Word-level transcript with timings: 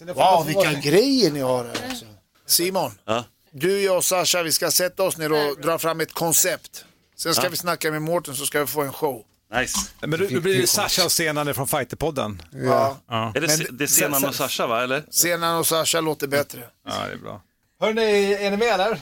Wow, 0.00 0.46
vilka 0.46 0.72
grejer 0.72 1.30
ni 1.30 1.40
har 1.40 1.64
här 1.64 1.88
alltså. 1.88 2.04
Simon, 2.46 2.92
Ja. 3.04 3.24
du, 3.50 3.80
jag 3.80 3.96
och 3.96 4.04
Sasha, 4.04 4.42
vi 4.42 4.52
ska 4.52 4.70
sätta 4.70 5.02
oss 5.02 5.16
ner 5.16 5.32
och 5.32 5.60
dra 5.60 5.78
fram 5.78 6.00
ett 6.00 6.12
koncept. 6.12 6.84
Sen 7.16 7.34
ska 7.34 7.48
vi 7.48 7.56
snacka 7.56 7.90
med 7.90 8.02
Mårten 8.02 8.36
så 8.36 8.46
ska 8.46 8.60
vi 8.60 8.66
få 8.66 8.82
en 8.82 8.92
show. 8.92 9.22
Nice. 9.54 9.78
Men 10.00 10.10
då, 10.10 10.16
då 10.16 10.40
blir 10.40 10.66
Sasha 10.66 11.04
och 11.04 11.12
Senane 11.12 11.54
från 11.54 11.68
Fighterpodden. 11.68 12.42
Ja. 12.52 12.96
Är 13.34 13.40
det, 13.40 13.46
Men- 13.46 13.76
det 13.76 13.84
är 13.84 13.88
Senan 13.88 14.24
och 14.24 14.34
Sasha 14.34 14.66
va, 14.66 14.82
eller? 14.82 15.04
Senan 15.10 15.58
och 15.58 15.66
Sasha 15.66 16.00
låter 16.00 16.26
bättre. 16.26 16.60
Ja, 16.86 17.06
det 17.06 17.12
är 17.12 17.16
bra. 17.16 17.42
Hörrni, 17.80 18.32
är 18.34 18.50
ni 18.50 18.56
med 18.56 18.68
eller? 18.74 19.00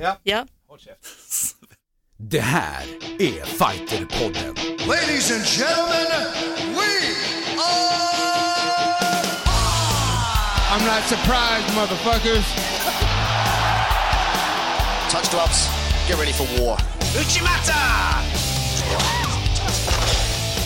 Ja. 0.00 0.18
Ja. 0.22 0.46
Det 2.16 2.40
här 2.40 2.82
är 3.18 3.44
Fighterpodden. 3.44 4.54
Ladies 4.88 5.30
and 5.30 5.44
gentlemen, 5.44 6.32
we 6.74 7.14
I'm 10.78 10.86
not 10.86 11.02
surprised, 11.02 11.66
motherfuckers. 11.74 12.46
Touch 15.10 15.28
gloves. 15.32 15.66
Get 16.06 16.16
ready 16.18 16.30
for 16.30 16.46
war. 16.60 16.76
Uchimata! 17.18 18.22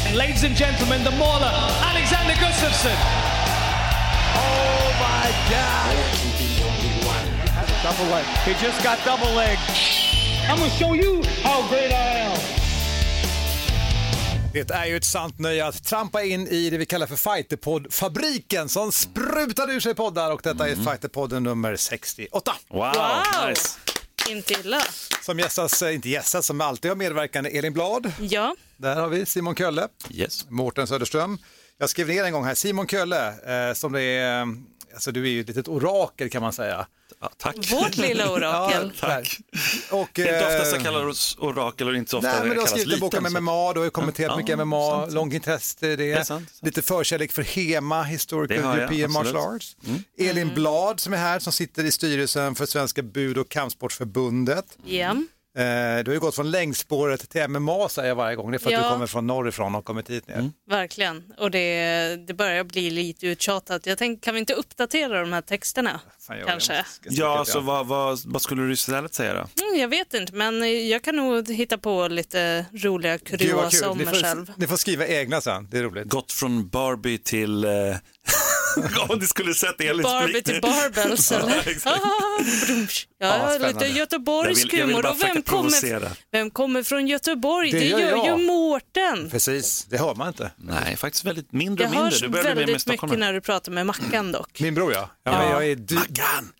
And 0.06 0.14
ladies 0.14 0.44
and 0.44 0.54
gentlemen, 0.54 1.02
the 1.02 1.12
mauler, 1.12 1.50
Alexander 1.80 2.34
Gustafsson. 2.34 2.94
Oh 4.36 4.92
my 5.00 5.32
God. 5.48 5.96
Double 7.82 8.10
leg. 8.12 8.26
He 8.44 8.52
just 8.62 8.84
got 8.84 9.02
double 9.06 9.32
leg. 9.32 9.58
I'm 10.46 10.58
gonna 10.58 10.68
show 10.72 10.92
you 10.92 11.22
how 11.42 11.66
great 11.68 11.90
I 11.90 12.28
am. 12.28 12.51
Det 14.52 14.70
är 14.70 14.86
ju 14.86 14.96
ett 14.96 15.04
sant 15.04 15.38
nöje 15.38 15.66
att 15.66 15.84
trampa 15.84 16.22
in 16.22 16.48
i 16.48 16.70
det 16.70 16.78
vi 16.78 16.86
kallar 16.86 17.06
för 17.06 17.16
Fighterpodd-fabriken 17.16 18.68
som 18.68 18.92
sprutade 18.92 19.72
ur 19.72 19.80
sig 19.80 19.94
poddar 19.94 20.30
och 20.32 20.40
detta 20.44 20.68
är 20.68 20.74
Fighterpodden 20.74 21.42
nummer 21.42 21.76
68. 21.76 22.52
Wow, 22.68 22.78
Wow. 22.78 23.48
nice. 23.48 23.68
Inte 24.30 24.52
illa. 24.54 24.80
Som 25.22 25.38
gästas, 25.38 25.82
eh, 25.82 25.94
inte 25.94 26.08
gästas, 26.08 26.46
som 26.46 26.60
alltid 26.60 26.90
har 26.90 26.96
medverkande 26.96 27.58
Elin 27.58 27.72
Blad. 27.72 28.12
Ja. 28.20 28.56
Där 28.76 28.96
har 28.96 29.08
vi 29.08 29.26
Simon 29.26 29.54
Kölle, 29.54 29.88
Yes. 30.10 30.46
Mårten 30.50 30.86
Söderström. 30.86 31.38
Jag 31.78 31.90
skrev 31.90 32.08
ner 32.08 32.24
en 32.24 32.32
gång 32.32 32.44
här, 32.44 32.54
Simon 32.54 32.86
Kölle, 32.86 33.28
eh, 33.68 33.74
som 33.74 33.92
det 33.92 34.00
är, 34.02 34.40
eh, 34.42 34.46
alltså 34.94 35.12
du 35.12 35.22
är 35.24 35.30
ju 35.30 35.40
ett 35.40 35.48
litet 35.48 35.68
orakel 35.68 36.30
kan 36.30 36.42
man 36.42 36.52
säga. 36.52 36.86
Ja, 37.22 37.30
tack. 37.38 37.72
Vårt 37.72 37.96
lilla 37.96 38.30
orakel. 38.32 38.92
Ja, 39.00 39.06
tack. 39.08 39.38
Och, 39.90 40.10
Det 40.12 40.22
är 40.22 40.34
inte 40.34 40.46
ofta 40.46 40.68
eh, 40.68 40.78
så 40.78 40.84
kallar 40.84 41.06
oss 41.06 41.36
orakel 41.40 41.88
och 41.88 41.94
inte 41.96 42.10
så 42.10 42.18
ofta 42.18 42.28
Nej, 42.30 42.38
men 42.40 42.48
du 42.48 42.60
har 42.60 42.66
kallas 42.66 42.70
skrivit 42.70 42.94
en 42.94 43.00
bok 43.00 43.14
om 43.14 43.24
liten, 43.24 43.42
MMA, 43.44 43.72
du 43.72 43.80
har 43.80 43.84
ju 43.84 43.90
kommenterat 43.90 44.30
Ja, 44.32 44.36
mycket 44.36 44.58
MMA, 44.58 44.90
sant. 45.00 45.12
långt 45.12 45.34
intresse 45.34 45.86
i 45.88 45.96
det. 45.96 46.12
är 46.12 46.16
sant, 46.16 46.26
sant. 46.26 46.48
Lite 46.62 46.82
förkärlek 46.82 47.32
för 47.32 47.42
HEMA, 47.42 48.02
Historical 48.02 48.56
Det 48.58 48.62
har 48.66 48.78
jag, 48.78 48.82
European 48.82 49.10
absolut. 49.16 49.34
Martial 49.34 49.56
Arts. 49.56 49.76
Elin 50.18 50.54
Blad 50.54 51.00
som 51.00 51.12
är 51.12 51.16
här, 51.16 51.38
som 51.38 51.52
sitter 51.52 51.84
i 51.84 51.92
styrelsen 51.92 52.54
för 52.54 52.66
Svenska 52.66 53.02
Bud 53.02 53.38
och 53.38 53.48
Kampsportsförbundet. 53.48 54.64
Ja. 54.84 55.16
Eh, 55.58 56.04
du 56.04 56.10
har 56.10 56.12
ju 56.14 56.20
gått 56.20 56.34
från 56.34 56.50
längdspåret 56.50 57.28
till 57.30 57.48
MMA 57.48 57.88
säger 57.88 58.08
jag 58.08 58.16
varje 58.16 58.36
gång, 58.36 58.50
det 58.50 58.56
är 58.56 58.58
för 58.58 58.66
att 58.66 58.72
Ja. 58.72 58.82
du 58.82 58.88
kommer 58.92 59.06
från 59.06 59.26
norrifrån 59.26 59.74
och 59.74 59.84
kommit 59.84 60.10
hit 60.10 60.28
ner. 60.28 60.50
Verkligen. 60.70 61.32
Och 61.38 61.50
det, 61.50 62.16
det 62.26 62.34
börjar 62.34 62.64
bli 62.64 62.90
lite 62.90 63.26
uttjatat. 63.26 63.86
Jag 63.86 63.98
tänkte, 63.98 64.24
kan 64.24 64.34
vi 64.34 64.40
inte 64.40 64.54
uppdatera 64.54 65.20
de 65.20 65.32
här 65.32 65.40
texterna? 65.40 66.00
Fan, 66.26 66.38
jag- 66.38 66.46
Kanske. 66.48 66.74
jag 66.74 66.86
ska- 66.86 67.08
Ja, 67.10 67.44
ska- 67.44 67.52
så 67.52 67.60
vad, 67.60 67.86
vad, 67.86 68.18
vad 68.26 68.42
skulle 68.42 68.62
du 68.62 68.72
istället 68.72 69.14
säga 69.14 69.34
då? 69.34 69.64
Mm, 69.66 69.80
jag 69.80 69.88
vet 69.88 70.14
inte, 70.14 70.32
men 70.34 70.88
jag 70.88 71.02
kan 71.02 71.16
nog 71.16 71.48
hitta 71.50 71.78
på 71.78 72.08
lite 72.08 72.66
roliga 72.72 73.16
Gud, 73.16 73.22
vad 73.30 73.40
kuriosa 73.40 73.70
kul. 73.78 73.88
om 73.88 73.98
Ni 73.98 74.04
mig 74.04 74.22
själv. 74.22 74.46
får, 74.46 74.54
ni 74.56 74.66
får 74.66 74.76
skriva 74.76 75.06
egna 75.06 75.40
sen, 75.40 75.68
det 75.70 75.78
är 75.78 75.82
roligt. 75.82 76.08
Gått 76.08 76.32
från 76.32 76.68
Barbie 76.68 77.18
till... 77.18 77.64
Eh... 77.64 77.70
Om 79.08 79.18
ni 79.18 79.26
skulle 79.26 79.54
sett 79.54 79.80
Elins 79.80 80.02
Barbie 80.02 80.32
blick. 80.32 80.44
till 80.44 80.60
barbells 80.60 81.32
eller? 81.32 81.78
Ah. 81.84 81.98
Ja, 83.18 83.52
ja, 83.60 83.66
lite 83.66 83.86
göteborgsk 83.86 84.72
humor. 84.72 85.06
Och 85.06 85.22
vem 85.22 85.42
kommer, 85.42 86.10
vem 86.30 86.50
kommer 86.50 86.82
från 86.82 87.06
Göteborg? 87.08 87.70
Det 87.70 87.78
Det, 87.78 87.84
gör 87.86 87.98
gör 88.00 88.08
jag. 88.16 88.40
ju 88.40 88.46
Mårten. 88.46 89.30
Precis, 89.30 89.84
det 89.90 89.98
hör 89.98 90.14
man 90.14 90.28
inte. 90.28 90.50
Nej, 90.56 90.96
faktiskt 90.96 91.24
väldigt 91.24 91.52
mindre 91.52 91.84
och 91.84 91.90
mindre. 91.90 92.04
hörs 92.10 92.20
Du 92.20 92.28
mer 92.28 92.42
med 92.42 92.56
väldigt 92.56 92.86
mycket 92.86 93.18
när 93.18 93.32
du 93.32 93.40
pratar 93.40 93.72
med 93.72 93.86
Mackan 93.86 94.32
dock. 94.32 94.60
Min 94.60 94.74
bror 94.74 94.92
ja. 94.92 95.10
ja, 95.24 95.38
Men 95.38 95.50
jag, 95.50 95.66
är 95.68 95.76
dy- 95.76 95.94
Maggan! 95.94 96.52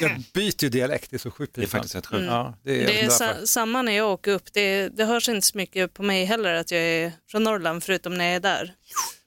jag 0.00 0.22
byter 0.34 0.62
ju 0.64 0.68
dialekt, 0.68 1.10
det 1.10 1.16
är 1.16 1.18
så 1.18 1.30
sjukt 1.30 1.54
Det 1.54 1.62
är 1.62 1.66
faktiskt 1.66 1.94
rätt 1.94 2.06
sjukt. 2.06 2.24
Ja, 2.26 2.54
det 2.64 2.82
är, 2.82 2.86
Det 2.86 3.00
är 3.00 3.08
sa, 3.08 3.28
samma 3.46 3.82
när 3.82 3.92
jag 3.92 4.10
åker 4.10 4.30
upp. 4.32 4.52
Det, 4.52 4.88
det 4.88 5.04
hörs 5.04 5.28
inte 5.28 5.46
så 5.46 5.56
mycket 5.58 5.94
på 5.94 6.02
mig 6.02 6.24
heller 6.24 6.54
att 6.54 6.70
jag 6.70 6.80
är 6.80 7.12
från 7.30 7.42
Norrland 7.44 7.84
förutom 7.84 8.14
när 8.14 8.24
jag 8.24 8.34
är 8.34 8.40
där. 8.40 8.72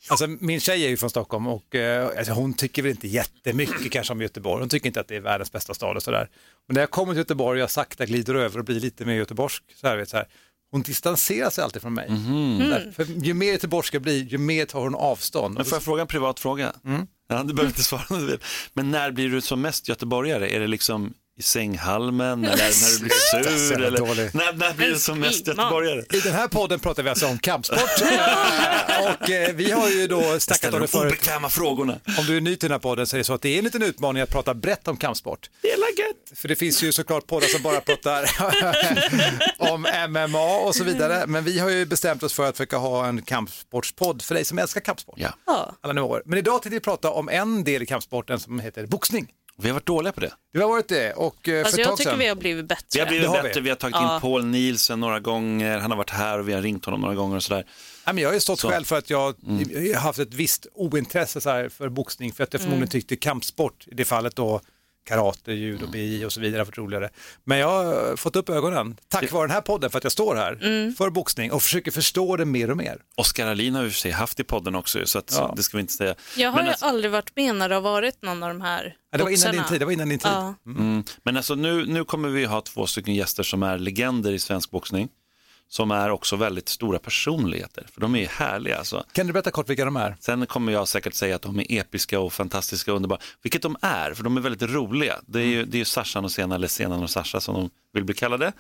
Alltså, 0.10 0.28
min 0.28 0.60
tjej 0.60 0.86
är 0.86 0.90
ju 0.90 0.98
från 0.98 1.10
Stockholm 1.10 1.48
och 1.48 1.76
eh, 1.76 2.08
alltså, 2.18 2.34
hon 2.34 2.54
tycker 2.54 2.82
väl 2.82 2.92
inte 2.92 3.08
jättemycket 3.08 3.92
kanske 3.92 4.14
om 4.14 4.22
Göteborg. 4.22 4.60
Hon 4.60 4.70
tycker 4.70 4.88
inte 4.88 5.00
att 5.00 5.08
det 5.08 5.16
är 5.16 5.22
världens 5.22 5.52
bästa 5.52 5.74
stad 5.74 5.96
och 5.96 6.04
sådär. 6.04 6.30
Men 6.68 6.74
när 6.74 6.82
jag 6.82 6.92
kommer 6.92 7.14
till 7.14 7.18
Göteborg 7.18 7.60
och 7.60 7.64
jag 7.64 7.72
sakta 7.72 8.06
glider 8.06 8.36
över 8.36 8.60
och 8.60 8.66
blir 8.66 8.80
lite 8.80 9.06
mer 9.06 9.14
göteborgsk, 9.14 9.64
så 9.82 9.88
här, 9.88 9.98
vet, 9.98 10.10
så 10.10 10.18
här, 10.18 10.26
hon 10.72 10.82
distanserar 10.82 11.50
sig 11.50 11.64
alltid 11.64 11.82
från 11.82 11.94
mig. 11.94 12.08
Där, 12.60 12.92
för 12.96 13.06
ju 13.06 13.34
mer 13.34 13.52
göteborgsk 13.52 13.94
jag 13.94 14.02
blir, 14.02 14.24
ju 14.24 14.38
mer 14.38 14.66
tar 14.66 14.82
hon 14.82 14.96
avstånd. 14.96 15.56
Men 15.56 15.66
får 15.66 15.76
jag 15.76 15.84
fråga 15.84 16.02
en 16.02 16.08
privat 16.08 16.40
fråga? 16.40 16.74
Ja, 17.28 17.44
du 17.44 17.54
behöver 17.54 17.70
inte 17.72 17.84
svara 17.84 18.04
om 18.10 18.20
du 18.20 18.26
vill. 18.26 18.40
Men 18.74 18.92
när 18.92 19.12
blir 19.12 19.30
du 19.30 19.42
som 19.42 19.62
mest 19.62 19.90
göteborgare? 19.90 20.56
Är 20.56 20.60
det 20.60 20.68
liksom 20.68 21.14
i 21.40 21.44
sänghalmen 21.44 22.46
eller 22.46 22.56
när 22.58 22.98
du 22.98 23.00
blir 23.00 23.58
sur? 23.58 23.82
Eller, 23.82 23.98
dålig. 23.98 24.30
när, 24.34 24.54
när 24.54 24.74
blir 24.74 24.88
du 24.88 25.00
som 25.00 25.20
mest 25.20 25.48
göteborgare? 25.48 26.04
I 26.10 26.20
den 26.20 26.34
här 26.34 26.48
podden 26.48 26.80
pratar 26.80 27.04
vi 27.04 27.10
alltså 27.10 27.28
om 27.28 27.40
kampsport. 27.40 27.80
och 29.02 29.30
eh, 29.30 29.54
vi 29.56 29.72
har 29.72 29.90
ju 29.90 30.08
då 30.08 30.40
snackat 30.40 30.74
om 30.74 30.80
de 30.80 30.86
det 30.86 30.88
förut. 30.88 31.12
obekväma 31.12 31.50
frågorna. 31.50 32.00
Om 32.18 32.26
du 32.26 32.38
är 32.38 32.42
ny 32.42 32.56
till 32.56 32.70
den 32.70 32.72
här 32.72 32.80
podden 32.80 33.08
så 33.08 33.16
är 33.16 33.18
det 33.18 33.24
så 33.24 33.34
att 33.34 33.42
det 33.42 33.50
är 33.50 33.58
en 33.58 33.64
liten 33.64 33.84
utmaning 33.84 34.24
att 34.24 34.30
prata 34.30 34.54
brett 34.54 34.88
om 34.88 34.98
kampsport. 34.98 35.50
Det 35.62 35.72
är 35.72 35.78
gött. 35.78 36.40
För 36.40 36.48
det 36.48 36.56
finns 36.56 36.84
ju 36.84 36.92
såklart 36.92 37.28
poddar 37.28 37.48
som 37.48 37.62
bara 37.62 37.82
pratar 37.82 38.30
om 39.74 39.88
MMA 40.10 40.58
och 40.58 40.76
så 40.76 40.84
vidare. 40.84 41.28
Men 41.28 41.44
vi 41.44 41.60
har 41.60 41.70
ju 41.70 41.86
bestämt 41.86 42.24
oss 42.24 42.34
för 42.34 42.50
att 42.50 42.58
försöka 42.58 42.78
ha 42.78 43.08
en 43.08 43.22
kampsportspodd 43.22 44.22
för 44.22 44.36
dig 44.36 44.46
som 44.46 44.60
älskar 44.60 44.82
kampsport. 44.82 45.16
Ja. 45.18 45.30
Alla 45.82 45.94
nivåer. 45.94 46.22
Men 46.26 46.40
idag 46.40 46.54
tänkte 46.54 46.70
vi 46.70 46.80
prata 46.80 47.12
om 47.12 47.30
en 47.30 47.64
del 47.64 47.84
i 47.84 47.86
kampsporten 47.86 48.40
som 48.40 48.60
heter 48.60 48.86
boxning. 48.88 49.28
Vi 49.62 49.68
har 49.70 49.74
varit 49.74 49.86
dåliga 49.86 50.12
på 50.12 50.20
det. 50.20 50.32
Du 50.54 50.62
har 50.62 50.70
varit 50.70 50.88
det 50.88 51.14
och 51.14 51.50
eh, 51.50 51.60
Alltså 51.60 51.72
för 51.76 51.82
ett 51.82 51.86
jag 51.86 51.88
tag 51.88 51.98
tycker 51.98 52.10
sedan. 52.12 52.20
vi 52.20 52.28
har 52.28 52.36
blivit 52.36 52.66
bättre. 52.68 52.86
Vi 52.94 53.00
har 53.00 53.08
blivit 53.08 53.24
Det 53.26 53.30
har 53.30 53.44
vi. 53.44 53.50
bättre, 53.50 53.62
vi. 53.62 53.70
har 53.70 53.76
tagit 53.76 53.96
Ja. 53.96 54.16
in 54.16 54.22
Paul 54.22 54.46
Nielsen 54.46 55.00
några 55.00 55.20
gånger, 55.20 55.78
han 55.78 55.92
har 55.92 55.98
varit 55.98 56.10
här 56.10 56.40
och 56.40 56.50
vi 56.50 56.54
har 56.54 56.62
ringt 56.62 56.86
honom 56.86 57.02
några 57.02 57.16
gånger 57.16 57.36
och 57.36 57.44
sådär. 57.44 57.66
Ja, 58.06 58.14
men 58.14 58.22
jag 58.24 58.30
har 58.30 58.34
ju 58.34 58.40
stått 58.40 58.60
Så. 58.60 58.70
själv 58.70 58.84
för 58.86 58.98
att 58.98 59.10
jag, 59.10 59.36
Mm. 59.48 59.86
jag 59.86 59.94
har 59.96 60.02
haft 60.02 60.20
ett 60.20 60.34
visst 60.34 60.68
ointresse 60.74 61.42
så 61.42 61.50
här, 61.50 61.70
för 61.70 61.90
boxning 61.90 62.32
för 62.34 62.44
att 62.44 62.54
jag 62.54 62.62
förmodligen 62.62 62.90
tyckte 62.90 63.16
kampsport, 63.16 63.88
i 63.88 63.94
det 63.96 64.06
fallet 64.06 64.36
då 64.36 64.62
karate, 65.10 65.52
judo, 65.54 65.88
BI 65.88 66.26
och 66.26 66.34
så 66.34 66.42
vidare 66.42 66.60
har 66.60 66.66
varit 66.66 66.78
roligare. 66.78 67.10
Men 67.44 67.58
jag 67.58 67.68
har 67.70 68.16
fått 68.16 68.36
upp 68.36 68.50
ögonen 68.50 68.98
tack 69.08 69.32
vare 69.32 69.44
den 69.48 69.52
här 69.52 69.62
podden 69.62 69.90
för 69.90 69.98
att 69.98 70.04
jag 70.04 70.12
står 70.12 70.36
här 70.36 70.56
för 70.98 71.10
boxning 71.10 71.52
och 71.52 71.62
försöker 71.64 71.92
förstå 71.92 72.36
det 72.38 72.46
mer 72.46 72.72
och 72.72 72.78
mer. 72.78 72.98
Oskar 73.16 73.48
Alin 73.48 73.76
har 73.76 73.84
ju 73.84 73.90
för 73.90 74.00
sig 74.00 74.12
haft 74.12 74.40
i 74.40 74.44
podden 74.44 74.76
också, 74.76 75.06
så 75.06 75.20
att, 75.20 75.34
Ja. 75.38 75.54
det 75.56 75.64
ska 75.64 75.78
vi 75.78 75.82
inte 75.82 75.94
säga. 75.94 76.16
Jag 76.38 76.50
har 76.50 76.56
Men 76.58 76.66
ju 76.66 76.72
alltså- 76.72 76.86
aldrig 76.86 77.12
varit 77.12 77.32
med 77.36 77.56
när 77.56 77.70
det 77.70 77.76
har 77.76 77.82
varit 77.82 78.22
någon 78.22 78.44
av 78.44 78.50
de 78.50 78.62
här 78.62 78.96
Ja, 79.12 79.18
det 79.18 79.24
var 79.24 79.32
innan 79.32 79.52
din 79.52 79.64
tid. 79.64 79.80
Det 79.80 79.86
var 79.86 79.92
innan 79.92 80.10
din 80.10 80.20
tid. 80.20 80.32
Ja. 80.32 80.54
Mm. 80.66 81.04
Men 81.24 81.38
alltså 81.38 81.56
nu, 81.56 81.86
nu 81.86 82.04
kommer 82.06 82.30
vi 82.30 82.46
ha 82.46 82.62
två 82.62 82.88
stycken 82.88 83.16
gäster 83.16 83.44
som 83.44 83.64
är 83.64 83.78
legender 83.78 84.32
i 84.32 84.40
svensk 84.40 84.72
boxning. 84.72 85.10
Som 85.72 85.92
är 85.92 86.10
också 86.10 86.36
väldigt 86.36 86.70
stora 86.70 87.00
personligheter, 87.00 87.88
för 87.94 88.02
de 88.02 88.16
är 88.16 88.28
härliga 88.28 88.78
alltså. 88.78 89.06
Kan 89.12 89.28
du 89.28 89.34
berätta 89.34 89.52
kort 89.52 89.70
vilka 89.70 89.86
de 89.86 89.96
är? 89.96 90.16
Sen 90.20 90.46
kommer 90.46 90.72
jag 90.72 90.88
säkert 90.88 91.14
säga 91.14 91.36
att 91.36 91.42
de 91.42 91.60
är 91.60 91.66
episka 91.70 92.20
och 92.20 92.34
fantastiska 92.34 92.92
och 92.92 92.96
underbara, 92.96 93.20
vilket 93.42 93.62
de 93.62 93.78
är, 93.82 94.14
för 94.14 94.24
de 94.24 94.38
är 94.38 94.42
väldigt 94.42 94.70
roliga. 94.70 95.16
Det 95.28 95.40
är 95.40 95.46
ju, 95.46 95.66
det 95.66 95.78
är 95.78 95.80
ju 95.80 95.86
Sashan 95.86 96.26
och 96.26 96.32
Sena, 96.32 96.56
eller 96.56 96.68
Senan 96.68 97.04
och 97.04 97.10
Sasha 97.10 97.40
som 97.40 97.56
de 97.56 97.70
vill 97.94 98.04
bli 98.04 98.16
kallade. 98.16 98.52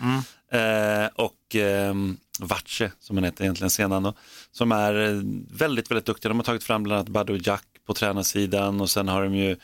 Eh, 0.51 1.09
och 1.15 1.55
eh, 1.55 1.93
Vache, 2.39 2.91
som 2.99 3.17
han 3.17 3.23
heter 3.23 3.43
egentligen, 3.43 3.69
Senan 3.69 4.03
då, 4.03 4.13
som 4.51 4.71
är 4.71 4.93
eh, 4.93 5.21
väldigt, 5.51 5.91
väldigt 5.91 6.05
duktiga. 6.05 6.29
De 6.29 6.37
har 6.37 6.43
tagit 6.45 6.63
fram 6.63 6.83
bland 6.83 6.99
annat 6.99 7.09
Badou 7.09 7.39
Jack 7.43 7.65
på 7.87 7.93
tränarsidan 7.93 8.81
och 8.81 8.89
sen 8.89 9.07
har 9.07 9.23
de 9.23 9.35
ju 9.35 9.57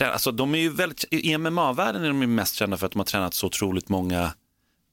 alltså 0.00 0.32
de 0.32 0.54
är 0.54 0.58
ju 0.58 0.68
väldigt, 0.68 1.04
i 1.10 1.38
MMA-världen 1.38 2.04
är 2.04 2.08
de 2.08 2.20
ju 2.20 2.26
mest 2.26 2.54
kända 2.54 2.76
för 2.76 2.86
att 2.86 2.92
de 2.92 2.98
har 2.98 3.06
tränat 3.06 3.34
så 3.34 3.46
otroligt 3.46 3.88
många 3.88 4.32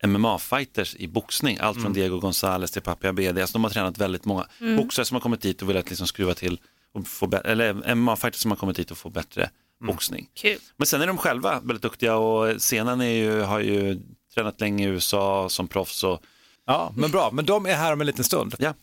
MMA-fighters 0.04 0.96
i 0.96 1.08
boxning, 1.08 1.58
allt 1.62 1.82
från 1.82 1.94
Diego 1.94 2.20
Gonzales 2.20 2.72
till 2.72 2.82
Papi 2.82 3.08
Abedi. 3.08 3.42
Alltså 3.42 3.54
de 3.54 3.64
har 3.64 3.72
tränat 3.72 3.98
väldigt 3.98 4.26
många 4.26 4.48
boxare 4.78 5.06
som 5.06 5.16
har 5.16 5.22
kommit 5.22 5.42
dit 5.42 5.62
och 5.62 5.70
velat 5.70 5.90
liksom 5.90 6.08
skruva 6.08 6.34
till, 6.34 6.60
och 6.94 7.08
få 7.08 7.32
eller 7.46 7.74
MMA-fighters 7.74 8.36
som 8.42 8.52
har 8.52 8.56
kommit 8.56 8.76
dit 8.76 8.92
och 8.92 8.98
få 8.98 9.10
bättre 9.10 9.50
boxning. 9.88 10.28
Kul. 10.34 10.60
Men 10.78 10.86
sen 10.86 11.02
är 11.02 11.08
de 11.08 11.18
själva 11.18 11.60
väldigt 11.60 11.82
duktiga 11.82 12.16
och 12.16 12.58
scenen 12.58 13.02
är 13.02 13.06
ju, 13.06 13.42
har 13.42 13.60
ju 13.60 14.02
tränat 14.34 14.62
länge 14.62 14.88
i 14.88 14.88
USA 14.88 15.50
som 15.50 15.68
proffs. 15.68 16.04
Och, 16.04 16.22
Ja, 16.66 16.94
men 16.96 17.12
bra. 17.12 17.32
Men 17.32 17.46
de 17.46 17.66
är 17.66 17.76
här 17.76 17.94
om 17.94 18.02
en 18.02 18.08
liten 18.08 18.24
stund. 18.24 18.56
ja. 18.60 18.74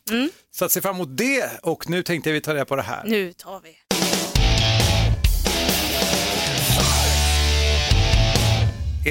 Så 0.51 0.65
att 0.65 0.73
se 0.73 0.81
fram 0.81 0.95
emot 0.95 1.17
det 1.17 1.61
och 1.63 1.91
nu 1.91 2.03
tänkte 2.03 2.33
vi 2.33 2.41
ta 2.41 2.55
reda 2.55 2.65
på 2.65 2.77
det 2.77 2.83
här. 2.83 3.05
Nu 3.07 3.33
tar 3.33 3.61
vi. 3.61 3.77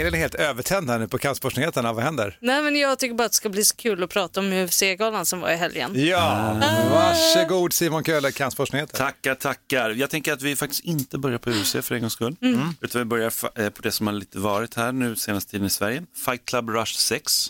Elin 0.02 0.14
är 0.14 0.18
helt 0.18 0.36
övertänd 0.36 0.90
här 0.90 1.00
nu 1.00 1.08
på 1.08 1.18
kampsportsnyheterna, 1.18 1.94
vad 1.94 2.04
händer? 2.04 2.38
Nej 2.42 2.62
men 2.64 2.76
jag 2.76 3.00
tycker 3.00 3.16
bara 3.16 3.26
att 3.26 3.32
det 3.32 3.36
ska 3.36 3.50
bli 3.50 3.64
så 3.64 3.76
kul 3.76 4.04
att 4.04 4.10
prata 4.10 4.40
om 4.40 4.54
UFC-galan 4.54 5.26
som 5.26 5.40
var 5.40 5.52
i 5.52 5.56
helgen. 5.56 6.06
Ja, 6.08 6.58
varsågod 6.92 7.74
Simon 7.74 8.04
Köhler, 8.04 8.32
kampsportsnyheter. 8.32 8.98
Tackar, 8.98 9.36
tackar. 9.36 9.90
Jag 9.90 10.10
tänker 10.10 10.34
att 10.34 10.42
vi 10.42 10.56
faktiskt 10.56 10.84
inte 10.84 11.18
börjar 11.18 11.38
på 11.38 11.50
UFC 11.50 11.76
för 11.82 11.96
en 11.96 12.02
gångs 12.02 12.14
skull. 12.14 12.36
Mm. 12.42 12.70
Utan 12.82 13.02
vi 13.02 13.06
börjar 13.06 13.34
eh, 13.56 13.70
på 13.70 13.82
det 13.82 13.92
som 13.92 14.08
har 14.08 14.14
lite 14.14 14.40
varit 14.40 14.76
här 14.76 14.92
nu 14.92 15.16
senaste 15.16 15.52
tiden 15.52 15.68
i 15.68 15.70
Sverige. 15.70 16.04
Fight 16.26 16.46
Club 16.46 16.70
Rush 16.70 16.94
6. 16.98 17.48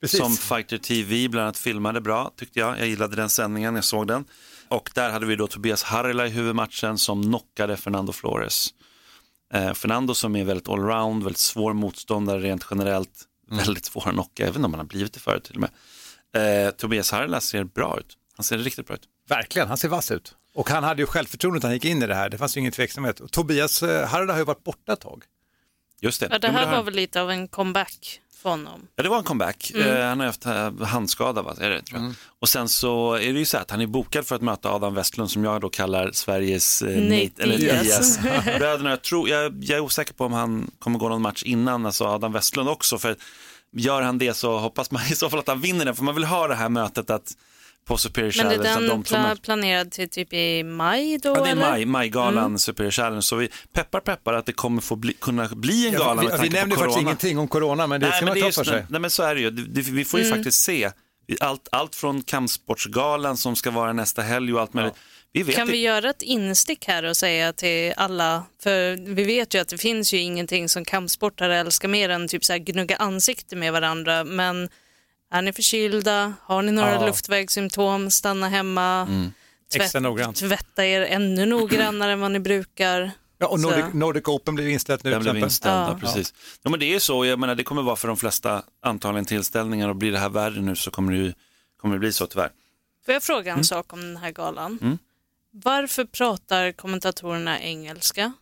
Precis. 0.00 0.20
Som 0.20 0.36
Fighter 0.36 0.78
TV 0.78 1.28
bland 1.28 1.44
annat 1.44 1.58
filmade 1.58 2.00
bra 2.00 2.32
tyckte 2.36 2.60
jag. 2.60 2.80
Jag 2.80 2.88
gillade 2.88 3.16
den 3.16 3.28
sändningen, 3.28 3.74
jag 3.74 3.84
såg 3.84 4.06
den. 4.06 4.24
Och 4.68 4.90
där 4.94 5.10
hade 5.10 5.26
vi 5.26 5.36
då 5.36 5.46
Tobias 5.46 5.82
Harila 5.82 6.26
i 6.26 6.30
huvudmatchen 6.30 6.98
som 6.98 7.22
knockade 7.22 7.76
Fernando 7.76 8.12
Flores. 8.12 8.74
Eh, 9.54 9.72
Fernando 9.72 10.14
som 10.14 10.36
är 10.36 10.44
väldigt 10.44 10.68
allround, 10.68 11.24
väldigt 11.24 11.38
svår 11.38 11.72
motståndare 11.72 12.38
rent 12.40 12.66
generellt. 12.70 13.26
Väldigt 13.50 13.84
svår 13.84 14.08
att 14.08 14.12
knocka, 14.12 14.46
även 14.46 14.64
om 14.64 14.72
han 14.72 14.80
har 14.80 14.86
blivit 14.86 15.12
det 15.12 15.20
förut 15.20 15.44
till 15.44 15.56
och 15.56 15.60
med. 15.60 16.66
Eh, 16.66 16.70
Tobias 16.70 17.10
Harila 17.10 17.40
ser 17.40 17.64
bra 17.64 17.98
ut. 17.98 18.16
Han 18.36 18.44
ser 18.44 18.58
riktigt 18.58 18.86
bra 18.86 18.96
ut. 18.96 19.02
Verkligen, 19.28 19.68
han 19.68 19.76
ser 19.76 19.88
vass 19.88 20.10
ut. 20.10 20.34
Och 20.54 20.70
han 20.70 20.84
hade 20.84 21.02
ju 21.02 21.06
självförtroende 21.06 21.58
när 21.58 21.66
han 21.66 21.74
gick 21.74 21.84
in 21.84 22.02
i 22.02 22.06
det 22.06 22.14
här, 22.14 22.28
det 22.28 22.38
fanns 22.38 22.56
ju 22.56 22.60
ingen 22.60 22.72
tveksamhet. 22.72 23.20
Och 23.20 23.32
Tobias 23.32 23.82
eh, 23.82 24.08
Harda 24.08 24.32
har 24.32 24.38
ju 24.38 24.44
varit 24.44 24.64
borta 24.64 24.92
ett 24.92 25.00
tag. 25.00 25.24
Just 26.00 26.20
det. 26.20 26.28
Ja, 26.30 26.38
det 26.38 26.48
här 26.48 26.76
var 26.76 26.82
väl 26.82 26.94
lite 26.94 27.22
av 27.22 27.30
en 27.30 27.48
comeback 27.48 28.20
för 28.42 28.50
honom. 28.50 28.86
Ja, 28.96 29.02
det 29.02 29.08
var 29.08 29.18
en 29.18 29.24
comeback. 29.24 29.70
Eh, 29.70 30.06
han 30.06 30.20
har 30.20 30.26
haft 30.26 30.46
eh, 30.46 30.86
handskada, 30.86 31.42
va? 31.42 31.54
Är 31.60 31.70
det, 31.70 31.82
tror 31.82 32.00
jag. 32.02 32.12
Och 32.40 32.48
sen 32.48 32.68
så 32.68 33.14
är 33.14 33.32
det 33.32 33.38
ju 33.38 33.44
så 33.44 33.58
att 33.58 33.70
han 33.70 33.80
är 33.80 33.86
bokad 33.86 34.26
för 34.26 34.34
att 34.36 34.42
möta 34.42 34.70
Adam 34.70 34.94
Westlund 34.94 35.30
som 35.30 35.44
jag 35.44 35.60
då 35.60 35.68
kallar 35.68 36.10
Sveriges 36.12 36.82
eh, 36.82 37.02
Nate 37.02 37.42
eller 37.42 37.58
Diaz. 37.58 38.18
Diaz. 38.22 38.44
Bröderna, 38.58 38.90
jag, 38.90 39.02
tror, 39.02 39.28
jag, 39.28 39.64
jag 39.64 39.76
är 39.76 39.80
osäker 39.80 40.14
på 40.14 40.24
om 40.24 40.32
han 40.32 40.70
kommer 40.78 40.98
gå 40.98 41.08
någon 41.08 41.22
match 41.22 41.42
innan, 41.42 41.86
alltså 41.86 42.04
Adam 42.04 42.32
Westlund 42.32 42.68
också. 42.68 42.98
För 42.98 43.16
gör 43.72 44.02
han 44.02 44.18
det 44.18 44.34
så 44.34 44.58
hoppas 44.58 44.90
man 44.90 45.02
i 45.10 45.14
så 45.14 45.30
fall 45.30 45.38
att 45.38 45.48
han 45.48 45.60
vinner 45.60 45.84
den, 45.84 45.96
för 45.96 46.04
man 46.04 46.14
vill 46.14 46.24
ha 46.24 46.48
det 46.48 46.54
här 46.54 46.68
mötet 46.68 47.10
att 47.10 47.36
på 47.88 47.96
Superior 47.96 48.32
Men 48.36 48.46
är 48.46 48.50
Challenge. 48.50 48.70
att 48.70 48.88
den 48.88 49.02
pla- 49.04 49.40
planerad 49.42 49.90
till 49.90 50.08
typ 50.08 50.32
i 50.32 50.62
maj 50.62 51.18
då 51.18 51.28
Ja, 51.28 51.34
det 51.34 51.48
är 51.48 51.52
eller? 51.52 51.70
maj, 51.70 51.84
majgalan 51.84 52.58
Superior 52.58 52.90
Challenge, 52.90 53.22
så 53.22 53.36
vi 53.36 53.48
peppar 53.72 54.00
peppar 54.00 54.34
att 54.34 54.46
det 54.46 54.52
kommer 54.52 54.82
få 54.82 54.96
bli, 54.96 55.12
kunna 55.12 55.48
bli 55.48 55.86
en 55.86 55.92
gala 55.94 56.22
vi 56.22 56.28
med 56.28 56.32
vi 56.32 56.38
tanke 56.38 56.52
nämnde 56.60 56.76
faktiskt 56.76 57.00
ingenting 57.00 57.38
om 57.38 57.48
corona, 57.48 57.86
men 57.86 58.00
det 58.00 58.06
ska 58.06 58.14
Nej, 58.14 58.34
men 58.34 58.42
man 58.42 58.52
ta 58.52 58.64
för 58.64 58.70
sig. 58.70 58.86
Nej, 58.88 59.00
men 59.00 59.10
så 59.10 59.22
är 59.22 59.34
det 59.34 59.40
ju. 59.40 59.50
Det, 59.50 59.80
vi 59.82 60.04
får 60.04 60.20
ju 60.20 60.26
Mm. 60.26 60.38
faktiskt 60.38 60.60
se 60.62 60.90
allt, 61.40 61.68
allt 61.72 61.94
från 61.94 62.22
kampsportsgalan 62.22 63.36
som 63.36 63.56
ska 63.56 63.70
vara 63.70 63.92
nästa 63.92 64.22
helg 64.22 64.54
och 64.54 64.60
allt 64.60 64.74
möjligt. 64.74 64.94
Vi 65.32 65.42
vet 65.42 65.56
Kan 65.56 65.68
vi 65.68 65.76
göra 65.76 66.10
ett 66.10 66.22
instick 66.22 66.84
här 66.88 67.04
och 67.04 67.16
säga 67.16 67.52
till 67.52 67.92
alla, 67.96 68.44
för 68.62 69.14
vi 69.14 69.24
vet 69.24 69.54
ju 69.54 69.58
att 69.58 69.68
det 69.68 69.78
finns 69.78 70.14
ju 70.14 70.18
ingenting 70.18 70.68
som 70.68 70.84
kampsportare 70.84 71.56
älskar 71.58 71.88
mer 71.88 72.08
än 72.08 72.28
typ 72.28 72.44
så 72.44 72.52
här 72.52 72.58
gnugga 72.58 72.96
ansikte 72.96 73.56
med 73.56 73.72
varandra, 73.72 74.24
men 74.24 74.68
är 75.30 75.42
ni 75.42 75.52
förkylda, 75.52 76.32
har 76.42 76.62
ni 76.62 76.72
några 76.72 76.94
Ja. 76.94 77.06
luftvägssymptom, 77.06 78.10
stanna 78.10 78.48
hemma, 78.48 79.00
Mm. 79.02 79.32
Extra 79.74 80.00
noggrant. 80.00 80.36
tvätta 80.36 80.86
er 80.86 81.00
ännu 81.00 81.46
noggrannare 81.46 82.12
än 82.12 82.20
vad 82.20 82.30
ni 82.30 82.40
brukar. 82.40 83.10
Ja, 83.38 83.46
och. 83.46 83.60
Nordic, 83.60 83.84
Nordic 83.92 84.28
Open 84.28 84.54
blev 84.54 84.68
inställt 84.68 85.04
nu 85.04 85.10
Den 85.10 85.22
blev 85.22 85.36
inställd, 85.38 85.74
ja. 85.74 85.98
Precis. 86.00 86.34
Ja, 86.62 86.70
men 86.70 86.80
det 86.80 86.86
är 86.86 86.92
ju 86.94 87.00
så, 87.00 87.24
jag 87.24 87.38
menar, 87.38 87.54
det 87.54 87.62
kommer 87.64 87.82
vara 87.82 87.96
för 87.96 88.08
de 88.08 88.16
flesta 88.16 88.62
antagligen 88.82 89.24
tillställningar 89.24 89.88
och 89.88 89.96
blir 89.96 90.12
det 90.12 90.18
här 90.18 90.28
värre 90.28 90.60
nu 90.60 90.76
så 90.76 90.90
kommer 90.90 91.12
det 91.12 91.18
ju 91.18 91.32
kommer 91.80 91.94
det 91.94 91.98
bli 91.98 92.12
så 92.12 92.26
tyvärr. 92.26 92.50
Får 93.06 93.14
jag 93.14 93.22
fråga 93.22 93.50
en 93.50 93.54
Mm. 93.54 93.64
sak 93.64 93.92
om 93.92 94.00
den 94.00 94.16
här 94.16 94.30
galan? 94.30 94.98
Varför 95.52 96.04
pratar 96.04 96.72
kommentatorerna 96.72 97.60
engelska 97.60 98.32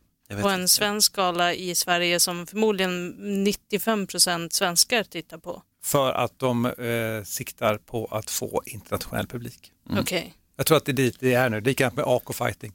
på 0.42 0.48
en 0.48 0.54
inte. 0.60 0.68
svensk 0.68 1.12
gala 1.16 1.54
i 1.54 1.74
Sverige 1.74 2.20
som 2.20 2.46
förmodligen 2.46 3.14
95% 3.46 4.52
svenskar 4.52 5.02
tittar 5.02 5.38
på? 5.38 5.62
För 5.88 6.12
att 6.12 6.38
de 6.38 6.66
eh, 6.66 7.24
siktar 7.24 7.76
på 7.78 8.06
att 8.10 8.30
få 8.30 8.62
internationell 8.66 9.26
publik. 9.26 9.72
Mm. 9.90 10.00
Okej. 10.02 10.34
Jag 10.56 10.66
tror 10.66 10.76
att 10.76 10.84
det 10.84 10.92
är 10.92 10.94
dit 10.94 11.16
det 11.20 11.34
är 11.34 11.50
nu, 11.50 11.60
likadant 11.60 11.96
med 11.96 12.04
AK 12.06 12.34
Fighting. 12.34 12.72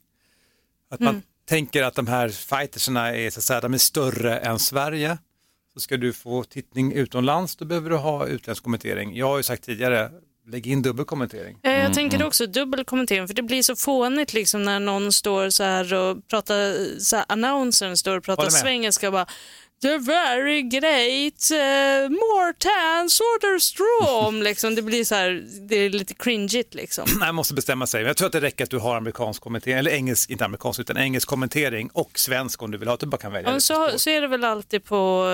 Att 0.91 0.99
man 0.99 1.09
Mm. 1.15 1.21
tänker 1.49 1.83
att 1.83 1.95
de 1.95 2.07
här 2.07 2.29
fightersarna 2.29 3.15
är, 3.15 3.29
så 3.29 3.39
att 3.39 3.43
säga, 3.43 3.61
de 3.61 3.73
är 3.73 3.77
större 3.77 4.37
än 4.37 4.59
Sverige. 4.59 5.17
Så 5.73 5.79
ska 5.79 5.97
du 5.97 6.13
få 6.13 6.43
tittning 6.43 6.93
utomlands, 6.93 7.55
då 7.55 7.65
behöver 7.65 7.89
du 7.89 7.95
ha 7.95 8.25
utländsk 8.27 8.63
kommentering. 8.63 9.15
Jag 9.17 9.27
har 9.27 9.37
ju 9.37 9.43
sagt 9.43 9.63
tidigare, 9.63 10.11
lägg 10.47 10.67
in 10.67 10.81
dubbelkommentering. 10.81 11.57
Ja, 11.61 11.69
Mm, 11.69 11.81
jag 11.83 11.93
tänker 11.93 12.23
också 12.25 12.45
dubbelkommentering 12.47 13.27
för 13.27 13.33
det 13.35 13.43
blir 13.43 13.63
så 13.63 13.75
fånigt 13.75 14.33
liksom 14.33 14.63
när 14.63 14.79
någon 14.79 15.11
står 15.11 15.49
så 15.49 15.63
här 15.63 15.93
och 15.93 16.27
pratar, 16.27 16.99
så 16.99 17.15
här, 17.15 17.25
announcern 17.29 17.97
står 17.97 18.17
och 18.17 18.23
pratar 18.23 18.49
svengelska 18.49 19.07
och 19.07 19.13
bara 19.13 19.25
The 19.83 19.97
very 19.97 20.61
great 20.61 21.49
uh, 21.51 22.09
Mortan 22.09 23.09
Soderstrom 23.09 24.41
liksom. 24.43 24.75
Det 24.75 24.81
blir 24.81 25.03
så 25.03 25.15
här, 25.15 25.43
det 25.69 25.75
är 25.75 25.89
lite 25.89 26.13
cringeigt 26.13 26.73
liksom. 26.73 27.05
Nej, 27.19 27.25
jag 27.27 27.35
måste 27.35 27.53
bestämma 27.53 27.87
sig. 27.87 28.03
Jag 28.03 28.17
tror 28.17 28.25
att 28.25 28.31
det 28.31 28.41
räcker 28.41 28.63
att 28.63 28.69
du 28.69 28.77
har 28.77 28.95
amerikansk 28.95 29.41
kommentering, 29.41 29.77
eller 29.77 29.91
engelsk, 29.91 30.29
inte 30.29 30.45
amerikansk, 30.45 30.79
utan 30.79 30.97
engelsk 30.97 31.27
kommentering 31.27 31.89
och 31.93 32.11
svensk 32.19 32.61
om 32.61 32.71
du 32.71 32.77
vill 32.77 32.87
ha. 32.87 32.97
Du 32.99 33.05
bara 33.05 33.17
kan 33.17 33.31
välja. 33.31 33.51
Ja, 33.51 33.59
så, 33.59 33.89
så 33.99 34.09
är 34.09 34.21
det 34.21 34.27
väl 34.27 34.43
alltid 34.43 34.83
på, 34.85 35.27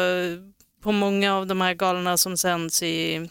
på 0.83 0.91
många 0.91 1.35
av 1.35 1.47
de 1.47 1.61
här 1.61 1.73
galorna 1.73 2.17
som 2.17 2.37
sänds 2.37 2.83
i... 2.83 3.29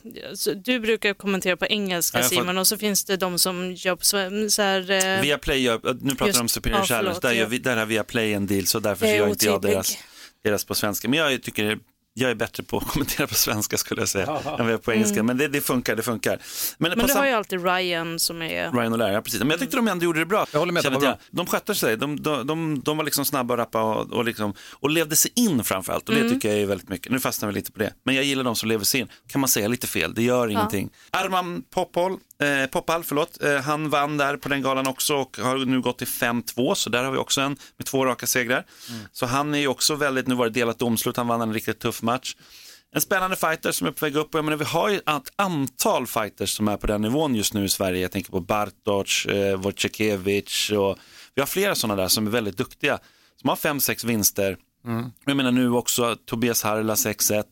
Du 0.64 0.80
brukar 0.80 1.14
kommentera 1.14 1.56
på 1.56 1.66
engelska 1.66 2.18
Ja, 2.18 2.22
får- 2.24 2.36
Simon 2.36 2.58
och 2.58 2.66
så 2.66 2.76
finns 2.76 3.04
det 3.04 3.16
de 3.16 3.38
som 3.38 3.74
gör 3.74 3.96
på 3.96 4.04
sven- 4.04 4.50
så 4.50 4.62
här... 4.62 4.90
eh, 4.90 5.20
Via 5.22 5.38
Play, 5.38 5.62
gör, 5.62 5.80
nu 6.00 6.10
pratar 6.10 6.24
vi 6.24 6.28
Just- 6.28 6.40
om 6.40 6.48
Superior 6.48 6.78
ja, 6.78 6.84
Challenge, 6.84 7.06
förlåt, 7.08 7.22
där, 7.22 7.32
gör 7.32 7.42
ja. 7.42 7.48
vi, 7.48 7.58
där 7.58 7.76
har 7.76 7.86
Via 7.86 8.04
Play 8.04 8.32
en 8.34 8.46
deal 8.46 8.66
så 8.66 8.78
därför 8.80 9.06
gör 9.06 9.28
inte 9.28 9.46
jag 9.46 9.62
deras, 9.62 9.98
deras 10.44 10.64
på 10.64 10.74
svenska. 10.74 11.08
Men 11.08 11.18
jag 11.18 11.42
tycker 11.42 11.78
jag 12.14 12.30
är 12.30 12.34
bättre 12.34 12.62
på 12.62 12.76
att 12.78 12.86
kommentera 12.88 13.26
på 13.26 13.34
svenska 13.34 13.76
skulle 13.76 14.00
jag 14.00 14.08
säga 14.08 14.26
än 14.26 14.42
vad 14.44 14.60
jag 14.60 14.70
är 14.70 14.76
på 14.78 14.92
engelska. 14.92 15.22
Men 15.22 15.36
det, 15.38 15.48
det 15.48 15.60
funkar, 15.60 15.96
det 15.96 16.02
funkar. 16.02 16.38
Men, 16.78 16.92
Men 16.98 17.06
du 17.06 17.12
har 17.12 17.26
ju 17.26 17.32
alltid 17.32 17.64
Ryan 17.64 18.18
som 18.18 18.42
är... 18.42 18.72
Ryan 18.72 18.92
och 18.92 18.98
Larry, 18.98 19.12
ja, 19.12 19.20
precis. 19.22 19.40
Men 19.40 19.50
jag 19.50 19.60
tyckte 19.60 19.76
de 19.76 19.88
ändå 19.88 20.04
gjorde 20.04 20.18
det 20.18 20.26
bra. 20.26 20.46
Jag 20.52 20.58
håller 20.58 20.72
med, 20.72 20.82
de 20.84 20.88
var 20.88 20.96
att 20.98 21.04
jag- 21.04 21.16
De 21.30 21.46
skötte 21.46 21.74
sig, 21.74 21.96
de, 21.96 22.22
de, 22.22 22.46
de, 22.46 22.80
de 22.84 22.96
var 22.96 23.04
liksom 23.04 23.24
snabba 23.24 23.54
och 23.54 23.58
rappa 23.58 23.82
och, 23.82 24.12
och, 24.12 24.24
liksom, 24.24 24.54
och 24.72 24.90
levde 24.90 25.16
sig 25.16 25.30
in 25.36 25.64
framförallt. 25.64 26.08
Och 26.08 26.14
det 26.14 26.30
tycker 26.30 26.48
jag 26.48 26.58
är 26.58 26.66
väldigt 26.66 26.88
mycket. 26.88 27.12
Nu 27.12 27.20
fastnar 27.20 27.46
vi 27.48 27.54
lite 27.54 27.72
på 27.72 27.78
det. 27.78 27.92
Men 28.04 28.14
jag 28.14 28.24
gillar 28.24 28.44
de 28.44 28.56
som 28.56 28.68
lever 28.68 28.84
sig 28.84 29.00
in. 29.00 29.08
Kan 29.28 29.40
man 29.40 29.48
säga 29.48 29.68
lite 29.68 29.86
fel, 29.86 30.14
det 30.14 30.22
gör 30.22 30.48
ingenting. 30.48 30.90
Arman 31.10 31.62
Popol, 31.70 32.16
eh, 32.42 32.66
Popal, 32.70 33.04
förlåt, 33.04 33.42
eh, 33.42 33.56
han 33.56 33.90
vann 33.90 34.16
där 34.16 34.36
på 34.36 34.48
den 34.48 34.62
galan 34.62 34.86
också 34.86 35.14
och 35.14 35.36
har 35.36 35.58
nu 35.58 35.80
gått 35.80 35.98
till 35.98 36.06
5-2. 36.06 36.74
Så 36.74 36.90
där 36.90 37.04
har 37.04 37.10
vi 37.12 37.18
också 37.18 37.40
en 37.40 37.56
med 37.76 37.86
två 37.86 38.06
raka 38.06 38.26
segrar. 38.26 38.64
Så 39.12 39.26
han 39.26 39.54
är 39.54 39.58
ju 39.58 39.68
också 39.68 39.94
väldigt, 39.94 40.26
nu 40.26 40.34
var 40.34 40.44
det 40.44 40.50
delat 40.50 40.78
domslut, 40.78 41.16
han 41.16 41.26
vann 41.26 41.40
en 41.40 41.52
riktigt 41.52 41.78
tuff 41.78 42.02
match. 42.02 42.36
En 42.94 43.00
spännande 43.00 43.36
fighter 43.36 43.72
som 43.72 43.86
är 43.86 43.90
på 43.90 44.04
väg 44.04 44.16
upp. 44.16 44.34
Och 44.34 44.38
Jag 44.38 44.44
menar, 44.44 44.56
vi 44.56 44.64
har 44.64 44.88
ju 44.88 44.96
ett 44.96 45.32
antal 45.36 46.06
fighters 46.06 46.56
som 46.56 46.68
är 46.68 46.76
på 46.76 46.86
den 46.86 47.02
nivån 47.02 47.34
just 47.34 47.54
nu 47.54 47.64
i 47.64 47.68
Sverige. 47.68 48.02
Jag 48.02 48.10
tänker 48.12 48.30
på 48.30 48.40
Bartosz, 48.40 49.26
eh, 49.26 49.56
Wojciechowicz 49.60 50.70
och 50.70 50.98
vi 51.34 51.42
har 51.42 51.46
flera 51.46 51.74
sådana 51.74 52.02
där 52.02 52.08
som 52.08 52.26
är 52.26 52.30
väldigt 52.30 52.56
duktiga. 52.56 52.98
Som 53.40 53.48
har 53.48 53.56
fem 53.56 53.80
sex 53.80 54.04
vinster. 54.04 54.56
Jag 55.24 55.36
menar 55.36 55.50
nu 55.50 55.70
också 55.70 56.16
Tobias 56.26 56.62
Harla 56.62 56.94
6-1. 56.94 57.44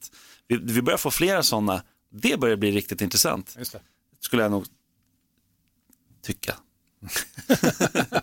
Vi, 0.49 0.57
vi 0.63 0.83
börjar 0.83 0.99
få 0.99 1.11
flera 1.11 1.43
sådana. 1.43 1.83
Det 2.13 2.41
börjar 2.41 2.57
bli 2.57 2.71
riktigt 2.71 3.01
intressant, 3.01 3.57
skulle 4.21 4.43
jag 4.43 4.51
nog 4.51 4.65
tycka. 6.27 6.57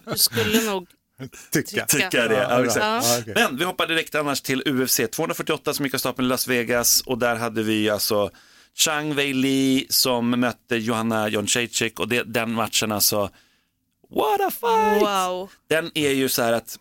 Du 0.06 0.18
skulle 0.18 0.62
nog 0.62 0.88
Tycka. 1.52 1.86
tycka. 1.86 2.28
Det, 2.28 2.36
ja, 2.36 2.66
exakt. 2.66 2.86
Ja. 2.86 3.20
Okej. 3.22 3.34
Men 3.36 3.58
vi 3.58 3.64
hoppar 3.66 3.88
direkt 3.88 4.16
annars 4.16 4.42
till 4.42 4.64
UFC 4.66 5.02
248 5.12 5.74
som 5.74 5.86
gick 5.86 5.94
av 5.94 5.98
stapeln 5.98 6.26
i 6.26 6.30
Las 6.30 6.48
Vegas 6.48 7.02
och 7.02 7.18
där 7.18 7.36
hade 7.36 7.64
vi 7.64 7.90
alltså 7.90 8.32
Chang 8.76 9.16
Wei 9.16 9.34
Li 9.34 9.86
som 9.90 10.30
mötte 10.30 10.78
Johanna 10.78 11.30
Jędrzejczyk 11.30 12.00
och 12.00 12.08
det, 12.08 12.24
den 12.24 12.54
matchen 12.54 12.92
alltså, 12.92 13.30
what 14.10 14.42
a 14.42 14.52
fight! 14.52 15.02
Wow. 15.02 15.50
Den 15.70 15.92
är 15.94 16.12
ju 16.12 16.30
så 16.30 16.42
här 16.42 16.54
att 16.54 16.80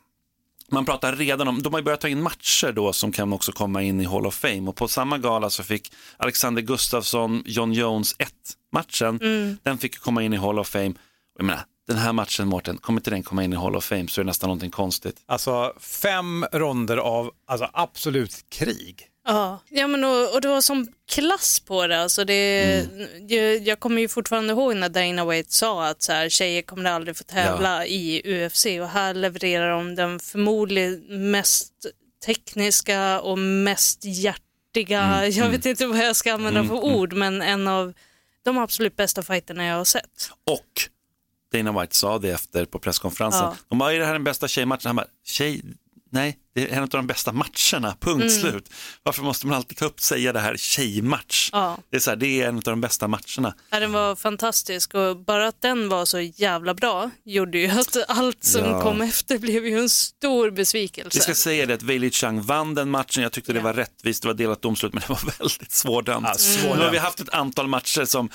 man 0.71 0.85
pratar 0.85 1.17
redan 1.17 1.49
om, 1.49 1.63
de 1.63 1.73
har 1.73 1.81
ju 1.81 1.85
börjat 1.85 2.01
ta 2.01 2.09
in 2.09 2.23
matcher 2.23 2.73
då 2.73 2.93
som 2.93 3.13
kan 3.13 3.33
också 3.33 3.53
komma 3.53 3.83
in 3.83 4.01
i 4.01 4.05
Hall 4.05 4.27
of 4.27 4.35
Fame 4.35 4.69
och 4.69 4.77
på 4.77 4.89
samma 4.89 5.19
gala 5.19 5.51
så 5.51 5.63
fick 5.63 5.93
Alexander 6.17 6.63
Gustafsson, 6.63 7.43
John 7.47 7.73
Jones 7.73 8.17
1-matchen, 8.17 9.19
den 9.63 9.79
fick 9.79 9.99
komma 9.99 10.23
in 10.23 10.33
i 10.33 10.37
Hall 10.37 10.59
of 10.59 10.69
Fame. 10.69 10.95
Jag 11.43 11.47
menar, 11.47 11.65
den 11.87 11.97
här 11.97 12.13
matchen 12.13 12.49
Mårten, 12.49 12.79
kommer 12.79 13.01
inte 13.01 13.11
den 13.11 13.23
komma 13.23 13.45
in 13.45 13.53
i 13.53 13.57
Hall 13.57 13.77
of 13.77 13.85
Fame 13.85 14.09
så 14.09 14.21
är 14.21 14.25
det 14.25 14.27
nästan 14.27 14.49
någonting 14.49 14.71
konstigt. 14.71 15.17
Alltså 15.27 15.75
fem 15.81 16.47
ronder 16.53 16.97
av 16.97 17.31
alltså, 17.47 17.71
absolut 17.73 18.45
krig. 18.49 19.09
Ja, 19.27 19.59
ja 19.69 19.87
men 19.87 20.05
och, 20.05 20.35
och 20.35 20.41
det 20.41 20.49
var 20.49 20.61
som 20.61 20.93
klass 21.13 21.61
på 21.61 21.87
det. 21.87 22.03
Alltså 22.03 22.25
det 22.25 22.63
Mm. 22.65 23.09
jag, 23.29 23.59
jag 23.59 23.81
kommer 23.81 24.01
ju 24.01 24.09
fortfarande 24.09 24.53
ihåg 24.53 24.77
när 24.77 24.89
Dana 24.89 25.25
White 25.25 25.53
sa 25.53 25.87
att 25.87 26.03
så 26.03 26.13
här, 26.13 26.29
tjejer 26.29 26.63
kommer 26.63 26.91
aldrig 26.91 27.17
få 27.17 27.25
tävla 27.25 27.87
i 27.87 28.23
UFC 28.25 28.67
och 28.67 28.89
här 28.89 29.15
levererar 29.15 29.71
de 29.71 29.95
den 29.95 30.19
förmodligen 30.21 31.31
mest 31.31 31.73
tekniska 32.27 33.21
och 33.21 33.39
mest 33.39 34.05
hjärtiga, 34.05 35.03
Mm, 35.03 35.31
jag 35.39 35.51
vet 35.51 35.67
inte 35.67 35.87
vad 35.87 35.99
jag 35.99 36.17
ska 36.17 36.33
använda 36.35 36.65
för 36.65 36.75
ord, 36.85 37.13
men 37.13 37.43
en 37.43 37.69
av 37.69 37.93
de 38.45 38.59
absolut 38.59 38.97
bästa 38.97 39.23
fighterna 39.23 39.67
jag 39.67 39.77
har 39.77 39.85
sett. 39.85 40.31
Och 40.51 40.92
Dana 41.53 41.81
White 41.81 41.97
sa 41.97 42.19
det 42.19 42.31
efter 42.31 42.65
på 42.65 42.79
presskonferensen. 42.79 43.45
Ja. 43.45 43.57
De 43.69 43.79
bara, 43.79 43.93
är 43.93 43.99
det 43.99 44.07
här 44.07 44.13
den 44.13 44.25
bästa 44.25 44.49
tjejmatchen? 44.49 44.87
Han 44.89 44.97
bara, 44.97 45.07
tjej, 45.25 45.63
nej, 46.11 46.39
det 46.55 46.71
är 46.71 46.77
en 46.77 46.83
av 46.83 46.89
de 46.89 47.07
bästa 47.07 47.33
matcherna, 47.33 47.97
punkt 48.01 48.33
slut. 48.41 48.71
Varför 49.03 49.23
måste 49.23 49.47
man 49.47 49.57
alltid 49.57 49.79
ta 49.79 49.85
upp 49.85 50.01
säga 50.01 50.33
det 50.33 50.41
här 50.41 50.57
tjejmatch? 50.57 51.49
Ja. 51.53 51.79
Det, 51.91 51.97
är 51.97 52.01
så 52.01 52.11
här, 52.11 52.17
det 52.17 52.27
är 52.43 52.49
en 52.49 52.57
av 52.57 52.63
de 52.63 52.81
bästa 52.81 53.09
matcherna. 53.09 53.55
Ja, 53.71 53.81
den 53.81 53.93
var 53.93 54.17
fantastisk 54.17 54.95
och 54.95 55.17
bara 55.17 55.49
att 55.49 55.61
den 55.63 55.89
var 55.89 56.05
så 56.05 56.21
jävla 56.21 56.75
bra 56.75 57.11
gjorde 57.25 57.59
ju 57.59 57.69
att 57.69 57.97
allt 58.09 58.45
som 58.45 58.65
Ja. 58.65 58.81
kom 58.83 59.01
efter 59.01 59.39
blev 59.39 59.67
ju 59.67 59.79
en 59.79 59.89
stor 59.89 60.51
besvikelse. 60.51 61.19
Vi 61.19 61.23
ska 61.23 61.35
säga 61.35 61.67
det 61.67 61.75
att 61.75 61.83
Wei 61.83 61.99
Li 61.99 62.11
Chang 62.11 62.43
vann 62.43 62.75
den 62.75 62.91
matchen, 62.91 63.23
jag 63.23 63.33
tyckte 63.33 63.53
det 63.53 63.61
var 63.61 63.73
rättvist, 63.75 64.23
det 64.23 64.29
var 64.29 64.35
delat 64.35 64.63
domslut 64.63 64.93
men 64.95 65.01
det 65.01 65.09
var 65.09 65.21
väldigt 65.39 65.73
svårdömt. 65.73 66.27
Ja, 66.29 66.35
svårdömt. 66.35 66.79
Nu 66.79 66.85
har 66.85 66.93
vi 66.93 66.99
haft 66.99 67.21
ett 67.21 67.35
antal 67.35 67.67
matcher 67.69 68.05
som 68.05 68.29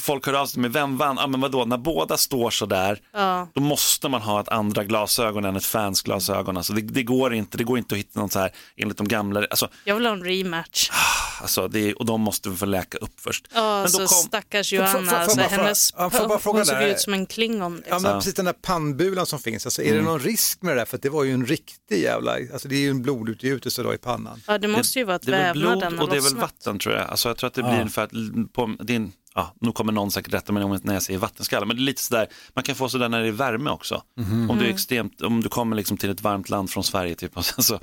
folk 0.00 0.26
hör 0.26 0.34
av 0.34 0.46
sig 0.46 0.60
med 0.62 0.72
vem 0.72 0.96
vann? 0.96 1.16
Ja 1.20 1.26
men 1.26 1.40
vadå, 1.40 1.64
när 1.64 1.78
båda 1.78 2.16
står 2.16 2.50
så 2.50 2.66
där 2.66 3.00
Ja. 3.12 3.48
då 3.54 3.60
måste 3.60 4.08
man 4.08 4.22
ha 4.22 4.40
ett 4.40 4.48
andra 4.48 4.84
glasögon 4.84 5.44
än 5.44 5.56
ett 5.56 5.64
fans 5.64 6.02
glasögon. 6.02 6.56
Alltså 6.56 6.72
det, 6.72 6.80
det 6.80 7.02
går 7.02 7.27
inte, 7.36 7.58
det 7.58 7.64
går 7.64 7.78
inte 7.78 7.94
att 7.94 7.98
hitta 7.98 8.20
något 8.20 8.32
så 8.32 8.38
här 8.38 8.52
enligt 8.76 8.96
de 8.98 9.08
gamla, 9.08 9.46
alltså, 9.50 9.68
Jag 9.84 9.94
vill 9.94 10.06
ha 10.06 10.12
en 10.12 10.24
rematch. 10.24 10.90
alltså 11.42 11.68
det, 11.68 11.78
är- 11.80 11.98
och 11.98 12.06
de 12.06 12.20
måste 12.20 12.48
vi 12.48 12.56
få 12.56 12.66
läka 12.66 12.98
upp 12.98 13.20
först. 13.20 13.48
Ja, 13.54 13.80
Men 13.80 13.90
så 13.90 13.98
kom- 13.98 14.06
stackars 14.08 14.72
Johanna, 14.72 15.10
får- 15.10 15.16
alltså, 15.16 15.34
får 15.36 15.42
jag 15.42 15.50
bara 15.50 15.62
hennes 15.62 15.92
ja, 15.96 16.10
får 16.10 16.20
jag 16.20 16.28
bara 16.28 16.38
fråga 16.38 16.58
hon 16.58 16.66
såg 16.66 16.82
ut 16.82 17.00
som 17.00 17.12
en 17.14 17.26
klingon. 17.26 17.72
Ja, 17.72 17.94
Liksom. 17.94 18.02
men 18.02 18.20
precis 18.20 18.34
den 18.34 18.44
där 18.44 18.52
pannbulan 18.52 19.26
som 19.26 19.38
finns, 19.38 19.66
alltså, 19.66 19.82
är 19.82 19.94
det 19.94 20.02
någon 20.02 20.20
risk 20.20 20.62
med 20.62 20.76
det 20.76 20.80
där? 20.80 20.86
För 20.86 20.98
det 20.98 21.08
var 21.10 21.24
ju 21.24 21.32
en 21.32 21.46
riktig 21.46 22.02
jävla, 22.02 22.32
alltså 22.52 22.68
det 22.68 22.74
är 22.76 22.80
ju 22.80 22.90
en 22.90 23.02
blodutgjutelse 23.02 23.82
då 23.82 23.94
i 23.94 23.98
pannan. 23.98 24.40
Ja, 24.46 24.58
det 24.58 24.68
måste 24.68 24.98
ju 24.98 25.04
vara 25.04 25.16
att 25.16 25.22
det 25.22 25.36
är 25.36 25.42
väl 25.44 25.52
blod 25.52 25.70
vävnaden 25.70 25.98
har 25.98 26.04
och 26.04 26.10
det 26.10 26.16
är 26.16 26.20
väl 26.20 26.36
vatten 26.36 26.78
tror 26.78 26.94
jag. 26.94 27.08
Alltså 27.08 27.28
jag 27.28 27.36
tror 27.36 27.48
att 27.48 27.54
det 27.54 27.62
blir 27.62 27.72
Ja. 27.72 27.78
ungefär 27.80 28.02
att 28.02 28.52
på 28.52 28.76
din, 28.80 29.12
ja, 29.38 29.54
nu 29.60 29.72
kommer 29.72 29.92
någon 29.92 30.10
säkert 30.10 30.34
rätta 30.34 30.52
mig 30.52 30.78
när 30.82 30.94
jag 30.94 31.02
säger 31.02 31.18
vattenskalle, 31.18 31.66
men 31.66 31.76
det 31.76 31.82
är 31.82 31.84
lite 31.84 32.02
sådär, 32.02 32.26
man 32.54 32.64
kan 32.64 32.74
få 32.74 32.88
sådär 32.88 33.08
när 33.08 33.20
det 33.20 33.28
är 33.28 33.32
värme 33.32 33.70
också. 33.70 34.02
Mhm. 34.16 34.50
Om 34.50 34.58
du 34.58 34.64
är 34.66 34.70
extremt, 34.70 35.20
om 35.22 35.40
du 35.42 35.48
kommer 35.48 35.76
liksom 35.76 35.96
till 35.96 36.10
ett 36.10 36.20
varmt 36.22 36.48
land 36.48 36.70
från 36.70 36.84
Sverige 36.84 37.14
typ, 37.14 37.36
och 37.36 37.44
sen 37.44 37.64
så 37.64 37.78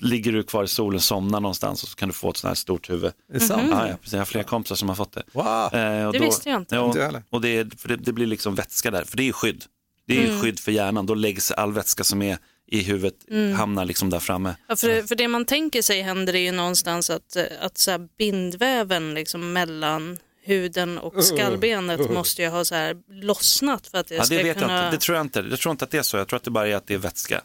ligger 0.00 0.32
du 0.32 0.42
kvar 0.42 0.64
i 0.64 0.68
solen, 0.68 1.00
somnar 1.00 1.40
någonstans 1.40 1.82
och 1.82 1.88
så 1.88 1.96
kan 1.96 2.08
du 2.08 2.12
få 2.12 2.30
ett 2.30 2.36
sånt 2.36 2.48
här 2.50 2.54
stort 2.54 2.90
huvud. 2.90 3.12
Det 3.32 3.40
sant? 3.40 3.68
Ja, 3.70 3.88
ja, 3.88 3.96
precis. 3.96 4.12
Jag 4.12 4.20
har 4.20 4.26
flera 4.26 4.44
kompisar 4.44 4.76
som 4.76 4.88
har 4.88 4.96
fått 4.96 5.12
det. 5.12 5.22
Wow. 5.32 5.74
Eh, 5.74 6.06
och 6.06 6.12
Det 6.12 6.18
visste 6.18 6.48
jag 6.48 6.60
inte. 6.60 6.74
Ja, 6.74 6.82
och 7.30 7.40
det, 7.40 7.56
är, 7.56 7.64
det, 7.88 7.96
det 7.96 8.12
blir 8.12 8.26
liksom 8.26 8.54
vätska 8.54 8.90
där, 8.90 9.04
för 9.04 9.16
det 9.16 9.28
är 9.28 9.32
skydd. 9.32 9.64
Det 10.06 10.18
är 10.24 10.28
Mm. 10.28 10.40
skydd 10.40 10.58
för 10.60 10.72
hjärnan, 10.72 11.06
då 11.06 11.14
läggs 11.14 11.50
all 11.50 11.72
vätska 11.72 12.04
som 12.04 12.22
är 12.22 12.38
i 12.70 12.82
huvudet, 12.82 13.14
Mm. 13.30 13.56
hamnar 13.56 13.84
liksom 13.84 14.10
där 14.10 14.18
framme. 14.20 14.54
Ja, 14.68 14.76
för, 14.76 15.02
för 15.02 15.14
det 15.14 15.28
man 15.28 15.44
tänker 15.44 15.82
sig 15.82 16.02
händer 16.02 16.34
är 16.34 16.38
ju 16.40 16.52
någonstans 16.52 17.10
att, 17.10 17.36
eh, 17.36 17.44
att 17.60 17.78
så 17.78 18.08
bindväven 18.18 19.14
liksom 19.14 19.52
mellan 19.52 20.18
huden 20.48 20.98
och 20.98 21.24
skallbenet 21.24 22.10
måste 22.10 22.42
ju 22.42 22.48
ha 22.48 22.64
så 22.64 22.74
här 22.74 22.96
lossnat 23.10 23.86
för 23.86 23.98
att 23.98 24.08
det 24.08 24.14
Ja, 24.14 24.22
ska 24.22 24.34
det 24.34 24.42
vet 24.42 24.58
kunna... 24.58 24.72
jag 24.72 24.84
inte, 24.86 24.96
det 24.96 25.00
tror 25.00 25.16
jag 25.16 25.24
inte. 25.24 25.46
Jag 25.50 25.58
tror 25.58 25.70
inte 25.70 25.84
att 25.84 25.90
det 25.90 25.98
är 25.98 26.02
så, 26.02 26.16
jag 26.16 26.28
tror 26.28 26.36
att 26.36 26.44
det 26.44 26.50
bara 26.50 26.68
är 26.68 26.74
att 26.74 26.86
det 26.86 26.94
är 26.94 26.98
vätska. 26.98 27.40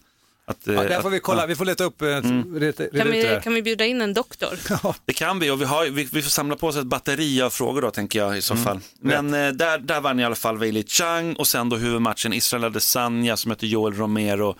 Att, 0.45 0.67
eh, 0.67 0.73
Ja, 0.73 0.83
där 0.83 1.01
får 1.01 1.09
vi 1.09 1.19
kolla, 1.19 1.41
ja. 1.41 1.45
vi 1.45 1.55
får 1.55 1.65
leta 1.65 1.83
upp, 1.83 2.01
mm. 2.01 2.59
reda, 2.59 2.83
reda 2.83 3.03
Kan 3.03 3.11
vi, 3.11 3.39
kan 3.43 3.53
vi 3.53 3.61
bjuda 3.61 3.85
in 3.85 4.01
en 4.01 4.13
doktor? 4.13 4.59
Det 5.05 5.13
kan 5.13 5.39
vi 5.39 5.49
och 5.49 5.61
vi, 5.61 5.65
har, 5.65 5.85
vi, 5.85 6.03
vi 6.03 6.21
får 6.21 6.29
samla 6.29 6.55
på 6.55 6.67
oss 6.67 6.75
ett 6.75 6.85
batteri 6.85 7.41
av 7.41 7.49
frågor 7.49 7.81
då 7.81 7.91
tänker 7.91 8.19
jag 8.19 8.37
i 8.37 8.41
så 8.41 8.55
fall. 8.55 8.79
Men 8.99 9.33
eh, 9.33 9.49
där, 9.49 9.77
där 9.77 10.01
vann 10.01 10.19
i 10.19 10.23
alla 10.23 10.35
fall 10.35 10.57
Wei 10.57 10.71
Li 10.71 10.83
Chang 10.87 11.33
och 11.35 11.47
sen 11.47 11.69
då 11.69 11.75
huvudmatchen 11.75 12.33
Israel 12.33 12.63
Adesanya 12.63 13.37
som 13.37 13.51
heter 13.51 13.67
Joel 13.67 13.93
Romero. 13.93 14.55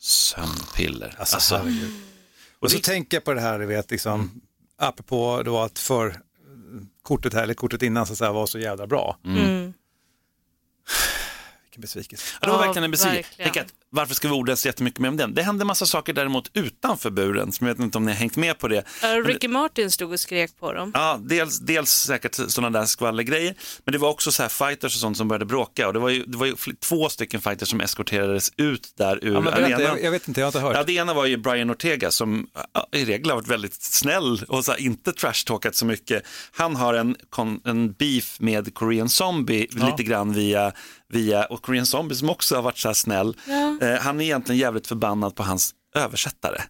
Sömnpiller. 0.00 1.14
Alltså, 1.18 1.36
Alltså, 1.36 1.60
och 2.58 2.70
så 2.70 2.76
det, 2.76 2.82
tänker 2.82 3.16
jag 3.16 3.24
på 3.24 3.34
det 3.34 3.40
här, 3.40 3.58
du 3.58 3.66
vet, 3.66 3.90
liksom, 3.90 4.40
apropå 4.78 5.42
då 5.44 5.58
att 5.58 5.78
för 5.78 6.20
kortet 7.06 7.34
här, 7.34 7.42
eller 7.42 7.54
kortet 7.54 7.82
innan 7.82 8.06
så 8.06 8.12
att 8.12 8.18
säga, 8.18 8.32
var 8.32 8.46
så 8.46 8.58
jävla 8.58 8.86
bra. 8.86 9.18
Mm. 9.24 9.36
Vilken 11.64 11.80
besvikelse. 11.80 12.24
ja, 12.40 12.46
det 12.46 12.52
var 12.52 12.58
verkligen 12.58 12.84
en 12.84 12.90
besvikelse. 12.90 13.28
verkligen. 13.28 13.52
Tänk 13.52 13.66
att, 13.66 13.74
varför 13.96 14.14
ska 14.14 14.28
vi 14.28 14.34
orda 14.34 14.56
så 14.56 14.68
jättemycket 14.68 15.00
mer 15.00 15.08
om 15.08 15.16
den? 15.16 15.34
Det 15.34 15.42
hände 15.42 15.64
massa 15.64 15.86
saker 15.86 16.12
däremot 16.12 16.50
utanför 16.54 17.10
buren 17.10 17.52
som 17.52 17.66
jag 17.66 17.74
vet 17.74 17.82
inte 17.84 17.98
om 17.98 18.04
ni 18.04 18.12
har 18.12 18.18
hängt 18.18 18.36
med 18.36 18.58
på 18.58 18.68
det. 18.68 18.84
Ja, 19.02 19.08
Ricky 19.08 19.48
Martin 19.48 19.90
stod 19.90 20.12
och 20.12 20.20
skrek 20.20 20.50
på 20.60 20.72
dem. 20.72 20.90
Ja, 20.94 21.18
dels, 21.22 21.58
dels 21.58 21.90
säkert 21.90 22.34
sådana 22.48 22.78
där 22.80 22.86
skvallergrejer, 22.86 23.54
men 23.84 23.92
det 23.92 23.98
var 23.98 24.08
också 24.10 24.32
så 24.32 24.42
här 24.42 24.48
fighters 24.48 24.94
och 24.94 25.00
sånt 25.00 25.16
som 25.16 25.28
började 25.28 25.44
bråka 25.44 25.86
och 25.86 25.92
det 25.92 25.98
var 25.98 26.08
ju, 26.08 26.24
det 26.24 26.36
var 26.38 26.46
ju 26.46 26.54
två 26.80 27.08
stycken 27.08 27.40
fighters 27.40 27.68
som 27.68 27.80
eskorterades 27.80 28.52
ut 28.56 28.92
där 28.98 29.24
ur 29.24 29.34
Ja, 29.34 29.40
men 29.40 29.54
arenan. 29.54 29.80
jag, 29.80 30.02
jag 30.02 30.10
vet 30.10 30.28
inte, 30.28 30.40
jag 30.40 30.46
har 30.46 30.48
inte 30.48 30.60
hört. 30.60 30.76
Ja, 30.76 30.82
det 30.84 30.92
ena 30.92 31.14
var 31.14 31.26
ju 31.26 31.36
Brian 31.36 31.70
Ortega 31.70 32.10
som 32.10 32.46
ja, 32.72 32.88
i 32.92 33.04
regel 33.04 33.28
har 33.30 33.36
varit 33.36 33.48
väldigt 33.48 33.82
snäll 33.82 34.44
och 34.48 34.64
så 34.64 34.72
här, 34.72 34.80
inte 34.80 35.12
trashtalkat 35.12 35.74
så 35.74 35.86
mycket. 35.86 36.22
Han 36.52 36.76
har 36.76 36.94
en, 36.94 37.16
kon- 37.30 37.60
en 37.64 37.92
beef 37.92 38.36
med 38.40 38.74
Korean 38.74 39.08
Zombie 39.08 39.66
lite 39.70 40.02
grann 40.02 40.32
via, 40.32 40.72
via, 41.12 41.44
och 41.44 41.62
Korean 41.62 41.86
Zombie 41.86 42.14
som 42.14 42.30
också 42.30 42.54
har 42.54 42.62
varit 42.62 42.78
så 42.78 42.88
här 42.88 42.94
snäll. 42.94 43.36
Eh, 43.86 44.00
han 44.00 44.20
är 44.20 44.24
egentligen 44.24 44.58
jävligt 44.58 44.86
förbannad 44.86 45.34
på 45.34 45.42
hans 45.42 45.74
översättare. 45.94 46.62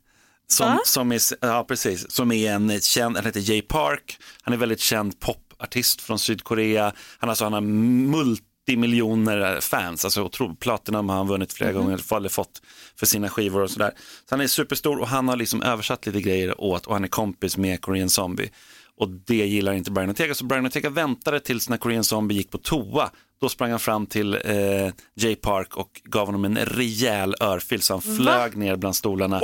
Som, 0.49 0.67
Va? 0.67 0.81
som, 0.85 1.13
är, 1.13 1.21
ja, 1.41 1.65
precis, 1.69 2.11
som 2.11 2.33
är 2.33 2.53
en 2.53 2.81
känd, 2.81 3.17
han 3.17 3.27
heter 3.27 3.51
Jay 3.51 3.63
Park, 3.63 4.19
han 4.43 4.55
är 4.55 4.59
väldigt 4.59 4.81
känd 4.81 5.21
popartist 5.21 6.01
från 6.01 6.19
Sydkorea. 6.19 6.93
Han, 7.19 7.31
alltså, 7.31 7.45
han 7.45 7.53
har 7.53 7.61
multimiljoner 7.61 9.61
fans, 9.61 10.05
alltså 10.05 10.31
Platinum 10.61 11.09
har 11.09 11.17
han 11.17 11.29
vunnit 11.29 11.53
flera 11.53 11.73
gånger, 11.73 12.17
eller 12.17 12.29
fått 12.29 12.63
för 12.97 13.07
sina 13.07 13.29
skivor 13.29 13.63
och 13.63 13.71
sådär. 13.71 13.93
Så 13.97 14.35
han 14.35 14.41
är 14.41 14.47
superstor 14.47 15.01
och 15.01 15.09
han 15.09 15.29
har 15.29 15.37
liksom 15.37 15.63
översatt 15.63 16.07
lite 16.07 16.21
grejer 16.21 16.61
åt 16.61 16.87
och 16.87 16.95
han 16.95 17.05
är 17.05 17.09
kompis 17.09 17.57
med 17.57 17.81
Korean 17.81 18.11
Zombie. 18.11 18.51
Och 18.99 19.09
det 19.09 19.47
gillar 19.47 19.73
inte 19.73 19.91
Brian 19.91 20.11
Ortega, 20.11 20.35
så 20.35 20.45
Brian 20.45 20.67
Ortega 20.67 20.91
väntade 20.91 21.41
tills 21.41 21.69
när 21.69 21.77
Korean 21.77 22.05
Zombie 22.05 22.35
gick 22.35 22.51
på 22.51 22.59
toa. 22.59 23.11
Då 23.41 23.49
sprang 23.49 23.71
han 23.71 23.81
fram 23.81 24.07
till 24.07 24.35
eh, 24.35 24.93
Jay 25.15 25.35
Park 25.37 25.77
och 25.77 26.01
gav 26.05 26.27
honom 26.27 26.45
en 26.45 26.57
rejäl 26.57 27.35
örfil 27.41 27.83
så 27.83 27.95
han 27.95 28.03
flög 28.17 28.57
ner 28.57 28.77
bland 28.77 28.97
stolarna. 28.97 29.41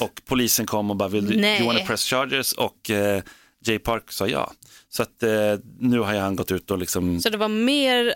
Och 0.00 0.22
polisen 0.24 0.66
kom 0.66 0.90
och 0.90 0.96
bara, 0.96 1.08
vill 1.08 1.26
du, 1.26 1.34
you 1.34 1.66
wanna 1.66 1.80
press 1.80 2.04
charges? 2.04 2.52
Och 2.52 2.90
eh, 2.90 3.22
Jay 3.66 3.78
Park 3.78 4.12
sa 4.12 4.26
ja. 4.26 4.52
Så 4.88 5.02
att 5.02 5.22
eh, 5.22 5.30
nu 5.78 5.98
har 5.98 6.14
han 6.14 6.36
gått 6.36 6.52
ut 6.52 6.70
och 6.70 6.78
liksom 6.78 7.20
Så 7.20 7.28
det 7.28 7.36
var 7.36 7.48
mer 7.48 8.14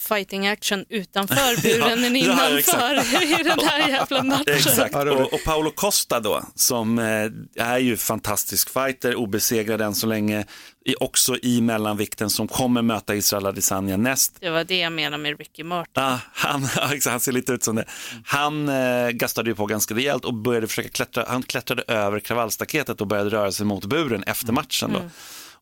fighting 0.00 0.46
action 0.46 0.84
utanför 0.88 1.62
buren 1.62 2.04
än 2.04 2.16
ja, 2.16 2.22
innanför 2.22 3.22
i 3.40 3.42
den 3.42 3.58
här 3.68 3.88
jävla 3.88 4.22
matchen. 4.22 4.54
Exakt, 4.54 4.94
och, 4.94 5.32
och 5.32 5.44
Paolo 5.44 5.70
Costa 5.70 6.20
då, 6.20 6.42
som 6.54 6.98
eh, 6.98 7.64
är 7.66 7.78
ju 7.78 7.96
fantastisk 7.96 8.70
fighter, 8.70 9.14
obesegrad 9.14 9.80
än 9.80 9.94
så 9.94 10.06
länge, 10.06 10.44
i, 10.84 10.94
också 11.00 11.36
i 11.42 11.60
mellanvikten 11.60 12.30
som 12.30 12.48
kommer 12.48 12.82
möta 12.82 13.14
Israel 13.14 13.46
Adesanya 13.46 13.96
näst. 13.96 14.36
Det 14.40 14.50
var 14.50 14.64
det 14.64 14.78
jag 14.78 14.92
menade 14.92 15.22
med 15.22 15.38
Ricky 15.38 15.64
Martin. 15.64 16.02
Ah, 16.02 16.18
han, 16.32 16.62
han 17.06 17.20
ser 17.20 17.32
lite 17.32 17.52
ut 17.52 17.64
som 17.64 17.76
det. 17.76 17.84
Han 18.24 18.68
eh, 18.68 19.10
gastade 19.10 19.50
ju 19.50 19.56
på 19.56 19.66
ganska 19.66 19.94
rejält 19.94 20.24
och 20.24 20.34
började 20.34 20.66
försöka 20.66 20.88
klättra, 20.88 21.24
han 21.28 21.42
klättrade 21.42 21.82
över 21.88 22.20
kravallstaketet 22.20 23.00
och 23.00 23.06
började 23.06 23.30
röra 23.30 23.52
sig 23.52 23.66
mot 23.66 23.84
buren 23.84 24.22
efter 24.22 24.52
matchen 24.52 24.92
då. 24.92 25.10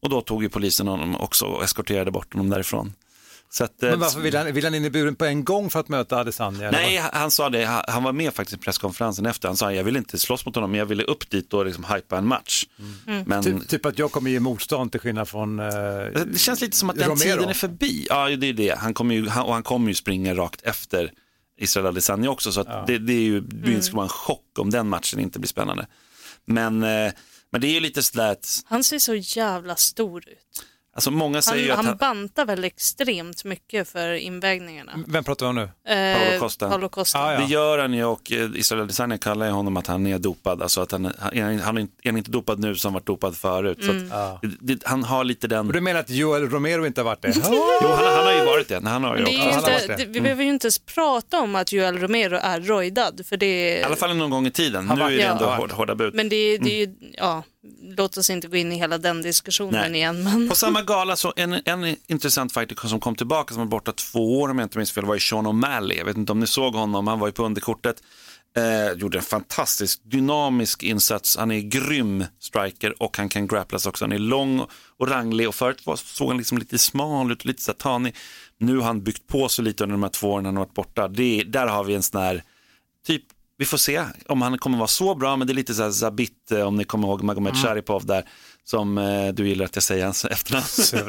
Och 0.01 0.09
då 0.09 0.21
tog 0.21 0.43
ju 0.43 0.49
polisen 0.49 0.89
honom 0.89 1.17
också 1.17 1.47
och 1.47 1.65
eskorterade 1.65 2.11
bort 2.11 2.35
honom 2.35 2.51
därifrån. 2.51 2.93
Så 3.51 3.65
att, 3.65 3.83
eh, 3.83 3.91
Men 3.91 4.01
varför 4.01 4.21
vill 4.21 4.37
han, 4.37 4.53
vill 4.53 4.65
han 4.65 4.75
in 4.75 4.85
i 4.85 4.91
buren 4.91 5.15
på 5.15 5.25
en 5.25 5.45
gång 5.45 5.71
för 5.71 5.81
att 5.81 5.89
möta 5.89 6.17
Adesanya? 6.17 6.71
Nej, 6.71 7.03
han, 7.13 7.31
sa 7.31 7.51
det, 7.51 7.83
han, 7.89 8.03
var 8.03 8.13
med 8.13 8.35
faktiskt 8.35 8.61
i 8.61 8.61
presskonferensen 8.61 9.27
efter. 9.27 9.49
Han 9.49 9.57
sa 9.57 9.73
jag 9.73 9.85
vill 9.85 9.97
inte 9.97 10.19
slåss 10.19 10.47
mot 10.47 10.55
honom, 10.55 10.71
men 10.71 10.79
jag 10.79 10.87
ville 10.87 11.03
upp 11.03 11.31
dit 11.31 11.55
och 11.55 11.67
liksom 11.67 11.85
hypa 11.85 12.19
en 12.19 12.27
match. 12.27 12.67
Men 13.25 13.45
Typ, 13.45 13.69
typ 13.69 13.87
att 13.87 13.99
jag 13.99 14.13
kommer 14.13 14.31
ge 14.31 14.41
motstånd 14.41 14.91
till 14.93 15.01
skillnad 15.01 15.29
från... 15.29 15.59
Eh, 15.59 15.67
det 16.27 16.39
känns 16.39 16.61
lite 16.61 16.77
som 16.77 16.91
att 16.91 16.97
den 16.97 17.09
Romero. 17.09 17.37
tiden 17.37 17.49
är 17.49 17.55
förbi. 17.55 18.07
Ja, 18.11 18.29
det 18.29 18.47
är 18.47 18.53
det. 18.53 18.79
Han 18.79 18.95
kommer 18.95 19.15
ju, 19.15 19.29
han, 19.29 19.45
och 19.45 19.53
han 19.53 19.63
kommer 19.63 19.89
ju 19.89 19.95
springa 19.95 20.35
rakt 20.35 20.63
efter 20.63 21.13
Israel 21.59 21.87
Adesanya 21.87 22.31
också, 22.31 22.53
så 22.53 22.61
att 22.61 22.87
det, 22.87 22.99
det 22.99 23.13
är 23.13 23.21
ju, 23.21 23.41
det 23.41 23.83
skulle 23.83 23.97
vara 23.97 24.05
en 24.05 24.09
chock 24.09 24.59
om 24.59 24.71
den 24.71 24.89
matchen 24.89 25.21
inte 25.21 25.39
blir 25.39 25.49
spännande. 25.49 25.87
Men, 26.45 26.83
eh, 26.83 27.13
men 27.51 27.61
det 27.61 27.67
är 27.67 27.73
ju 27.73 27.81
lite 27.81 28.03
sådär 28.03 28.33
att, 28.33 28.63
Han 28.65 28.85
ser 28.85 28.99
så 28.99 29.15
jävla 29.15 29.77
stor 29.77 30.29
ut. 30.29 30.65
Alltså 30.99 31.11
många 31.11 31.43
säger 31.43 31.71
Han, 31.71 31.71
att 31.71 31.77
han 31.77 31.87
han, 31.87 31.97
bantar 31.97 32.45
väl 32.47 32.65
extremt 32.65 33.45
mycket 33.45 33.89
för 33.89 34.13
invägningarna. 34.13 34.93
vem 35.07 35.25
pratar 35.25 35.47
vi 35.47 35.51
om 35.51 35.57
nu? 35.57 35.93
Eh, 35.95 36.19
Paolo 36.19 36.39
Costa. 36.41 36.69
Paolo 36.69 36.89
Costa. 36.89 37.19
Ah, 37.19 37.33
ja. 37.33 37.39
det 37.41 37.45
gör 37.47 37.79
han 37.79 37.95
ju 37.95 38.05
och 38.05 38.33
eh, 38.33 38.49
Israel 38.55 38.83
Adesanya 38.83 39.19
kallar 39.19 39.51
honom 39.51 39.77
att 39.77 39.87
han 39.87 40.07
är 40.07 40.19
dopad, 40.19 40.63
alltså 40.63 40.81
att 40.81 40.93
han, 40.93 41.05
han, 41.19 41.59
han, 41.61 41.79
är 41.79 41.87
inte- 42.19 42.31
dopad 42.31 42.59
nu 42.59 42.75
som 42.75 42.93
varit 42.93 43.07
dopad 43.07 43.37
förut. 43.37 43.79
Så 43.85 43.91
Mm. 43.91 44.13
att, 44.13 44.43
det, 44.43 44.49
det, 44.75 44.83
han 44.87 45.05
har 45.05 45.25
lite 45.25 45.47
den... 45.49 45.69
Du 45.69 45.81
menar 45.81 46.01
att 46.01 46.11
Joel 46.11 46.51
Romero 46.51 46.87
inte 46.87 47.01
har 47.01 47.05
varit 47.05 47.23
det? 47.23 47.33
Jo, 47.83 47.89
han, 47.97 48.05
han 48.15 48.25
har 48.27 48.33
ju 48.33 48.45
varit 48.45 48.69
det. 48.69 48.81
Han 48.89 49.05
har 49.05 49.17
ju 49.17 49.25
Det 49.25 49.31
är 49.31 49.33
ju 49.33 49.39
han 49.39 49.49
har 49.49 49.59
inte, 49.59 49.71
varit 49.71 49.87
det. 49.87 49.97
det, 49.97 50.05
vi 50.13 50.21
behöver 50.21 50.45
ju 50.45 50.51
inte 50.51 50.67
ens 50.67 50.79
prata 50.79 51.41
om 51.41 51.55
att 51.57 51.73
Joel 51.73 51.99
Romero 51.99 52.37
är 52.43 52.61
rojdad. 52.61 53.21
För 53.27 53.37
det, 53.37 53.79
I 53.79 53.83
alla 53.83 53.97
fall 53.97 54.17
någon 54.17 54.31
gång 54.31 54.47
i 54.47 54.51
tiden. 54.51 54.89
Han 54.89 54.97
Nu 54.99 55.05
var- 55.05 55.11
är 55.11 55.17
det 55.17 55.23
ja. 55.23 55.31
ändå 55.33 55.45
hård, 55.45 55.71
hårda 55.73 55.95
bud. 55.95 56.15
Men 56.15 56.29
det, 56.29 56.59
det 56.59 56.71
är 56.83 56.87
ju, 56.87 56.95
ja, 57.19 57.43
låt 57.97 58.17
oss 58.17 58.31
inte 58.31 58.49
gå 58.49 58.57
in 58.57 58.73
i 58.73 58.77
hela 58.77 58.99
den 58.99 59.23
diskussionen 59.23 59.93
Nej. 59.93 59.95
igen. 59.95 60.25
Men... 60.25 60.49
På 60.49 60.55
samma 60.55 60.83
gala 60.83 61.17
så 61.17 61.33
en, 61.37 61.53
en 61.65 61.97
intressant 62.07 62.53
fighter 62.53 62.89
som 62.89 63.01
kom 63.01 63.15
tillbaka 63.15 63.55
som 63.55 63.63
var 63.63 63.67
borta 63.67 63.93
två 63.93 64.41
år 64.41 64.49
om 64.49 64.59
jag 64.59 64.67
inte 64.67 64.79
minns 64.79 64.93
fel 64.93 65.05
var 65.05 65.15
ju 65.15 65.21
Sean 65.21 65.47
O'Malley. 65.47 65.99
Jag 65.99 66.05
vet 66.05 66.17
inte 66.17 66.33
om 66.33 66.41
ni 66.41 66.47
såg 66.47 66.75
honom, 66.75 67.07
han 67.07 67.19
var 67.19 67.29
ju 67.29 67.33
på 67.33 67.45
underkortet. 67.45 68.03
Eh, 68.57 68.99
gjorde 68.99 69.19
en 69.19 69.25
fantastisk 69.25 70.01
dynamisk 70.05 70.83
insats. 70.83 71.37
Han 71.37 71.51
är 71.51 71.61
grym 71.61 72.25
striker 72.41 73.03
och 73.03 73.17
han 73.17 73.29
kan 73.29 73.47
grapplas 73.47 73.87
också. 73.87 74.05
Han 74.05 74.13
är 74.13 74.19
lång 74.19 74.67
och 74.99 75.09
ranglig 75.09 75.49
och 75.49 75.55
förut 75.55 75.87
var, 75.87 75.97
såg 75.97 76.29
han 76.29 76.37
liksom 76.37 76.59
lite 76.59 76.79
smal 76.79 77.33
ut, 77.33 77.45
lite 77.45 77.63
så 77.63 77.71
här 77.73 77.79
tanig. 77.79 78.17
Nu 78.59 78.77
har 78.77 78.85
han 78.85 79.03
byggt 79.03 79.27
på 79.27 79.49
sig 79.49 79.65
lite 79.65 79.85
under 79.85 79.95
de 79.95 80.03
här 80.03 80.11
två 80.11 80.33
åren 80.33 80.45
han 80.45 80.57
har 80.57 80.65
varit 80.65 80.75
borta. 80.75 81.09
Det, 81.09 81.43
där 81.43 81.67
har 81.67 81.85
vi 81.85 81.95
en 81.95 82.03
sån 82.03 82.21
här 82.21 82.43
typ 83.07 83.23
vi 83.59 83.65
får 83.65 83.79
se 83.79 84.05
om 84.27 84.43
han 84.43 84.59
kommer 84.59 84.79
vara 84.79 84.89
så 84.89 85.15
bra, 85.15 85.37
men 85.37 85.47
det 85.47 85.53
är 85.53 85.55
lite 85.55 85.75
så 85.75 85.83
här 85.83 85.91
Zabit, 85.91 86.51
eh, 86.53 86.61
om 86.61 86.77
ni 86.77 86.85
kommer 86.85 87.09
ihåg 87.09 87.23
Magomed 87.23 87.53
Mm. 87.53 87.63
Sharipov 87.65 88.07
där, 88.07 88.25
som 88.65 88.99
eh, 88.99 89.29
du 89.29 89.49
gillar 89.49 89.65
att 89.65 89.77
jag 89.77 89.83
säger 89.83 90.05
hans 90.05 90.25
efternamn. 90.25 90.67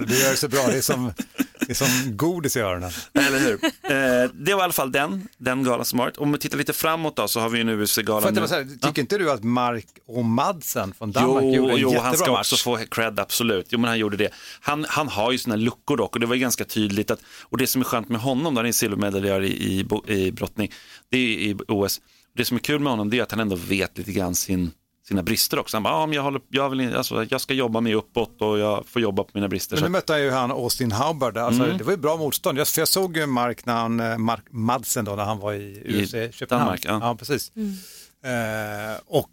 Du 0.07 0.19
gör 0.19 0.31
det 0.31 0.37
så 0.37 0.47
bra, 0.47 0.67
det 0.67 0.77
är 0.77 0.81
som, 0.81 1.13
det 1.59 1.69
är 1.69 1.73
som 1.73 2.17
godis 2.17 2.57
i 2.57 2.59
öronen. 2.59 2.91
Eller 3.13 3.39
hur? 3.39 3.59
Eh, 3.63 4.31
det 4.33 4.53
var 4.53 4.61
i 4.61 4.63
alla 4.63 4.73
fall 4.73 4.91
den, 4.91 5.27
den 5.37 5.63
galan 5.63 5.85
som 5.85 5.99
varit. 5.99 6.17
Om 6.17 6.31
vi 6.31 6.37
tittar 6.37 6.57
lite 6.57 6.73
framåt 6.73 7.15
då 7.15 7.27
så 7.27 7.39
har 7.39 7.49
vi 7.49 7.61
en 7.61 7.69
UFC-gala 7.69 8.29
nu. 8.31 8.39
här, 8.41 8.77
tycker 8.87 9.01
inte 9.01 9.17
du 9.17 9.31
att 9.31 9.43
Mark 9.43 9.85
och 10.07 10.25
Madsen 10.25 10.93
från 10.97 11.11
Danmark 11.11 11.43
Jo, 11.43 11.53
gjorde 11.55 11.73
en 11.73 11.79
jo 11.79 11.89
jättebra 11.89 12.07
han 12.07 12.17
ska 12.17 12.31
match? 12.31 12.39
också 12.53 12.55
få 12.55 12.77
cred, 12.91 13.19
absolut. 13.19 13.65
Jo, 13.69 13.79
men 13.79 13.87
han 13.89 13.99
gjorde 13.99 14.17
det. 14.17 14.29
Han, 14.61 14.85
han 14.89 15.07
har 15.07 15.31
ju 15.31 15.37
sina 15.37 15.55
luckor 15.55 15.97
dock 15.97 16.13
och 16.13 16.19
det 16.19 16.25
var 16.25 16.35
ju 16.35 16.41
ganska 16.41 16.65
tydligt 16.65 17.11
att, 17.11 17.19
och 17.41 17.57
det 17.57 17.67
som 17.67 17.81
är 17.81 17.85
skönt 17.85 18.09
med 18.09 18.21
honom, 18.21 18.53
då 18.55 18.59
han 18.59 18.67
är 18.67 18.71
silvermedaljör 18.71 19.41
i, 19.41 19.47
i, 19.49 19.85
i 20.13 20.31
brottning, 20.31 20.71
det 21.09 21.17
är 21.17 21.21
i 21.21 21.55
OS, 21.67 22.01
det 22.35 22.45
som 22.45 22.57
är 22.57 22.61
kul 22.61 22.79
med 22.79 22.91
honom 22.91 23.09
det 23.09 23.19
är 23.19 23.23
att 23.23 23.31
han 23.31 23.39
ändå 23.39 23.55
vet 23.55 23.97
lite 23.97 24.11
grann 24.11 24.35
sin, 24.35 24.71
sina 25.07 25.23
brister 25.23 25.59
också. 25.59 25.77
Han 25.77 25.83
bara, 25.83 25.93
ah, 25.93 26.05
men 26.05 26.15
jag, 26.15 26.23
håller, 26.23 26.41
jag, 26.49 26.69
vill, 26.69 26.95
alltså, 26.95 27.25
jag 27.29 27.41
ska 27.41 27.53
jobba 27.53 27.81
mig 27.81 27.93
uppåt 27.93 28.41
och 28.41 28.59
jag 28.59 28.85
får 28.87 29.01
jobba 29.01 29.23
på 29.23 29.29
mina 29.33 29.47
brister. 29.47 29.75
Men 29.75 29.79
Så 29.79 29.85
nu 29.85 29.91
mötte 29.91 30.13
han 30.13 30.21
ju 30.21 30.29
han 30.31 30.51
Austin 30.51 30.91
Hubbard, 30.91 31.37
alltså, 31.37 31.63
Mm. 31.63 31.77
det 31.77 31.83
var 31.83 31.91
ju 31.91 31.97
bra 31.97 32.17
motstånd. 32.17 32.57
Jag, 32.57 32.67
för 32.67 32.81
jag 32.81 32.87
såg 32.87 33.17
ju 33.17 33.25
Mark, 33.25 33.65
när 33.65 33.73
han, 33.75 33.99
eh, 33.99 34.17
Mark 34.17 34.43
Madsen 34.49 35.05
då, 35.05 35.15
när 35.15 35.23
han 35.25 35.39
var 35.39 35.53
i 35.53 35.83
UFC, 36.03 36.11
Köpenhamn. 36.37 36.65
Danmark, 36.65 36.85
ja. 36.85 36.99
ja. 37.01 37.15
precis. 37.15 37.51
Eh, 38.23 39.01
och 39.05 39.31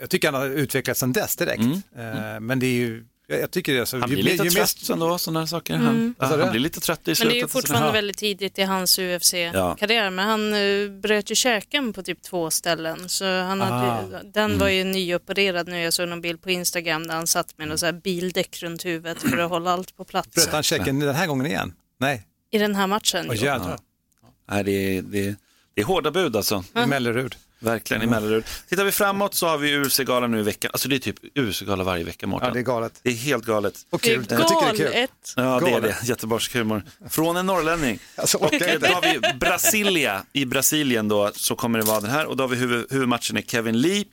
jag 0.00 0.10
tycker 0.10 0.32
han 0.32 0.40
har 0.40 0.48
utvecklats 0.48 1.00
sedan 1.00 1.12
dess 1.12 1.36
direkt. 1.36 1.62
Eh, 1.96 2.40
men 2.40 2.58
det 2.58 2.66
är 2.66 2.72
ju, 2.76 3.04
jag, 3.26 3.40
jag 3.40 3.50
tycker 3.50 3.74
det, 3.74 3.80
alltså, 3.80 3.96
Mm. 3.96 4.02
han 4.02 4.10
ju, 4.10 4.14
blir 4.16 4.24
mer- 4.24 4.32
lite 4.32 4.44
ju 4.44 4.50
trött 4.50 4.88
mer- 4.88 4.92
ändå, 4.92 5.18
sådana 5.18 5.40
här 5.40 5.46
saker. 5.46 5.74
Han, 5.76 6.14
ja, 6.18 6.26
Vad 6.28 6.30
sa 6.38 6.42
han 6.42 6.50
blir 6.50 6.60
lite 6.60 6.80
trött 6.80 7.00
i 7.00 7.02
Men 7.06 7.16
slutet. 7.16 7.32
det 7.34 7.38
är 7.38 7.42
ju 7.42 7.48
fortfarande 7.48 7.88
Ja. 7.88 7.92
väldigt 7.92 8.16
tidigt 8.18 8.58
i 8.58 8.62
hans 8.62 8.98
UFC-karriär. 8.98 10.10
Men 10.10 10.26
han 10.28 10.54
eh, 10.54 10.88
bröt 11.00 11.30
ju 11.30 11.34
käken 11.34 11.92
på 11.92 12.02
typ 12.02 12.22
två 12.22 12.50
ställen. 12.50 13.08
Så 13.08 13.24
han 13.24 13.60
hade, 13.60 14.22
den 14.34 14.58
var 14.58 14.68
ju 14.68 14.84
nyopererad 14.84 15.68
nu. 15.68 15.80
Jag 15.80 15.92
såg 15.92 16.08
någon 16.08 16.20
bild 16.20 16.42
på 16.42 16.50
Instagram 16.50 17.06
där 17.06 17.14
han 17.14 17.26
satt 17.26 17.58
med 17.58 17.68
här 17.86 17.92
bildäck 17.92 18.62
runt 18.62 18.84
huvudet 18.84 19.18
för 19.22 19.38
att 19.38 19.50
hålla 19.50 19.70
allt 19.72 19.96
på 19.96 20.04
plats. 20.04 20.34
Bröt 20.34 20.52
han 20.52 20.62
checken 20.62 20.98
den 21.00 21.14
här 21.14 21.26
gången 21.26 21.46
igen? 21.46 21.72
Nej, 21.98 22.22
I 22.50 22.58
den 22.58 22.74
här 22.74 22.86
matchen. 22.86 23.26
Åh 23.28 23.34
jo. 23.36 23.44
jädrar. 23.44 23.78
Nej, 24.50 24.64
det, 24.64 24.70
är, 24.72 25.02
det, 25.02 25.26
är, 25.26 25.36
det 25.74 25.80
är 25.80 25.84
hårda 25.84 26.10
bud 26.10 26.36
alltså. 26.36 26.64
I 26.84 26.86
Mellerud. 26.86 27.34
Verkligen 27.64 28.02
i 28.02 28.06
Mellerud. 28.06 28.44
Tittar 28.68 28.84
vi 28.84 28.92
framåt 28.92 29.34
så 29.34 29.46
har 29.46 29.58
vi 29.58 29.76
UFC-gala 29.78 30.26
nu 30.26 30.40
i 30.40 30.42
veckan. 30.42 30.70
Alltså 30.74 30.88
det 30.88 30.96
är 30.96 30.98
typ 30.98 31.16
UFC-gala 31.38 31.84
varje 31.84 32.04
vecka 32.04 32.26
Mårten. 32.26 32.48
Ja, 32.48 32.54
det 32.54 32.60
är 32.60 32.62
galet. 32.62 32.92
Det 33.02 33.10
är 33.10 33.14
helt 33.14 33.44
galet. 33.44 33.74
Och 33.90 34.00
Det 34.04 34.10
är 34.12 34.14
kul. 34.16 34.26
Jag 34.30 34.48
tycker 34.48 34.60
det 34.64 34.68
är 34.68 34.76
kul. 34.76 34.92
galet. 34.92 35.10
Ja, 35.36 35.42
det 35.42 35.66
är 35.66 35.70
Galet. 35.70 35.96
det. 36.00 36.06
Göteborgsk 36.08 36.54
humor. 36.54 36.82
Från 37.10 37.36
en 37.36 37.46
norrlänning. 37.46 37.98
Alltså, 38.16 38.38
Och 38.38 38.54
eh, 38.54 38.78
då 38.80 38.86
har 38.86 39.02
vi 39.02 39.38
Brasilia. 39.38 40.24
I 40.32 40.44
Brasilien 40.44 41.08
då 41.08 41.30
så 41.34 41.54
kommer 41.56 41.78
det 41.78 41.84
vara 41.84 42.00
den 42.00 42.10
här 42.10 42.26
och 42.26 42.36
då 42.36 42.42
har 42.44 42.48
vi 42.48 42.56
huvud, 42.56 42.86
huvudmatchen 42.90 43.36
är 43.36 43.42
Kevin 43.42 43.80
Lee. 43.80 44.04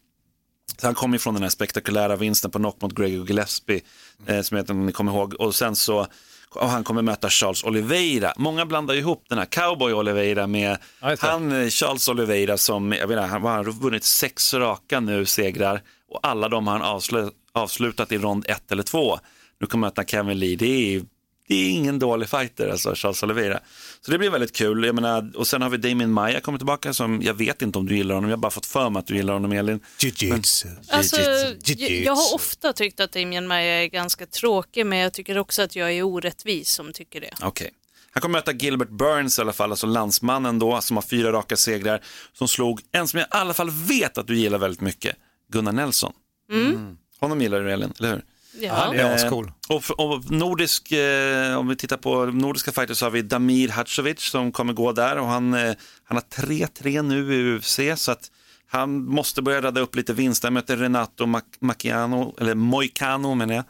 Så 0.77 0.87
han 0.87 0.95
kommer 0.95 1.15
ju 1.15 1.19
från 1.19 1.33
den 1.33 1.43
här 1.43 1.49
spektakulära 1.49 2.15
vinsten 2.15 2.51
på 2.51 2.59
knock 2.59 2.81
mot 2.81 2.95
Gregor 2.95 3.27
Gillespie, 3.27 3.81
eh, 4.27 4.41
som 4.41 4.57
jag 4.57 4.63
vet 4.63 4.69
inte 4.69 4.71
om 4.71 4.85
ni 4.85 4.91
kommer 4.91 5.11
ihåg. 5.11 5.33
Och 5.33 5.55
sen 5.55 5.75
så 5.75 6.07
och 6.55 6.69
han 6.69 6.83
kommer 6.83 7.01
möta 7.01 7.29
Charles 7.29 7.63
Oliveira. 7.63 8.33
Många 8.37 8.65
blandar 8.65 8.93
ihop 8.93 9.25
den 9.29 9.37
här 9.37 9.45
cowboy 9.45 9.93
Oliveira 9.93 10.47
med 10.47 10.77
Ja, 11.01 11.15
han 11.19 11.51
eh, 11.51 11.69
Charles 11.69 12.07
Oliveira 12.07 12.57
som, 12.57 12.91
jag 12.91 13.07
vet 13.07 13.17
inte, 13.17 13.27
han 13.27 13.41
har 13.43 13.63
vunnit 13.63 14.03
sex 14.03 14.53
raka 14.53 14.99
nu 14.99 15.25
segrar 15.25 15.81
och 16.09 16.19
alla 16.23 16.49
de 16.49 16.67
har 16.67 16.73
han 16.77 16.87
avslu, 16.87 17.29
avslutat 17.53 18.11
i 18.11 18.17
rond 18.17 18.45
ett 18.49 18.71
eller 18.71 18.83
två. 18.83 19.19
Nu 19.59 19.67
kommer 19.67 19.87
han 19.87 19.91
möta 19.91 20.03
Kevin 20.03 20.39
Lee, 20.39 20.55
det 20.55 20.95
är, 20.95 21.01
det 21.47 21.55
är 21.55 21.69
ingen 21.69 21.99
dålig 21.99 22.29
fighter 22.29 22.69
alltså, 22.69 22.95
Charles 22.95 23.23
Oliveira. 23.23 23.59
Så 24.01 24.11
det 24.11 24.17
blir 24.17 24.29
väldigt 24.29 24.55
kul, 24.55 24.83
jag 24.85 24.95
menar, 24.95 25.31
och 25.35 25.47
sen 25.47 25.61
har 25.61 25.69
vi 25.69 25.77
Damien 25.77 26.11
Maya 26.11 26.39
kommit 26.39 26.59
tillbaka 26.59 26.93
som, 26.93 27.21
jag 27.21 27.33
vet 27.33 27.61
inte 27.61 27.79
om 27.79 27.87
du 27.87 27.95
gillar 27.97 28.15
honom, 28.15 28.29
jag 28.29 28.37
har 28.37 28.41
bara 28.41 28.51
fått 28.51 28.65
för 28.65 28.89
mig 28.89 28.99
att 28.99 29.07
du 29.07 29.15
gillar 29.15 29.33
honom 29.33 29.51
Elin. 29.51 29.79
Jiu-jitsu. 29.99 30.67
Alltså, 30.89 31.21
jag, 31.21 31.91
jag 31.91 32.15
har 32.15 32.35
ofta 32.35 32.73
tyckt 32.73 32.99
att 32.99 33.11
Damien 33.11 33.47
Maia 33.47 33.83
är 33.83 33.87
ganska 33.87 34.25
tråkig 34.25 34.85
men 34.85 34.99
jag 34.99 35.13
tycker 35.13 35.37
också 35.37 35.61
att 35.61 35.75
jag 35.75 35.91
är 35.91 36.03
orättvis 36.03 36.69
som 36.69 36.93
tycker 36.93 37.21
det. 37.21 37.31
Okej. 37.41 37.71
Han 38.13 38.21
kommer 38.21 38.39
möta 38.39 38.51
Gilbert 38.51 38.89
Burns 38.89 39.37
i 39.39 39.41
alla 39.41 39.53
fall, 39.53 39.71
alltså 39.71 39.87
landsmannen 39.87 40.59
då, 40.59 40.81
som 40.81 40.97
har 40.97 41.01
fyra 41.01 41.31
raka 41.31 41.57
segrar, 41.57 42.01
som 42.33 42.47
slog 42.47 42.81
en 42.91 43.07
som 43.07 43.19
jag 43.19 43.25
i 43.25 43.29
alla 43.31 43.53
fall 43.53 43.69
vet 43.69 44.17
att 44.17 44.27
du 44.27 44.37
gillar 44.37 44.57
väldigt 44.57 44.81
mycket, 44.81 45.15
Gunnar 45.51 45.71
Nelson. 45.71 46.13
Mm. 46.51 46.97
Honom 47.19 47.41
gillar 47.41 47.61
du 47.61 47.71
Elin, 47.71 47.93
eller 47.99 48.09
hur? 48.09 48.23
Ja. 48.67 48.73
Han 48.73 48.95
är 48.95 49.13
ascool. 49.15 49.51
Eh, 49.69 49.75
och, 49.75 49.83
och 49.99 50.31
nordisk, 50.31 50.91
eh, 50.91 51.57
om 51.57 51.67
vi 51.67 51.75
tittar 51.75 51.97
på 51.97 52.25
nordiska 52.25 52.71
fighters 52.71 52.97
så 52.97 53.05
har 53.05 53.11
vi 53.11 53.21
Damir 53.21 53.69
Hadzovic 53.69 54.19
som 54.21 54.51
kommer 54.51 54.73
gå 54.73 54.91
där 54.91 55.17
och 55.17 55.27
han, 55.27 55.53
eh, 55.53 55.73
han 56.03 56.17
har 56.17 56.43
3-3 56.45 57.01
nu 57.01 57.33
i 57.35 57.55
UFC 57.57 57.79
så 57.95 58.11
att 58.11 58.31
han 58.73 59.05
måste 59.05 59.41
börja 59.41 59.61
rädda 59.61 59.81
upp 59.81 59.95
lite 59.95 60.13
vinster. 60.13 60.47
Han 60.47 60.53
möter 60.53 60.77
Renato 60.77 61.25
Mac- 61.25 61.41
Macchiano, 61.61 62.35
eller 62.39 62.55
Moicano 62.55 63.35
menar 63.35 63.53
jag. 63.55 63.63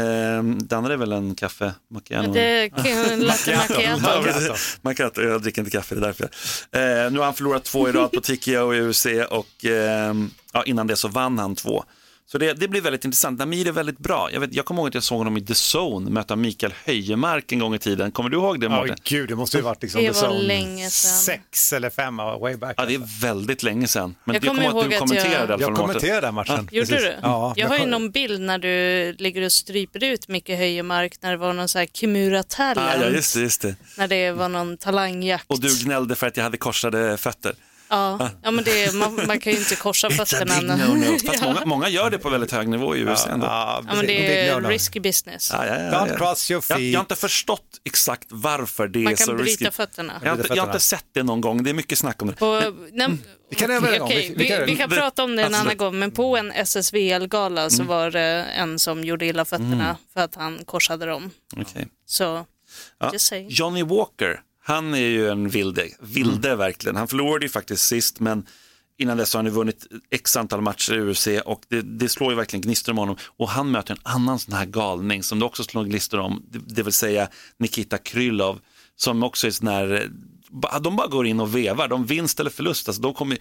Eh, 0.00 0.42
det 0.42 0.76
andra 0.76 0.92
är 0.92 0.96
väl 0.96 1.12
en 1.12 1.34
kaffe? 1.34 1.74
Macchiano? 1.90 2.32
Det 2.32 2.70
latte 3.16 3.56
macchiato. 3.56 4.54
Macchiato, 4.82 5.22
jag 5.22 5.42
dricker 5.42 5.62
inte 5.62 5.70
kaffe, 5.70 5.94
det 5.94 6.00
är 6.00 6.04
därför. 6.06 6.24
Eh, 7.04 7.12
nu 7.12 7.18
har 7.18 7.24
han 7.24 7.34
förlorat 7.34 7.64
två 7.64 7.88
i 7.88 7.92
rad 7.92 8.10
på 8.12 8.20
TKO 8.20 8.74
i 8.74 8.80
UFC 8.80 9.06
och 9.30 9.64
eh, 9.64 10.14
ja, 10.52 10.62
innan 10.64 10.86
det 10.86 10.96
så 10.96 11.08
vann 11.08 11.38
han 11.38 11.54
två. 11.56 11.84
Så 12.32 12.38
det, 12.38 12.52
det 12.52 12.68
blir 12.68 12.80
väldigt 12.80 13.04
intressant. 13.04 13.38
Namir 13.38 13.68
är 13.68 13.72
väldigt 13.72 13.98
bra. 13.98 14.28
Jag, 14.32 14.40
vet, 14.40 14.54
jag 14.54 14.64
kommer 14.64 14.80
ihåg 14.82 14.88
att 14.88 14.94
jag 14.94 15.02
såg 15.02 15.18
honom 15.18 15.36
i 15.36 15.40
The 15.46 15.54
Zone 15.76 16.10
möta 16.10 16.36
Mikael 16.36 16.74
Höjemark 16.84 17.52
en 17.52 17.58
gång 17.58 17.74
i 17.74 17.78
tiden. 17.78 18.12
Kommer 18.12 18.30
du 18.30 18.36
ihåg 18.36 18.60
det 18.60 18.66
Ja, 18.66 18.70
Mårten? 18.70 18.96
gud, 19.04 19.28
det 19.28 19.34
måste 19.36 19.56
ju 19.56 19.62
varit 19.62 19.82
liksom 19.82 20.02
Det 20.02 20.12
the 20.12 20.20
var 20.20 20.28
zone 20.28 20.42
länge 20.42 20.90
sedan. 20.90 21.10
sex 21.12 21.72
eller 21.72 21.90
fem, 21.90 22.16
way 22.16 22.56
back. 22.56 22.74
Ja, 22.76 22.84
det 22.86 22.94
är 22.94 23.20
väldigt 23.20 23.62
länge 23.62 23.88
sedan. 23.88 24.14
Men 24.24 24.34
Jag 24.34 24.44
jag 24.44 24.50
kommer 24.50 24.62
ihåg 24.70 24.78
att 24.84 24.84
du 24.90 24.90
jag- 24.94 25.00
kommenterade 25.00 25.52
Jag 25.52 25.60
Mårten. 25.60 25.76
kommenterade 25.76 26.26
den 26.26 26.34
matchen. 26.34 26.68
Gjorde 26.72 26.86
precis. 26.88 27.06
du? 27.08 27.14
Ja, 27.22 27.54
jag 27.56 27.68
har 27.68 27.78
ju 27.78 27.86
någon 27.86 28.10
bild 28.10 28.40
när 28.40 28.58
du 28.58 29.12
ligger 29.18 29.42
och 29.42 29.52
stryper 29.52 30.04
ut 30.04 30.28
Micke 30.28 30.48
Höjemark 30.48 31.12
när 31.20 31.30
det 31.30 31.36
var 31.36 31.52
någon 31.52 31.68
så 31.68 31.78
här 31.78 31.86
Kimura 31.86 32.42
Talent, 32.42 32.78
Ah, 32.78 32.96
ja, 33.04 33.08
just 33.10 33.34
det, 33.34 33.40
just 33.40 33.62
det. 33.62 33.76
när 33.98 34.08
det 34.08 34.32
var 34.32 34.48
någon 34.48 34.76
talangjakt. 34.76 35.44
Och 35.48 35.60
du 35.60 35.68
gnällde 35.84 36.14
för 36.14 36.26
att 36.26 36.36
jag 36.36 36.44
hade 36.44 36.56
korsade 36.56 37.16
fötter. 37.16 37.54
Ja, 37.90 38.30
ja 38.42 38.50
men 38.50 38.64
det, 38.64 38.94
man, 38.94 39.20
man 39.26 39.40
kan 39.40 39.52
ju 39.52 39.58
inte 39.58 39.76
korsa 39.76 40.10
fötterna. 40.10 40.60
när- 40.60 40.86
no-no. 40.86 41.26
Fast 41.26 41.40
ja. 41.42 41.46
många, 41.48 41.64
många 41.64 41.88
gör 41.88 42.10
det 42.10 42.18
på 42.18 42.30
väldigt 42.30 42.52
hög 42.52 42.68
nivå 42.68 42.96
i 42.96 43.04
UFC 43.04 43.26
ändå. 43.26 43.46
Ja, 43.46 43.82
ja, 43.88 43.94
men 43.94 44.06
det 44.06 44.38
är 44.48 44.60
risky 44.60 45.00
business. 45.00 45.50
Ja, 45.52 45.66
ja, 45.66 45.74
ja, 45.74 45.90
Don't 45.90 46.08
ja. 46.10 46.16
cross 46.16 46.50
your 46.50 46.64
Jag, 46.68 46.76
feet. 46.78 46.92
jag 46.92 46.98
har 47.00 47.04
inte 47.04 47.16
förstått 47.16 47.64
exakt 47.84 48.26
varför 48.30 48.88
det 48.88 48.98
Man 48.98 49.12
är 49.12 49.16
så 49.16 49.26
kan 49.26 49.36
bryta 49.36 49.50
risky. 49.50 49.70
fötterna. 49.70 50.20
Jag 50.22 50.30
har, 50.30 50.36
inte, 50.36 50.54
jag 50.54 50.62
har 50.62 50.68
inte 50.68 50.80
sett 50.80 51.04
det 51.12 51.22
någon 51.22 51.40
gång, 51.40 51.62
det 51.62 51.70
är 51.70 51.74
mycket 51.74 51.98
snack 51.98 52.22
om 52.22 52.28
det. 52.28 52.34
På, 52.34 52.62
nej, 52.92 53.08
Vi 53.50 53.56
kan 53.56 53.68
gång. 53.70 54.00
okej, 54.00 54.28
Vi- 54.36 54.44
vi 54.44 54.48
kan- 54.48 54.66
vi 54.66 54.76
kan 54.76 54.90
prata 54.90 55.24
om 55.24 55.36
det 55.36 55.42
en 55.42 55.54
annan 55.54 55.76
gång, 55.76 55.98
men 55.98 56.10
på 56.10 56.36
en 56.36 56.52
SSVL-gala 56.52 57.60
Mm. 57.60 57.70
så 57.70 57.82
var 57.82 58.10
det 58.10 58.20
en 58.56 58.78
som 58.78 59.04
gjorde 59.04 59.26
illa 59.26 59.44
fötterna 59.44 59.96
för 60.14 60.20
att 60.20 60.34
han 60.34 60.64
korsade 60.64 61.06
dem. 61.06 61.30
Okej. 61.56 61.88
Så, 62.06 62.46
Ja. 63.00 63.12
Johnny 63.48 63.82
Walker, 63.82 64.40
han 64.62 64.94
är 64.94 64.98
ju 64.98 65.28
en 65.30 65.48
vilde, 65.48 65.88
vilde 66.00 66.48
Mm. 66.48 66.58
verkligen. 66.58 66.96
Han 66.96 67.08
förlorade 67.08 67.44
ju 67.44 67.50
faktiskt 67.50 67.82
sist, 67.86 68.20
men 68.20 68.46
innan 68.98 69.16
dess 69.16 69.34
har 69.34 69.38
han 69.38 69.46
ju 69.46 69.52
vunnit 69.52 69.86
x 70.10 70.36
antal 70.36 70.60
matcher 70.60 70.94
i 70.94 71.00
UFC 71.00 71.28
och 71.44 71.62
det, 71.68 71.82
det 71.82 72.08
slår 72.08 72.30
ju 72.30 72.36
verkligen 72.36 72.60
gnistor 72.60 72.92
om 72.92 72.98
honom. 72.98 73.16
Och 73.38 73.48
han 73.48 73.70
möter 73.70 73.94
en 73.94 74.00
annan 74.02 74.38
sån 74.38 74.54
här 74.54 74.66
galning 74.66 75.22
som 75.22 75.38
det 75.38 75.44
också 75.44 75.64
slår 75.64 75.84
gnistor 75.84 76.18
om, 76.20 76.42
det, 76.50 76.58
det 76.58 76.82
vill 76.82 76.92
säga 76.92 77.28
Nikita 77.58 77.98
Krylov, 77.98 78.60
som 78.96 79.22
också 79.22 79.46
är 79.46 79.50
sån 79.50 79.68
här, 79.68 80.10
de 80.80 80.96
bara 80.96 81.06
går 81.06 81.26
in 81.26 81.40
och 81.40 81.56
vevar, 81.56 81.88
de 81.88 82.06
vinst 82.06 82.40
eller 82.40 82.50
förlust, 82.50 82.88
alltså 82.88 83.02
de 83.02 83.14
kommer, 83.14 83.38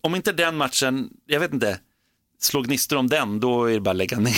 om 0.00 0.14
inte 0.14 0.32
den 0.32 0.56
matchen, 0.56 1.10
jag 1.26 1.40
vet 1.40 1.52
inte, 1.52 1.78
slår 2.40 2.62
gnistor 2.62 2.96
om 2.96 3.08
den, 3.08 3.40
då 3.40 3.64
är 3.64 3.74
det 3.74 3.80
bara 3.80 3.90
att 3.90 3.96
lägga 3.96 4.18
ner. 4.18 4.36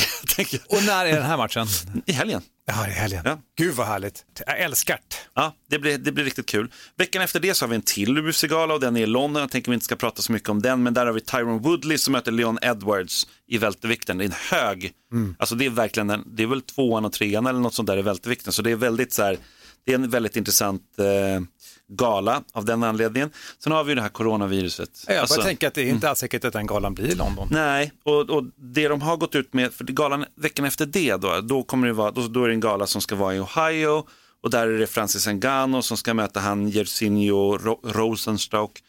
Och 0.68 0.82
när 0.86 1.06
är 1.06 1.12
den 1.14 1.22
här 1.26 1.36
matchen? 1.36 1.66
I 2.06 2.12
helgen. 2.12 2.42
Ja, 2.66 2.88
i 2.88 2.90
helgen. 2.90 3.22
Ja. 3.24 3.38
Gud 3.58 3.74
vad 3.74 3.86
härligt. 3.86 4.24
Jag 4.46 4.60
älskar 4.60 4.94
det. 4.96 5.16
Ja, 5.34 5.54
det 5.70 5.78
blir, 5.78 5.98
det 5.98 6.12
blir 6.12 6.24
riktigt 6.24 6.46
kul. 6.46 6.72
Veckan 6.96 7.22
efter 7.22 7.40
det 7.40 7.54
så 7.54 7.64
har 7.64 7.68
vi 7.68 7.76
en 7.76 7.82
till 7.82 8.18
UFC-gala 8.18 8.74
och 8.74 8.80
den 8.80 8.96
är 8.96 9.00
i 9.00 9.06
London. 9.06 9.40
Jag 9.40 9.50
tänker 9.50 9.70
vi 9.70 9.74
inte 9.74 9.84
ska 9.84 9.96
prata 9.96 10.22
så 10.22 10.32
mycket 10.32 10.48
om 10.48 10.62
den, 10.62 10.82
men 10.82 10.94
där 10.94 11.06
har 11.06 11.12
vi 11.12 11.20
Tyron 11.20 11.62
Woodley 11.62 11.98
som 11.98 12.12
möter 12.12 12.32
Leon 12.32 12.58
Edwards 12.62 13.26
i 13.46 13.58
vältervikten. 13.58 14.18
Det 14.18 14.24
är 14.24 14.26
en 14.26 14.32
hög, 14.50 14.92
alltså 15.38 15.54
det 15.54 15.66
är 15.66 15.70
verkligen 15.70 16.10
en, 16.10 16.24
det 16.36 16.42
är 16.42 16.46
väl 16.46 16.62
tvåan 16.62 17.04
och 17.04 17.12
trean 17.12 17.46
eller 17.46 17.60
något 17.60 17.74
sånt 17.74 17.86
där 17.86 17.98
i 17.98 18.02
vältervikten. 18.02 18.52
Så 18.52 18.62
det 18.62 18.70
är 18.70 18.76
väldigt 18.76 19.12
så 19.12 19.22
här, 19.22 19.38
det 19.84 19.92
är 19.92 19.94
en 19.94 20.10
väldigt 20.10 20.36
intressant 20.36 20.82
eh, 20.98 21.40
gala 21.88 22.42
av 22.52 22.64
den 22.64 22.82
anledningen. 22.82 23.30
Sen 23.58 23.72
har 23.72 23.84
vi 23.84 23.90
ju 23.90 23.94
det 23.94 24.02
här 24.02 24.08
coronaviruset. 24.08 24.90
Jag 25.06 25.14
bara 25.16 25.20
Alltså- 25.20 25.42
tänker 25.42 25.68
att 25.68 25.74
det 25.74 25.82
är 25.82 25.88
inte 25.88 26.08
alls 26.10 26.18
säkert 26.18 26.44
att 26.44 26.52
den 26.52 26.66
galan 26.66 26.94
blir 26.94 27.06
i 27.06 27.14
London. 27.14 27.48
Nej, 27.50 27.92
och, 28.04 28.30
och 28.30 28.44
det 28.56 28.88
de 28.88 29.00
har 29.02 29.16
gått 29.16 29.34
ut 29.34 29.52
med, 29.54 29.72
för 29.72 29.84
galan 29.84 30.24
veckan 30.36 30.64
efter 30.64 30.86
det 30.86 31.16
då, 31.16 31.40
då 31.40 31.62
kommer 31.62 31.86
det 31.86 31.92
vara, 31.92 32.10
då, 32.10 32.28
då 32.28 32.44
är 32.44 32.48
det 32.48 32.54
en 32.54 32.60
gala 32.60 32.86
som 32.86 33.00
ska 33.00 33.14
vara 33.16 33.34
i 33.34 33.40
Ohio 33.40 34.04
och 34.42 34.50
där 34.50 34.66
är 34.68 34.78
det 34.78 34.86
Francis 34.86 35.26
Ngannou 35.26 35.82
som 35.82 35.96
ska 35.96 36.14
möta 36.14 36.40
han 36.40 36.68
Jersinho 36.68 37.58
Ro- 37.58 37.80
Rosenstock 37.84 38.82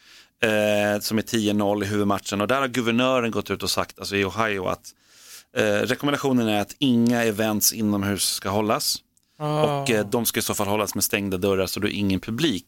eh, 0.44 1.00
som 1.02 1.18
är 1.18 1.22
10-0 1.22 1.84
i 1.84 1.88
huvudmatchen 1.88 2.42
och 2.42 2.48
där 2.48 2.62
har 2.62 2.68
guvernören 2.68 3.32
gått 3.32 3.52
ut 3.52 3.64
och 3.64 3.70
sagt, 3.70 4.00
alltså 4.00 4.16
i 4.16 4.26
Ohio 4.26 4.66
att 4.68 4.90
eh, 5.58 5.64
rekommendationen 5.64 6.48
är 6.48 6.62
att 6.62 6.76
inga 6.80 7.24
events 7.24 7.74
inomhus 7.74 8.24
ska 8.24 8.50
hållas 8.50 8.98
och 9.40 9.90
eh, 9.90 10.08
de 10.10 10.26
ska 10.26 10.40
i 10.40 10.44
så 10.44 10.54
fall 10.54 10.68
hållas 10.68 10.96
med 10.96 11.04
stängda 11.04 11.38
dörrar 11.38 11.66
så 11.68 11.80
då 11.80 11.88
är 11.88 11.92
ingen 11.92 12.20
publik. 12.20 12.66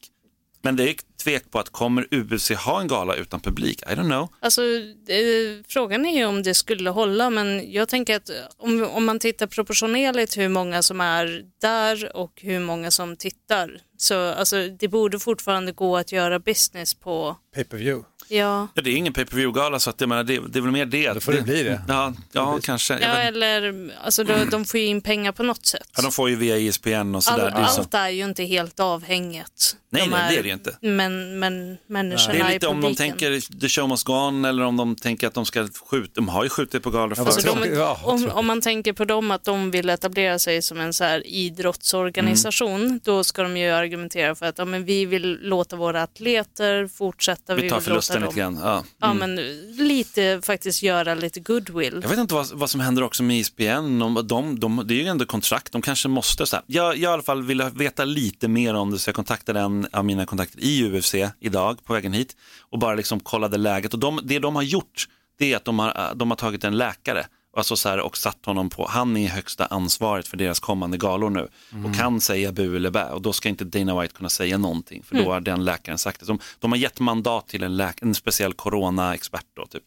Men 0.61 0.75
det 0.75 0.89
är 0.89 0.95
tvek 1.23 1.51
på 1.51 1.59
att 1.59 1.69
kommer 1.69 2.07
UFC 2.11 2.51
ha 2.51 2.81
en 2.81 2.87
gala 2.87 3.15
utan 3.15 3.39
publik? 3.39 3.81
I 3.81 3.85
don't 3.85 4.09
know. 4.09 4.27
Alltså, 4.39 4.61
eh, 4.61 5.63
frågan 5.67 6.05
är 6.05 6.17
ju 6.17 6.25
om 6.25 6.43
det 6.43 6.53
skulle 6.53 6.89
hålla, 6.89 7.29
men 7.29 7.71
jag 7.71 7.89
tänker 7.89 8.15
att 8.15 8.29
om, 8.57 8.83
om 8.83 9.05
man 9.05 9.19
tittar 9.19 9.47
proportionerligt 9.47 10.37
hur 10.37 10.49
många 10.49 10.83
som 10.83 11.01
är 11.01 11.43
där 11.61 12.15
och 12.15 12.31
hur 12.41 12.59
många 12.59 12.91
som 12.91 13.15
tittar, 13.15 13.81
så 13.97 14.33
alltså, 14.33 14.67
det 14.67 14.87
borde 14.87 15.19
fortfarande 15.19 15.71
gå 15.71 15.97
att 15.97 16.11
göra 16.11 16.39
business 16.39 16.93
på, 16.93 17.35
Pay-per-view. 17.55 18.05
Ja, 18.29 18.67
Ja, 18.75 18.81
det 18.81 18.89
är 18.89 18.95
ingen 18.95 19.13
pay-per-view-gala 19.13 19.79
så 19.79 19.89
att 19.89 20.01
jag 20.01 20.09
menar, 20.09 20.23
det, 20.23 20.39
det 20.49 20.59
är 20.59 20.61
väl 20.61 20.71
mer 20.71 20.85
det. 20.85 21.13
Då 21.13 21.19
får 21.19 21.31
det 21.33 21.41
bli 21.41 21.63
det. 21.63 21.81
Ja, 21.87 22.13
ja 22.31 22.59
kanske. 22.63 22.93
Ja 22.93 23.13
vet, 23.13 23.27
eller 23.27 23.91
alltså, 24.03 24.23
de, 24.23 24.45
de 24.49 24.65
får 24.65 24.79
ju 24.79 24.85
in 24.85 25.01
pengar 25.01 25.31
på 25.31 25.43
något 25.43 25.65
sätt. 25.65 25.89
ja, 25.95 26.01
de 26.01 26.11
får 26.11 26.29
ju 26.29 26.35
via 26.35 26.57
E 26.57 26.67
ESPN 26.67 26.89
och 26.89 27.15
All, 27.15 27.21
sådär. 27.21 27.51
det 27.51 27.57
är 27.57 27.61
ju 27.61 27.67
så. 27.67 27.79
allt 27.81 27.93
är 27.93 28.09
ju 28.09 28.23
inte 28.25 28.43
helt 28.43 28.79
avhängigt. 28.79 29.75
Nej, 29.91 30.01
De 30.03 30.09
nej, 30.09 30.31
det 30.33 30.37
är 30.39 30.41
det 30.43 30.47
ju 30.47 30.53
inte. 30.53 30.77
Men, 30.81 31.39
men 31.39 31.77
människorna 31.87 32.33
Det 32.33 32.39
är 32.39 32.49
i 32.49 32.53
lite 32.53 32.67
om 32.67 32.81
de 32.81 32.87
publiken. 32.95 33.17
tänker 33.17 33.59
the 33.59 33.69
show 33.69 33.89
must 33.89 34.03
go 34.03 34.13
on 34.13 34.45
eller 34.45 34.63
om 34.63 34.77
de 34.77 34.95
tänker 34.95 35.27
att 35.27 35.33
de 35.33 35.45
ska 35.45 35.67
skjuta. 35.91 36.11
De 36.15 36.29
har 36.29 36.43
ju 36.43 36.49
skjutit 36.49 36.83
på 36.83 36.89
galor 36.89 37.07
vad 37.15 37.17
förut. 37.17 37.33
Så 37.33 37.41
de, 37.41 37.53
tråkigt. 37.55 37.73
Ja, 37.77 37.99
vad 38.05 38.13
om, 38.15 38.29
om 38.29 38.45
man 38.47 38.61
tänker 38.61 38.93
på 38.93 39.05
dem 39.05 39.31
att 39.31 39.43
de 39.45 39.71
vill 39.71 39.89
etablera 39.89 40.39
sig 40.39 40.61
som 40.61 40.79
en 40.79 40.93
så 40.93 41.03
här 41.03 41.27
idrottsorganisation, 41.27 42.81
Mm. 42.85 42.99
då 43.03 43.23
ska 43.23 43.43
de 43.43 43.57
ju 43.57 43.69
argumentera 43.69 44.35
för 44.35 44.45
att 44.45 44.57
ja, 44.57 44.65
men 44.65 44.85
vi 44.85 45.05
vill 45.05 45.37
låta 45.41 45.75
våra 45.75 46.03
atleter 46.03 46.87
fortsätta. 46.87 47.55
Vi 47.55 47.69
tar 47.69 47.75
vill 47.77 47.83
förlusten 47.85 48.18
låta 48.21 48.29
lite 48.29 48.39
grann. 48.39 48.59
Ja. 48.63 48.83
Ja, 48.99 49.13
men 49.13 49.35
lite 49.77 50.41
faktiskt 50.43 50.83
göra 50.83 51.15
lite 51.15 51.39
goodwill. 51.39 51.99
Jag 52.01 52.09
vet 52.09 52.19
inte 52.19 52.33
vad, 52.33 52.51
vad 52.53 52.69
som 52.69 52.79
händer 52.79 53.03
också 53.03 53.23
med 53.23 53.37
E 53.37 53.39
ISBN. 53.39 54.01
Om 54.01 54.27
de, 54.27 54.59
de, 54.59 54.83
det 54.85 54.93
är 54.93 55.03
ju 55.03 55.07
ändå 55.07 55.25
kontrakt, 55.25 55.71
de 55.71 55.81
kanske 55.81 56.07
måste. 56.07 56.45
Så 56.45 56.55
här. 56.55 56.65
Jag, 56.67 56.97
jag 56.97 56.99
i 56.99 57.05
alla 57.05 57.23
fall 57.23 57.43
vill 57.43 57.63
veta 57.73 58.05
lite 58.05 58.47
mer 58.47 58.73
om 58.73 58.91
det 58.91 58.99
så 58.99 59.07
jag 59.09 59.15
kontaktade 59.15 59.59
en 59.59 59.87
av 59.91 60.05
mina 60.05 60.25
kontakter 60.25 60.59
i 60.59 60.83
UFC 60.83 61.15
idag 61.39 61.83
på 61.83 61.93
vägen 61.93 62.13
hit 62.13 62.35
och 62.69 62.79
bara 62.79 62.95
liksom 62.95 63.19
kollade 63.19 63.57
läget. 63.57 63.93
Och 63.93 63.99
de, 63.99 64.19
det 64.23 64.39
de 64.39 64.55
har 64.55 64.63
gjort 64.63 65.07
det 65.39 65.53
är 65.53 65.57
att 65.57 65.65
de 65.65 65.79
har, 65.79 66.15
de 66.15 66.31
har 66.31 66.37
tagit 66.37 66.63
en 66.63 66.77
läkare 66.77 67.25
alltså 67.59 67.75
så 67.75 67.89
här, 67.89 67.99
och 67.99 68.17
satt 68.17 68.45
honom 68.45 68.69
på, 68.69 68.87
han 68.87 69.17
är 69.17 69.29
högsta 69.29 69.65
ansvaret 69.65 70.27
för 70.27 70.37
deras 70.37 70.59
kommande 70.59 70.97
galor 70.97 71.29
nu 71.29 71.47
och 71.85 71.95
kan 71.95 72.21
säga 72.21 72.51
bu 72.51 72.75
eller 72.75 72.89
bä 72.89 73.03
och 73.03 73.21
då 73.21 73.33
ska 73.33 73.49
inte 73.49 73.63
Dana 73.63 74.01
White 74.01 74.13
kunna 74.13 74.29
säga 74.29 74.57
någonting 74.57 75.03
för 75.03 75.15
då 75.15 75.31
har 75.31 75.39
den 75.39 75.65
läkaren 75.65 75.97
sagt 75.97 76.19
det. 76.19 76.25
De, 76.25 76.39
de 76.59 76.71
har 76.71 76.77
gett 76.77 76.99
mandat 76.99 77.47
till 77.47 77.63
en, 77.63 77.77
läk, 77.77 78.01
en 78.01 78.15
speciell 78.15 78.53
corona-expert 78.53 79.45
då 79.53 79.65
typ. 79.65 79.83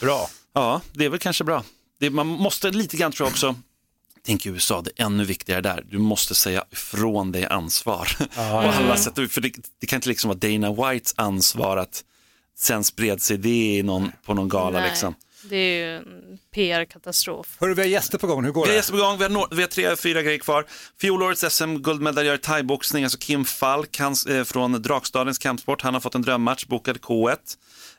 Bra. 0.00 0.30
Ja, 0.52 0.80
det 0.92 1.04
är 1.04 1.08
väl 1.08 1.20
kanske 1.20 1.44
bra. 1.44 1.64
Det, 2.00 2.10
man 2.10 2.26
måste 2.26 2.70
lite 2.70 2.96
grann 2.96 3.12
tror 3.12 3.26
jag 3.26 3.32
också, 3.32 3.54
tänk 4.26 4.46
i 4.46 4.48
USA, 4.48 4.82
det 4.82 4.90
är 4.96 5.06
ännu 5.06 5.24
viktigare 5.24 5.60
där. 5.60 5.84
Du 5.90 5.98
måste 5.98 6.34
säga 6.34 6.64
ifrån 6.70 7.32
dig 7.32 7.46
ansvar. 7.46 8.16
på 8.34 8.40
alla 8.42 8.96
sätt. 8.96 9.32
För 9.32 9.40
det, 9.40 9.52
det 9.78 9.86
kan 9.86 9.96
inte 9.96 10.08
liksom 10.08 10.28
vara 10.28 10.38
Dana 10.38 10.90
Whites 10.90 11.14
ansvar 11.16 11.76
att 11.76 12.04
sen 12.56 12.84
spred 12.84 13.22
sig 13.22 13.38
det 13.38 13.76
i 13.76 13.82
någon, 13.82 14.12
på 14.24 14.34
någon 14.34 14.48
gala. 14.48 14.80
Nej, 14.80 14.88
Liksom. 14.88 15.14
Det 15.50 15.56
är 15.56 15.86
ju 15.86 15.96
en 15.96 16.38
PR-katastrof. 16.54 17.46
Hörru, 17.60 17.74
vi 17.74 17.82
har 17.82 17.88
gäster 17.88 18.18
på 18.18 18.26
gång, 18.26 18.44
hur 18.44 18.52
går 18.52 18.62
Vi 18.64 18.68
är 18.68 18.72
det? 18.72 18.76
gäster 18.76 18.92
på 18.92 18.98
gång, 18.98 19.16
vi 19.18 19.22
har, 19.24 19.30
nå- 19.30 19.48
vi 19.50 19.60
har 19.62 19.68
tre, 19.68 19.96
fyra 19.96 20.22
grejer 20.22 20.38
kvar. 20.38 20.64
Fjolårets 21.00 21.44
SM-guldmedaljör 21.56 22.34
i 22.34 22.38
thaiboxning, 22.38 23.04
alltså 23.04 23.18
Kim 23.18 23.44
Falk 23.44 23.98
han, 23.98 24.14
eh, 24.28 24.44
från 24.44 24.82
Drakstadens 24.82 25.38
kampsport, 25.38 25.82
han 25.82 25.94
har 25.94 26.00
fått 26.00 26.14
en 26.14 26.22
drömmatch, 26.22 26.66
bokad 26.66 26.96
K1. 27.00 27.36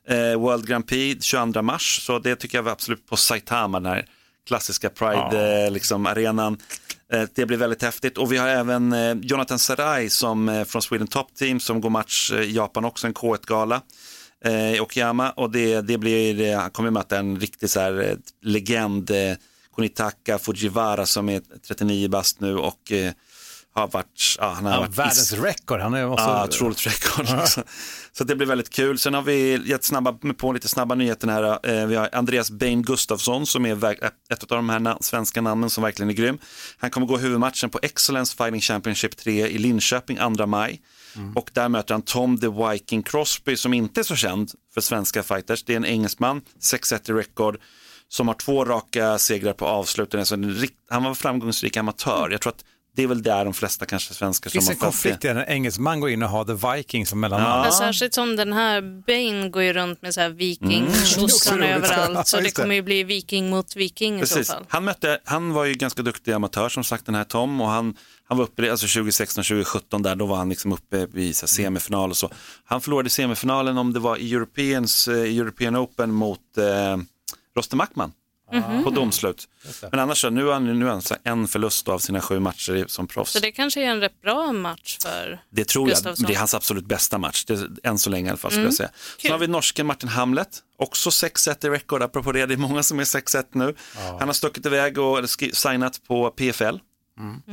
Eh, 0.10 0.40
World 0.40 0.68
Grand 0.68 0.88
Prix 0.88 1.26
22 1.26 1.62
mars, 1.62 2.06
så 2.06 2.20
det 2.20 2.36
tycker 2.36 2.58
jag 2.58 2.64
var 2.64 2.72
absolut 2.72 3.06
på 3.08 3.18
Saitama, 3.18 3.80
den 3.80 3.92
här 3.92 4.06
klassiska 4.48 4.90
Pride-arenan. 4.90 5.66
Eh, 5.66 5.72
liksom, 5.72 6.06
arenan. 6.06 6.58
Eh, 7.14 7.24
det 7.36 7.46
blir 7.46 7.58
väldigt 7.58 7.82
häftigt 7.82 8.18
och 8.18 8.32
vi 8.34 8.38
har 8.38 8.48
även 8.48 8.94
eh, 8.94 9.14
Jonathan 9.22 9.60
Sarai 9.60 10.10
som, 10.10 10.66
från 10.68 10.82
Sweden 10.82 11.08
Top 11.08 11.36
Team 11.36 11.60
som 11.60 11.82
går 11.82 11.90
match 11.90 12.32
i 12.32 12.52
Japan 12.56 12.86
också, 12.86 13.08
en 13.08 13.14
K1-gala 13.14 13.82
eh, 14.44 14.74
i 14.76 14.80
Okayama 14.80 15.30
och 15.32 15.52
det, 15.52 15.82
det 15.82 15.98
blir, 15.98 16.42
eh, 16.42 16.60
han 16.60 16.72
kommer 16.72 16.92
möta 16.92 17.18
en 17.20 17.40
riktig 17.40 17.70
så 17.70 17.80
här, 17.80 18.10
eh, 18.10 18.16
legend, 18.42 19.10
eh, 19.12 19.34
Kunitaka 19.76 20.40
Fujiwara 20.40 21.06
som 21.06 21.30
är 21.30 21.42
39 21.68 22.08
bast 22.10 22.40
nu 22.40 22.58
och 22.58 22.92
eh, 22.92 23.12
har 23.76 23.88
varit, 23.88 24.36
ja, 24.40 24.50
han 24.56 24.66
har 24.66 24.74
Ja, 24.74 24.80
varit 24.80 24.98
världens 24.98 25.34
rekord, 25.34 25.80
han 25.80 25.94
är 25.94 26.08
också... 26.10 26.26
Ja, 26.26 26.44
otroligt 26.46 26.88
rekord. 26.88 27.26
Så 28.12 28.24
det 28.24 28.36
blir 28.36 28.48
väldigt 28.48 28.70
kul. 28.70 29.00
Sen 29.00 29.14
har 29.14 29.22
vi 29.22 29.62
gett 29.66 29.84
snabba, 29.84 30.18
med 30.22 30.38
på 30.38 30.52
lite 30.52 30.68
snabba 30.68 30.96
nyheter 30.96 31.28
här. 31.28 31.70
Eh, 31.70 31.88
Vi 31.88 31.96
har 31.96 32.10
Andreas 32.12 32.52
Bain 32.52 32.82
Gustafsson 32.84 33.46
som 33.48 33.66
är 33.66 33.94
ett 34.30 34.52
av 34.52 34.58
de 34.58 34.70
här 34.70 34.98
svenska 35.04 35.42
namnen 35.42 35.70
som 35.70 35.84
verkligen 35.84 36.10
är 36.10 36.14
grym. 36.14 36.38
Han 36.78 36.90
kommer 36.90 37.08
gå 37.08 37.18
huvudmatchen 37.18 37.70
på 37.70 37.80
Excellence 37.82 38.36
Fighting 38.38 38.62
Championship 38.62 39.18
3 39.18 39.48
i 39.48 39.58
Linköping 39.58 40.18
2 40.38 40.46
maj. 40.46 40.82
Mm. 41.16 41.38
Och 41.38 41.52
där 41.54 41.70
möter 41.70 41.94
han 41.94 42.02
Tom 42.02 42.38
the 42.38 42.48
Viking 42.48 43.04
Crosby 43.04 43.58
som 43.58 43.74
inte 43.74 44.02
är 44.02 44.04
så 44.04 44.16
känd 44.16 44.52
för 44.74 44.82
svenska 44.82 45.24
fighters. 45.24 45.64
Det 45.64 45.74
är 45.74 45.78
en 45.78 45.86
engelsman, 45.86 46.42
6-1 46.60 47.12
i 47.12 47.14
record, 47.14 47.58
som 48.08 48.28
har 48.28 48.36
två 48.36 48.66
raka 48.66 49.18
segrar 49.18 49.54
på 49.54 49.66
avslutningen. 49.66 50.26
Så 50.26 50.36
alltså 50.36 50.68
han 50.90 51.04
var 51.04 51.14
framgångsrik 51.14 51.78
amatör. 51.78 52.30
Jag 52.32 52.42
tror 52.42 52.54
att 52.54 52.66
det 52.96 53.04
är 53.04 53.08
väl 53.08 53.24
där 53.24 53.46
de 53.46 53.54
flesta 53.54 53.86
kanske 53.86 54.14
svenskar 54.14 54.50
som 54.50 54.54
Finns 54.54 54.68
har 54.68 54.74
en 54.74 54.78
fått 54.80 55.04
det. 55.04 55.10
konflikt 55.10 55.26
i 55.26 55.28
en 55.28 55.38
engelsman 55.38 56.00
går 56.00 56.10
in 56.10 56.24
och 56.24 56.30
har 56.30 56.46
The 56.46 56.78
Viking 56.78 57.06
som 57.06 57.20
mellannamn? 57.20 57.62
Men 57.62 57.72
särskilt 57.72 58.14
som 58.14 58.36
den 58.36 58.54
här 58.54 58.82
Bane 58.82 59.50
går 59.50 59.64
ju 59.64 59.74
runt 59.74 60.02
med 60.02 60.14
så 60.14 60.22
här 60.22 60.30
viking 60.30 60.86
roligt. 61.18 61.52
överallt, 61.52 62.28
så 62.28 62.38
Ja, 62.38 62.42
det 62.42 62.52
kommer 62.52 62.76
ju 62.76 62.82
bli 62.82 63.04
viking 63.04 63.50
mot 63.50 63.76
viking 63.76 64.16
i 64.18 64.20
Precis. 64.20 64.48
så 64.48 64.54
fall. 64.54 64.66
Han, 64.68 64.84
mötte, 64.84 65.20
han 65.26 65.54
var 65.54 65.66
ju 65.66 65.74
ganska 65.74 66.02
duktig 66.02 66.32
amatör 66.32 66.70
som 66.70 66.84
sagt 66.84 67.06
den 67.06 67.16
här 67.16 67.24
Tom 67.24 67.62
och 67.62 67.68
han, 67.68 67.96
han 68.28 68.38
var 68.38 68.46
uppe 68.46 68.66
i 68.66 68.70
alltså 68.70 68.86
2016-2017 68.86 70.04
där, 70.04 70.16
då 70.16 70.26
var 70.26 70.36
han 70.38 70.50
liksom 70.50 70.74
uppe 70.74 71.08
i 71.14 71.34
så 71.34 71.48
semifinal 71.48 72.10
och 72.10 72.18
så. 72.18 72.30
Han 72.66 72.82
förlorade 72.82 73.10
semifinalen 73.10 73.78
om 73.78 73.94
det 73.94 74.00
var 74.00 74.18
i 74.18 74.34
Europeans, 74.34 75.08
European 75.08 75.76
Open 75.78 76.12
mot 76.12 76.40
eh, 76.58 76.98
Roster 77.58 77.78
Mackman 78.54 78.84
på 78.84 78.90
domslut. 78.90 79.48
Men 79.92 80.00
annars 80.00 80.22
så, 80.22 80.30
nu 80.30 80.46
har 80.46 80.54
han, 80.54 80.80
nu 80.80 80.86
har 80.86 80.92
han 80.92 81.02
en 81.24 81.48
förlust 81.48 81.88
av 81.88 82.00
sina 82.00 82.22
sju 82.22 82.40
matcher 82.40 82.86
som 82.88 83.08
proffs. 83.08 83.32
Så 83.32 83.40
det 83.40 83.52
kanske 83.52 83.82
är 83.82 83.86
en 83.86 84.00
rätt 84.00 84.22
bra 84.22 84.52
match 84.52 84.98
för 85.02 85.42
Det 85.50 85.66
tror 85.68 85.90
jag, 85.90 86.16
det 86.18 86.34
är 86.34 86.38
hans 86.38 86.54
absolut 86.54 86.86
bästa 86.86 87.18
match, 87.18 87.46
det, 87.46 87.68
än 87.84 88.00
så 88.00 88.10
länge 88.10 88.28
i 88.28 88.30
alla 88.30 88.38
fall 88.38 88.52
skulle 88.52 88.66
jag 88.66 88.74
säga. 88.74 88.90
Sen 89.22 89.32
har 89.32 89.40
vi 89.40 89.48
norsken 89.48 89.86
Martin 89.86 90.10
Hamlet, 90.10 90.60
också 90.78 91.10
6-1 91.10 91.66
i 91.66 91.70
rekord, 91.70 92.04
apropå 92.04 92.32
det, 92.32 92.46
det 92.46 92.54
är 92.54 92.58
många 92.58 92.84
som 92.84 93.00
är 93.00 93.04
6-1 93.04 93.46
nu. 93.52 93.76
Han 94.20 94.28
har 94.28 94.34
stuckit 94.34 94.66
iväg 94.66 94.98
och 94.98 95.30
skri- 95.30 95.56
signat 95.56 96.02
på 96.08 96.30
PFL. 96.30 96.78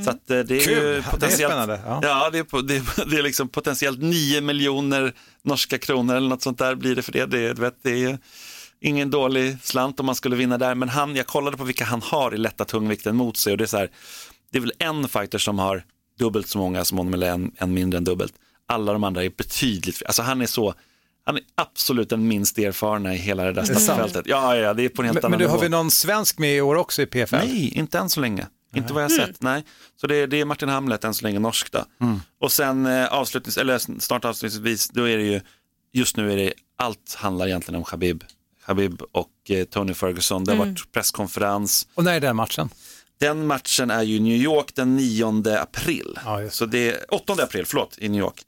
Så 0.04 0.10
att, 0.10 0.30
eh, 0.30 0.38
det 0.38 0.38
är 0.38 0.44
Kul. 0.44 0.74
Det 0.74 0.80
ju 0.80 0.96
är 0.96 1.02
potentiellt, 1.02 1.54
ja. 1.84 2.00
ja. 2.02 2.30
det, 2.30 2.38
är, 2.38 2.62
det, 2.62 2.76
är, 2.76 3.04
det 3.10 3.16
är 3.16 3.22
liksom 3.22 3.48
potentiellt 3.48 4.02
9 4.02 4.40
miljoner 4.40 5.14
norska 5.42 5.78
kronor 5.78 6.16
eller 6.16 6.28
något 6.28 6.42
sånt 6.42 6.58
där 6.58 6.74
blir 6.74 6.96
det 6.96 7.02
för 7.02 7.12
det. 7.12 7.26
Det, 7.26 7.52
vet, 7.52 7.74
det 7.82 8.04
är 8.04 8.18
ingen 8.80 9.10
dålig 9.10 9.56
slant 9.62 10.00
om 10.00 10.06
man 10.06 10.14
skulle 10.14 10.36
vinna 10.36 10.58
där, 10.58 10.74
men 10.74 10.88
han, 10.88 11.16
jag 11.16 11.26
kollade 11.26 11.56
på 11.56 11.64
vilka 11.64 11.84
han 11.84 12.02
har 12.02 12.34
i 12.34 12.38
lätta 12.38 12.64
tungvikten 12.64 13.16
mot 13.16 13.36
sig 13.36 13.52
och 13.52 13.58
det 13.58 13.64
är 13.64 13.66
så 13.66 13.76
här, 13.76 13.90
det 14.50 14.58
är 14.58 14.62
väl 14.62 14.72
en 14.78 15.08
fighter 15.08 15.38
som 15.38 15.58
har 15.58 15.84
dubbelt 16.18 16.48
så 16.48 16.58
många 16.58 16.84
som 16.84 16.98
honom 16.98 17.14
eller 17.14 17.30
en, 17.30 17.52
en 17.56 17.74
mindre 17.74 17.98
än 17.98 18.04
dubbelt. 18.04 18.34
Alla 18.66 18.92
de 18.92 19.04
andra 19.04 19.24
är 19.24 19.30
betydligt, 19.36 20.02
alltså 20.06 20.22
han 20.22 20.42
är 20.42 20.46
så, 20.46 20.74
han 21.24 21.36
är 21.36 21.42
absolut 21.54 22.08
den 22.08 22.28
minst 22.28 22.58
erfarna 22.58 23.14
i 23.14 23.18
hela 23.18 23.44
det 23.44 23.52
där 23.52 23.64
startfältet. 23.64 24.26
Ja, 24.28 24.56
ja, 24.56 24.74
det 24.74 24.84
är 24.84 24.88
på 24.88 25.02
en 25.02 25.06
helt 25.06 25.14
Men, 25.14 25.24
annan 25.24 25.30
men 25.30 25.46
du, 25.46 25.52
har 25.52 25.60
vi 25.60 25.68
någon 25.68 25.90
svensk 25.90 26.38
med 26.38 26.56
i 26.56 26.60
år 26.60 26.74
också 26.74 27.02
i 27.02 27.06
PFL? 27.06 27.36
Nej, 27.36 27.68
inte 27.68 27.98
än 27.98 28.10
så 28.10 28.20
länge. 28.20 28.46
Inte 28.74 28.92
vad 28.92 29.02
jag 29.02 29.10
har 29.10 29.16
sett, 29.16 29.42
nej. 29.42 29.64
Så 30.00 30.06
det 30.06 30.16
är, 30.16 30.26
det 30.26 30.40
är 30.40 30.44
Martin 30.44 30.68
Hamlet 30.68 31.04
än 31.04 31.14
så 31.14 31.24
länge, 31.24 31.38
norsk 31.38 31.72
då. 31.72 31.84
Och 32.40 32.52
sen 32.52 32.86
eh, 32.86 33.06
avslutnings, 33.06 33.58
eller 33.58 33.78
snart 34.00 34.24
avslutningsvis, 34.24 34.88
då 34.88 35.08
är 35.08 35.16
det 35.16 35.22
ju, 35.22 35.40
just 35.92 36.16
nu 36.16 36.32
är 36.32 36.36
det, 36.36 36.52
allt 36.76 37.14
handlar 37.14 37.46
egentligen 37.46 37.78
om 37.78 37.84
Khabib. 37.84 38.24
Khabib 38.70 39.02
och 39.12 39.30
eh, 39.50 39.64
Tony 39.64 39.94
Ferguson. 39.94 40.44
Det 40.44 40.52
har 40.52 40.58
varit 40.58 40.92
presskonferens. 40.92 41.86
Och 41.94 42.04
när 42.04 42.14
är 42.14 42.20
den 42.20 42.36
matchen? 42.36 42.68
Den 43.20 43.46
matchen 43.46 43.90
är 43.90 44.02
ju 44.02 44.20
New 44.20 44.36
York 44.36 44.74
den 44.74 44.96
9 44.96 45.44
april. 45.58 46.18
Ja, 46.24 46.36
det. 46.40 46.50
så 46.50 46.66
det 46.66 46.88
är 46.90 47.14
8 47.14 47.32
april, 47.32 47.66
förlåt, 47.66 47.98
i 47.98 48.08
New 48.08 48.20
York. 48.20 48.42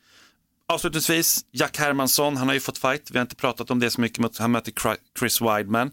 Avslutningsvis, 0.68 1.40
Jack 1.52 1.78
Hermansson, 1.78 2.36
han 2.36 2.46
har 2.48 2.54
ju 2.54 2.60
fått 2.60 2.78
fight. 2.78 3.10
Vi 3.10 3.18
har 3.18 3.22
inte 3.22 3.36
pratat 3.36 3.70
om 3.70 3.80
det 3.80 3.90
så 3.90 4.00
mycket, 4.00 4.18
men 4.18 4.30
han 4.38 4.50
möter 4.52 4.72
Chris 5.18 5.40
Weidman. 5.40 5.90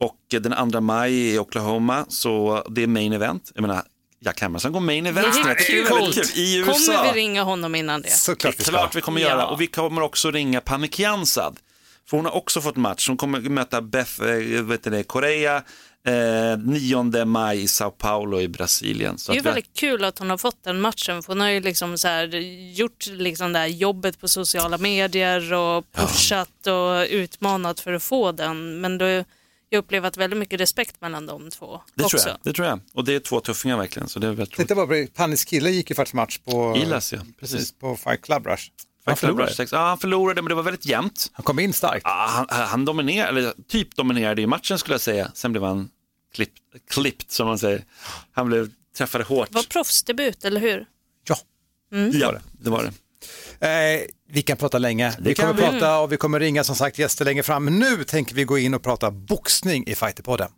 Och 0.00 0.16
eh, 0.34 0.40
den 0.40 0.70
2 0.72 0.80
maj 0.80 1.34
i 1.34 1.38
Oklahoma, 1.38 2.04
så 2.08 2.62
det 2.70 2.82
är 2.82 2.86
main 2.86 3.12
event. 3.12 3.52
Jag 3.54 3.62
menar, 3.62 3.82
Jack 4.20 4.40
Hermansson 4.40 4.72
går 4.72 4.80
main 4.80 5.06
event 5.06 5.26
Det 5.44 5.50
är 5.50 5.54
tycker 5.54 5.72
det 5.74 5.80
är 6.08 6.12
kul. 6.12 6.24
I 6.34 6.56
USA. 6.56 6.92
Kommer 6.92 7.12
vi 7.12 7.20
ringa 7.20 7.42
honom 7.42 7.74
innan 7.74 8.02
det? 8.02 8.08
Det 8.08 8.12
är 8.12 8.16
Såklart 8.16 8.58
vi 8.58 8.62
ska. 8.62 8.72
klart 8.72 8.94
vi 8.96 9.00
kommer 9.00 9.20
Ja. 9.20 9.28
göra 9.28 9.46
och 9.46 9.60
vi 9.60 9.66
kommer 9.66 10.02
också 10.02 10.30
ringa 10.30 10.60
Panik 10.60 10.98
Jansad. 10.98 11.58
För 12.10 12.16
hon 12.16 12.26
har 12.26 12.32
också 12.36 12.60
fått 12.60 12.76
match. 12.76 13.08
Hon 13.08 13.16
kommer 13.16 13.40
möta 13.40 13.80
Beth 13.82 14.22
eh, 14.22 14.62
vet 14.62 14.82
du 14.84 14.90
det, 14.90 15.02
Korea 15.02 15.56
eh, 16.06 16.58
9 16.64 17.24
maj 17.24 17.62
i 17.62 17.68
Sao 17.68 17.90
Paulo 17.90 18.40
i 18.40 18.48
Brasilien. 18.48 19.18
Så 19.18 19.32
Det 19.32 19.34
är 19.34 19.36
ju 19.36 19.40
att 19.40 19.44
vi 19.44 19.48
har- 19.48 19.54
väldigt 19.54 19.76
kul 19.76 20.04
att 20.04 20.18
hon 20.18 20.30
har 20.30 20.38
fått 20.38 20.64
den 20.64 20.80
matchen 20.80 21.22
för 21.22 21.32
hon 21.32 21.40
har 21.40 21.48
ju 21.48 21.60
liksom 21.60 21.98
så 21.98 22.08
här 22.08 22.26
gjort 22.74 23.06
liksom 23.06 23.52
det 23.52 23.58
här 23.58 23.66
jobbet 23.66 24.20
på 24.20 24.28
sociala 24.28 24.78
medier 24.78 25.52
och 25.52 25.92
pushat 25.92 26.66
och 26.66 27.06
utmanat 27.10 27.80
för 27.80 27.92
att 27.92 28.02
få 28.02 28.32
den. 28.32 28.80
Men 28.80 28.98
då, 28.98 29.04
jag 29.04 29.24
upplever 29.78 30.08
att 30.08 30.16
väldigt 30.16 30.38
mycket 30.38 30.60
respekt 30.60 31.00
mellan 31.00 31.26
de 31.26 31.50
två 31.50 31.80
det, 31.94 32.04
också. 32.04 32.18
tror 32.18 32.28
jag, 32.30 32.38
det 32.42 32.52
tror 32.52 32.68
jag. 32.68 32.80
Och 32.94 33.04
det 33.04 33.14
är 33.14 33.20
två 33.20 33.40
tuffingar 33.40 33.76
verkligen. 33.76 34.08
Så 34.08 34.18
det 34.18 34.26
är 34.26 34.32
väldigt. 34.32 34.56
Titta 34.56 34.74
bara 34.74 34.86
på 34.86 34.92
det, 34.92 35.14
Panis 35.14 35.44
kille 35.44 35.70
gick 35.70 35.90
ju 35.90 35.96
faktiskt 35.96 36.14
match 36.14 36.38
på, 36.38 36.76
Ilas, 36.76 37.12
ja. 37.12 37.18
Precis. 37.40 37.72
på 37.72 37.96
Fight 37.96 38.22
Club 38.22 38.46
Rush. 38.46 38.62
Club 39.04 39.18
förlorade? 39.18 39.42
Russia 39.42 39.56
6. 39.56 39.72
Ja, 39.72 39.78
han 39.78 39.98
förlorade, 39.98 40.42
men 40.42 40.48
det 40.48 40.54
var 40.54 40.62
väldigt 40.62 40.86
jämnt. 40.86 41.30
Han 41.32 41.44
kom 41.44 41.58
in 41.58 41.72
starkt. 41.72 42.02
Ja, 42.04 42.26
han, 42.28 42.46
han 42.68 42.84
dominerade, 42.84 43.28
eller 43.28 43.54
typ 43.68 43.96
dominerade 43.96 44.42
i 44.42 44.46
matchen 44.46 44.78
skulle 44.78 44.94
jag 44.94 45.00
säga. 45.00 45.30
Sen 45.34 45.52
blev 45.52 45.64
han 45.64 45.88
klippt, 46.34 46.58
klippt 46.90 47.30
som 47.30 47.46
man 47.46 47.58
säger. 47.58 47.84
Han 48.32 48.46
blev 48.46 48.70
träffade 48.96 49.24
hårt. 49.24 49.48
Det 49.48 49.54
var 49.54 49.62
proffsdebut, 49.62 50.44
eller 50.44 50.60
hur? 50.60 50.86
Ja. 51.28 51.36
Ja, 52.12 52.34
det 52.52 52.70
var 52.70 52.82
det. 52.82 52.92
Eh, 53.68 54.00
vi 54.28 54.42
kan 54.42 54.56
prata 54.56 54.78
länge. 54.78 55.14
Vi 55.18 55.34
kan 55.34 55.46
kommer 55.48 55.72
vi. 55.72 55.78
prata 55.78 55.98
och 55.98 56.12
vi 56.12 56.16
kommer 56.16 56.40
ringa 56.40 56.64
som 56.64 56.76
sagt 56.76 56.98
gäster 56.98 57.24
längre 57.24 57.42
fram. 57.42 57.64
Men 57.64 57.78
nu 57.78 58.04
tänker 58.04 58.34
vi 58.34 58.44
gå 58.44 58.58
in 58.58 58.74
och 58.74 58.82
prata 58.82 59.10
boxning 59.10 59.86
i 59.86 59.94
Fighterpodden. 59.94 60.48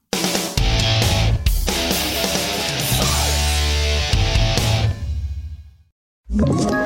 Ett 6.42 6.85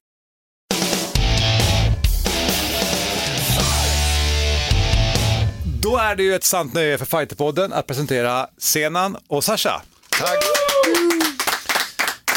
Då 5.81 5.97
är 5.97 6.15
det 6.15 6.23
ju 6.23 6.35
ett 6.35 6.43
sant 6.43 6.73
nöje 6.73 6.97
för 6.97 7.05
Fighterpodden 7.05 7.73
att 7.73 7.87
presentera 7.87 8.47
Senan 8.57 9.17
och 9.27 9.43
Sasha. 9.43 9.81
Tack. 10.19 10.39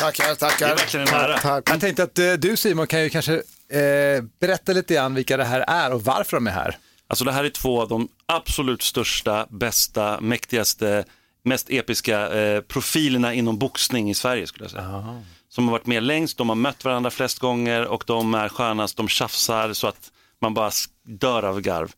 Tackar, 0.01 0.25
Det 0.25 0.31
är 0.31 0.35
tackar. 0.35 0.69
verkligen 0.69 1.09
en 1.09 1.15
ära. 1.15 1.63
Jag 1.67 1.81
tänkte 1.81 2.03
att 2.03 2.19
eh, 2.19 2.33
du 2.33 2.57
Simon 2.57 2.87
kan 2.87 3.03
ju 3.03 3.11
kanske 3.11 3.35
eh, 3.35 4.23
berätta 4.41 4.73
lite 4.73 4.95
grann 4.95 5.15
vilka 5.15 5.37
det 5.37 5.45
här 5.45 5.61
är 5.61 5.93
och 5.93 6.05
varför 6.05 6.37
de 6.37 6.47
är 6.47 6.51
här. 6.51 6.79
Alltså 7.09 7.25
det 7.25 7.33
här 7.33 7.45
är 7.45 7.49
två 7.51 7.83
av 7.83 7.89
de 7.89 8.09
absolut 8.27 8.83
största, 8.83 9.47
bästa, 9.51 10.21
mäktigaste, 10.21 11.05
mest 11.45 11.71
episka 11.71 12.29
eh, 12.41 12.61
profilerna 12.61 13.35
inom 13.35 13.59
boxning 13.59 14.11
i 14.11 14.15
Sverige 14.15 14.47
skulle 14.47 14.65
jag 14.65 14.71
säga. 14.71 15.23
Som 15.49 15.65
har 15.65 15.73
varit 15.73 15.87
med 15.87 16.03
längst, 16.03 16.39
de 16.39 16.49
har 16.49 16.57
mött 16.57 16.85
varandra 16.85 17.11
flest 17.11 17.39
gånger 17.39 17.87
och 17.87 18.05
de 18.07 18.35
är 18.35 18.49
skönast, 18.49 18.97
de 18.97 19.09
tjafsar 19.09 19.73
så 19.73 19.87
att 19.87 20.11
man 20.41 20.55
bara 20.55 20.71
dör 21.07 21.43
av 21.43 21.61
garv. 21.61 21.93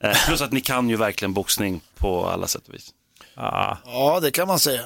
Eh, 0.00 0.26
plus 0.26 0.40
att 0.40 0.52
ni 0.52 0.60
kan 0.60 0.88
ju 0.90 0.96
verkligen 0.96 1.32
boxning 1.34 1.80
på 1.98 2.26
alla 2.28 2.46
sätt 2.46 2.68
och 2.68 2.74
vis. 2.74 2.88
Ja, 3.36 4.20
det 4.22 4.30
kan 4.30 4.48
man 4.48 4.58
säga. 4.58 4.82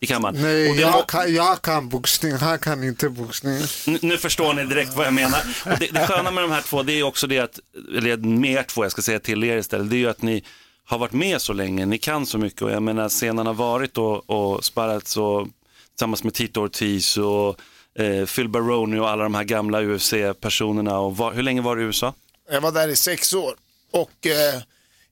Det 0.00 0.06
kan 0.06 0.22
man. 0.22 0.34
Nej, 0.34 0.70
Och 0.70 0.76
det, 0.76 0.82
jag 0.82 1.06
kan, 1.08 1.34
jag 1.34 1.62
kan 1.62 1.88
boxning, 1.88 2.32
han 2.32 2.58
kan 2.58 2.84
inte 2.84 3.08
boxning. 3.08 3.58
Nu- 3.86 3.98
Nu 4.02 4.18
förstår 4.18 4.54
ni 4.54 4.64
direkt 4.64 4.94
vad 4.94 5.06
jag 5.06 5.14
menar. 5.14 5.40
Och 5.66 5.78
det, 5.78 5.86
det 5.92 6.06
sköna 6.06 6.30
med 6.30 6.44
de 6.44 6.50
här 6.50 6.62
två, 6.62 6.82
det 6.82 6.92
är 6.92 7.02
också 7.02 7.26
det 7.26 7.38
att, 7.38 7.58
eller 7.96 8.16
med 8.16 8.50
er 8.52 8.62
två, 8.62 8.84
jag 8.84 8.92
ska 8.92 9.02
säga 9.02 9.20
till 9.20 9.44
er 9.44 9.56
istället, 9.56 9.90
det 9.90 9.96
är 9.96 9.98
ju 9.98 10.08
att 10.08 10.22
ni 10.22 10.44
har 10.84 10.98
varit 10.98 11.12
med 11.12 11.40
så 11.42 11.52
länge, 11.52 11.86
ni 11.86 11.98
kan 11.98 12.26
så 12.26 12.38
mycket 12.38 12.62
och 12.62 12.70
jag 12.70 12.82
menar 12.82 13.08
scenen 13.08 13.46
har 13.46 13.54
varit 13.54 13.98
och, 13.98 14.30
och 14.30 14.64
sparrat 14.64 15.08
så 15.08 15.48
tillsammans 15.90 16.24
med 16.24 16.34
Tito 16.34 16.60
Ortiz 16.64 17.16
och 17.16 17.56
eh, 18.02 18.26
Phil 18.26 18.48
Baroni 18.48 18.98
och 18.98 19.10
alla 19.10 19.22
de 19.22 19.34
här 19.34 19.44
gamla 19.44 19.82
UFC-personerna. 19.82 20.98
Och 20.98 21.16
var, 21.16 21.32
hur 21.32 21.42
länge 21.42 21.60
var 21.60 21.76
du 21.76 21.82
i 21.82 21.84
USA? 21.84 22.14
Jag 22.50 22.60
var 22.60 22.72
där 22.72 22.88
i 22.88 22.96
sex 22.96 23.32
år 23.32 23.54
och 23.94 24.26
eh, 24.26 24.62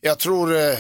jag 0.01 0.18
tror 0.18 0.57
eh, 0.57 0.79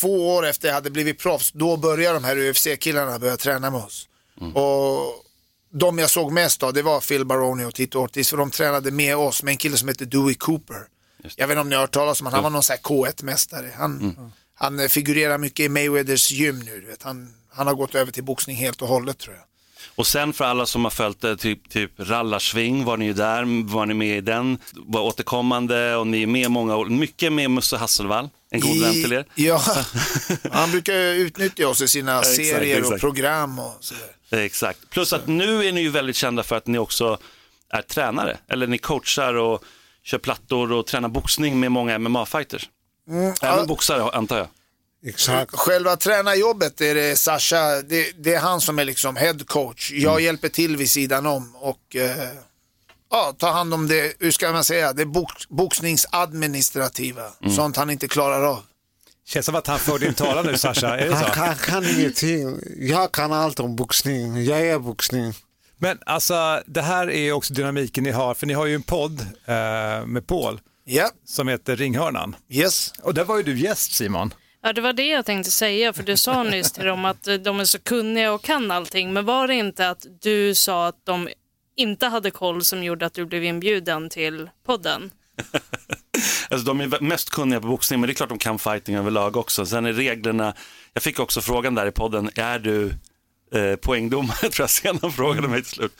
två 0.00 0.34
år 0.34 0.46
efter 0.46 0.68
jag 0.68 0.74
hade 0.74 0.90
blivit 0.90 1.18
proffs, 1.18 1.52
då 1.52 1.76
började 1.76 2.14
de 2.16 2.24
här 2.24 2.36
UFC-killarna 2.36 3.18
börja 3.18 3.36
träna 3.36 3.70
med 3.70 3.80
oss. 3.80 4.08
Och 4.54 5.24
de 5.70 5.98
jag 5.98 6.10
såg 6.10 6.32
mest 6.32 6.62
av, 6.62 6.72
det 6.72 6.82
var 6.82 7.00
Phil 7.00 7.24
Baroni 7.24 7.64
och 7.64 7.74
Tito 7.74 7.98
Ortiz, 7.98 8.30
för 8.30 8.36
de 8.36 8.50
tränade 8.50 8.90
med 8.90 9.16
oss 9.16 9.42
med 9.42 9.52
en 9.52 9.58
kille 9.58 9.76
som 9.76 9.88
heter 9.88 10.06
Dewey 10.06 10.34
Cooper. 10.34 10.86
Jag 11.36 11.46
vet 11.46 11.54
inte 11.54 11.60
om 11.60 11.68
ni 11.68 11.74
har 11.74 11.82
hört 11.82 11.92
talas 11.92 12.20
om 12.20 12.26
honom, 12.26 12.34
han 12.34 12.44
var 12.44 12.50
någon 12.50 12.62
sån 12.62 12.76
här 12.76 12.82
K1-mästare. 12.82 13.70
Han, 13.76 14.16
han 14.54 14.80
eh, 14.80 14.88
figurerar 14.88 15.38
mycket 15.38 15.66
i 15.66 15.68
Mayweathers 15.68 16.32
gym 16.32 16.58
nu, 16.58 16.80
du 16.80 16.86
vet. 16.86 17.02
Han, 17.02 17.34
han 17.50 17.66
har 17.66 17.74
gått 17.74 17.94
över 17.94 18.12
till 18.12 18.24
boxning 18.24 18.56
helt 18.56 18.82
och 18.82 18.88
hållet 18.88 19.18
tror 19.18 19.34
jag. 19.34 19.44
Och 19.96 20.06
sen 20.06 20.32
för 20.32 20.44
alla 20.44 20.66
som 20.66 20.84
har 20.84 20.90
följt 20.90 21.20
det, 21.20 21.36
typ, 21.36 21.70
typ 21.70 21.90
Rallarsving 21.96 22.84
var 22.84 22.96
ni 22.96 23.04
ju 23.04 23.12
där, 23.12 23.68
var 23.72 23.86
ni 23.86 23.94
med 23.94 24.18
i 24.18 24.20
den, 24.20 24.58
var 24.72 25.00
återkommande 25.00 25.96
och 25.96 26.06
ni 26.06 26.22
är 26.22 26.26
med 26.26 26.50
många 26.50 26.76
år, 26.76 26.86
mycket 26.86 27.32
med 27.32 27.50
Musse 27.50 27.76
Hasselvall, 27.76 28.28
en 28.50 28.60
god 28.60 28.80
vän 28.80 28.92
till 28.92 29.12
er. 29.12 29.26
Ja, 29.34 29.62
han 30.52 30.70
brukar 30.70 30.94
utnyttja 30.94 31.68
oss 31.68 31.82
i 31.82 31.88
sina 31.88 32.18
Exakt, 32.18 32.36
serier 32.36 32.78
och 32.78 32.84
exakt. 32.84 33.00
program 33.00 33.58
och 33.58 33.76
sådär. 33.80 34.42
Exakt. 34.44 34.90
Plus 34.90 35.12
att 35.12 35.26
nu 35.26 35.64
är 35.64 35.72
ni 35.72 35.80
ju 35.80 35.88
väldigt 35.88 36.16
kända 36.16 36.42
för 36.42 36.56
att 36.56 36.66
ni 36.66 36.78
också 36.78 37.18
är 37.68 37.82
tränare. 37.82 38.38
Eller 38.48 38.66
ni 38.66 38.78
coachar 38.78 39.34
och 39.34 39.64
kör 40.02 40.18
plattor 40.18 40.72
och 40.72 40.86
tränar 40.86 41.08
boxning 41.08 41.60
med 41.60 41.72
många 41.72 41.98
MMA-fighters. 41.98 42.68
Även 43.42 43.58
ja. 43.58 43.64
boxare 43.66 44.02
antar 44.02 44.38
jag. 44.38 44.48
Exakt. 45.06 45.54
Själva 45.54 45.96
tränarjobbet 45.96 46.80
är 46.80 46.94
det 46.94 47.16
Sasha, 47.18 47.82
det, 47.82 48.12
det 48.18 48.34
är 48.34 48.40
han 48.40 48.60
som 48.60 48.78
är 48.78 48.84
liksom 48.84 49.16
head 49.16 49.38
coach. 49.46 49.90
Jag 49.94 50.20
hjälper 50.20 50.48
till 50.48 50.76
vid 50.76 50.90
sidan 50.90 51.26
om 51.26 51.56
och 51.56 51.96
eh, 51.96 52.28
ja, 53.10 53.34
tar 53.38 53.52
hand 53.52 53.74
om 53.74 53.88
det, 53.88 54.14
hur 54.20 54.30
ska 54.30 54.52
man 54.52 54.64
säga, 54.64 54.92
det 54.92 55.06
box, 55.06 55.48
boxningsadministrativa. 55.48 57.22
Sånt 57.56 57.76
han 57.76 57.90
inte 57.90 58.08
klarar 58.08 58.42
av. 58.42 58.62
Känns 59.26 59.46
som 59.46 59.54
att 59.54 59.66
han 59.66 59.78
för 59.78 59.98
din 59.98 60.14
talan 60.14 60.46
nu 60.46 60.58
Sasha, 60.58 60.98
är 60.98 61.08
det 61.08 61.14
Han 61.14 61.24
så? 61.24 61.30
kan, 61.30 61.54
kan 61.56 61.84
ingenting. 61.98 62.58
Jag 62.78 63.12
kan 63.12 63.32
allt 63.32 63.60
om 63.60 63.76
boxning. 63.76 64.44
Jag 64.44 64.60
är 64.66 64.78
boxning. 64.78 65.32
Men 65.78 65.98
alltså 66.06 66.62
det 66.66 66.82
här 66.82 67.10
är 67.10 67.32
också 67.32 67.54
dynamiken 67.54 68.04
ni 68.04 68.10
har, 68.10 68.34
för 68.34 68.46
ni 68.46 68.54
har 68.54 68.66
ju 68.66 68.74
en 68.74 68.82
podd 68.82 69.20
eh, 69.44 70.06
med 70.06 70.26
Paul 70.26 70.60
Ja, 70.84 71.10
som 71.26 71.48
heter 71.48 71.76
Ringhörnan. 71.76 72.36
yes. 72.48 72.92
Och 73.02 73.14
där 73.14 73.24
var 73.24 73.36
ju 73.36 73.42
du 73.42 73.58
gäst 73.58 73.92
Simon. 73.92 74.34
Ja, 74.66 74.72
det 74.72 74.80
var 74.80 74.92
det 74.92 75.06
jag 75.08 75.26
tänkte 75.26 75.50
säga, 75.50 75.92
för 75.92 76.02
du 76.02 76.16
sa 76.16 76.42
nyss 76.42 76.72
till 76.72 76.84
dem 76.84 77.04
att 77.04 77.26
eh, 77.26 77.34
de 77.34 77.60
är 77.60 77.64
så 77.64 77.78
kunniga 77.78 78.32
och 78.32 78.42
kan 78.42 78.70
allting, 78.70 79.12
men 79.12 79.24
var 79.24 79.48
det 79.48 79.54
inte 79.54 79.90
att 79.90 80.06
du 80.20 80.54
sa 80.54 80.86
att 80.86 81.06
de 81.06 81.28
inte 81.76 82.06
hade 82.06 82.30
koll 82.30 82.64
som 82.64 82.84
gjorde 82.84 83.06
att 83.06 83.14
du 83.14 83.26
blev 83.26 83.44
inbjuden 83.44 84.10
till 84.10 84.50
podden? 84.66 85.10
Alltså, 86.50 86.66
de 86.66 86.80
är 86.80 87.00
mest 87.00 87.30
kunniga 87.30 87.60
på 87.60 87.66
boxning, 87.66 88.00
men 88.00 88.06
det 88.06 88.12
är 88.12 88.14
klart 88.14 88.28
de 88.28 88.38
kan 88.38 88.58
fighting 88.58 88.96
överlag 88.96 89.36
också. 89.36 89.66
Sen 89.66 89.86
är 89.86 89.92
reglerna, 89.92 90.54
jag 90.92 91.02
fick 91.02 91.18
också 91.18 91.40
frågan 91.40 91.74
där 91.74 91.86
i 91.86 91.90
podden, 91.90 92.30
är 92.36 92.58
du 92.58 92.94
eh, 93.54 93.76
poängdomare? 93.76 94.36
tror 94.38 94.52
jag 94.58 94.70
senare 94.70 95.10
frågade 95.12 95.48
mig 95.48 95.62
till 95.62 95.72
slut. 95.72 95.92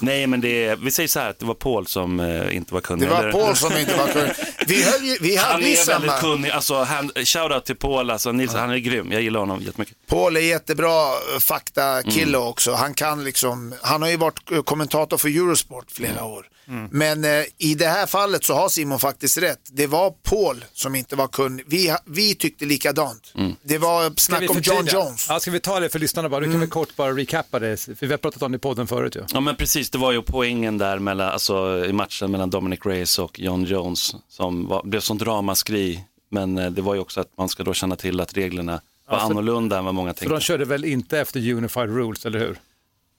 Nej, 0.00 0.26
men 0.26 0.40
det 0.40 0.74
vi 0.82 0.90
säger 0.90 1.08
så 1.08 1.20
här 1.20 1.30
att 1.30 1.38
det 1.38 1.44
var 1.46 1.54
Paul 1.54 1.86
som 1.86 2.20
eh, 2.20 2.56
inte 2.56 2.74
var 2.74 2.80
kunnig. 2.80 3.08
Det 3.08 3.14
var 3.14 3.32
Paul 3.32 3.56
som 3.56 3.76
inte 3.76 3.96
var 3.96 4.06
kunnig. 4.08 4.32
Vi, 4.66 4.82
höll, 4.82 5.04
ju- 5.04 5.18
vi 5.20 5.36
Han 5.36 5.52
hade 5.52 5.64
ju 5.68 5.72
är 5.76 5.86
väldigt 5.86 6.10
samma. 6.10 6.20
kunnig, 6.20 6.50
alltså 6.50 6.82
han, 6.82 7.10
shoutout 7.24 7.64
till 7.66 7.76
Paul, 7.76 8.10
alltså, 8.10 8.32
Nils, 8.32 8.52
han 8.54 8.70
är 8.70 8.76
grym, 8.78 9.12
jag 9.12 9.22
gillar 9.22 9.40
honom 9.40 9.62
jättemycket. 9.62 9.96
Paul 10.08 10.36
är 10.36 10.40
jättebra 10.40 11.06
eh, 11.34 11.38
faktakille 11.40 12.36
Mm. 12.38 12.48
också. 12.48 12.72
Han 12.72 12.94
kan 12.94 13.24
liksom, 13.24 13.74
han 13.82 14.02
har 14.02 14.08
ju 14.08 14.16
varit 14.16 14.50
eh, 14.52 14.62
kommentator 14.62 15.18
för 15.18 15.28
Eurosport 15.28 15.90
flera 15.90 16.10
Mm. 16.12 16.24
år. 16.24 16.46
Men 16.90 17.24
eh, 17.24 17.44
i 17.58 17.74
det 17.74 17.86
här 17.86 18.06
fallet 18.06 18.44
så 18.44 18.54
har 18.54 18.68
Simon 18.68 18.98
faktiskt 19.00 19.38
rätt. 19.38 19.58
Det 19.72 19.86
var 19.86 20.10
Paul 20.10 20.64
som 20.72 20.94
inte 20.94 21.16
var 21.16 21.28
kunnig. 21.28 21.64
Vi, 21.68 21.94
vi 22.06 22.34
tyckte 22.34 22.64
likadant. 22.64 23.32
Mm. 23.34 23.52
Det 23.62 23.78
var 23.78 24.12
snack 24.20 24.50
om 24.50 24.60
John? 24.62 24.86
Jones. 24.92 25.26
Ja, 25.28 25.40
ska 25.40 25.50
vi 25.50 25.60
ta 25.60 25.80
det 25.80 25.88
för 25.88 25.98
lyssnarna 25.98 26.28
bara? 26.28 26.40
Du 26.40 26.50
kan 26.50 26.60
väl 26.60 26.68
kort 26.68 26.96
bara 27.00 27.16
recappa 27.16 27.58
det, 27.58 27.76
för 27.80 28.06
vi 28.06 28.10
har 28.10 28.18
pratat 28.18 28.42
om 28.42 28.52
det 28.52 28.56
i 28.56 28.58
podden 28.58 28.86
förut 28.86 29.16
ju. 29.16 29.22
Ja 29.32 29.40
men 29.40 29.56
precis, 29.56 29.90
det 29.90 29.98
var 29.98 30.12
ju 30.12 30.22
poängen 30.22 30.78
där 30.78 30.98
mellan, 30.98 31.28
alltså, 31.28 31.84
i 31.86 31.92
matchen 31.92 32.30
mellan 32.30 32.50
Dominic 32.50 32.80
Reyes 32.86 33.18
och 33.18 33.40
John 33.40 33.64
Jones 33.64 34.14
som 34.28 34.68
var, 34.68 34.82
blev 34.84 35.00
sånt 35.00 35.22
ramaskri. 35.22 36.04
Men 36.30 36.58
eh, 36.58 36.70
det 36.70 36.82
var 36.82 36.94
ju 36.94 37.00
också 37.00 37.20
att 37.20 37.36
man 37.36 37.48
ska 37.48 37.62
då 37.64 37.74
känna 37.74 37.96
till 37.96 38.20
att 38.20 38.36
reglerna 38.36 38.80
var 39.08 39.18
för- 39.18 39.24
annorlunda 39.26 39.78
än 39.78 39.84
vad 39.84 39.94
många 39.94 40.12
För 40.14 40.18
tänkte. 40.20 40.34
de 40.34 40.40
körde 40.40 40.64
väl 40.64 40.84
inte 40.84 41.18
efter 41.20 41.52
Unified 41.52 41.88
Rules, 41.96 42.26
eller 42.26 42.38
hur? 42.38 42.60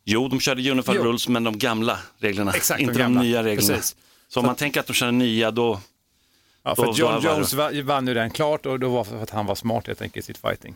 Jo, 0.05 0.27
de 0.27 0.39
körde 0.39 0.71
Unified 0.71 0.95
Jo. 0.97 1.03
Rules 1.03 1.27
men 1.27 1.43
de 1.43 1.57
gamla 1.57 1.97
reglerna, 2.19 2.51
Exakt, 2.51 2.77
de 2.77 2.83
inte 2.83 2.93
de, 2.93 2.99
gamla. 2.99 3.21
nya 3.21 3.43
reglerna. 3.43 3.75
Precis. 3.77 3.95
Så 4.27 4.39
om 4.39 4.45
man 4.45 4.55
tänker 4.55 4.79
att 4.79 4.87
de 4.87 4.93
kör 4.93 5.11
nya 5.11 5.51
då, 5.51 5.79
Ja, 6.63 6.75
för 6.75 6.85
Då 6.85 6.93
John 6.95 7.21
det- 7.21 7.27
Jones 7.29 7.53
va- 7.53 7.71
vann 7.83 8.07
ju 8.07 8.13
den 8.13 8.29
klart 8.31 8.65
och 8.65 8.79
då 8.79 8.89
var 8.89 9.03
för 9.03 9.23
att 9.23 9.29
han 9.29 9.45
var 9.45 9.55
smart 9.55 9.87
helt 9.87 10.01
enkelt 10.01 10.23
i 10.23 10.27
sitt 10.27 10.37
fighting. 10.37 10.75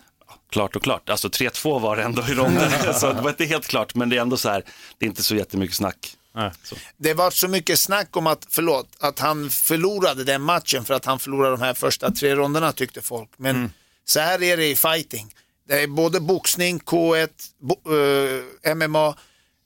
Klart 0.51 0.75
och 0.75 0.83
klart. 0.83 1.09
Alltså 1.09 1.27
3-2 1.27 1.79
var 1.81 1.95
det 1.97 2.03
ändå 2.03 2.21
i 2.27 2.33
ronden. 2.33 2.71
så 2.93 3.13
det 3.13 3.21
var 3.21 3.29
inte 3.29 3.45
helt 3.45 3.67
klart, 3.67 3.95
men 3.95 4.09
det 4.09 4.17
är 4.17 4.21
ändå 4.21 4.37
så 4.37 4.49
här, 4.49 4.63
det 4.97 5.05
är 5.05 5.09
inte 5.09 5.23
så 5.23 5.35
jättemycket 5.35 5.75
snack. 5.75 6.17
Nej. 6.35 6.51
Det 6.97 7.13
var 7.13 7.31
så 7.31 7.47
mycket 7.47 7.79
snack 7.79 8.17
om 8.17 8.27
att, 8.27 8.45
förlåt, 8.49 8.87
att 8.99 9.19
han 9.19 9.49
förlorade 9.49 10.23
den 10.23 10.41
matchen 10.41 10.85
för 10.85 10.93
att 10.93 11.05
han 11.05 11.19
förlorade 11.19 11.51
de 11.55 11.61
här 11.61 11.73
första 11.73 12.11
tre 12.11 12.35
ronderna 12.35 12.71
tyckte 12.71 13.01
folk. 13.01 13.29
Men 13.37 13.55
Mm. 13.55 13.69
så 14.05 14.19
här 14.19 14.43
är 14.43 14.57
det 14.57 14.67
i 14.67 14.75
fighting. 14.75 15.33
Det 15.67 15.81
är 15.83 15.87
både 15.87 16.19
boxning, 16.19 16.79
K1, 16.79 17.29
bo, 17.61 17.75
eh, 17.95 18.75
MMA. 18.75 19.15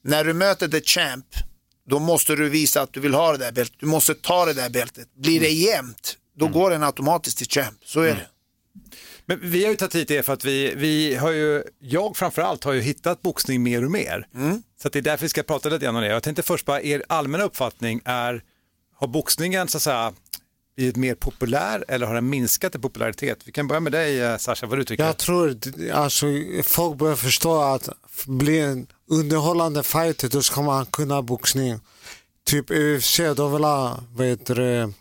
När 0.03 0.23
du 0.23 0.33
möter 0.33 0.67
the 0.67 0.81
champ, 0.81 1.25
då 1.89 1.99
måste 1.99 2.35
du 2.35 2.49
visa 2.49 2.81
att 2.81 2.93
du 2.93 2.99
vill 2.99 3.13
ha 3.13 3.31
det 3.31 3.37
där 3.37 3.51
bältet. 3.51 3.75
Du 3.79 3.85
måste 3.85 4.13
ta 4.15 4.45
det 4.45 4.53
där 4.53 4.69
bältet. 4.69 5.07
Blir 5.15 5.39
det 5.39 5.49
jämnt, 5.49 6.17
då 6.37 6.47
går 6.47 6.69
den 6.71 6.83
automatiskt 6.83 7.37
till 7.37 7.47
champ. 7.49 7.77
Så 7.85 8.01
är 8.01 8.15
det. 8.15 8.27
Men 9.29 9.39
vi 9.41 9.63
har 9.63 9.71
ju 9.71 9.77
tagit 9.77 9.95
hit 9.95 10.11
er 10.11 10.21
för 10.21 10.33
att 10.33 10.45
vi, 10.45 10.73
vi 10.75 11.15
har 11.15 11.31
ju, 11.31 11.63
jag 11.79 12.17
framförallt 12.17 12.63
har 12.63 12.73
ju 12.73 12.81
hittat 12.81 13.21
boxning 13.21 13.63
mer 13.63 13.85
och 13.85 13.91
mer. 13.91 14.27
Så 14.81 14.87
att 14.87 14.93
det 14.93 14.99
är 14.99 15.03
därför 15.03 15.25
vi 15.25 15.29
ska 15.29 15.43
prata 15.43 15.69
lite 15.69 15.85
grann 15.85 15.95
om 15.95 16.01
det. 16.01 16.07
Jag 16.07 16.23
tänkte 16.23 16.43
först 16.43 16.65
bara, 16.65 16.81
er 16.81 17.03
allmänna 17.09 17.43
uppfattning 17.43 18.01
är, 18.05 18.43
har 18.95 19.07
boxningen 19.07 19.67
så 19.67 19.77
att 19.77 19.81
säga 19.81 20.13
blivit 20.75 20.95
mer 20.95 21.15
populär 21.15 21.85
eller 21.87 22.07
har 22.07 22.15
den 22.15 22.29
minskat 22.29 22.75
i 22.75 22.79
popularitet? 22.79 23.39
Vi 23.45 23.51
kan 23.51 23.67
börja 23.67 23.79
med 23.79 23.91
dig 23.91 24.21
eh, 24.21 24.37
Sasha, 24.37 24.67
vad 24.67 24.79
du 24.79 24.83
tycker? 24.83 25.05
Jag 25.05 25.17
tror 25.17 25.57
alltså, 25.93 26.25
folk 26.63 26.97
börjar 26.97 27.15
förstå 27.15 27.61
att 27.61 27.89
bli 28.25 28.59
en 28.59 28.87
underhållande 29.09 29.83
fighter 29.83 30.29
då 30.29 30.41
ska 30.41 30.61
man 30.61 30.85
kunna 30.85 31.21
boxning. 31.21 31.79
Typ 32.43 32.71
UFC, 32.71 33.17
de 33.35 33.53
vill 33.53 33.63
ha, 33.63 33.99
vad 34.15 34.27
heter 34.27 34.55
det, 34.55 34.93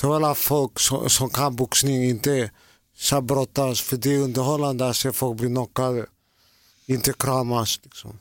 de 0.00 0.12
vill 0.12 0.24
ha 0.24 0.34
folk 0.34 0.80
som, 0.80 1.10
som 1.10 1.30
kan 1.30 1.56
boxning, 1.56 2.04
inte 2.04 2.50
brottas. 3.20 3.80
För 3.80 3.96
det 3.96 4.14
är 4.14 4.18
underhållande 4.18 4.88
att 4.88 4.96
se 4.96 5.12
folk 5.12 5.38
bli 5.38 5.48
knockade. 5.48 6.06
Inte 6.86 7.12
kramas 7.18 7.80
liksom. 7.82 8.20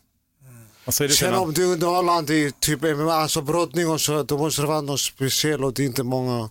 Du 0.99 1.09
Sen 1.09 1.33
om 1.33 1.53
det 1.53 1.61
är 1.61 1.65
underhållande 1.65 2.35
i 2.35 2.51
typ 2.59 2.81
MMA, 2.81 3.13
alltså 3.13 3.41
brottning 3.41 3.89
och 3.89 4.01
så, 4.01 4.23
då 4.23 4.37
måste 4.37 4.61
det 4.61 4.67
vara 4.67 4.81
något 4.81 4.99
speciellt 4.99 5.63
och 5.63 5.73
det 5.73 5.83
är 5.83 5.85
inte 5.85 6.03
många. 6.03 6.49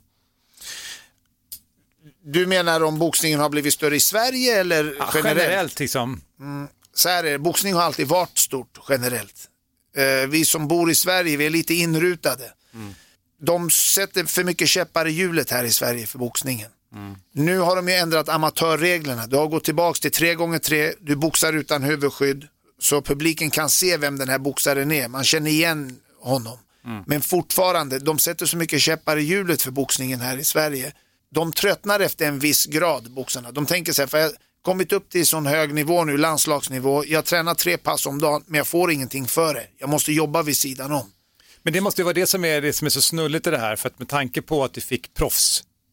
Du 2.25 2.47
menar 2.47 2.83
om 2.83 2.99
boxningen 2.99 3.41
har 3.41 3.49
blivit 3.51 3.75
större 3.75 3.97
i 3.97 4.01
Sverige 4.01 4.61
eller 4.61 4.97
Ja, 4.99 5.11
generellt? 5.15 5.39
generellt 5.41 5.81
liksom. 5.81 6.21
Så 6.95 7.09
här 7.09 7.25
är 7.25 7.31
det, 7.33 7.39
boxning 7.39 7.75
har 7.75 7.83
alltid 7.83 8.09
varit 8.09 8.39
stort 8.39 8.79
generellt. 8.89 9.49
Eh, 9.97 10.29
vi 10.29 10.45
som 10.45 10.69
bor 10.69 10.91
i 10.91 10.95
Sverige, 10.95 11.37
vi 11.37 11.47
är 11.47 11.51
lite 11.51 11.75
inrutade. 11.75 12.53
De 13.41 13.71
sätter 13.71 14.25
för 14.25 14.45
mycket 14.45 14.69
käppar 14.69 15.07
i 15.09 15.11
hjulet 15.11 15.51
här 15.51 15.65
i 15.65 15.71
Sverige 15.71 16.07
för 16.07 16.19
boxningen. 16.19 16.71
Nu 17.33 17.59
har 17.59 17.77
de 17.77 17.89
ju 17.89 17.95
ändrat 17.95 18.29
amatörreglerna. 18.29 19.27
Du 19.27 19.37
har 19.37 19.47
gått 19.47 19.65
tillbaka 19.65 19.99
till 20.01 20.11
tre 20.11 20.35
gånger 20.35 20.59
tre, 20.59 20.93
du 21.01 21.17
boxar 21.17 21.53
utan 21.53 21.83
huvudskydd. 21.83 22.49
Så 22.81 23.03
publiken 23.03 23.51
kan 23.51 23.71
se 23.71 23.97
vem 23.97 24.19
den 24.19 24.29
här 24.29 24.39
boxaren 24.39 24.93
är. 24.93 25.09
Man 25.09 25.25
känner 25.25 25.51
igen 25.51 25.97
honom. 26.21 26.59
Men 27.07 27.21
fortfarande, 27.21 27.99
de 27.99 28.19
sätter 28.19 28.47
så 28.47 28.57
mycket 28.57 28.81
käppar 28.81 29.17
i 29.17 29.23
hjulet 29.23 29.63
för 29.63 29.71
boxningen 29.71 30.21
här 30.21 30.39
i 30.39 30.45
Sverige. 30.45 30.93
De 31.35 31.53
tröttnar 31.53 32.01
efter 32.01 32.27
en 32.27 32.39
viss 32.39 32.67
grad, 32.67 33.11
boxarna. 33.11 33.53
De 33.53 33.67
tänker 33.67 33.93
så 33.93 34.03
här, 34.03 34.07
för 34.07 34.19
jag 34.19 34.25
har 34.25 34.35
kommit 34.63 34.93
upp 34.93 35.11
till 35.11 35.27
sån 35.27 35.47
hög 35.47 35.75
nivå 35.75 36.05
nu, 36.05 36.17
landslagsnivå. 36.17 37.05
Jag 37.07 37.25
tränar 37.25 37.55
tre 37.55 37.79
pass 37.79 38.07
om 38.07 38.21
dagen, 38.21 38.43
men 38.47 38.59
jag 38.59 38.67
får 38.67 38.91
ingenting 38.91 39.27
för 39.27 39.55
det. 39.55 39.67
Jag 39.79 39.89
måste 39.89 40.13
jobba 40.13 40.43
vid 40.43 40.57
sidan 40.57 40.93
om. 40.93 41.11
Men 41.63 41.73
det 41.73 41.81
måste 41.81 42.01
ju 42.01 42.05
vara 42.05 42.15
det 42.15 42.27
som 42.27 42.45
är 42.45 42.61
det 42.61 42.73
som 42.73 42.87
är 42.87 42.91
så 42.91 43.03
snulligt 43.03 43.47
i 43.47 43.51
det 43.51 43.59
här, 43.59 43.77
för 43.77 43.89
att 43.89 43.99
med 43.99 44.09
tanke 44.09 44.43
på 44.43 44.65
att 44.65 44.77
vi 44.77 44.81
fick 44.81 45.15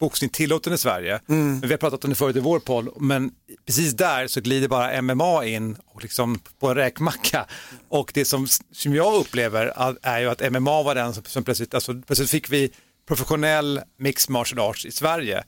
proffsboxning 0.02 0.30
tillåten 0.30 0.72
i 0.72 0.78
Sverige, 0.78 1.20
men 1.26 1.60
vi 1.60 1.70
har 1.70 1.76
pratat 1.76 2.04
om 2.04 2.10
det 2.10 2.16
förut 2.16 2.36
i 2.36 2.40
vår 2.40 2.58
podd, 2.58 2.88
men 3.00 3.30
precis 3.66 3.92
där 3.92 4.26
så 4.26 4.40
glider 4.40 4.68
bara 4.68 5.02
MMA 5.02 5.44
in 5.44 5.76
och 5.86 6.02
liksom 6.02 6.40
på 6.60 6.68
en 6.68 6.74
räkmacka. 6.74 7.46
Och 7.88 8.10
det 8.14 8.24
som, 8.24 8.46
som 8.72 8.94
jag 8.94 9.14
upplever 9.14 9.72
är 10.02 10.20
ju 10.20 10.30
att 10.30 10.52
MMA 10.52 10.82
var 10.82 10.94
den 10.94 11.14
som, 11.14 11.24
som 11.24 11.44
plötsligt, 11.44 11.74
alltså 11.74 11.94
plötsligt 12.06 12.30
fick 12.30 12.50
vi 12.50 12.70
professionell 13.08 13.80
mixed 13.98 14.30
martial 14.30 14.58
arts 14.58 14.86
i 14.86 14.90
Sverige. 14.90 15.44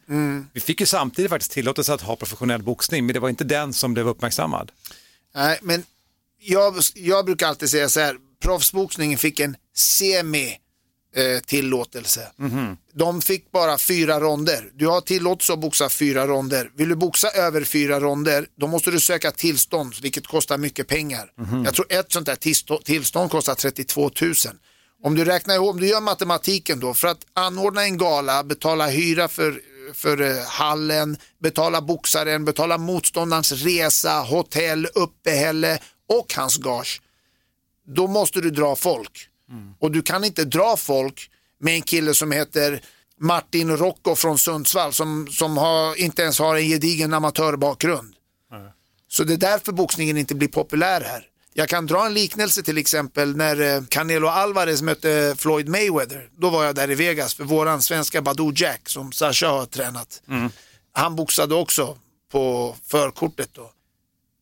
Vi 0.52 0.60
fick 0.60 0.80
ju 0.80 0.86
samtidigt 0.86 1.30
faktiskt 1.30 1.52
tillåtelse 1.52 1.94
att 1.94 2.02
ha 2.02 2.16
professionell 2.16 2.62
boxning, 2.62 3.06
men 3.06 3.14
det 3.14 3.20
var 3.20 3.28
inte 3.28 3.44
den 3.44 3.72
som 3.72 3.94
blev 3.94 4.08
uppmärksammad. 4.08 4.70
Nej, 5.34 5.58
men 5.62 5.82
jag, 6.40 6.74
jag 6.94 7.24
brukar 7.24 7.48
alltid 7.48 7.70
säga 7.70 7.88
så 7.88 8.00
här, 8.00 8.16
proffsboxningen 8.42 9.18
fick 9.18 9.40
en 9.40 9.56
semi 9.76 10.58
eh, 11.16 11.40
tillåtelse. 11.40 12.28
De 12.94 13.20
fick 13.22 13.50
bara 13.52 13.78
fyra 13.78 14.20
ronder. 14.20 14.70
Du 14.74 14.86
har 14.86 15.00
tillåtelse 15.00 15.52
att 15.52 15.58
boxa 15.60 15.88
fyra 15.88 16.26
ronder. 16.26 16.70
Vill 16.76 16.88
du 16.88 16.96
boxa 16.96 17.28
över 17.30 17.64
fyra 17.64 18.00
ronder, 18.00 18.46
då 18.60 18.66
måste 18.66 18.90
du 18.90 19.00
söka 19.00 19.30
tillstånd, 19.30 19.94
vilket 20.02 20.26
kostar 20.26 20.58
mycket 20.58 20.88
pengar. 20.88 21.30
Jag 21.64 21.74
tror 21.74 21.86
ett 21.92 22.12
sånt 22.12 22.26
där 22.26 22.36
tillstå- 22.36 22.82
tillstånd 22.84 23.30
kostar 23.30 23.54
32 23.54 24.10
000. 24.22 24.34
Om 25.02 25.14
du 25.14 25.24
räknar 25.24 25.54
ihop, 25.54 25.70
om 25.70 25.80
du 25.80 25.86
gör 25.86 26.00
matematiken 26.00 26.80
då, 26.80 26.94
för 26.94 27.08
att 27.08 27.20
anordna 27.34 27.84
en 27.84 27.98
gala, 27.98 28.44
betala 28.44 28.86
hyra 28.86 29.28
för, 29.28 29.60
för 29.94 30.20
eh, 30.20 30.44
hallen, 30.46 31.16
betala 31.42 31.80
boxaren, 31.80 32.44
betala 32.44 32.78
motståndarens 32.78 33.52
resa, 33.52 34.20
hotell, 34.20 34.86
uppehälle 34.94 35.78
och 36.08 36.34
hans 36.36 36.56
gage 36.56 37.00
då 37.86 38.06
måste 38.06 38.40
du 38.40 38.50
dra 38.50 38.76
folk. 38.76 39.28
Och 39.78 39.90
du 39.90 40.02
kan 40.02 40.24
inte 40.24 40.44
dra 40.44 40.76
folk 40.76 41.30
med 41.60 41.74
en 41.74 41.82
kille 41.82 42.14
som 42.14 42.32
heter 42.32 42.80
Martin 43.20 43.76
Rocco 43.76 44.14
från 44.14 44.38
Sundsvall 44.38 44.92
som, 44.92 45.28
som 45.30 45.56
har, 45.56 46.00
inte 46.00 46.22
ens 46.22 46.38
har 46.38 46.56
en 46.56 46.68
gedigen 46.68 47.14
amatörbakgrund. 47.14 48.14
Så 49.08 49.24
det 49.24 49.32
är 49.32 49.36
därför 49.36 49.72
boxningen 49.72 50.16
inte 50.16 50.34
blir 50.34 50.48
populär 50.48 51.00
här. 51.00 51.26
Jag 51.56 51.68
kan 51.68 51.86
dra 51.86 52.06
en 52.06 52.14
liknelse 52.14 52.62
till 52.62 52.78
exempel 52.78 53.36
när 53.36 53.60
eh, 53.60 53.82
Canelo 53.88 54.26
Alvarez 54.28 54.82
mötte 54.82 55.34
Floyd 55.38 55.68
Mayweather. 55.68 56.28
Då 56.36 56.50
var 56.50 56.64
jag 56.64 56.74
där 56.74 56.90
i 56.90 56.94
Vegas 56.94 57.34
för 57.34 57.44
våran 57.44 57.82
svenska 57.82 58.22
Badou 58.22 58.52
Jack 58.56 58.88
som 58.88 59.12
Sasha 59.12 59.48
har 59.48 59.66
tränat. 59.66 60.22
Han 60.92 61.16
boxade 61.16 61.54
också 61.54 61.98
på 62.32 62.76
förkortet 62.86 63.48
då. 63.52 63.70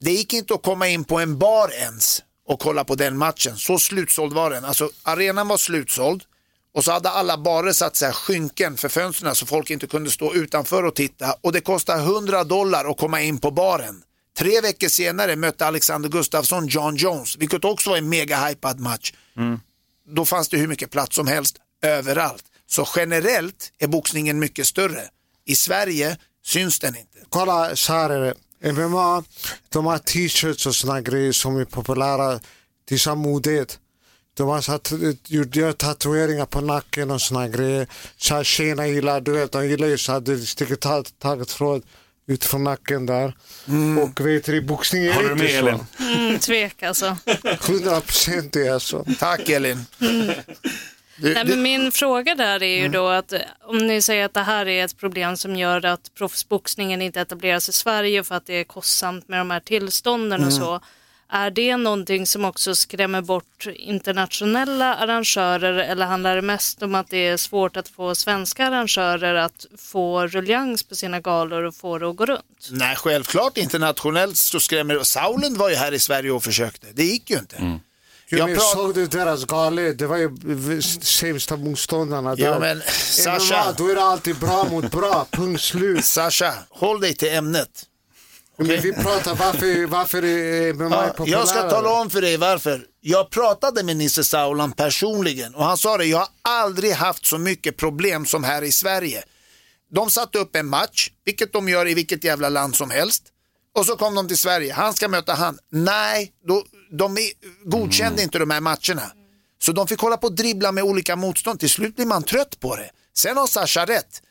Det 0.01 0.11
gick 0.13 0.33
inte 0.33 0.55
att 0.55 0.63
komma 0.63 0.89
in 0.89 1.05
på 1.05 1.19
en 1.19 1.39
bar 1.39 1.73
ens 1.73 2.23
och 2.47 2.61
kolla 2.61 2.85
på 2.85 2.95
den 2.95 3.19
matchen. 3.19 3.57
Så 3.57 3.79
slutsåld 3.79 4.33
var 4.33 4.51
den. 4.51 4.65
Alltså 4.65 4.91
arenan 5.03 5.49
var 5.49 5.57
slutsåld 5.57 6.23
och 6.75 6.85
så 6.85 6.93
hade 6.93 7.11
alla 7.11 7.39
barer 7.39 7.73
satt 7.73 7.97
så 7.97 8.05
här 8.05 8.13
skynken 8.13 8.77
för 8.77 8.89
fönstren 8.89 9.35
så 9.35 9.47
folk 9.47 9.71
inte 9.71 9.87
kunde 9.87 10.11
stå 10.11 10.35
utanför 10.35 10.83
och 10.85 10.95
titta 10.95 11.37
och 11.41 11.53
det 11.53 11.61
kostade 11.61 12.03
100 12.03 12.45
dollar 12.45 12.91
att 12.91 12.99
komma 12.99 13.23
in 13.23 13.39
på 13.39 13.51
baren. 13.51 14.03
Tre 14.39 14.61
veckor 14.61 14.89
senare 14.89 15.37
mötte 15.37 15.67
Alexander 15.67 16.09
Gustafsson 16.09 16.67
John 16.67 16.97
Jones, 16.97 17.37
vilket 17.37 17.65
också 17.65 17.91
var 17.91 17.97
en 17.97 18.09
mega 18.09 18.37
hypad 18.47 18.81
match. 18.81 19.13
Då 20.07 20.25
fanns 20.25 20.49
det 20.49 20.57
hur 20.57 20.69
mycket 20.69 20.91
plats 20.91 21.17
som 21.17 21.27
helst 21.27 21.57
överallt. 21.83 22.45
Så 22.67 22.89
generellt 22.97 23.73
är 23.79 23.87
boxningen 23.87 24.39
mycket 24.39 24.67
större. 24.67 25.03
I 25.45 25.57
Sverige 25.57 26.17
syns 26.45 26.79
den 26.79 26.97
inte. 26.97 27.19
Kolla, 27.29 27.77
så 27.77 27.93
här 27.93 28.11
är 28.11 28.21
det. 28.21 28.35
MMA, 28.65 29.25
de 29.69 29.87
har 29.87 29.99
t-shirts 29.99 30.67
och 30.67 30.75
såna 30.75 31.01
grejer 31.01 31.33
som 31.33 31.57
är 31.57 31.65
populära. 31.65 32.41
Det 32.89 32.95
är 32.95 33.09
här 33.09 33.17
modigt. 33.17 33.79
De 34.37 34.49
har 34.49 34.71
här, 34.71 35.17
gjort 35.27 35.79
tatueringar 35.79 36.47
på 36.47 36.61
nacken 36.61 37.11
och 37.11 37.21
såna 37.21 37.49
grejer. 37.49 37.87
Så 38.17 38.35
här 38.35 38.45
tjejerna 38.45 38.87
gillar, 38.87 39.21
du 39.21 39.33
vet, 39.33 39.53
de 39.53 39.69
gillar 39.69 39.89
ju 39.89 39.99
så 39.99 40.13
här, 40.13 40.21
det 40.21 40.39
sticker 40.39 40.75
ta- 40.75 41.05
taggtråd 41.19 41.83
ut 42.27 42.45
från 42.45 42.65
nacken 42.65 43.07
där. 43.07 43.37
Och 44.03 44.27
vet 44.27 44.45
du, 44.45 44.61
boxning 44.63 45.05
är 45.05 45.13
Håller 45.13 45.29
det 45.29 45.35
du 45.35 45.49
inte 45.49 45.63
med, 45.63 45.81
så. 45.99 46.05
Elin? 46.05 46.21
Mm, 46.29 46.39
tvek 46.39 46.83
alltså. 46.83 47.17
100 47.67 48.01
procent 48.01 48.57
är 48.57 48.79
så. 48.79 49.07
Tack 49.19 49.49
Elin. 49.49 49.85
Du, 51.23 51.35
Nej, 51.35 51.45
men 51.45 51.63
min 51.63 51.93
fråga 51.93 52.35
där 52.35 52.63
är 52.63 52.77
ju 52.83 52.89
då 52.89 53.09
att 53.09 53.33
eh, 53.33 53.41
om 53.65 53.79
ni 53.79 54.03
säger 54.03 54.25
att 54.25 54.35
det 54.35 54.41
här 54.41 54.69
är 54.69 54.85
ett 54.85 54.97
problem 54.97 55.37
som 55.37 55.57
gör 55.57 55.85
att 55.85 56.15
proffsboxningen 56.15 57.03
inte 57.03 57.21
etableras 57.21 57.69
i 57.69 57.73
Sverige 57.73 58.25
för 58.25 58.35
att 58.35 58.47
det 58.47 58.55
är 58.55 58.65
kostsamt 58.65 59.29
med 59.29 59.41
de 59.41 59.51
här 59.51 59.61
tillstånden 59.61 60.45
och 60.45 60.53
så. 60.53 60.81
Är 61.29 61.51
det 61.51 61.77
någonting 61.77 62.27
som 62.27 62.45
också 62.45 62.75
skrämmer 62.75 63.21
bort 63.23 63.67
internationella 63.77 64.95
arrangörer 64.95 65.73
eller 65.73 66.07
handlar 66.07 66.37
det 66.37 66.43
mest 66.43 66.83
om 66.83 66.95
att 66.95 67.09
det 67.11 67.27
är 67.27 67.37
svårt 67.37 67.77
att 67.77 67.89
få 67.89 68.15
svenska 68.15 68.67
arrangörer 68.67 69.35
att 69.35 69.67
få 69.79 70.27
ruljans 70.27 70.83
på 70.83 70.95
sina 70.95 71.21
galor 71.21 71.65
och 71.65 71.75
få 71.75 71.99
det 71.99 72.09
att 72.09 72.17
gå 72.17 72.27
runt? 72.27 72.69
Nej, 72.71 72.97
självklart 72.97 73.59
internationellt 73.59 74.37
så 74.37 74.61
skrämmer 74.61 74.95
det. 74.95 75.05
Saulund 75.05 75.57
var 75.57 75.69
ju 75.69 75.75
här 75.75 75.93
i 75.93 75.99
Sverige 75.99 76.31
och 76.31 76.45
försökte. 76.45 76.87
Det 76.93 77.05
gick 77.05 77.31
ju 77.31 77.39
inte. 77.39 77.81
Jo, 78.33 78.39
Jag 78.39 78.49
pratar- 78.55 78.77
såg 78.77 78.95
du 78.95 79.07
deras 79.07 79.45
galor? 79.45 79.93
Det 79.95 80.07
var 80.07 80.17
ju 80.17 80.83
sämsta 81.03 81.57
motståndarna. 81.57 82.35
Ja, 82.39 82.51
där. 82.51 82.61
men 82.61 82.83
Sasha. 83.03 83.65
MMA, 83.65 83.73
då 83.79 83.89
är 83.89 83.95
det 83.95 84.03
alltid 84.03 84.37
bra 84.39 84.65
mot 84.65 84.91
bra, 84.91 85.27
punkt 85.31 85.61
slut. 85.63 86.05
Sasha, 86.05 86.55
håll 86.71 87.01
dig 87.01 87.15
till 87.15 87.29
ämnet. 87.35 87.69
Men 88.57 88.81
vi 88.81 88.93
pratar 88.93 89.35
varför, 89.35 89.87
varför 89.87 90.25
är 90.25 90.73
MMA 90.75 90.85
Ja, 91.07 91.13
populärare. 91.17 91.41
jag 91.41 91.49
ska 91.49 91.71
tala 91.71 91.91
om 91.91 92.11
för 92.11 92.21
dig 92.21 92.37
varför. 92.37 92.85
Jag 93.01 93.31
pratade 93.31 93.83
med 93.83 93.97
Nisse 93.97 94.25
Saulan 94.25 94.73
personligen 94.73 95.55
och 95.55 95.65
han 95.65 95.77
sa 95.77 95.97
det, 95.99 96.05
jag 96.05 96.19
har 96.19 96.29
aldrig 96.43 96.93
haft 96.93 97.27
så 97.27 97.39
mycket 97.39 97.77
problem 97.77 98.27
som 98.27 98.45
här 98.45 98.63
i 98.63 98.73
Sverige. 98.73 99.23
De 99.95 100.11
satte 100.11 100.39
upp 100.39 100.57
en 100.57 100.67
match, 100.67 101.11
vilket 101.25 101.53
de 101.53 101.69
gör 101.69 101.89
i 101.89 101.95
vilket 101.95 102.25
jävla 102.25 102.49
land 102.49 102.77
som 102.77 102.91
helst. 102.91 103.23
Och 103.75 103.87
så 103.87 103.97
kom 103.97 104.15
de 104.15 104.29
till 104.29 104.39
Sverige, 104.39 104.73
han 104.73 104.95
ska 104.95 105.09
möta 105.09 105.35
han. 105.35 105.59
Nej, 105.71 106.33
då, 106.47 106.65
de 106.93 107.19
godkände 107.65 108.23
inte 108.23 108.39
de 108.39 108.51
här 108.51 108.61
matcherna. 108.61 109.13
Så 109.63 109.73
de 109.73 109.87
fick 109.87 110.01
hålla 110.01 110.17
på 110.17 110.27
och 110.27 110.35
dribbla 110.35 110.73
med 110.73 110.85
olika 110.85 111.17
motstånd. 111.17 111.61
Till 111.61 111.71
slut 111.71 111.97
blir 111.97 112.07
man 112.07 112.23
trött 112.23 112.61
på 112.61 112.77
det. 112.77 112.91
Sen 113.15 113.37
har 113.37 113.47
Sasha 113.47 113.87
rätt. 113.87 114.23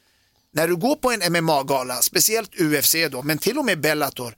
När 0.53 0.67
du 0.67 0.75
går 0.75 0.95
på 0.95 1.11
en 1.11 1.33
MMA-gala, 1.33 2.01
speciellt 2.01 2.61
UFC 2.61 2.95
då, 3.11 3.21
men 3.21 3.37
till 3.37 3.57
och 3.57 3.65
med 3.65 3.81
Bellator, 3.81 4.35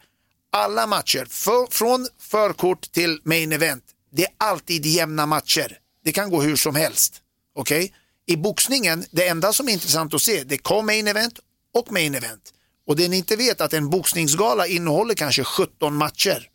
alla 0.51 0.88
matcher, 0.88 1.26
för, 1.30 1.71
från 1.71 2.07
förkort 2.19 2.91
till 2.91 3.19
main 3.24 3.51
event, 3.51 3.84
det 4.11 4.24
är 4.24 4.32
alltid 4.38 4.86
jämna 4.86 5.26
matcher. 5.26 5.78
det 6.03 6.11
kan 6.11 6.30
gå 6.30 6.41
hur 6.41 6.55
som 6.55 6.76
helst. 6.76 7.21
Okej? 7.55 7.93
I 8.26 8.38
boxningen, 8.38 9.05
det 9.11 9.28
enda 9.28 9.53
som 9.53 9.67
är 9.67 9.74
intressant 9.74 10.13
att 10.13 10.21
se, 10.21 10.43
det 10.43 10.55
är 10.55 10.59
co-main 10.59 11.07
event 11.07 11.39
och 11.74 11.91
main 11.91 12.15
event. 12.15 12.53
Och 12.88 12.95
det 12.95 13.07
ni 13.07 13.17
inte 13.17 13.36
vet 13.36 13.61
att 13.61 13.74
en 13.74 13.89
boxningsgala 13.89 14.67
innehåller 14.67 15.13
kanske 15.13 15.43
17 15.43 15.95
matcher. 15.95 16.49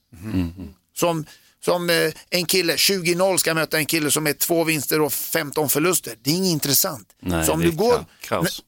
Som, 0.96 1.26
som 1.64 1.90
eh, 1.90 2.12
en 2.30 2.46
kille, 2.46 2.76
20-0 2.76 3.36
ska 3.36 3.54
möta 3.54 3.78
en 3.78 3.86
kille 3.86 4.10
som 4.10 4.26
är 4.26 4.32
två 4.32 4.64
vinster 4.64 5.00
och 5.00 5.12
15 5.12 5.68
förluster. 5.68 6.14
Det 6.22 6.30
är 6.30 6.34
inget 6.34 6.52
intressant. 6.52 7.08
Nej, 7.20 7.46
så 7.46 7.52
om 7.52 7.60
du 7.60 7.70
går, 7.70 8.04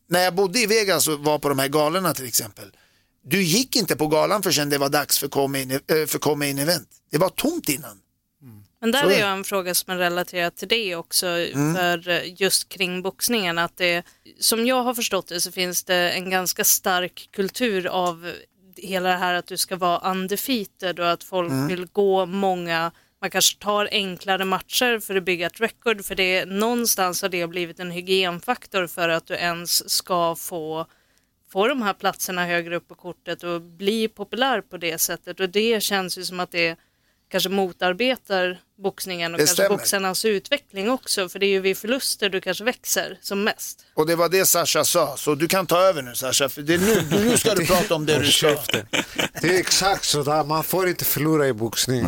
när 0.08 0.20
jag 0.20 0.34
bodde 0.34 0.58
i 0.60 0.66
Vegas 0.66 1.08
och 1.08 1.20
var 1.20 1.38
på 1.38 1.48
de 1.48 1.58
här 1.58 1.68
galorna 1.68 2.14
till 2.14 2.26
exempel. 2.26 2.70
Du 3.24 3.42
gick 3.42 3.76
inte 3.76 3.96
på 3.96 4.06
galan 4.06 4.42
förrän 4.42 4.70
det 4.70 4.78
var 4.78 4.88
dags 4.88 5.18
för 5.18 5.28
co-main 5.28 5.70
eh, 5.70 6.06
för 6.06 6.18
co-main 6.18 6.58
event. 6.58 6.88
Det 7.10 7.18
var 7.18 7.28
tomt 7.28 7.68
innan. 7.68 7.98
Men 8.80 8.92
där 8.92 9.02
Så 9.02 9.08
är 9.08 9.20
jag 9.20 9.30
en 9.32 9.44
fråga 9.44 9.74
som 9.74 9.92
är 9.92 9.96
relaterad 9.98 10.56
till 10.56 10.68
det 10.68 10.96
också, 10.96 11.26
Mm. 11.26 11.74
för 11.74 12.08
eh, 12.08 12.40
just 12.42 12.68
kring 12.68 13.02
boxningen. 13.02 13.58
Att 13.58 13.76
det, 13.76 14.02
som 14.40 14.66
jag 14.66 14.82
har 14.82 14.94
förstått 14.94 15.26
det 15.28 15.40
så 15.40 15.52
finns 15.52 15.84
det 15.84 16.10
en 16.10 16.30
ganska 16.30 16.64
stark 16.64 17.28
kultur 17.32 17.86
av 17.86 18.32
hela 18.82 19.08
det 19.08 19.16
här 19.16 19.34
att 19.34 19.46
du 19.46 19.56
ska 19.56 19.76
vara 19.76 20.10
undefeated 20.10 21.00
och 21.00 21.10
att 21.10 21.24
folk 21.24 21.50
Mm. 21.50 21.68
vill 21.68 21.86
gå 21.86 22.26
många, 22.26 22.92
man 23.20 23.30
kanske 23.30 23.58
tar 23.58 23.88
enklare 23.92 24.44
matcher 24.44 25.00
för 25.00 25.16
att 25.16 25.24
bygga 25.24 25.46
ett 25.46 25.60
record, 25.60 26.04
för 26.04 26.14
det 26.14 26.44
någonstans 26.44 27.22
har 27.22 27.28
det 27.28 27.46
blivit 27.46 27.80
en 27.80 27.90
hygienfaktor 27.90 28.86
för 28.86 29.08
att 29.08 29.26
du 29.26 29.34
ens 29.34 29.90
ska 29.90 30.34
få 30.34 30.86
få 31.52 31.68
de 31.68 31.82
här 31.82 31.92
platserna 31.92 32.46
högre 32.46 32.76
upp 32.76 32.88
på 32.88 32.94
kortet 32.94 33.42
och 33.42 33.60
bli 33.62 34.08
populär 34.08 34.60
på 34.60 34.76
det 34.76 34.98
sättet. 34.98 35.40
Och 35.40 35.48
det 35.50 35.82
känns 35.82 36.18
ju 36.18 36.24
som 36.24 36.40
att 36.40 36.50
det 36.50 36.76
kanske 37.30 37.48
motarbetar 37.48 38.60
boxningen 38.82 39.34
och 39.34 39.38
Det 39.38 39.44
kanske 39.44 39.54
stämmer. 39.54 39.68
boxarnas 39.78 40.24
utveckling 40.24 40.90
också. 40.90 41.28
För 41.28 41.38
det 41.38 41.46
är 41.46 41.50
ju 41.50 41.60
vid 41.60 41.78
förluster 41.78 42.28
du 42.30 42.40
kanske 42.40 42.64
växer 42.64 43.18
som 43.22 43.44
mest. 43.44 43.84
Och 43.94 44.06
det 44.06 44.16
var 44.16 44.28
det 44.28 44.46
Sasha 44.46 44.84
sa, 44.84 45.16
så 45.16 45.34
du 45.34 45.48
kan 45.48 45.66
ta 45.66 45.78
över 45.78 46.02
nu 46.02 46.14
Sasha, 46.14 46.48
för 46.48 46.62
det 46.62 46.78
nu, 46.78 47.02
nu 47.10 47.36
ska 47.36 47.54
du 47.54 47.66
prata 47.66 47.94
om 47.94 48.06
det 48.06 48.18
du 48.18 48.30
ska. 48.32 48.56
Det 49.40 49.48
är 49.48 49.60
exakt 49.60 50.04
så 50.04 50.22
där. 50.22 50.44
man 50.44 50.64
får 50.64 50.88
inte 50.88 51.04
förlora 51.04 51.48
i 51.48 51.52
boxning. 51.52 52.06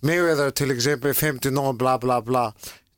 Mayweather 0.00 0.50
till 0.50 0.70
exempel 0.70 1.12
50-0 1.12 1.72
bla 1.76 1.98
bla 1.98 2.22
bla. 2.22 2.52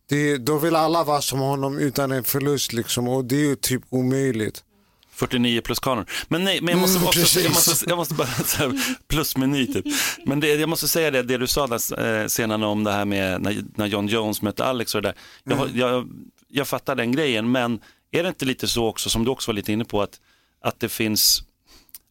Det, 0.09 0.37
då 0.37 0.59
vill 0.59 0.77
alla 0.77 1.05
vara 1.05 1.21
som 1.21 1.39
honom 1.39 1.79
utan 1.79 2.13
en 2.13 2.25
förlust 2.25 2.73
liksom 2.73 3.09
och 3.09 3.25
det 3.25 3.35
är 3.37 3.41
ju 3.49 3.57
typ 3.57 3.83
omöjligt. 3.89 4.63
49 5.21 5.61
plus 5.61 5.79
kanon. 5.81 6.05
Men 6.29 6.45
nej, 6.45 6.61
men 6.61 6.73
jag 6.73 6.81
måste, 6.81 6.97
Mm, 6.99 7.09
också, 7.09 7.41
jag 7.41 7.51
måste, 7.53 7.85
jag 7.91 7.97
måste 7.99 8.15
bara 8.15 8.27
så 8.45 8.73
plusmeny 9.09 9.67
typ. 9.67 9.85
Men 10.25 10.41
det, 10.41 10.49
jag 10.55 10.69
måste 10.69 10.89
säga 10.89 11.11
det, 11.11 11.23
det 11.23 11.37
du 11.39 11.47
sa 11.47 11.67
där 11.67 12.21
eh, 12.23 12.27
senare 12.27 12.67
om 12.67 12.85
det 12.85 12.93
här 12.93 13.05
med 13.05 13.41
när, 13.43 13.57
när 13.75 13.87
John 13.87 14.07
Jones 14.07 14.43
mötte 14.43 14.65
Alex 14.65 14.95
och 14.95 15.03
det 15.03 15.09
där. 15.09 15.17
Jag, 15.45 15.57
har- 15.57 15.71
jag, 15.75 16.09
jag 16.49 16.69
fattar 16.69 16.95
den 16.97 17.13
grejen, 17.13 17.51
men 17.53 17.81
är 18.13 18.23
det 18.23 18.29
inte 18.29 18.45
lite 18.45 18.69
så 18.69 18.87
också, 18.87 19.11
som 19.11 19.25
du 19.25 19.31
också 19.31 19.51
var 19.51 19.55
lite 19.55 19.73
inne 19.73 19.85
på, 19.85 20.03
att, 20.03 20.21
att 20.65 20.81
det 20.81 20.89
finns 20.89 21.43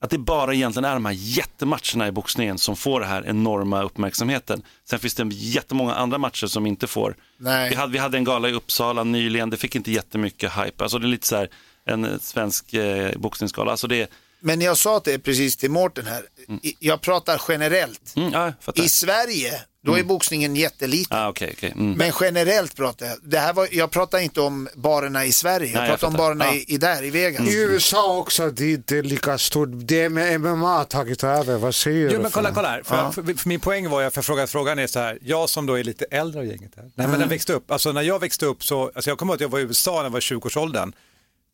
att 0.02 0.10
det 0.10 0.18
bara 0.18 0.54
egentligen 0.54 0.86
är 0.86 0.94
de 0.94 1.06
här 1.06 1.14
jättematcherna 1.18 2.08
i 2.08 2.12
boxningen 2.12 2.58
som 2.58 2.76
får 2.76 3.00
den 3.00 3.10
här 3.10 3.24
enorma 3.28 3.84
uppmärksamheten. 3.84 4.62
Sen 4.90 5.00
finns 5.00 5.14
det 5.14 5.28
jättemånga 5.32 5.94
andra 5.96 6.18
matcher 6.18 6.48
som 6.48 6.66
inte 6.66 6.88
får. 6.88 7.16
Nej. 7.38 7.70
Vi 7.70 7.76
hade, 7.76 7.92
vi 7.94 7.98
hade 7.98 8.18
en 8.18 8.24
gala 8.24 8.50
i 8.50 8.54
Uppsala 8.54 9.04
nyligen, 9.04 9.50
det 9.50 9.58
fick 9.58 9.76
inte 9.76 9.92
jättemycket 9.92 10.52
hype. 10.52 10.84
Alltså 10.84 11.00
det 11.00 11.06
är 11.06 11.10
lite 11.10 11.28
så 11.28 11.36
här 11.36 11.50
en 11.90 12.06
eh, 12.06 12.12
svensk 12.22 12.74
eh, 12.74 13.12
boxningsgala. 13.18 13.72
Alltså 13.72 13.88
det, 13.88 14.10
Men 14.40 14.62
jag 14.62 14.78
sa 14.78 15.02
det 15.04 15.20
precis 15.20 15.58
till 15.58 15.72
Mårten 15.72 16.06
här, 16.06 16.24
I- 16.64 16.76
jag 16.80 17.02
pratar 17.02 17.42
generellt. 17.48 18.14
mm, 18.16 18.32
ja, 18.34 18.54
jag. 18.66 18.86
I 18.86 18.90
Sverige, 18.90 19.62
då 19.86 19.98
är 20.00 20.04
boxningen 20.04 20.56
jätteliten. 20.56 21.18
Ah, 21.18 21.30
okej, 21.30 21.54
okej. 21.58 21.72
Mm. 21.76 21.92
Men 21.92 22.12
generellt 22.22 22.76
pratar 22.76 23.06
jag. 23.06 23.18
Det 23.24 23.40
här 23.40 23.54
var, 23.54 23.68
jag 23.72 23.92
pratar 23.92 24.20
inte 24.20 24.42
om 24.42 24.70
barerna 24.76 25.26
i 25.26 25.32
Sverige, 25.32 25.68
jag 25.72 25.80
Nej, 25.80 25.90
jag 25.90 26.00
pratar 26.00 26.08
om 26.08 26.14
fattar. 26.14 26.24
barerna 26.26 26.46
Ja. 26.46 26.54
i, 26.54 26.74
i 26.74 26.78
där 26.78 27.04
i 27.04 27.10
Vegas. 27.10 27.48
I 27.48 27.56
USA 27.58 28.18
också, 28.18 28.50
det 28.52 28.64
är 28.66 28.74
inte 28.74 29.02
lika 29.02 29.38
stort. 29.38 29.70
Det 29.72 30.10
med 30.10 30.42
MMA 30.42 30.78
har 30.78 30.84
tagit 30.86 31.24
över, 31.24 31.58
vad 31.58 31.76
säger 31.76 32.08
du? 32.10 32.14
Jo, 32.16 32.22
men 32.22 32.32
kolla, 32.32 32.50
för- 32.50 32.56
kolla 32.56 32.70
här. 32.70 32.84
För, 32.84 33.12
för, 33.12 33.34
för 33.34 33.50
min 33.50 33.60
poäng 33.60 33.90
var, 33.90 34.02
ju- 34.02 34.10
för 34.10 34.22
frågan, 34.22 34.48
frågan 34.48 34.80
är 34.80 34.88
så 34.88 35.00
här, 35.00 35.18
jag 35.22 35.50
som 35.50 35.66
då 35.66 35.80
är 35.80 35.84
lite 35.84 36.06
äldre 36.06 36.40
av 36.40 36.46
gänget 36.46 36.72
här, 36.76 36.86
nej, 36.96 37.08
men 37.08 37.20
den 37.20 37.30
växte 37.30 37.54
upp, 37.54 37.72
alltså 37.72 37.92
när 37.92 38.02
jag 38.02 38.20
växte 38.20 38.46
upp 38.46 38.64
så, 38.64 38.92
alltså 38.96 39.10
jag 39.10 39.18
kommer 39.18 39.34
ihåg 39.34 39.38
att 39.38 39.42
jag 39.42 39.50
var 39.50 39.60
i 39.60 39.62
USA 39.62 39.96
när 39.96 40.04
jag 40.04 40.10
var 40.10 40.20
i 40.20 40.22
20-årsåldern, 40.22 40.94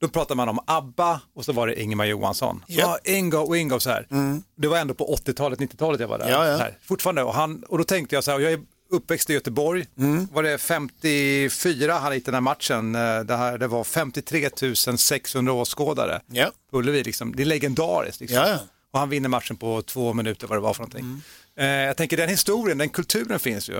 då 0.01 0.07
pratade 0.07 0.35
man 0.37 0.49
om 0.49 0.59
ABBA 0.67 1.21
och 1.35 1.45
så 1.45 1.53
var 1.53 1.67
det 1.67 1.81
Ingemar 1.81 2.05
Johansson. 2.05 2.63
Ja, 2.67 2.97
Ingo 3.03 3.37
och 3.37 3.57
Ingo 3.57 3.79
så 3.79 3.89
här. 3.89 4.07
Det 4.55 4.67
var 4.67 4.77
ändå 4.77 4.93
på 4.93 5.15
80-talet, 5.15 5.59
90-talet 5.59 6.01
jag 6.01 6.07
var 6.07 6.17
där. 6.19 6.29
Ja, 6.29 6.47
ja. 6.47 6.57
Här. 6.57 6.77
Fortfarande, 6.81 7.23
och, 7.23 7.33
han, 7.33 7.63
och 7.63 7.77
då 7.77 7.83
tänkte 7.83 8.15
jag 8.15 8.23
så 8.23 8.31
här, 8.31 8.39
jag 8.39 8.51
är 8.53 8.59
uppväxt 8.89 9.29
i 9.29 9.33
Göteborg, 9.33 9.85
var 10.31 10.43
det 10.43 10.57
54 10.57 11.93
han 11.93 12.13
gick 12.13 12.25
den 12.25 12.33
här 12.33 12.41
matchen, 12.41 12.95
eh, 12.95 13.19
det, 13.19 13.35
här, 13.35 13.57
det 13.57 13.67
var 13.67 13.83
53 13.83 14.49
600 14.97 15.53
åskådare 15.53 16.21
Ja. 16.27 16.51
på 16.71 16.77
Ullevi, 16.77 17.03
liksom. 17.03 17.35
det 17.35 17.43
är 17.43 17.45
legendariskt. 17.45 18.21
Liksom. 18.21 18.37
Ja. 18.37 18.57
Och 18.91 18.99
han 18.99 19.09
vinner 19.09 19.29
matchen 19.29 19.57
på 19.57 19.81
två 19.81 20.13
minuter 20.13 20.47
vad 20.47 20.57
det 20.57 20.61
var 20.61 20.73
för 20.73 20.81
någonting. 20.81 21.21
Eh, 21.57 21.67
jag 21.67 21.97
tänker 21.97 22.17
den 22.17 22.29
historien, 22.29 22.77
den 22.77 22.89
kulturen 22.89 23.39
finns 23.39 23.69
ju. 23.69 23.77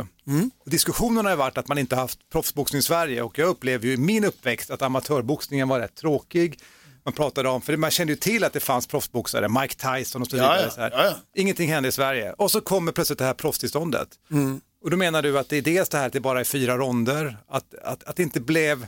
Och 0.66 0.70
diskussionen 0.70 1.26
har 1.26 1.36
varit 1.36 1.58
att 1.58 1.68
man 1.68 1.78
inte 1.78 1.96
haft 1.96 2.30
proffsboxning 2.32 2.80
i 2.80 2.84
Sverige 2.84 3.22
och 3.22 3.40
jag 3.40 3.48
upplever 3.48 3.86
ju 3.86 3.94
i 3.94 3.98
min 3.98 4.24
uppväxt 4.26 4.70
att 4.72 4.82
amatörboxningen 4.82 5.68
var 5.68 5.80
rätt 5.80 5.96
tråkig. 5.96 6.60
Man 7.06 7.14
pratade 7.14 7.50
om, 7.50 7.62
för 7.62 7.78
man 7.78 7.92
kände 7.92 8.14
ju 8.14 8.18
till 8.18 8.44
att 8.44 8.54
det 8.54 8.60
fanns 8.60 8.88
proffsboxare, 8.88 9.50
Mike 9.50 9.76
Tyson 9.76 10.22
och 10.22 10.28
så 10.28 10.36
vidare. 10.36 10.72
ja, 10.78 10.90
ja, 10.92 11.04
ja. 11.04 11.16
Ingenting 11.36 11.70
hände 11.70 11.90
i 11.90 11.92
Sverige. 11.92 12.34
Och 12.34 12.52
så 12.52 12.62
kommer 12.62 12.92
plötsligt 12.92 13.20
det 13.20 13.26
här 13.26 13.34
proffstillståndet. 13.34 14.08
Och 14.84 14.92
då 14.92 14.98
menar 14.98 15.22
du 15.22 15.40
att 15.40 15.50
det 15.50 15.58
är 15.58 15.62
dels 15.62 15.90
det 15.90 15.98
här 15.98 16.08
att 16.08 16.14
det 16.14 16.20
bara 16.20 16.40
är 16.40 16.44
fyra 16.44 16.78
ronder, 16.78 17.38
att, 17.48 17.74
att, 17.84 18.04
att 18.04 18.16
det 18.16 18.24
inte 18.24 18.40
blev 18.40 18.86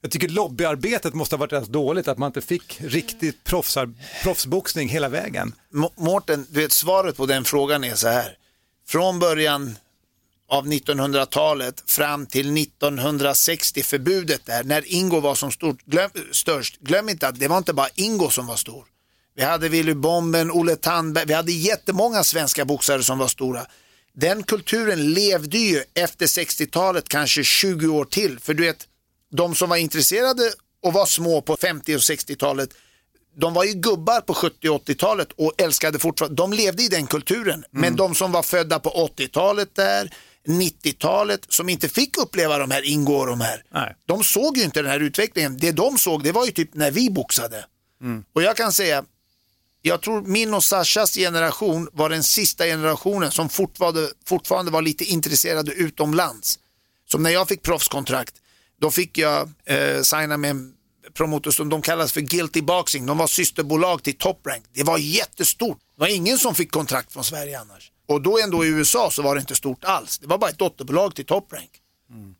jag 0.00 0.10
tycker 0.10 0.28
lobbyarbetet 0.28 1.14
måste 1.14 1.36
ha 1.36 1.40
varit 1.40 1.52
rätt 1.52 1.68
dåligt, 1.68 2.08
att 2.08 2.18
man 2.18 2.26
inte 2.26 2.40
fick 2.40 2.80
riktigt 2.80 3.44
proffsar, 3.44 3.94
proffsboxning 4.22 4.88
hela 4.88 5.08
vägen. 5.08 5.54
M 5.74 5.84
Mårten, 5.96 6.46
du 6.50 6.60
vet 6.60 6.72
svaret 6.72 7.16
på 7.16 7.26
den 7.26 7.44
frågan 7.44 7.84
är 7.84 7.94
så 7.94 8.08
här. 8.08 8.36
Från 8.88 9.18
början 9.18 9.76
av 10.48 10.66
1900-talet 10.66 11.82
fram 11.86 12.26
till 12.26 12.56
1960 12.62 13.82
förbudet 13.82 14.46
där, 14.46 14.64
när 14.64 14.92
Ingo 14.92 15.20
var 15.20 15.34
som 15.34 15.52
stort, 15.52 15.84
glöm, 15.84 16.10
störst. 16.32 16.80
Glöm 16.80 17.08
inte 17.08 17.28
att 17.28 17.40
det 17.40 17.48
var 17.48 17.58
inte 17.58 17.72
bara 17.72 17.88
Ingo 17.94 18.30
som 18.30 18.46
var 18.46 18.56
stor. 18.56 18.84
Vi 19.36 19.42
hade 19.44 19.68
Willy 19.68 19.94
Bomben, 19.94 20.50
Olle 20.50 20.76
Tandberg, 20.76 21.26
vi 21.26 21.34
hade 21.34 21.52
jättemånga 21.52 22.24
svenska 22.24 22.64
boxare 22.64 23.02
som 23.02 23.18
var 23.18 23.28
stora. 23.28 23.66
Den 24.14 24.42
kulturen 24.42 25.12
levde 25.12 25.58
ju 25.58 25.82
efter 25.94 26.26
60-talet 26.26 27.08
kanske 27.08 27.44
20 27.44 27.88
år 27.88 28.04
till. 28.04 28.38
För 28.38 28.54
du 28.54 28.62
vet, 28.62 28.86
de 29.32 29.54
som 29.54 29.68
var 29.68 29.76
intresserade 29.76 30.52
och 30.82 30.92
var 30.92 31.06
små 31.06 31.42
på 31.42 31.56
50 31.56 31.94
och 31.94 32.00
60-talet, 32.00 32.70
de 33.36 33.54
var 33.54 33.64
ju 33.64 33.72
gubbar 33.72 34.20
på 34.20 34.34
70 34.34 34.68
och 34.68 34.88
80-talet 34.88 35.28
och 35.36 35.52
älskade 35.58 35.98
fortfarande, 35.98 36.36
de 36.36 36.52
levde 36.52 36.82
i 36.82 36.88
den 36.88 37.06
kulturen. 37.06 37.64
Men 37.70 37.96
de 37.96 38.14
som 38.14 38.32
var 38.32 38.42
födda 38.42 38.78
på 38.78 39.10
80-talet 39.16 39.74
där, 39.74 40.14
90-talet, 40.46 41.40
som 41.48 41.68
inte 41.68 41.88
fick 41.88 42.18
uppleva 42.18 42.58
de 42.58 42.70
här 42.70 42.82
Ingo 42.88 43.14
och 43.14 43.26
de 43.26 43.40
här, 43.40 43.62
Nej. 43.70 43.94
de 44.06 44.24
såg 44.24 44.56
ju 44.56 44.64
inte 44.64 44.82
den 44.82 44.90
här 44.90 45.00
utvecklingen. 45.00 45.58
Det 45.58 45.72
de 45.72 45.98
såg, 45.98 46.24
det 46.24 46.32
var 46.32 46.46
ju 46.46 46.52
typ 46.52 46.74
när 46.74 46.90
vi 46.90 47.10
boxade. 47.10 47.64
Och 48.32 48.42
jag 48.42 48.56
kan 48.56 48.72
säga, 48.72 49.04
jag 49.82 50.00
tror 50.02 50.22
min 50.22 50.54
och 50.54 50.64
Sashas 50.64 51.14
generation 51.14 51.88
var 51.92 52.10
den 52.10 52.22
sista 52.22 52.64
generationen 52.64 53.30
som 53.30 53.48
fortfarande, 53.48 54.10
fortfarande 54.26 54.70
var 54.70 54.82
lite 54.82 55.04
intresserade 55.04 55.72
utomlands. 55.72 56.58
Som 57.06 57.22
när 57.22 57.30
jag 57.30 57.48
fick 57.48 57.62
proffskontrakt, 57.62 58.34
då 58.80 58.90
fick 58.90 59.18
jag 59.18 59.50
eh, 59.64 60.02
signa 60.02 60.36
med 60.36 60.50
en 60.50 60.74
promotor 61.14 61.50
som 61.50 61.68
de 61.68 61.82
kallas 61.82 62.12
för 62.12 62.20
Guilty 62.20 62.62
Boxing. 62.62 63.06
De 63.06 63.18
var 63.18 63.26
systerbolag 63.26 64.02
till 64.02 64.18
Top 64.18 64.46
Rank. 64.46 64.64
Det 64.72 64.82
var 64.82 64.98
jättestort. 64.98 65.78
Det 65.94 66.00
var 66.00 66.08
ingen 66.08 66.38
som 66.38 66.54
fick 66.54 66.70
kontrakt 66.70 67.12
från 67.12 67.24
Sverige 67.24 67.60
annars. 67.60 67.92
Och 68.08 68.22
då 68.22 68.38
ändå 68.38 68.64
i 68.64 68.68
USA 68.68 69.10
så 69.10 69.22
var 69.22 69.34
det 69.34 69.40
inte 69.40 69.54
stort 69.54 69.84
alls. 69.84 70.18
Det 70.18 70.26
var 70.26 70.38
bara 70.38 70.50
ett 70.50 70.58
dotterbolag 70.58 71.14
till 71.14 71.26
Top 71.26 71.52
Rank. 71.52 71.70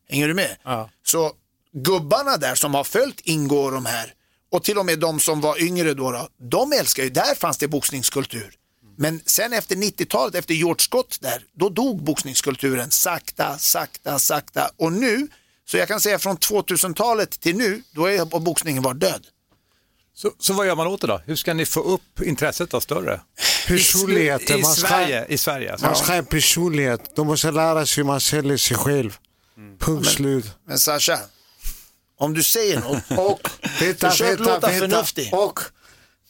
Hänger 0.09 0.29
du 0.29 0.35
med? 0.35 0.57
Så 1.05 1.33
gubbarna 1.73 2.37
där 2.37 2.55
som 2.55 2.75
har 2.75 2.85
följt 2.85 3.21
Ingo 3.25 3.57
och 3.57 3.73
de 3.73 3.87
här 3.87 4.15
och 4.51 4.65
till 4.65 4.79
och 4.79 4.87
med 4.87 4.99
de 4.99 5.21
som 5.21 5.41
var 5.41 5.63
yngre 5.63 5.95
då, 5.95 6.11
då 6.13 6.29
de 6.39 6.73
älskar 6.73 7.03
ju, 7.03 7.11
där 7.11 7.35
fanns 7.35 7.59
det 7.59 7.69
boxningskultur. 7.69 8.55
Men 8.97 9.21
sen 9.27 9.53
efter 9.53 9.77
90-talet, 9.77 10.35
efter 10.35 10.55
George 10.55 10.81
Scott 10.81 11.19
där, 11.21 11.43
då 11.53 11.69
dog 11.69 12.03
boxningskulturen 12.03 12.91
sakta, 12.91 13.59
sakta, 13.59 14.19
sakta. 14.19 14.71
Och 14.77 14.93
nu, 14.93 15.29
så 15.71 15.77
jag 15.77 15.89
kan 15.89 16.01
säga 16.01 16.19
från 16.19 16.37
2000-talet 16.37 17.41
till 17.41 17.57
nu, 17.57 17.83
då 17.91 18.07
är 18.07 18.41
boxningen 18.41 18.83
var 18.83 18.95
död. 18.95 19.27
Så, 20.15 20.33
så 20.39 20.53
vad 20.53 20.67
gör 20.67 20.77
man 20.77 20.87
åt 20.87 21.01
det 21.01 21.07
då? 21.07 21.21
Hur 21.27 21.37
ska 21.37 21.55
ni 21.55 21.67
få 21.67 21.81
upp 21.81 22.21
intresset 22.23 22.71
då 22.71 22.81
större? 22.81 23.21
Personligheter, 23.67 24.55
I, 24.55 24.59
i 24.59 24.63
man 24.63 24.75
ska- 24.75 24.89
Sverige, 24.89 25.27
i 25.29 25.39
Sverige 25.39 25.73
alltså. 25.73 25.87
Man 25.87 25.97
ska 25.97 26.15
ha 26.15 26.23
personlighet. 26.23 27.17
De 27.17 27.27
måste 27.27 27.51
lära 27.51 27.87
sig 27.87 28.03
hur 28.03 28.07
man 28.07 28.21
säljer 28.21 28.57
sig 28.57 28.77
själv. 28.77 29.17
Punkt 29.79 30.09
slut. 30.09 30.45
Men 30.67 30.79
Sasha, 30.79 31.19
om 32.19 32.35
du 32.35 32.43
säger 32.43 32.81
något, 32.81 33.03
Och, 33.19 33.41
vänta, 33.81 34.11
Försök 34.11 34.41
vänta, 34.41 34.55
låta 34.55 34.69
förnuftig. 34.69 35.35
Och 35.35 35.61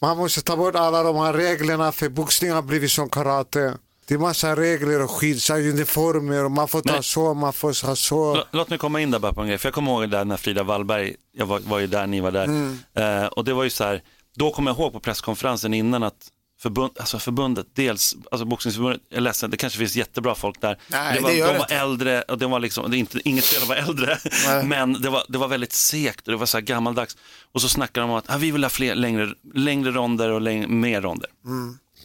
man 0.01 0.17
måste 0.17 0.41
ta 0.41 0.57
bort 0.57 0.75
alla 0.75 1.03
de 1.03 1.15
här 1.15 1.33
reglerna 1.33 1.91
för 1.91 2.09
boxning 2.09 2.51
har 2.51 2.61
blivit 2.61 2.91
som 2.91 3.09
karate. 3.09 3.77
Det 4.09 4.15
är 4.15 4.19
massa 4.19 4.55
regler 4.55 5.01
och 5.03 5.11
skit, 5.11 5.41
så 5.41 5.53
uniformer 5.55 6.45
och 6.45 6.51
man 6.51 6.67
får 6.67 6.81
ta 6.81 6.93
Men- 6.93 7.03
så, 7.03 7.33
man 7.33 7.53
får 7.53 7.85
ha 7.87 7.95
så. 7.95 8.35
Lå- 8.35 8.43
Låt 8.51 8.69
mig 8.69 8.79
komma 8.79 9.01
in 9.01 9.11
där 9.11 9.19
bara 9.19 9.33
på 9.33 9.41
en 9.41 9.47
grej, 9.47 9.57
för 9.57 9.67
jag 9.67 9.73
kommer 9.73 9.91
ihåg 9.91 10.09
där 10.09 10.25
när 10.25 10.37
Frida 10.37 10.63
Wallberg, 10.63 11.15
jag 11.33 11.45
var, 11.45 11.59
var 11.59 11.79
ju 11.79 11.87
där, 11.87 12.07
ni 12.07 12.19
var 12.19 12.31
där, 12.31 12.43
Mm. 12.43 12.79
eh, 12.95 13.25
och 13.25 13.45
det 13.45 13.53
var 13.53 13.63
ju 13.63 13.69
så 13.69 13.83
här, 13.83 14.01
då 14.35 14.51
kommer 14.51 14.71
jag 14.71 14.79
ihåg 14.79 14.93
på 14.93 14.99
presskonferensen 14.99 15.73
innan 15.73 16.03
att 16.03 16.27
förbund, 16.61 16.91
alltså 16.99 17.19
förbundet, 17.19 17.65
dels, 17.75 18.15
alltså 18.31 18.45
boxningsförbundet, 18.45 19.01
jag 19.09 19.17
är 19.17 19.21
ledsen, 19.21 19.49
det 19.51 19.57
kanske 19.57 19.79
finns 19.79 19.95
jättebra 19.95 20.35
folk 20.35 20.61
där. 20.61 20.77
Nej, 20.87 21.15
det 21.15 21.21
var, 21.21 21.29
det 21.29 21.35
gör 21.35 21.47
de 21.47 21.53
var 21.57 21.65
inte. 21.65 21.75
äldre, 21.75 22.21
och 22.21 22.37
det 22.37 22.47
var 22.47 22.59
liksom, 22.59 22.91
det 22.91 22.97
är 22.97 22.99
inte, 22.99 23.19
inget 23.29 23.45
fel 23.45 23.61
att 23.61 23.67
vara 23.69 23.77
äldre, 23.79 24.17
Nej. 24.47 24.63
men 24.65 25.01
det 25.01 25.09
var, 25.09 25.23
det 25.29 25.37
var 25.37 25.47
väldigt 25.47 25.73
segt 25.73 26.27
och 26.27 26.31
det 26.31 26.37
var 26.37 26.45
så 26.45 26.57
här 26.57 26.61
gammaldags. 26.61 27.17
Och 27.51 27.61
så 27.61 27.69
snackade 27.69 28.03
de 28.07 28.11
om 28.11 28.17
att 28.17 28.29
ah, 28.29 28.37
vi 28.37 28.51
vill 28.51 28.63
ha 28.63 28.69
fler, 28.69 28.95
längre, 28.95 29.29
längre 29.53 29.91
ronder 29.91 30.29
och 30.29 30.41
läng, 30.41 30.79
mer 30.79 31.01
ronder. 31.01 31.29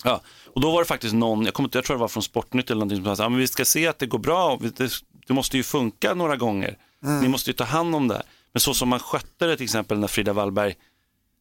Ja, 0.04 0.20
och 0.54 0.60
då 0.60 0.70
var 0.70 0.80
det 0.80 0.86
faktiskt 0.86 1.14
någon, 1.14 1.44
jag, 1.44 1.54
kommer 1.54 1.66
inte, 1.66 1.78
jag 1.78 1.84
tror 1.84 1.96
det 1.96 2.00
var 2.00 2.08
från 2.08 2.22
Sportnytt 2.22 2.70
eller 2.70 2.78
någonting 2.78 3.04
som 3.04 3.16
sa, 3.16 3.24
ah, 3.24 3.28
men 3.28 3.38
vi 3.38 3.46
ska 3.46 3.64
se 3.64 3.86
att 3.86 3.98
det 3.98 4.06
går 4.06 4.18
bra, 4.18 4.58
det, 4.76 4.92
det 5.26 5.34
måste 5.34 5.56
ju 5.56 5.62
funka 5.62 6.14
några 6.14 6.36
gånger. 6.36 6.78
Ni 7.22 7.28
måste 7.28 7.50
ju 7.50 7.54
ta 7.54 7.64
hand 7.64 7.94
om 7.94 8.08
det. 8.08 8.14
här. 8.14 8.24
Men 8.52 8.60
så 8.60 8.74
som 8.74 8.88
man 8.88 8.98
skötte 8.98 9.46
det 9.46 9.56
till 9.56 9.64
exempel 9.64 9.98
när 9.98 10.08
Frida 10.08 10.32
Wallberg, 10.32 10.74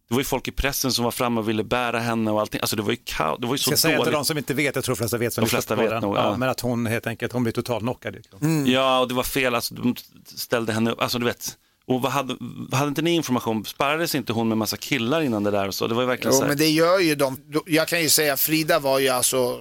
det 0.09 0.14
var 0.14 0.22
ju 0.22 0.26
folk 0.26 0.47
i 0.47 0.51
pressen 0.51 0.91
som 0.91 1.03
var 1.03 1.11
framme 1.11 1.39
och 1.39 1.49
ville 1.49 1.64
bära 1.64 1.99
henne 1.99 2.32
och 2.32 2.41
allting. 2.41 2.61
Alltså 2.61 2.76
det 2.76 2.82
var 2.82 2.91
ju 2.91 2.97
kaos, 3.03 3.39
det 3.39 3.47
var 3.47 3.53
ju 3.53 3.57
så 3.57 3.64
Ska 3.64 3.72
jag 3.72 3.80
säga 3.80 3.91
till 3.91 3.97
dåligt. 3.97 4.14
de 4.14 4.26
som 4.26 4.38
inte 4.38 4.53
vet, 4.53 4.76
jag 4.76 4.84
tror 4.84 4.95
de 4.95 4.97
flesta 4.97 5.18
vet 5.18 5.34
som 5.34 5.43
De 5.43 5.49
flesta 5.49 5.76
vet 5.76 6.01
nog, 6.01 6.18
ja. 6.18 6.24
ja. 6.24 6.38
Men 6.38 6.49
att 6.49 6.59
hon 6.59 6.86
helt 6.86 7.07
enkelt, 7.07 7.34
hon 7.34 7.43
blev 7.43 7.53
totalt 7.53 7.82
knockad. 7.84 8.16
Mm. 8.41 8.66
Ja, 8.68 8.99
och 8.99 9.07
det 9.07 9.14
var 9.14 9.24
fel, 9.24 9.55
alltså 9.55 9.76
de 9.76 9.95
ställde 10.26 10.74
henne 10.74 10.91
upp, 10.91 11.01
alltså 11.01 11.20
du 11.20 11.26
vet. 11.26 11.57
Och 11.88 12.01
vad 12.01 12.11
hade, 12.11 12.38
hade 12.71 12.88
inte 12.89 13.01
ni 13.01 13.11
information, 13.11 13.65
sparrades 13.65 14.15
inte 14.15 14.34
hon 14.34 14.47
med 14.49 14.57
massa 14.57 14.77
killar 14.77 15.21
innan 15.21 15.43
det 15.43 15.51
där 15.51 15.67
och 15.67 15.75
så? 15.75 15.88
Det 15.88 15.93
var 15.95 16.01
ju 16.01 16.07
verkligen 16.07 16.31
Jo, 16.34 16.38
så 16.38 16.41
här. 16.43 16.49
men 16.49 16.57
det 16.57 16.69
gör 16.69 16.99
ju 16.99 17.15
de. 17.15 17.38
Jag 17.65 17.88
kan 17.88 18.01
ju 18.01 18.09
säga 18.09 18.38
Frida 18.38 18.79
var 18.79 18.99
ju 18.99 19.09
alltså 19.09 19.59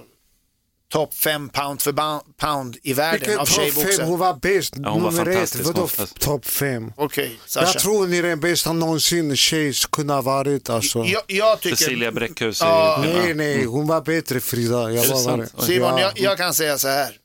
topp 0.91 1.13
fem 1.13 1.49
pound 1.49 1.81
för 1.81 1.93
pound 2.37 2.77
i 2.83 2.93
världen 2.93 3.39
av 3.39 3.45
tjejboxare. 3.45 4.05
Hon 4.05 4.19
var 4.19 4.33
bäst. 4.41 4.73
Ja, 4.77 4.89
hon 4.89 5.03
var 5.03 5.11
Nummer 5.11 5.27
ett. 5.27 5.33
fantastisk, 5.35 5.65
Vadå 5.65 5.87
topp 6.19 6.45
fem? 6.45 6.93
Okej, 6.97 7.39
Sasha. 7.45 7.65
Jag 7.65 7.79
tror 7.79 7.97
hon 7.99 8.13
är 8.13 8.23
den 8.23 8.39
bästa 8.39 8.73
någonsin 8.73 9.35
tjej 9.35 9.73
kunde 9.91 10.13
ha 10.13 10.21
varit 10.21 10.69
alltså. 10.69 10.99
jag, 11.05 11.21
jag 11.27 11.59
tycker... 11.59 11.75
Cecilia 11.75 12.11
Bräckhus. 12.11 12.61
Är, 12.61 12.97
Nej, 12.99 13.33
nej, 13.33 13.65
hon 13.65 13.87
var 13.87 14.01
bättre 14.01 14.39
Frida. 14.39 14.91
Jag 14.91 15.07
var. 15.07 15.61
Simon, 15.65 15.89
Ja. 15.89 15.99
jag, 16.01 16.11
jag 16.19 16.37
kan 16.37 16.53
säga 16.53 16.77
så 16.77 16.87
här. 16.87 17.17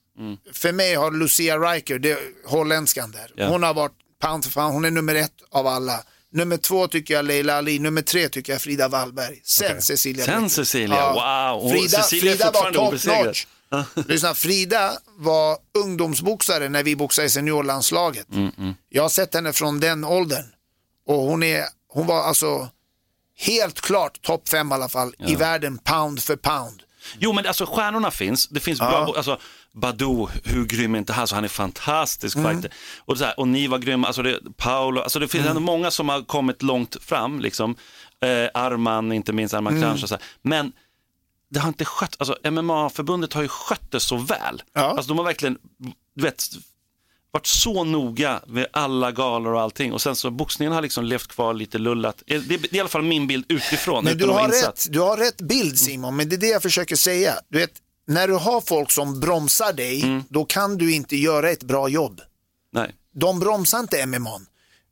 För 0.53 0.73
mig 0.73 0.95
har 0.95 1.11
Lucia 1.11 1.59
Riker, 1.59 1.99
det 1.99 2.11
är 2.11 2.19
holländskan 2.47 3.11
där, 3.11 3.33
Ja. 3.35 3.49
hon 3.49 3.63
har 3.63 3.75
varit 3.75 3.93
pound 4.21 4.45
för 4.45 4.51
pound, 4.51 4.75
hon 4.75 4.85
är 4.85 4.91
nummer 4.91 5.15
ett 5.15 5.33
av 5.51 5.67
alla. 5.67 6.03
Nummer 6.31 6.57
två 6.57 6.89
tycker 6.89 7.15
jag 7.15 7.25
Leila 7.25 7.55
Ali, 7.59 7.79
nummer 7.79 8.03
tre 8.03 8.29
tycker 8.29 8.53
jag 8.53 8.63
Frida 8.63 8.89
Wallberg, 8.89 9.41
sen 9.45 9.83
Cecilia 9.83 10.25
Sen 10.25 10.41
Bräck. 10.41 10.53
Cecilia, 10.53 11.13
wow. 11.13 11.63
Hon- 11.63 11.71
Frida, 11.71 12.03
Cecilia 12.03 12.33
Frida 12.37 12.51
var 12.51 12.73
top 12.73 12.89
obesegrad. 12.89 13.27
notch. 13.27 13.47
Lyssna, 14.09 14.35
Frida 14.35 14.93
var 15.17 15.57
ungdomsboxare 15.79 16.69
när 16.69 16.83
vi 16.83 16.97
boxade 16.97 17.27
i 17.27 17.31
seniorlandslaget. 17.31 18.27
Mm, 18.33 18.75
Jag 18.89 19.03
har 19.03 19.09
sett 19.09 19.35
henne 19.35 19.53
från 19.53 19.81
den 19.81 20.05
åldern 20.05 20.45
och 21.07 21.17
hon, 21.23 21.43
är, 21.43 21.65
hon 21.89 22.07
var 22.07 22.23
alltså 22.23 22.69
helt 23.39 23.81
klart 23.81 24.23
topp 24.23 24.49
fem 24.49 24.71
i 24.71 24.75
alla 24.75 24.89
fall 24.89 25.15
i 25.19 25.35
världen 25.35 25.79
pound 25.79 26.23
för 26.23 26.37
pound. 26.37 26.83
Jo 27.19 27.33
men 27.33 27.47
alltså 27.47 27.67
stjärnorna 27.67 28.11
finns, 28.11 28.49
det 28.49 28.61
finns 28.61 28.79
bra, 28.79 29.15
alltså 29.17 29.39
Badou, 29.73 30.29
hur 30.45 30.65
grym 30.65 30.95
är 30.95 30.99
inte 30.99 31.13
han? 31.13 31.27
Så 31.29 31.35
han 31.35 31.45
är 31.45 31.49
fantastisk 31.49 32.37
Mm. 32.37 32.53
fighter. 32.53 32.77
Och, 32.99 33.19
så 33.19 33.25
här, 33.25 33.41
och 33.41 33.49
ni 33.49 33.67
var 33.67 33.79
grymma, 33.79 34.07
alltså 34.07 34.23
det, 34.23 34.39
Paolo, 34.57 35.01
alltså 35.01 35.19
det 35.19 35.29
finns 35.29 35.45
Mm. 35.45 35.57
ändå 35.57 35.61
många 35.73 35.91
som 35.91 36.09
har 36.09 36.23
kommit 36.23 36.63
långt 36.63 36.97
fram, 37.05 37.41
liksom. 37.41 37.77
Eh, 38.23 38.49
Arman, 38.63 39.13
inte 39.13 39.33
minst 39.33 39.55
Arman 39.55 39.73
Mm. 39.73 39.83
Kranj 39.83 40.03
och 40.03 40.09
så 40.09 40.15
här. 40.15 40.25
Men 40.43 40.73
det 41.51 41.61
har 41.61 41.69
inte 41.69 41.85
skött, 41.85 42.17
alltså 42.19 42.37
MMA-förbundet 42.45 43.33
har 43.33 43.43
ju 43.43 43.49
skött 43.49 43.91
det 43.91 44.01
så 44.01 44.17
väl. 44.17 44.63
Ja. 44.73 44.81
Alltså 44.83 45.09
de 45.09 45.19
har 45.19 45.25
verkligen, 45.25 45.59
du 46.15 46.23
vet, 46.23 46.45
varit 47.39 47.47
så 47.47 47.85
noga 47.85 48.41
med 48.47 48.67
alla 48.73 49.13
galor 49.13 49.55
och 49.55 49.61
allting 49.61 49.93
och 49.93 50.03
sen 50.03 50.17
så 50.17 50.31
boxningen 50.31 50.73
har 50.73 50.83
liksom 50.83 51.05
levt 51.05 51.27
kvar 51.29 51.55
lite 51.55 51.79
lullat. 51.79 52.23
Det 52.27 52.35
är, 52.35 52.41
det 52.41 52.55
är 52.55 52.75
i 52.75 52.81
alla 52.81 52.89
fall 52.89 53.03
min 53.03 53.27
bild 53.27 53.45
utifrån. 53.49 54.05
Men 54.05 54.19
du 54.19 54.27
har, 54.27 54.49
rätt, 54.49 54.87
du 54.91 55.01
har 55.01 55.17
rätt 55.17 55.41
bild 55.41 55.79
Simon, 55.79 56.17
men 56.17 56.29
det 56.29 56.37
är 56.37 56.41
det 56.41 56.47
jag 56.49 56.63
försöker 56.63 56.97
säga. 56.97 57.35
Du 57.49 57.59
vet, 57.59 57.73
när 58.07 58.29
du 58.29 58.35
har 58.35 58.61
folk 58.61 58.91
som 58.91 59.21
bromsar 59.21 59.73
dig, 59.73 60.03
Mm. 60.03 60.23
då 60.29 60.45
kan 60.45 60.79
du 60.79 60.95
inte 60.95 61.17
göra 61.17 61.51
ett 61.51 61.63
bra 61.63 61.89
jobb. 61.89 62.21
Nej. 62.73 62.91
De 63.15 63.41
bromsar 63.41 63.79
inte 63.81 64.07
MMA. 64.07 64.41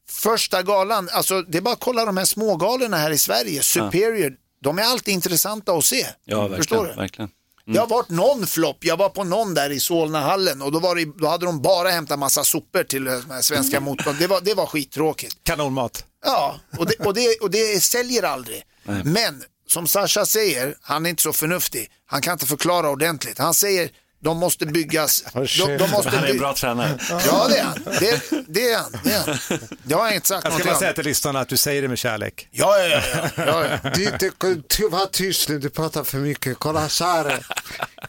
Första 0.09 0.63
galan, 0.63 1.09
alltså 1.13 1.43
det 1.43 1.59
är 1.59 1.63
bara 1.63 1.75
att 1.75 1.81
kolla 1.81 2.05
de 2.05 2.17
här 2.17 2.25
smågalorna 2.25 2.97
här 2.97 3.11
i 3.11 3.19
Sverige, 3.19 3.63
Superior, 3.63 4.35
de 4.63 4.79
är 4.79 4.83
alltid 4.83 5.15
intressanta 5.15 5.73
att 5.73 5.85
se. 5.85 6.07
Ja, 6.25 6.37
verkligen. 6.41 6.57
Förstår 6.57 6.87
du? 6.87 6.93
verkligen. 6.95 7.31
Det 7.73 7.79
har 7.79 7.87
varit 7.87 8.09
någon 8.09 8.47
flopp, 8.47 8.77
jag 8.81 8.97
var 8.97 9.09
på 9.09 9.25
någon 9.25 9.55
där 9.55 9.71
i 9.71 9.81
Solnahallen 9.81 10.63
och 10.63 10.73
då, 10.73 10.79
var 10.79 10.97
det, 10.97 11.05
då 11.19 11.29
hade 11.29 11.47
de 11.47 11.63
bara 11.63 11.89
hämtat 11.89 12.19
massa 12.19 12.45
sopor 12.45 12.85
till 12.85 13.05
de 13.05 13.31
här 13.31 13.43
svenska 13.43 13.81
motstånd. 13.81 14.19
Det 14.19 14.27
var, 14.27 14.41
det 14.41 14.55
var 14.55 14.67
skittråkigt. 14.67 15.37
Kanonmat. 15.43 16.05
Ja, 16.25 16.61
och 16.79 16.87
det, 16.87 17.07
och 17.07 17.15
det, 17.15 17.37
och 17.41 17.51
det 17.51 17.83
säljer 17.83 18.23
aldrig. 18.23 18.63
Men 19.05 19.43
som 19.69 19.87
Sasha 19.87 20.27
säger, 20.27 20.77
han 20.81 21.07
är 21.07 21.11
inte 21.11 21.23
så 21.23 21.33
förnuftig. 21.33 21.91
Han 22.07 22.23
kan 22.23 22.33
inte 22.33 22.47
förklara 22.47 22.91
ordentligt. 22.91 23.39
Han 23.39 23.55
säger 23.55 23.91
de 24.21 24.39
måste 24.39 24.67
byggas. 24.67 25.25
De, 25.35 25.77
de 25.79 25.91
måste 25.91 26.11
Han 26.11 26.25
är 26.25 26.31
en 26.31 26.39
bra 26.39 26.55
tränare. 26.55 26.99
Ja, 27.27 27.47
det 27.49 27.59
är 27.59 27.65
han. 27.65 27.79
Det, 27.85 28.23
det 28.49 28.71
är 28.71 28.79
han. 28.79 28.93
Det, 29.05 29.13
är 29.13 29.19
han. 29.19 29.59
det 29.83 29.95
har 29.95 30.07
jag 30.07 30.15
inte 30.15 30.29
sagt 30.29 30.45
Jag 30.45 30.53
ska 30.53 30.65
bara 30.65 30.79
säga 30.79 30.93
till 30.93 31.05
lyssnarna 31.05 31.41
att 31.41 31.49
du 31.49 31.57
säger 31.57 31.83
det 31.83 31.89
med 31.89 31.99
kärlek. 31.99 32.49
Ja, 32.51 32.79
ja, 32.79 33.03
ja. 33.15 33.29
ja, 33.37 33.67
ja. 33.83 33.91
Du, 33.91 34.11
du, 34.19 34.63
du, 34.77 34.89
var 34.89 35.07
tyst 35.07 35.49
nu, 35.49 35.59
du 35.59 35.71
pratar 35.71 36.05
för 36.05 36.19
mycket. 36.19 36.59
Kolla 36.59 36.89
så 36.89 37.05
här. 37.05 37.47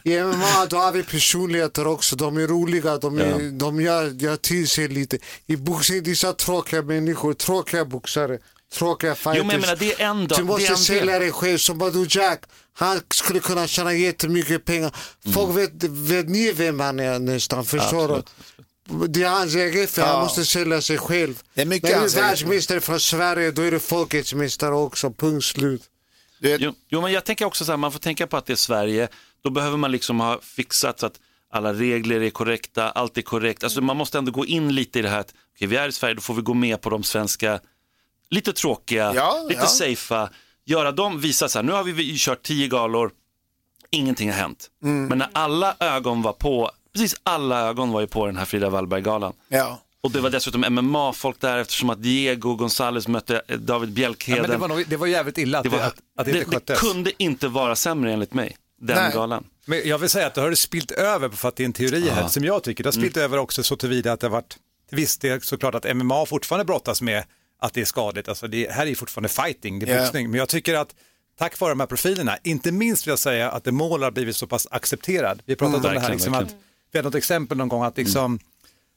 I 0.04 0.20
MMA 0.22 0.66
då 0.70 0.76
har 0.76 0.92
vi 0.92 1.02
personligheter 1.02 1.86
också. 1.86 2.16
De 2.16 2.36
är 2.36 2.46
roliga, 2.46 2.98
de, 2.98 3.18
är, 3.18 3.50
de 3.58 3.80
gör, 3.80 4.04
gör 4.04 4.36
till 4.36 4.68
sig 4.68 4.88
lite. 4.88 5.18
I 5.46 5.56
boxning, 5.56 6.02
dessa 6.02 6.32
tråkiga 6.32 6.82
människor, 6.82 7.34
tråkiga 7.34 7.84
boxare, 7.84 8.38
tråkiga 8.72 9.14
fighters. 9.14 9.38
Jo 9.38 9.44
men 9.44 9.54
jag 9.54 9.60
menar 9.60 9.76
det 9.76 9.92
är 10.02 10.06
en 10.10 10.28
dag. 10.28 10.38
Du 10.38 10.44
måste 10.44 10.72
är 10.72 10.76
sälja 10.76 11.18
dig 11.18 11.32
själv 11.32 11.58
som 11.58 11.78
Badou 11.78 12.06
Jack. 12.10 12.42
Han 12.72 13.00
skulle 13.14 13.40
kunna 13.40 13.66
tjäna 13.66 13.92
jättemycket 13.94 14.64
pengar. 14.64 14.92
Folk 15.34 15.56
vet, 15.56 15.84
vet 15.84 16.28
ni 16.28 16.52
vem 16.52 16.80
han 16.80 17.00
är 17.00 17.18
nästan, 17.18 17.64
förstår 17.64 18.08
du? 18.08 18.22
Det 19.08 19.22
är 19.22 19.28
hans 19.28 19.54
eget 19.54 19.90
fel, 19.90 20.04
han 20.04 20.14
Ja. 20.14 20.22
måste 20.22 20.44
sälja 20.44 20.80
sig 20.80 20.98
själv. 20.98 21.42
Det 21.54 21.62
är 21.62 21.66
mycket 21.66 21.90
När 21.90 21.98
du 22.00 22.04
är 22.06 22.10
världsmästare 22.20 22.80
från 22.80 23.00
Sverige, 23.00 23.50
då 23.50 23.62
är 23.62 23.70
du 23.70 23.78
folkets 23.80 24.34
mästare 24.34 24.74
också, 24.74 25.10
punkt 25.10 25.44
slut. 25.44 25.82
Vet, 26.40 26.60
Jo, 26.60 26.74
jo 26.88 27.00
men 27.00 27.12
jag 27.12 27.24
tänker 27.24 27.44
också 27.44 27.64
så 27.64 27.72
här, 27.72 27.76
man 27.76 27.92
får 27.92 27.98
tänka 27.98 28.26
på 28.26 28.36
att 28.36 28.46
det 28.46 28.52
är 28.52 28.56
Sverige. 28.56 29.08
Då 29.44 29.50
behöver 29.50 29.76
man 29.76 29.92
liksom 29.92 30.20
ha 30.20 30.40
fixat 30.42 31.00
så 31.00 31.06
att 31.06 31.20
alla 31.52 31.72
regler 31.74 32.20
är 32.22 32.30
korrekta, 32.30 32.90
allt 32.90 33.18
är 33.18 33.22
korrekt. 33.22 33.64
Alltså 33.64 33.80
man 33.80 33.96
måste 33.96 34.18
ändå 34.18 34.32
gå 34.32 34.46
in 34.46 34.74
lite 34.74 34.98
i 34.98 35.02
det 35.02 35.08
här 35.08 35.20
att 35.20 35.34
okej, 35.56 35.68
vi 35.68 35.76
är 35.76 35.88
i 35.88 35.92
Sverige, 35.92 36.14
då 36.14 36.20
får 36.20 36.34
vi 36.34 36.42
gå 36.42 36.54
med 36.54 36.80
på 36.80 36.90
de 36.90 37.02
svenska, 37.02 37.60
lite 38.30 38.52
tråkiga, 38.52 39.12
Ja, 39.14 39.46
lite 39.48 39.60
ja. 39.60 39.66
safea, 39.66 40.30
göra 40.64 40.92
dem, 40.92 41.20
visa 41.20 41.48
så 41.48 41.58
här, 41.58 41.62
nu 41.64 41.72
har 41.72 41.84
vi- 41.84 42.16
kört 42.18 42.42
tio 42.42 42.68
galor, 42.68 43.10
ingenting 43.90 44.30
har 44.30 44.36
hänt. 44.38 44.66
Mm. 44.82 45.06
Men 45.06 45.18
när 45.18 45.28
alla 45.32 45.76
ögon 45.80 46.22
var 46.22 46.32
på, 46.32 46.70
precis 46.92 47.16
alla 47.22 47.60
ögon 47.68 47.90
var 47.92 48.00
ju 48.00 48.06
på 48.06 48.26
den 48.26 48.36
här 48.36 48.44
Frida 48.44 48.70
Wallberg-galan. 48.70 49.32
ja. 49.48 49.80
Och 50.00 50.10
det 50.10 50.20
var 50.20 50.30
dessutom 50.30 50.60
MMA-folk 50.74 51.40
där 51.40 51.58
eftersom 51.58 51.90
att 51.90 52.02
Diego 52.02 52.54
Gonzales 52.54 53.08
mötte 53.08 53.42
eh, 53.48 53.58
David 53.58 53.88
Ja, 53.88 53.94
Bjälkheden. 53.94 54.42
men 54.42 54.50
det, 54.50 54.56
var 54.56 54.68
nog, 54.68 54.84
det 54.88 54.96
var 54.96 55.06
jävligt 55.06 55.38
illa 55.38 55.58
att 55.58 55.64
Det, 55.64 55.70
det, 55.70 55.76
var, 55.76 55.84
att, 55.84 55.94
att 56.16 56.26
det 56.26 56.32
det, 56.32 56.38
inte 56.38 56.50
det 56.50 56.54
sköttes. 56.56 56.80
kunde 56.80 57.12
inte 57.22 57.48
vara 57.48 57.76
sämre 57.76 58.12
enligt 58.12 58.34
mig, 58.34 58.56
den 58.80 58.96
Nej. 58.96 59.12
galan. 59.14 59.44
Men 59.64 59.88
jag 59.88 59.98
vill 59.98 60.08
säga 60.10 60.26
att 60.26 60.34
det 60.34 60.40
har 60.40 60.54
spilt 60.54 60.90
över, 60.90 61.28
för 61.28 61.48
att 61.48 61.56
det 61.56 61.62
är 61.62 61.64
en 61.64 61.72
teori 61.72 62.08
här, 62.08 62.28
som 62.28 62.44
jag 62.44 62.62
tycker, 62.62 62.84
det 62.84 62.88
har 62.88 62.92
spilt 62.92 63.16
Mm. 63.16 63.24
över 63.24 63.38
också 63.38 63.62
så 63.62 63.76
tillvida 63.76 64.12
att 64.12 64.20
det 64.20 64.26
har 64.26 64.32
varit, 64.32 64.56
till 64.88 64.96
viss 64.96 65.18
del 65.18 65.40
såklart 65.42 65.74
att 65.74 65.96
MMA 65.96 66.26
fortfarande 66.26 66.64
brottas 66.64 67.02
med 67.02 67.24
att 67.60 67.74
det 67.74 67.80
är 67.80 67.84
skadligt, 67.84 68.28
alltså 68.28 68.48
det 68.48 68.70
här 68.70 68.86
är 68.86 68.94
fortfarande 68.94 69.28
fighting, 69.28 69.78
det 69.78 69.90
är 69.90 70.00
boxning, 70.00 70.30
men 70.30 70.38
jag 70.38 70.48
tycker 70.48 70.74
att 70.74 70.94
tack 71.38 71.60
vare 71.60 71.70
de 71.70 71.80
här 71.80 71.86
profilerna, 71.86 72.38
inte 72.44 72.72
minst 72.72 73.06
vill 73.06 73.12
jag 73.12 73.18
säga 73.18 73.50
att 73.50 73.64
det 73.64 73.72
mål 73.72 74.02
har 74.02 74.10
blivit 74.10 74.36
så 74.36 74.46
pass 74.46 74.66
accepterad. 74.70 75.42
Vi 75.44 75.52
har 75.52 75.56
pratat 75.56 75.76
om 75.76 75.82
det 75.82 75.88
här, 75.88 75.94
verkligen, 75.94 76.16
liksom 76.16 76.34
att, 76.34 76.54
vi 76.92 76.98
hade 76.98 77.08
något 77.08 77.14
exempel 77.14 77.58
någon 77.58 77.68
gång 77.68 77.82
att 77.82 77.96
liksom, 77.96 78.38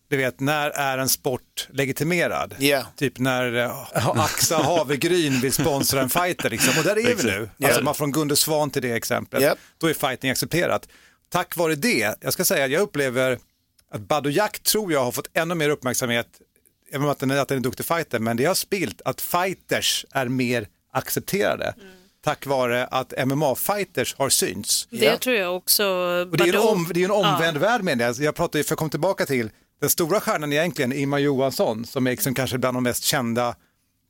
du 0.09 0.17
vet, 0.17 0.39
när 0.39 0.69
är 0.69 0.97
en 0.97 1.09
sport 1.09 1.67
legitimerad? 1.69 2.55
Ja. 2.59 2.85
Typ 2.95 3.19
när 3.19 3.55
eh, 3.55 4.07
Axa 4.19 4.57
Havegryn 4.57 5.41
vill 5.41 5.53
sponsra 5.53 6.01
en 6.01 6.09
fighter, 6.09 6.49
liksom. 6.49 6.73
och 6.77 6.83
där 6.83 7.09
är 7.09 7.15
vi 7.15 7.23
nu. 7.23 7.49
Alltså 7.63 7.83
man 7.83 7.95
från 7.95 8.11
Gunde 8.11 8.35
Svan 8.35 8.69
till 8.69 8.81
det 8.81 8.91
exemplet, 8.91 9.41
Japp. 9.41 9.57
då 9.77 9.87
är 9.87 9.93
fighting 9.93 10.31
accepterat. 10.31 10.87
Tack 11.29 11.57
vare 11.57 11.75
det, 11.75 12.15
jag 12.21 12.33
ska 12.33 12.45
säga 12.45 12.65
att 12.65 12.71
jag 12.71 12.81
upplever 12.81 13.39
att 13.91 14.01
Badou 14.01 14.31
Jack 14.31 14.59
tror 14.59 14.91
jag 14.91 15.03
har 15.03 15.11
fått 15.11 15.27
ännu 15.33 15.55
mer 15.55 15.69
uppmärksamhet, 15.69 16.27
även 16.91 17.03
om 17.05 17.09
att 17.11 17.19
den 17.19 17.31
är, 17.31 17.37
att 17.37 17.47
den 17.47 17.55
är 17.55 17.57
en 17.57 17.63
duktig 17.63 17.85
fighter, 17.85 18.19
men 18.19 18.37
det 18.37 18.45
har 18.45 18.55
spilt 18.55 19.01
att 19.05 19.21
fighters 19.21 20.05
är 20.11 20.25
mer 20.27 20.67
accepterade. 20.93 21.75
Tack 22.23 22.45
vare 22.45 22.85
att 22.87 23.13
MMA-fighters 23.25 24.15
har 24.17 24.29
synts. 24.29 24.87
Det 24.91 25.05
Ja. 25.05 25.17
tror 25.17 25.35
jag 25.35 25.55
också. 25.55 25.85
Och 26.31 26.37
det 26.37 26.43
är 26.43 26.53
en, 26.53 26.59
om, 26.59 26.91
det 26.93 26.99
är 27.01 27.05
en 27.05 27.11
omvänd 27.11 27.57
värld 27.57 27.83
med 27.83 27.97
det. 27.97 28.19
Jag 28.19 28.35
pratar 28.35 28.59
ju, 28.59 28.63
för 28.63 28.71
jag 28.71 28.77
kom 28.79 28.89
tillbaka 28.89 29.25
till, 29.25 29.49
den 29.81 29.89
stora 29.89 30.19
stjärnan 30.19 30.53
är 30.53 30.57
egentligen 30.57 30.93
Imma 30.93 31.19
Johansson 31.19 31.85
som 31.85 32.07
är 32.07 32.11
liksom 32.11 32.33
kanske 32.33 32.57
bland 32.57 32.77
de 32.77 32.83
mest 32.83 33.03
kända 33.03 33.55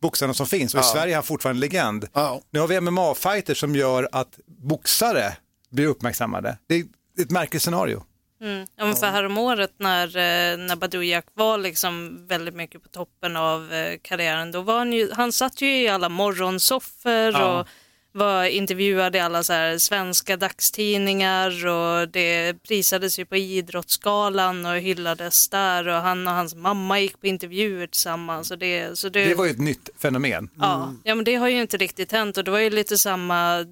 boxarna 0.02 0.34
som 0.34 0.46
finns. 0.48 0.74
Och 0.76 0.80
i 0.82 0.84
Sverige 0.84 1.14
är 1.14 1.16
han 1.16 1.24
fortfarande 1.24 1.58
en 1.58 1.60
legend. 1.60 2.08
Ja. 2.14 2.42
Nu 2.52 2.60
har 2.60 2.68
vi 2.68 2.76
MMA-fighters 2.80 3.54
som 3.60 3.76
gör 3.76 4.10
att 4.12 4.40
boxare 4.48 5.34
blir 5.70 5.88
uppmärksammade. 5.88 6.58
Det 6.68 6.76
är 6.76 6.84
ett 7.22 7.32
märkligt 7.32 7.62
scenario. 7.62 8.04
Mm. 8.42 8.68
Ja, 8.76 8.86
men 8.86 8.96
för 8.96 9.08
häromåret 9.08 9.72
när, 9.78 10.08
eh, 10.08 10.58
när 10.58 10.76
Badouiak 10.76 11.26
var 11.34 11.58
liksom 11.58 12.26
väldigt 12.28 12.56
mycket 12.56 12.84
på 12.84 12.90
toppen 12.90 13.36
av 13.38 13.74
eh, 13.74 13.98
karriären, 14.02 14.52
då 14.52 14.62
var 14.62 14.78
han 14.78 14.94
ju, 14.94 15.12
han 15.14 15.32
satt 15.32 15.62
ju 15.62 15.82
i 15.82 15.88
alla 15.88 16.10
morgonsoffor 16.10 17.32
Ja. 17.32 17.60
och 17.60 17.68
var 18.14 18.44
intervjuad 18.46 19.16
i 19.16 19.20
alla 19.20 19.44
så 19.44 19.54
här 19.54 19.78
svenska 19.78 20.38
dagstidningar 20.38 21.68
och 21.68 22.10
det 22.10 22.54
prisades 22.64 23.20
ju 23.20 23.26
på 23.26 23.36
Idrottsgalan 23.36 24.66
och 24.66 24.76
hyllades 24.78 25.50
där 25.50 25.88
och 25.88 25.96
han 26.02 26.28
och 26.28 26.34
hans 26.34 26.56
mamma 26.56 27.00
gick 27.00 27.22
på 27.22 27.28
intervjuer 27.28 27.88
tillsammans. 27.88 28.52
Och 28.52 28.58
det, 28.58 29.00
så 29.00 29.10
det, 29.10 29.26
Det 29.26 29.36
var 29.36 29.46
ju 29.46 29.52
ett 29.52 29.60
nytt 29.60 29.90
fenomen. 30.02 30.50
Ja, 30.60 30.94
ja, 31.04 31.16
men 31.16 31.26
det 31.26 31.36
har 31.36 31.48
ju 31.50 31.62
inte 31.62 31.78
riktigt 31.78 32.12
hänt 32.12 32.38
och 32.38 32.44
det 32.44 32.52
var 32.52 32.60
ju 32.60 32.70
lite 32.70 32.98
samma 32.98 33.66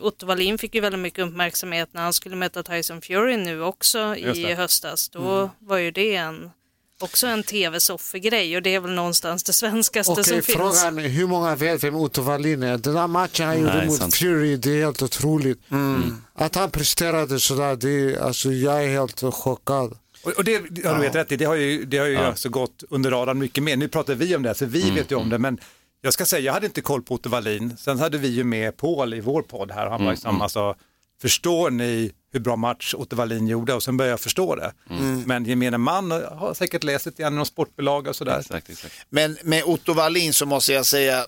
Otto 0.00 0.26
Wallin 0.26 0.58
fick 0.58 0.74
ju 0.74 0.80
väldigt 0.80 1.00
mycket 1.00 1.24
uppmärksamhet 1.24 1.88
när 1.92 2.02
han 2.02 2.12
skulle 2.12 2.36
möta 2.36 2.62
Tyson 2.62 3.00
Fury 3.00 3.36
nu 3.36 3.62
också 3.62 4.16
i 4.16 4.54
höstas. 4.54 5.08
Då 5.08 5.50
var 5.58 5.76
ju 5.76 5.90
det 5.90 6.14
en, 6.16 6.50
också 7.00 7.26
en 7.26 7.42
tv-soffegrej 7.42 8.56
och 8.56 8.62
det 8.62 8.74
är 8.74 8.80
väl 8.80 8.90
någonstans 8.90 9.44
det 9.44 9.52
svenskaste 9.52 10.12
Okej, 10.12 10.24
som 10.24 10.42
finns. 10.42 10.58
frågan 10.58 10.98
är 10.98 11.08
hur 11.08 11.26
många 11.26 11.56
vet 11.56 11.84
vem 11.84 11.96
Otto 11.96 12.22
Wallin 12.22 12.62
är? 12.62 12.78
Den 12.78 12.94
där 12.94 13.06
matchen 13.06 13.46
han 13.46 13.60
gjorde 13.60 13.86
mot 13.86 13.96
sant. 13.96 14.14
Fury, 14.14 14.56
det 14.56 14.70
är 14.70 14.84
helt 14.84 15.02
otroligt. 15.02 15.60
Att 16.34 16.54
han 16.54 16.70
presterade 16.70 17.40
sådär, 17.40 17.76
det 17.76 17.90
är, 17.90 18.20
alltså, 18.20 18.52
jag 18.52 18.84
är 18.84 18.88
helt 18.88 19.20
chockad. 19.34 19.96
Och, 20.22 20.44
det 20.44 20.54
har 20.84 20.94
du 20.94 21.00
vet 21.00 21.14
rätt 21.14 21.32
i, 21.32 21.36
det 21.36 21.44
har 21.44 21.54
ju, 21.54 21.84
det 21.84 21.98
har 21.98 22.06
ju 22.06 22.16
alltså 22.16 22.48
gått 22.48 22.84
under 22.90 23.10
radarn 23.10 23.38
mycket 23.38 23.64
mer. 23.64 23.76
Nu 23.76 23.88
pratar 23.88 24.14
vi 24.14 24.36
om 24.36 24.42
det, 24.42 24.54
så 24.54 24.66
vi 24.66 24.90
vet 24.90 25.10
ju 25.10 25.16
om 25.16 25.28
det, 25.30 25.38
men 25.38 25.58
jag 26.00 26.12
ska 26.12 26.26
säga, 26.26 26.42
jag 26.42 26.52
hade 26.52 26.66
inte 26.66 26.80
koll 26.80 27.02
på 27.02 27.14
Otto 27.14 27.28
Wallin. 27.28 27.76
Sen 27.76 27.98
hade 27.98 28.18
vi 28.18 28.28
ju 28.28 28.44
med 28.44 28.76
Paul 28.76 29.14
i 29.14 29.20
vår 29.20 29.42
podd 29.42 29.70
här 29.70 29.86
han 29.86 30.04
var 30.04 30.10
liksom, 30.10 30.42
alltså, 30.42 30.76
förstår 31.22 31.70
ni 31.70 32.12
hur 32.32 32.40
bra 32.40 32.56
match 32.56 32.94
Otto 32.94 33.16
Wallin 33.16 33.48
gjorde? 33.48 33.74
Och 33.74 33.82
sen 33.82 33.96
började 33.96 34.12
jag 34.12 34.20
förstå 34.20 34.54
det. 34.54 34.72
Men 35.26 35.44
gemene 35.44 35.78
man 35.78 36.10
har 36.10 36.54
säkert 36.54 36.84
läst 36.84 37.16
det 37.16 37.20
i 37.20 37.30
någon 37.30 37.46
sportbolag 37.46 38.06
och 38.06 38.16
sådär. 38.16 38.38
Exakt, 38.38 38.70
exakt. 38.70 38.94
Men 39.08 39.38
med 39.42 39.64
Otto 39.64 39.92
Wallin 39.92 40.32
så 40.32 40.46
måste 40.46 40.72
jag 40.72 40.86
säga, 40.86 41.26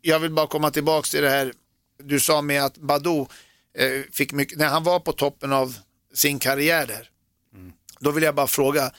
jag 0.00 0.18
vill 0.18 0.32
bara 0.32 0.46
komma 0.46 0.70
tillbaka 0.70 1.06
till 1.06 1.22
det 1.22 1.30
här 1.30 1.52
du 1.98 2.20
sa 2.20 2.42
med 2.42 2.64
att 2.64 2.78
Badou 2.78 3.26
eh, 3.78 4.02
fick 4.12 4.32
mycket, 4.32 4.58
när 4.58 4.68
han 4.68 4.84
var 4.84 5.00
på 5.00 5.12
toppen 5.12 5.52
av 5.52 5.76
sin 6.14 6.38
karriär 6.38 6.86
där, 6.86 7.08
då 8.00 8.10
vill 8.10 8.24
jag 8.24 8.34
bara 8.34 8.46
fråga, 8.46 8.90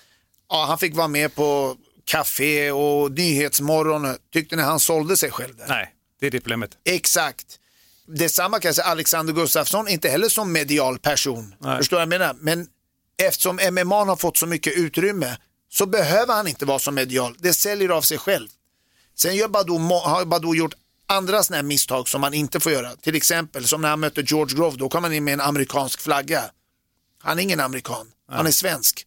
ja, 0.49 0.65
han 0.67 0.77
fick 0.77 0.95
vara 0.95 1.07
med 1.07 1.35
på 1.35 1.75
Café 2.07 2.71
och 2.71 3.11
Nyhetsmorgon, 3.11 4.15
tyckte 4.33 4.55
ni 4.55 4.61
han 4.61 4.79
sålde 4.79 5.17
sig 5.17 5.31
själv 5.31 5.55
där? 5.55 5.67
Nej, 5.67 5.93
det 6.19 6.27
är 6.27 6.31
det 6.31 6.39
problemet. 6.39 6.77
Exakt. 6.85 7.59
Detsamma 8.07 8.59
kan 8.59 8.69
jag 8.69 8.75
säga, 8.75 8.85
Alexander 8.85 9.33
Gustafsson, 9.33 9.87
inte 9.87 10.09
heller 10.09 10.29
som 10.29 10.51
medial 10.51 10.99
person. 10.99 11.55
Nej. 11.59 11.77
Förstår 11.77 11.97
du 11.97 12.05
vad 12.05 12.13
jag 12.13 12.19
menar? 12.19 12.35
Men 12.39 12.67
eftersom 13.23 13.59
MMA 13.71 14.05
har 14.05 14.15
fått 14.15 14.37
så 14.37 14.45
mycket 14.45 14.73
utrymme 14.73 15.37
så 15.71 15.85
behöver 15.85 16.33
han 16.33 16.47
inte 16.47 16.65
vara 16.65 16.79
så 16.79 16.91
medial. 16.91 17.35
Det 17.39 17.53
säljer 17.53 17.89
av 17.89 18.01
sig 18.01 18.17
själv. 18.17 18.47
Sen 19.15 19.35
gör 19.35 19.47
Badou, 19.47 19.79
har 19.79 20.25
Badou 20.25 20.55
gjort 20.55 20.73
andra 21.05 21.43
sådana 21.43 21.57
här 21.57 21.63
misstag 21.63 22.07
som 22.07 22.21
man 22.21 22.33
inte 22.33 22.59
får 22.59 22.71
göra. 22.71 22.95
Till 22.95 23.15
exempel 23.15 23.67
som 23.67 23.81
när 23.81 23.89
han 23.89 23.99
mötte 23.99 24.21
George 24.21 24.55
Grove, 24.55 24.77
då 24.77 24.89
kom 24.89 25.03
han 25.03 25.13
in 25.13 25.23
med 25.23 25.33
en 25.33 25.41
amerikansk 25.41 26.01
flagga. 26.01 26.43
Han 27.21 27.39
är 27.39 27.43
ingen 27.43 27.59
amerikan, 27.59 28.11
han 28.31 28.47
är 28.47 28.51
svensk. 28.51 29.05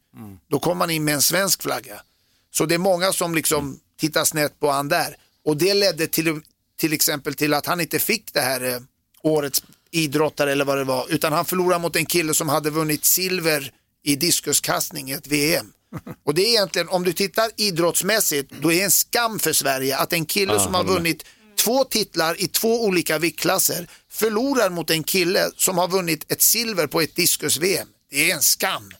Då 0.48 0.58
kom 0.58 0.80
han 0.80 0.90
in 0.90 1.04
med 1.04 1.14
en 1.14 1.22
svensk 1.22 1.62
flagga. 1.62 2.02
Så 2.50 2.66
det 2.66 2.74
är 2.74 2.78
många 2.78 3.12
som 3.12 3.34
liksom 3.34 3.80
tittar 4.00 4.24
snett 4.24 4.60
på 4.60 4.70
han 4.70 4.88
där. 4.88 5.16
Och 5.44 5.56
det 5.56 5.74
ledde 5.74 6.06
till, 6.06 6.40
till 6.78 6.92
exempel 6.92 7.34
till 7.34 7.54
att 7.54 7.66
han 7.66 7.80
inte 7.80 7.98
fick 7.98 8.32
det 8.32 8.40
här 8.40 8.74
eh, 8.74 8.80
årets 9.22 9.62
idrottare 9.90 10.52
eller 10.52 10.64
vad 10.64 10.78
det 10.78 10.84
var. 10.84 11.06
Utan 11.08 11.32
han 11.32 11.44
förlorade 11.44 11.82
mot 11.82 11.96
en 11.96 12.06
kille 12.06 12.34
som 12.34 12.48
hade 12.48 12.70
vunnit 12.70 13.04
silver 13.04 13.72
i 14.04 14.16
diskuskastning 14.16 15.10
i 15.10 15.12
ett 15.12 15.26
VM. 15.26 15.72
Och 16.24 16.34
det 16.34 16.42
är 16.42 16.48
egentligen, 16.48 16.88
om 16.88 17.04
du 17.04 17.12
tittar 17.12 17.50
idrottsmässigt, 17.56 18.52
då 18.60 18.72
är 18.72 18.76
det 18.76 18.82
en 18.82 18.90
skam 18.90 19.38
för 19.38 19.52
Sverige 19.52 19.96
att 19.96 20.12
en 20.12 20.26
kille 20.26 20.60
som 20.60 20.74
har 20.74 20.84
vunnit 20.84 21.24
två 21.58 21.84
titlar 21.84 22.42
i 22.42 22.48
två 22.48 22.84
olika 22.84 23.18
viktklasser 23.18 23.88
förlorar 24.10 24.70
mot 24.70 24.90
en 24.90 25.02
kille 25.02 25.50
som 25.56 25.78
har 25.78 25.88
vunnit 25.88 26.32
ett 26.32 26.42
silver 26.42 26.86
på 26.86 27.00
ett 27.00 27.16
diskus-VM. 27.16 27.88
Det 28.10 28.30
är 28.30 28.34
en 28.34 28.42
skam. 28.42 28.90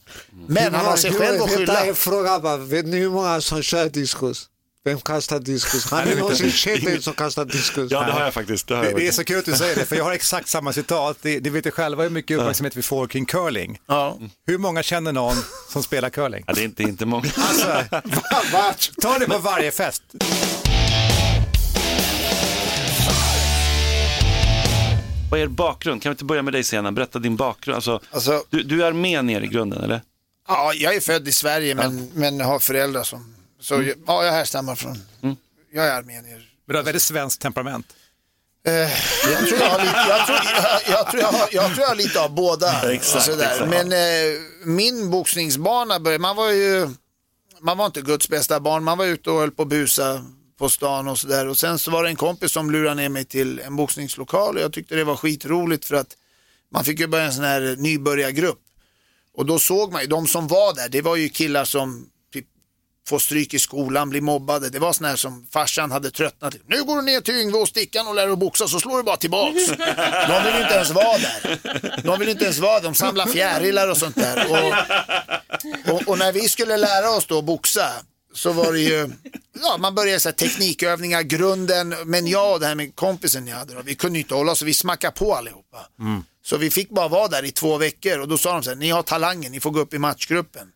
Men 0.47 0.73
han 0.75 0.85
har 0.85 0.97
sig 0.97 1.13
själv 1.13 1.41
att 1.41 1.51
skylla. 1.51 1.85
en 1.85 1.95
fråga 1.95 2.39
bara. 2.39 2.57
Vet 2.57 2.85
ni 2.85 2.97
hur 2.97 3.09
många 3.09 3.41
som 3.41 3.61
kör 3.63 3.89
diskus? 3.89 4.47
Vem 4.83 4.99
kastar 5.01 5.39
diskus? 5.39 5.85
Har 5.91 6.05
ni 6.05 6.15
någonsin 6.15 6.51
sett 6.51 6.87
en 6.87 7.01
som 7.01 7.13
kastar 7.13 7.45
diskus? 7.45 7.91
Ja, 7.91 8.03
det 8.05 8.11
har 8.11 8.21
jag 8.23 8.33
faktiskt. 8.33 8.67
Det 8.67 8.75
har 8.75 8.83
Det, 8.83 8.89
jag 8.89 8.99
det 8.99 9.01
är 9.07 9.11
faktiskt. 9.11 9.17
så 9.17 9.23
kul 9.23 9.39
att 9.39 9.45
du 9.45 9.53
säger 9.55 9.75
det, 9.75 9.85
för 9.85 9.95
jag 9.95 10.03
har 10.03 10.11
exakt 10.11 10.47
samma 10.47 10.73
citat. 10.73 11.17
Det, 11.21 11.39
det 11.39 11.49
vet 11.49 11.63
du 11.63 11.71
själva 11.71 12.03
hur 12.03 12.09
mycket 12.09 12.37
uppmärksamhet 12.37 12.75
vi 12.75 12.81
får 12.81 13.07
kring 13.07 13.25
curling. 13.25 13.77
Ja. 13.87 14.17
Hur 14.47 14.57
många 14.57 14.83
känner 14.83 15.11
någon 15.11 15.35
som 15.69 15.83
spelar 15.83 16.09
curling? 16.09 16.43
Ja, 16.47 16.53
det 16.53 16.61
är 16.61 16.65
inte, 16.65 16.83
inte 16.83 17.05
många. 17.05 17.29
Alltså, 17.37 17.83
ta 19.01 19.19
det 19.19 19.25
på 19.25 19.37
varje 19.37 19.71
fest. 19.71 20.03
Vad 25.31 25.39
är 25.39 25.43
er 25.43 25.47
bakgrund? 25.47 26.01
Kan 26.03 26.09
vi 26.09 26.13
inte 26.13 26.25
börja 26.25 26.41
med 26.41 26.53
dig 26.53 26.63
senare? 26.63 26.91
Berätta 26.91 27.19
din 27.19 27.35
bakgrund. 27.35 27.75
Alltså, 27.75 27.99
Alltså, 28.11 28.43
du, 28.49 28.63
du 28.63 28.83
är 28.83 28.87
armenier 28.87 29.43
i 29.43 29.47
grunden, 29.47 29.83
eller? 29.83 30.01
Ja, 30.47 30.73
jag 30.73 30.95
är 30.95 30.99
född 30.99 31.27
i 31.27 31.31
Sverige 31.31 31.75
men, 31.75 32.11
men 32.13 32.41
har 32.41 32.59
föräldrar 32.59 33.03
som... 33.03 33.35
Så 33.59 33.75
Mm. 33.75 33.87
jag, 33.87 33.97
ja, 34.07 34.25
jag 34.25 34.31
härstammar 34.31 34.75
från... 34.75 34.97
Jag 35.73 35.87
är 35.87 35.91
armenier. 35.91 36.49
Men 36.65 36.73
du 36.73 36.75
har 36.77 36.83
väldigt 36.83 37.01
svenskt 37.01 37.41
temperament. 37.41 37.85
Jag, 38.63 38.89
tror 39.47 39.59
jag, 39.59 39.69
har 39.69 39.79
lite, 39.79 40.05
jag, 40.09 40.25
tror, 40.27 40.37
jag, 40.37 40.81
jag, 40.99 41.11
tror 41.11 41.21
jag, 41.21 41.27
har, 41.31 41.47
jag 41.51 41.65
tror 41.65 41.79
jag 41.79 41.87
har 41.87 41.95
lite 41.95 42.21
av 42.21 42.35
båda. 42.35 42.93
Exakt, 42.93 43.15
och 43.15 43.21
sådär. 43.21 43.51
exakt. 43.51 43.69
Men 43.69 43.91
eh, 43.91 44.39
min 44.65 45.09
boxningsbana 45.11 45.99
började... 45.99 46.21
Man 46.21 46.35
var 46.35 46.49
ju... 46.51 46.89
Man 47.61 47.77
var 47.77 47.85
inte 47.85 48.01
Guds 48.01 48.29
bästa 48.29 48.59
barn. 48.59 48.83
Man 48.83 48.97
var 48.97 49.05
ute 49.05 49.29
och 49.31 49.39
höll 49.39 49.51
på 49.51 49.61
att 49.61 49.67
busa 49.69 50.25
på 50.61 50.69
stan 50.69 51.07
och 51.07 51.19
sådär. 51.19 51.47
Och 51.47 51.57
sen 51.57 51.79
så 51.79 51.91
var 51.91 52.03
det 52.03 52.09
en 52.09 52.15
kompis 52.15 52.51
som 52.51 52.71
lurade 52.71 52.95
ner 52.95 53.09
mig 53.09 53.25
till 53.25 53.59
en 53.59 53.75
boxningslokal 53.75 54.55
och 54.55 54.61
jag 54.61 54.73
tyckte 54.73 54.95
det 54.95 55.03
var 55.03 55.15
skitroligt 55.15 55.85
för 55.85 55.95
att 55.95 56.17
man 56.71 56.83
fick 56.83 56.99
ju 56.99 57.07
börja 57.07 57.25
en 57.25 57.33
sån 57.33 57.43
här 57.43 57.75
nybörjargrupp. 57.77 58.59
Och 59.37 59.45
då 59.45 59.59
såg 59.59 59.91
man 59.91 60.01
ju, 60.01 60.07
de 60.07 60.27
som 60.27 60.47
var 60.47 60.73
där, 60.73 60.89
det 60.89 61.01
var 61.01 61.15
ju 61.15 61.29
killar 61.29 61.65
som 61.65 62.09
typ, 62.33 62.45
får 63.07 63.19
stryk 63.19 63.53
i 63.53 63.59
skolan, 63.59 64.09
blir 64.09 64.21
mobbade. 64.21 64.69
Det 64.69 64.79
var 64.79 64.93
såna 64.93 65.07
här 65.09 65.15
som 65.15 65.47
farsan 65.53 65.91
hade 65.91 66.11
tröttnat. 66.11 66.55
Nu 66.67 66.83
går 66.83 66.95
du 66.95 67.01
ner 67.01 67.21
till 67.21 67.35
Yngve 67.35 67.57
och 67.57 67.67
Stickan 67.67 68.07
och 68.07 68.15
lär 68.15 68.23
dig 68.23 68.33
att 68.33 68.39
boxa 68.39 68.67
så 68.67 68.79
slår 68.79 68.97
du 68.97 69.03
bara 69.03 69.17
tillbaks. 69.17 69.67
De 70.27 70.43
vill 70.45 70.61
inte 70.61 70.75
ens 70.75 70.91
vara 70.91 71.17
där. 71.17 72.01
De 72.03 72.19
vill 72.19 72.29
inte 72.29 72.43
ens 72.43 72.59
vara 72.59 72.79
där, 72.79 72.83
de 72.83 72.95
samlar 72.95 73.25
fjärilar 73.25 73.91
och 73.91 73.97
sånt 73.97 74.15
där. 74.15 74.51
Och, 74.51 75.93
och, 75.93 76.07
och 76.07 76.17
när 76.17 76.31
vi 76.31 76.49
skulle 76.49 76.77
lära 76.77 77.09
oss 77.09 77.25
då 77.25 77.39
att 77.39 77.45
boxa 77.45 77.91
så 78.33 78.51
var 78.51 78.73
det 78.73 78.79
ju, 78.79 79.09
ja 79.61 79.77
man 79.79 79.95
började 79.95 80.19
så 80.19 80.29
här 80.29 80.33
teknikövningar, 80.33 81.21
grunden, 81.21 81.95
men 82.05 82.27
jag 82.27 82.53
och 82.53 82.59
det 82.59 82.65
här 82.65 82.75
med 82.75 82.95
kompisen 82.95 83.47
jag 83.47 83.57
hade 83.57 83.73
då, 83.73 83.81
vi 83.81 83.95
kunde 83.95 84.19
inte 84.19 84.33
hålla 84.35 84.51
oss 84.51 84.59
så 84.59 84.65
vi 84.65 84.73
smackade 84.73 85.13
på 85.13 85.35
allihopa. 85.35 85.87
Så 86.43 86.57
vi 86.57 86.69
fick 86.71 86.89
bara 86.89 87.07
vara 87.07 87.27
där 87.27 87.45
i 87.45 87.51
två 87.51 87.77
veckor 87.77 88.19
och 88.19 88.27
då 88.27 88.37
sa 88.37 88.53
de 88.53 88.63
så 88.63 88.69
här, 88.69 88.77
ni 88.77 88.89
har 88.89 89.03
talangen, 89.03 89.51
ni 89.51 89.59
får 89.59 89.71
gå 89.71 89.79
upp 89.79 89.93
i 89.93 89.97
matchgruppen. 89.97 90.67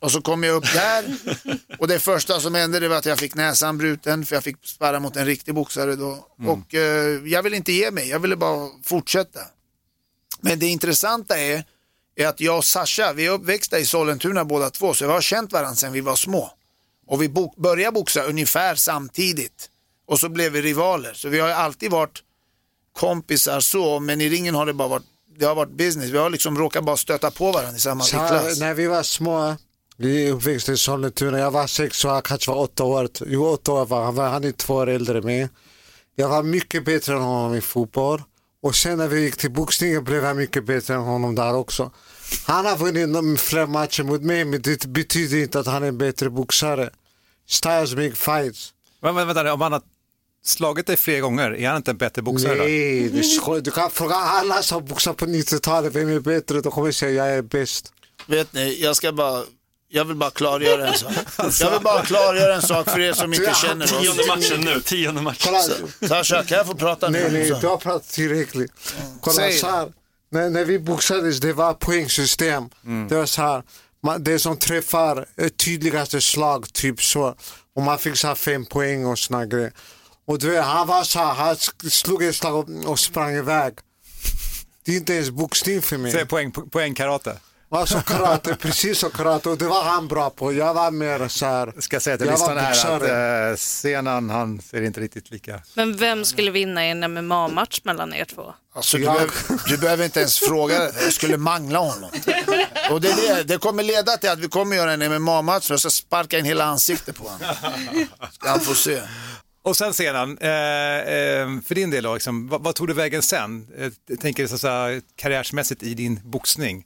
Och 0.00 0.12
så 0.12 0.20
kom 0.20 0.42
jag 0.44 0.56
upp 0.56 0.72
där 0.72 1.04
och 1.78 1.88
det 1.88 1.98
första 1.98 2.40
som 2.40 2.54
hände 2.54 2.80
det 2.80 2.88
var 2.88 2.96
att 2.96 3.06
jag 3.06 3.18
fick 3.18 3.34
näsan 3.34 3.78
bruten 3.78 4.26
för 4.26 4.36
jag 4.36 4.44
fick 4.44 4.56
sparra 4.66 5.00
mot 5.00 5.16
en 5.16 5.26
riktig 5.26 5.54
boxare 5.54 5.96
då. 5.96 6.28
Och 6.46 6.74
eh, 6.74 7.20
jag 7.24 7.42
ville 7.42 7.56
inte 7.56 7.72
ge 7.72 7.90
mig, 7.90 8.08
jag 8.08 8.18
ville 8.18 8.36
bara 8.36 8.68
fortsätta. 8.82 9.40
Men 10.40 10.58
det 10.58 10.66
intressanta 10.66 11.38
är, 11.38 11.64
är 12.16 12.26
att 12.26 12.40
jag 12.40 12.56
och 12.56 12.64
Sasha, 12.64 13.12
vi 13.12 13.26
är 13.26 13.30
uppväxta 13.30 13.78
i 13.78 13.86
Sollentuna 13.86 14.44
båda 14.44 14.70
två, 14.70 14.94
så 14.94 15.06
vi 15.06 15.12
har 15.12 15.20
känt 15.20 15.52
varandra 15.52 15.74
sedan 15.74 15.92
vi 15.92 16.00
var 16.00 16.16
små. 16.16 16.50
Och 17.06 17.22
vi 17.22 17.28
bo- 17.28 17.54
började 17.56 17.92
boxa 17.92 18.22
ungefär 18.22 18.74
samtidigt. 18.74 19.70
Och 20.06 20.20
så 20.20 20.28
blev 20.28 20.52
vi 20.52 20.62
rivaler. 20.62 21.12
Så 21.14 21.28
vi 21.28 21.40
har 21.40 21.48
ju 21.48 21.54
alltid 21.54 21.90
varit 21.90 22.22
kompisar 22.92 23.60
så, 23.60 24.00
men 24.00 24.20
i 24.20 24.28
ringen 24.28 24.54
har 24.54 24.66
det 24.66 24.72
bara 24.74 24.88
varit, 24.88 25.04
det 25.38 25.44
har 25.46 25.54
varit 25.54 25.70
business. 25.76 26.10
Vi 26.10 26.18
har 26.18 26.30
liksom 26.30 26.58
råkat 26.58 26.84
bara 26.84 26.96
stöta 26.96 27.30
på 27.30 27.52
varandra 27.52 27.76
i 27.76 27.80
samma 27.80 28.04
Så, 28.04 28.16
klass. 28.16 28.60
när 28.60 28.74
vi 28.74 28.86
var 28.86 29.02
små, 29.02 29.56
vi 29.96 30.30
uppväxte 30.30 30.72
i 30.72 30.76
Sollentuna, 30.76 31.38
jag 31.38 31.50
var 31.50 31.66
sex 31.66 32.04
år, 32.04 32.10
han 32.10 32.22
kanske 32.22 32.50
var 32.50 32.58
åtta 32.58 32.84
år. 32.84 33.08
Jo, 33.26 33.44
åtta 33.46 33.72
år 33.72 33.86
var 33.86 34.04
han, 34.04 34.18
han 34.18 34.44
är 34.44 34.52
två 34.52 34.74
år 34.74 34.86
äldre 34.88 35.18
än 35.18 35.24
mig. 35.24 35.48
Jag 36.16 36.28
var 36.28 36.42
mycket 36.42 36.84
bättre 36.84 37.12
än 37.14 37.20
honom 37.22 37.54
i 37.54 37.60
fotboll. 37.60 38.22
Och 38.62 38.74
sen 38.76 38.98
när 38.98 39.08
vi 39.08 39.20
gick 39.20 39.36
till 39.36 39.50
boxningen 39.50 40.04
blev 40.04 40.24
jag 40.24 40.36
mycket 40.36 40.64
bättre 40.66 40.94
än 40.94 41.00
honom 41.00 41.34
där 41.34 41.54
också. 41.54 41.90
Han 42.46 42.66
har 42.66 42.76
vunnit 42.76 43.08
någon- 43.08 43.36
fler 43.36 43.66
matcher 43.66 44.02
mot 44.02 44.22
mig, 44.22 44.44
men 44.44 44.62
det 44.62 44.86
betyder 44.86 45.36
inte 45.38 45.60
att 45.60 45.66
han 45.66 45.82
är 45.82 45.88
en 45.88 45.98
bättre 45.98 46.30
boxare. 46.30 46.90
Styles 47.48 47.94
make 47.94 48.14
fights. 48.14 48.72
Men, 49.02 49.14
men, 49.14 49.26
vänta, 49.26 49.52
om 49.54 49.60
han 49.60 49.72
har 49.72 49.82
slagit 50.44 50.86
dig 50.86 50.96
fler 50.96 51.20
gånger, 51.20 51.50
är 51.56 51.68
han 51.68 51.76
inte 51.76 51.90
en 51.90 51.96
bättre 51.96 52.22
boxare 52.22 52.54
då? 52.54 52.62
Nej, 52.64 53.08
det 53.08 53.18
är 53.18 53.22
skoj. 53.22 53.62
du 53.62 53.70
kan 53.70 53.90
fråga 53.90 54.14
alla 54.14 54.62
som 54.62 54.84
boxar 54.84 55.12
på 55.12 55.26
90-talet, 55.26 55.94
vem 55.94 56.08
är 56.08 56.20
bättre? 56.20 56.60
De 56.60 56.72
kommer 56.72 56.92
säga 56.92 57.26
jag 57.26 57.36
är 57.36 57.42
bäst. 57.42 57.92
Vet 58.26 58.52
ni, 58.52 58.82
jag 58.82 58.96
ska 58.96 59.12
bara, 59.12 59.42
jag 59.88 60.04
vill 60.04 60.16
bara 60.16 60.30
klargöra 60.30 60.88
en 60.88 60.94
sak. 60.98 61.12
Jag 61.60 61.70
vill 61.70 61.80
bara 61.80 62.02
klargöra 62.04 62.54
en 62.54 62.62
sak 62.62 62.90
för 62.90 63.00
er 63.00 63.12
som 63.12 63.34
inte 63.34 63.54
känner 63.54 63.86
Tionde 63.86 64.22
oss. 64.22 64.28
matchen 64.28 64.60
nu, 64.60 64.80
tionde 64.80 65.22
matchen. 65.22 65.52
Kolla, 66.00 66.14
Sasha, 66.24 66.44
kan 66.44 66.58
jag 66.58 66.66
få 66.66 66.74
prata 66.74 67.08
nu? 67.08 67.18
nej, 67.22 67.32
nej, 67.32 67.60
du 67.60 67.66
har 67.66 67.76
pratat 67.76 68.08
tillräckligt. 68.08 68.72
Kolla 69.20 69.36
Säg 69.36 69.52
så 69.52 69.66
här. 69.66 69.92
När, 70.34 70.50
när 70.50 70.64
vi 70.64 70.78
boxades, 70.78 71.40
det 71.40 71.52
var 71.52 71.74
poängsystem. 71.74 72.68
Det 73.08 73.16
var 73.16 73.26
så 73.26 73.42
här, 73.42 73.62
man, 74.02 74.24
det 74.24 74.38
som 74.38 74.56
träffar 74.56 75.26
eh, 75.36 75.48
tydligaste 75.48 76.20
slag, 76.20 76.72
typ 76.72 77.02
så. 77.02 77.34
Och 77.76 77.82
man 77.82 77.98
fick 77.98 78.16
så 78.16 78.26
här 78.28 78.34
fem 78.34 78.64
poäng 78.66 79.06
och 79.06 79.18
såna 79.18 79.46
grejer. 79.46 79.72
Och 80.26 80.38
du 80.38 80.50
vet, 80.50 80.64
han 80.64 80.86
var 80.86 81.04
så 81.04 81.18
här, 81.18 81.34
han 81.34 81.56
slog 81.90 82.22
ett 82.22 82.36
slag 82.36 82.54
och, 82.54 82.90
och 82.90 82.98
sprang 82.98 83.34
iväg. 83.34 83.74
Det 84.84 84.92
är 84.92 84.96
inte 84.96 85.14
ens 85.14 85.30
boxning 85.30 85.82
för 85.82 85.98
mig. 85.98 86.12
Säg 86.12 86.26
poäng, 86.26 86.50
po- 86.52 86.70
poängkarate. 86.70 87.36
Alltså 87.74 88.00
karate, 88.00 88.54
precis 88.56 88.98
som 88.98 89.10
karate. 89.10 89.48
Och 89.48 89.58
det 89.58 89.64
var 89.64 89.82
han 89.84 90.08
bra 90.08 90.30
på. 90.30 90.52
Jag 90.52 90.74
var 90.74 90.90
mer 90.90 91.28
så 91.28 91.46
här. 91.46 91.72
Ska 91.78 92.00
säga 92.00 92.16
till 92.18 92.26
Jag 92.26 92.38
var 92.38 92.54
lyssnarna 92.54 92.60
här 93.00 93.46
att 93.50 93.50
eh, 93.52 93.56
Senan, 93.56 94.30
han 94.30 94.60
ser 94.60 94.82
inte 94.82 95.00
riktigt 95.00 95.30
lika. 95.30 95.60
Men 95.74 95.96
vem 95.96 96.24
skulle 96.24 96.50
vinna 96.50 96.86
i 96.86 96.90
en 96.90 97.00
MMA-match 97.14 97.80
mellan 97.84 98.14
er 98.14 98.24
två? 98.24 98.54
Alltså, 98.74 98.96
du, 98.96 99.02
Jag- 99.02 99.12
behöver, 99.14 99.34
du 99.68 99.76
behöver 99.78 100.04
inte 100.04 100.20
ens 100.20 100.38
fråga 100.38 100.78
det. 100.78 100.92
Jag 101.04 101.12
skulle 101.12 101.36
mangla 101.36 101.78
honom. 101.78 102.10
Och 102.90 103.00
det, 103.00 103.08
är 103.08 103.36
det, 103.36 103.42
det 103.42 103.58
kommer 103.58 103.82
leda 103.82 104.16
till 104.16 104.30
att 104.30 104.38
vi 104.38 104.48
kommer 104.48 104.76
göra 104.76 104.92
en 104.92 105.00
MMA-match 105.22 105.70
och 105.70 105.72
jag 105.72 105.80
ska 105.80 105.90
sparka 105.90 106.38
in 106.38 106.44
hela 106.44 106.64
ansiktet 106.64 107.16
på 107.16 107.24
honom. 107.24 107.56
Ska 108.32 108.48
han 108.50 108.60
få 108.60 108.74
se. 108.74 109.00
Och 109.62 109.76
sen 109.76 109.94
Senan, 109.94 110.38
eh, 110.38 110.48
eh, 110.48 111.48
för 111.66 111.74
din 111.74 111.90
del 111.90 112.04
då, 112.04 112.14
liksom, 112.14 112.48
vad, 112.48 112.62
vad 112.62 112.74
tog 112.74 112.88
du 112.88 112.94
vägen 112.94 113.22
sen? 113.22 113.66
Jag 114.08 114.20
tänker 114.20 114.46
så, 114.46 114.58
så 114.58 114.68
här, 114.68 115.00
karriärsmässigt 115.16 115.82
i 115.82 115.94
din 115.94 116.20
boxning. 116.24 116.84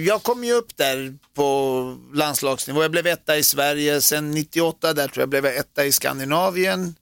Jag 0.00 0.22
kom 0.22 0.44
ju 0.44 0.52
upp 0.52 0.76
där 0.76 1.14
på 1.34 1.98
landslagsnivå. 2.14 2.82
Jag 2.82 2.90
blev 2.90 3.06
etta 3.06 3.36
i 3.36 3.42
Sverige. 3.42 4.00
Sen 4.00 4.30
98 4.30 4.92
där 4.92 5.08
tror 5.08 5.22
jag 5.22 5.28
blev 5.28 5.44
jag 5.44 5.56
etta 5.56 5.84
i 5.84 5.92
Skandinavien. 5.92 6.94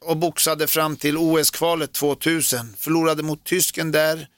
Och 0.00 0.16
boxade 0.16 0.66
fram 0.66 0.96
till 0.96 1.16
OS-kvalet 1.16 1.92
2000. 1.92 2.74
Förlorade 2.78 3.22
mot 3.22 3.44
tysken 3.44 3.92
där. 3.92 4.28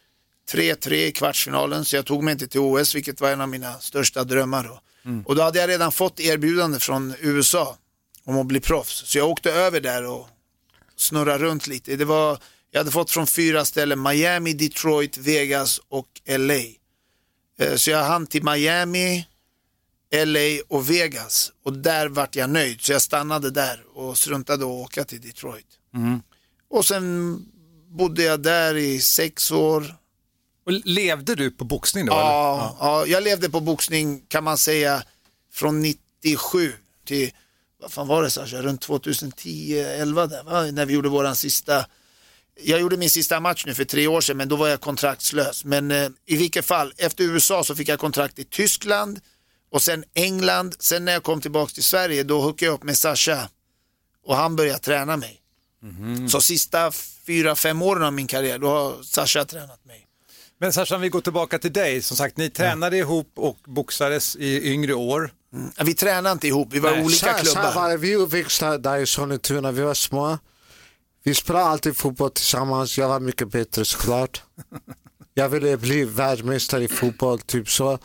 3-3 0.52 0.92
i 0.92 1.12
kvartsfinalen. 1.12 1.84
Så 1.84 1.96
jag 1.96 2.06
tog 2.06 2.22
mig 2.22 2.32
inte 2.32 2.46
till 2.46 2.60
OS, 2.60 2.94
vilket 2.94 3.20
var 3.20 3.30
en 3.30 3.40
av 3.40 3.48
mina 3.48 3.78
största 3.78 4.24
drömmar 4.24 4.64
då. 4.64 4.80
Och 5.26 5.36
då 5.36 5.42
hade 5.42 5.58
jag 5.58 5.68
redan 5.68 5.92
fått 5.92 6.20
erbjudande 6.20 6.78
från 6.78 7.14
USA 7.20 7.76
om 8.24 8.38
att 8.38 8.46
bli 8.46 8.60
proffs. 8.60 9.02
Så 9.06 9.18
jag 9.18 9.28
åkte 9.30 9.52
över 9.52 9.80
där 9.80 10.06
och 10.06 10.28
snurrade 10.96 11.44
runt 11.44 11.66
lite. 11.66 11.96
Det 11.96 12.04
var, 12.04 12.38
jag 12.70 12.80
hade 12.80 12.90
fått 12.90 13.10
från 13.10 13.26
fyra 13.26 13.64
ställen, 13.64 14.02
Miami, 14.02 14.52
Detroit, 14.52 15.16
Vegas 15.16 15.80
och 15.88 16.08
LA. 16.28 16.81
Eh, 17.70 17.76
Så 17.76 17.90
jag 17.90 18.04
hann 18.04 18.26
till 18.26 18.44
Miami, 18.44 19.26
LA 20.24 20.62
och 20.68 20.90
Vegas 20.90 21.52
och 21.64 21.72
där 21.72 22.08
vart 22.08 22.36
jag 22.36 22.50
nöjd. 22.50 22.80
Så 22.80 22.92
jag 22.92 23.02
stannade 23.02 23.50
där 23.50 23.82
och 23.94 24.18
struntade 24.18 24.64
att 24.64 24.70
åka 24.70 25.04
till 25.04 25.20
Detroit. 25.20 25.66
Och 26.70 26.84
sen 26.86 27.38
bodde 27.88 28.22
jag 28.22 28.40
där 28.42 28.76
i 28.76 29.00
sex 29.00 29.50
år. 29.50 29.94
Och 30.66 30.72
levde 30.72 31.34
du 31.34 31.50
på 31.50 31.64
boxning 31.64 32.06
då? 32.06 32.12
eller? 32.12 32.22
Ja, 32.22 32.76
ja, 32.80 33.06
jag 33.06 33.22
levde 33.24 33.50
på 33.50 33.60
boxning 33.60 34.20
kan 34.28 34.44
man 34.44 34.58
säga 34.58 35.02
från 35.52 35.80
97 35.80 36.72
till, 37.06 37.30
vad 37.80 37.92
fan 37.92 38.06
var 38.08 38.22
det 38.22 38.30
Sasha, 38.30 38.62
runt 38.62 38.80
2010, 38.80 39.78
11 39.78 40.26
där 40.26 40.42
va? 40.44 40.62
När 40.62 40.86
vi 40.86 40.94
gjorde 40.94 41.08
våran 41.08 41.36
sista, 41.36 41.86
jag 42.60 42.80
gjorde 42.80 42.96
min 42.96 43.10
sista 43.10 43.40
match 43.40 43.64
nu 43.66 43.74
för 43.74 43.84
tre 43.84 44.06
år 44.06 44.20
sedan 44.20 44.36
men 44.36 44.48
då 44.48 44.56
var 44.56 44.68
jag 44.68 44.80
kontraktslös. 44.80 45.64
Men 45.64 45.90
eh, 45.90 46.08
i 46.26 46.36
vilket 46.36 46.64
fall, 46.64 46.92
efter 46.96 47.24
USA 47.24 47.64
så 47.64 47.74
fick 47.74 47.88
jag 47.88 47.98
kontrakt 48.00 48.38
i 48.38 48.44
Tyskland 48.44 49.20
och 49.72 49.82
sen 49.82 50.04
England. 50.14 50.74
Sen 50.78 51.04
när 51.04 51.12
jag 51.12 51.22
kom 51.22 51.40
tillbaka 51.40 51.72
till 51.72 51.84
Sverige 51.84 52.22
då 52.22 52.40
hookade 52.40 52.64
jag 52.66 52.74
upp 52.74 52.82
med 52.82 52.98
Sasha 52.98 53.48
och 54.26 54.36
han 54.36 54.56
började 54.56 54.78
träna 54.78 55.16
mig. 55.16 55.38
Så 56.30 56.40
sista 56.40 56.92
fyra, 57.26 57.54
fem 57.56 57.82
åren 57.82 58.02
av 58.02 58.12
min 58.12 58.26
karriär 58.26 58.58
då 58.58 58.68
har 58.68 59.02
Sasha 59.02 59.44
tränat 59.44 59.84
mig. 59.84 60.06
Men 60.60 60.72
Sasha, 60.72 60.98
vi 60.98 61.08
går 61.08 61.20
tillbaka 61.20 61.58
till 61.58 61.72
dig, 61.72 62.02
som 62.02 62.16
sagt, 62.16 62.36
ni 62.36 62.50
tränade 62.50 62.96
ihop 62.96 63.32
och 63.36 63.56
boxades 63.66 64.36
i 64.36 64.72
yngre 64.72 64.94
år. 64.94 65.32
Ja, 65.76 65.84
Vi 65.84 65.94
tränade 65.94 66.32
inte 66.32 66.46
ihop, 66.48 66.68
vi 66.70 66.78
var 66.78 66.90
Nej, 66.90 67.04
olika 67.04 67.18
Så, 67.18 67.26
här- 67.26 67.44
så 67.44 67.54
här 67.58 67.62
klubbar. 67.62 67.82
var 67.82 67.90
det. 67.90 67.96
Vi 67.96 68.16
uppväxte 68.16 68.78
där 68.78 68.98
i 68.98 69.06
Sollentuna, 69.06 69.70
vi 69.72 69.82
var 69.82 69.94
små. 69.94 70.38
Vi 71.24 71.34
spelade 71.34 71.64
alltid 71.64 71.96
fotboll 71.96 72.30
tillsammans, 72.30 72.98
jag 72.98 73.08
var 73.08 73.20
mycket 73.20 73.48
bättre 73.48 73.84
såklart. 73.84 74.42
Jag 75.34 75.48
ville 75.48 75.76
bli 75.76 76.04
världsmästare 76.04 76.84
i 76.84 76.88
fotboll, 76.88 77.38
typ 77.40 77.68
så. 77.70 77.98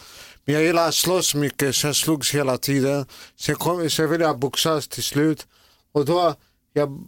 Men 0.46 0.56
jag 0.56 0.64
gillade 0.64 0.88
att 0.88 0.94
slåss 0.96 1.36
mycket, 1.36 1.76
så 1.76 1.88
jag 1.88 1.96
slogs 1.96 2.36
hela 2.36 2.58
tiden. 2.58 3.06
Sen, 3.40 3.56
kom, 3.56 3.90
sen 3.90 4.10
ville 4.10 4.24
jag 4.26 4.40
boxas 4.40 4.88
till 4.88 5.04
slut. 5.04 5.48
Och 5.92 6.06
då, 6.06 6.36
jag, 6.74 7.06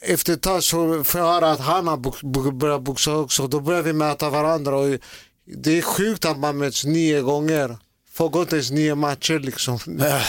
efter 0.00 0.32
ett 0.32 0.42
tag 0.42 0.62
så 0.62 1.04
får 1.04 1.20
jag 1.20 1.26
höra 1.28 1.50
att 1.50 1.60
han 1.60 1.86
har 1.88 1.96
bo- 1.96 2.50
börjat 2.50 2.82
boxas 2.82 3.14
också. 3.14 3.46
Då 3.46 3.60
börjar 3.60 3.82
vi 3.82 3.92
möta 3.92 4.30
varandra. 4.30 4.76
Och 4.76 4.98
det 5.44 5.78
är 5.78 5.82
sjukt 5.82 6.24
att 6.24 6.38
man 6.38 6.58
möts 6.58 6.84
nio 6.84 7.20
gånger. 7.20 7.78
Folk 8.12 8.32
går 8.32 8.42
inte 8.42 8.56
ens 8.56 8.70
nio 8.70 8.94
matcher 8.94 9.38
liksom. 9.38 9.78
Äh. 10.00 10.22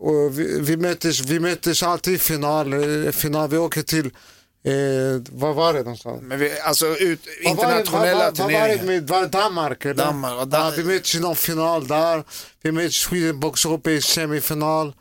Och 0.00 0.38
vi, 0.38 0.60
vi, 0.60 0.76
möttes, 0.76 1.20
vi 1.20 1.40
möttes 1.40 1.82
alltid 1.82 2.14
i 2.14 2.18
final, 2.18 2.72
eh, 3.06 3.10
final. 3.12 3.48
Vi 3.50 3.56
åker 3.58 3.82
till, 3.82 4.06
eh, 4.06 4.72
vad 5.30 5.54
var 5.54 5.72
det 5.72 5.78
någonstans? 5.78 6.18
Men 6.22 6.38
vi, 6.38 6.60
alltså 6.60 6.86
ut, 6.86 7.20
Vad 7.44 7.56
var 7.56 7.64
det- 7.64 7.78
internationella 7.78 8.24
vad, 8.24 8.36
vad, 8.38 8.52
vad 8.52 8.60
var 8.60 8.68
det 8.68 8.74
turneringar. 8.76 8.84
med, 9.00 9.08
var 9.08 9.20
det 9.20 9.28
Danmark? 9.28 9.84
Eller? 9.84 9.94
Danmark, 9.94 10.40
och 10.40 10.48
Dan- 10.48 10.64
ja, 10.66 10.72
vi 10.76 10.84
möttes 10.84 11.14
i 11.14 11.20
någon 11.20 11.36
final 11.36 11.86
där. 11.86 12.24
Vi 12.62 12.72
möttes 12.72 12.94
Sweden 12.94 13.40
Box 13.40 13.66
uppe 13.66 13.90
i 13.90 14.02
semifinal. 14.02 14.92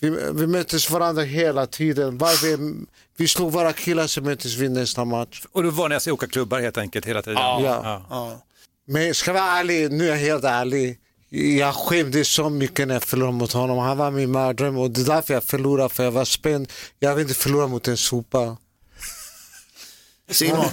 Vi, 0.00 0.10
vi 0.10 0.46
möttes 0.46 0.90
varandra 0.90 1.22
hela 1.22 1.66
tiden. 1.66 2.18
Var 2.18 2.42
vi, 2.42 2.84
vi 3.16 3.28
slog 3.28 3.52
våra 3.52 3.72
killar 3.72 4.06
så 4.06 4.20
möttes 4.20 4.54
vi 4.56 4.68
nästa 4.68 5.04
match. 5.04 5.42
Och 5.52 5.62
då 5.62 5.70
var 5.70 5.88
ni 5.88 5.94
alltså 5.94 6.10
i 6.10 6.12
olika 6.12 6.26
klubbar 6.26 6.60
helt 6.60 6.78
enkelt 6.78 7.06
hela 7.06 7.22
tiden? 7.22 7.38
Ja. 7.38 8.02
Ja. 8.10 8.40
Men 8.88 9.14
ska 9.14 9.30
jag 9.30 9.40
vara 9.40 9.52
ärlig, 9.58 9.92
nu 9.92 10.04
är 10.04 10.08
jag 10.08 10.16
helt 10.16 10.44
ärlig. 10.44 10.98
Jag 11.28 11.74
skämdes 11.74 12.28
så 12.28 12.50
mycket 12.50 12.88
när 12.88 12.94
jag 12.94 13.02
förlorade 13.02 13.36
mot 13.36 13.52
honom. 13.52 13.78
Han 13.78 13.98
var 13.98 14.10
min 14.10 14.32
mardröm 14.32 14.78
och 14.78 14.90
det 14.90 15.00
är 15.00 15.04
därför 15.04 15.34
jag 15.34 15.44
förlorade, 15.44 15.88
för 15.88 16.04
jag 16.04 16.10
var 16.10 16.24
spänd. 16.24 16.72
Jag 16.98 17.14
vill 17.14 17.22
inte 17.22 17.40
förlora 17.40 17.66
mot 17.66 17.88
en 17.88 17.96
sopa. 17.96 18.56
Simon, 20.30 20.66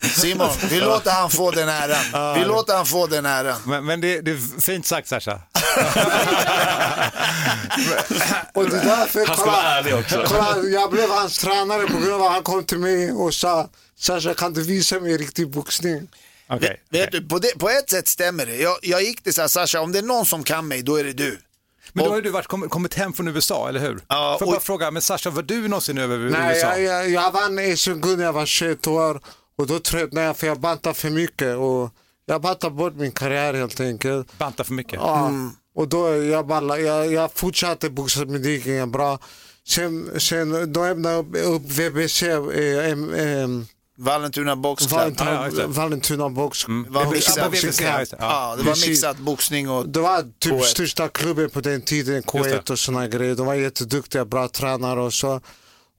Simon, 0.00 0.48
vi 0.70 0.80
låter 0.80 1.10
han 1.10 1.30
få 1.30 1.50
den 1.50 1.68
äran. 1.68 2.34
Vi 2.40 2.44
låter 2.44 2.76
han 2.76 2.86
få 2.86 3.06
den 3.06 3.26
äran. 3.26 3.56
Men, 3.66 3.84
men 3.84 4.00
det, 4.00 4.20
det 4.20 4.30
är 4.30 4.60
fint 4.60 4.86
sagt 4.86 5.08
Sasha. 5.08 5.32
Och 8.54 8.70
det 8.70 8.76
är 8.76 8.84
därför, 8.84 9.26
Han 9.26 9.36
ska 9.36 9.46
vara 9.46 9.62
ärlig 9.62 9.94
också. 9.94 10.24
kolla, 10.26 10.56
jag 10.68 10.90
blev 10.90 11.10
hans 11.10 11.38
tränare 11.38 11.86
på 11.86 11.98
grund 11.98 12.12
av 12.12 12.22
att 12.22 12.32
han 12.32 12.42
kom 12.42 12.64
till 12.64 12.78
mig 12.78 13.12
och 13.12 13.34
sa 13.34 13.68
Sasha 13.98 14.34
kan 14.34 14.52
du 14.52 14.62
visa 14.62 15.00
mig 15.00 15.16
riktig 15.16 15.50
boxning? 15.50 16.08
Okej. 16.50 16.80
Vet 16.90 17.12
du, 17.12 17.28
på, 17.28 17.38
det, 17.38 17.58
på 17.58 17.68
ett 17.68 17.90
sätt 17.90 18.08
stämmer 18.08 18.46
det. 18.46 18.56
Jag, 18.56 18.76
jag 18.82 19.02
gick 19.02 19.22
till 19.22 19.34
så 19.34 19.40
här, 19.40 19.48
Sasha, 19.48 19.80
om 19.80 19.92
det 19.92 19.98
är 19.98 20.02
någon 20.02 20.26
som 20.26 20.44
kan 20.44 20.68
mig, 20.68 20.82
då 20.82 20.96
är 20.96 21.04
det 21.04 21.12
du. 21.12 21.38
Men 21.92 22.04
då 22.04 22.10
har 22.10 22.20
du 22.20 22.30
varit, 22.30 22.46
kommit, 22.46 22.94
hem 22.94 23.12
från 23.12 23.28
USA, 23.28 23.68
eller 23.68 23.80
hur? 23.80 24.00
Ja, 24.08 24.36
Får 24.38 24.48
jag 24.48 24.54
bara 24.54 24.60
fråga, 24.60 24.90
men 24.90 25.02
Sasha, 25.02 25.30
var 25.30 25.42
du 25.42 25.68
någonsin 25.68 25.98
över 25.98 26.18
Nej, 26.18 26.56
USA? 26.56 26.66
jag, 26.66 26.80
jag, 26.80 27.10
jag 27.10 27.32
vann 27.32 27.76
SM-guld 27.76 28.18
när 28.18 28.24
jag 28.24 28.32
var 28.32 28.46
21 28.46 28.86
år 28.86 29.20
och 29.58 29.66
då 29.66 29.78
tröttnade 29.78 30.26
jag 30.26 30.36
för 30.36 30.46
jag 30.46 30.60
bantade 30.60 30.94
för 30.94 31.10
mycket 31.10 31.56
och 31.56 31.90
jag 32.26 32.42
bantade 32.42 32.74
bort 32.74 32.94
min 32.94 33.12
karriär 33.12 33.54
helt 33.54 33.80
enkelt. 33.80 34.38
Banta 34.38 34.64
för 34.64 34.72
mycket? 34.72 34.92
Ja, 34.92 35.32
och 35.74 35.88
då 35.88 36.16
jag, 36.16 36.46
bara, 36.46 36.78
jag, 36.78 37.12
jag 37.12 37.32
fortsatte 37.32 37.88
det 37.88 38.66
inget 38.66 38.88
bra. 38.88 39.18
Sen, 39.68 40.20
sen 40.20 40.72
då 40.72 40.84
öppnade 40.84 41.14
jag 41.14 41.26
upp, 41.26 41.62
upp 41.62 41.62
VBC, 41.62 42.22
eh, 42.22 42.90
em, 42.90 43.66
Vallentuna 44.00 44.56
Box 44.56 44.86
Club. 44.86 45.16
Det. 45.56 45.66
Vallentuna 45.66 46.28
Box. 46.28 46.64
Det 46.64 46.72
var 46.90 47.04
Ja, 47.04 47.10
mixat, 47.10 47.36
ja, 47.36 47.48
det. 47.98 48.16
Ja. 48.18 48.54
det 48.58 48.62
var 48.62 48.88
mixat 48.88 49.18
boxning 49.18 49.70
och... 49.70 49.88
Det 49.88 50.00
var 50.00 50.22
typ 50.38 50.52
K1. 50.52 50.62
största 50.62 51.08
klubben 51.08 51.50
på 51.50 51.60
den 51.60 51.82
tiden, 51.82 52.14
Just 52.14 52.26
K1 52.28 52.42
det. 52.48 52.70
och 52.70 52.78
såna 52.78 53.06
grejer. 53.08 53.34
De 53.34 53.46
var 53.46 53.54
jätteduktiga, 53.54 54.24
bra 54.24 54.48
tränare 54.48 55.00
och 55.00 55.14
så. 55.14 55.40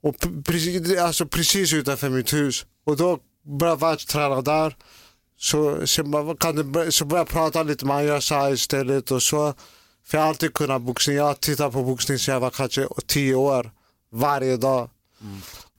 Och 0.02 0.14
precis, 0.44 0.98
alltså 0.98 1.26
precis 1.26 1.72
utanför 1.72 2.08
mitt 2.08 2.32
hus. 2.32 2.64
Och 2.86 2.96
då 2.96 3.18
började 3.58 3.72
jag 3.72 3.80
vara 3.80 3.96
tränare 3.96 4.42
där. 4.42 4.76
Så, 5.38 5.86
sen 5.86 6.36
kan 6.36 6.56
du, 6.56 6.62
bör- 6.64 6.90
så 6.90 7.04
började 7.04 7.28
jag 7.28 7.34
prata 7.34 7.62
lite 7.62 7.84
med 7.86 8.06
jag 8.06 8.22
så 8.22 8.34
här 8.34 8.52
istället 8.52 9.10
och 9.10 9.22
så. 9.22 9.54
För 10.06 10.18
jag 10.18 10.22
har 10.22 10.28
alltid 10.28 10.54
kunnat 10.54 10.82
boxning. 10.82 11.16
Jag 11.16 11.24
har 11.24 11.34
tittat 11.34 11.72
på 11.72 11.82
boxning 11.82 12.18
sedan 12.18 12.32
jag 12.32 12.40
var 12.40 12.50
kanske 12.50 12.88
tio 13.06 13.34
år. 13.34 13.70
Varje 14.12 14.56
dag. 14.56 14.90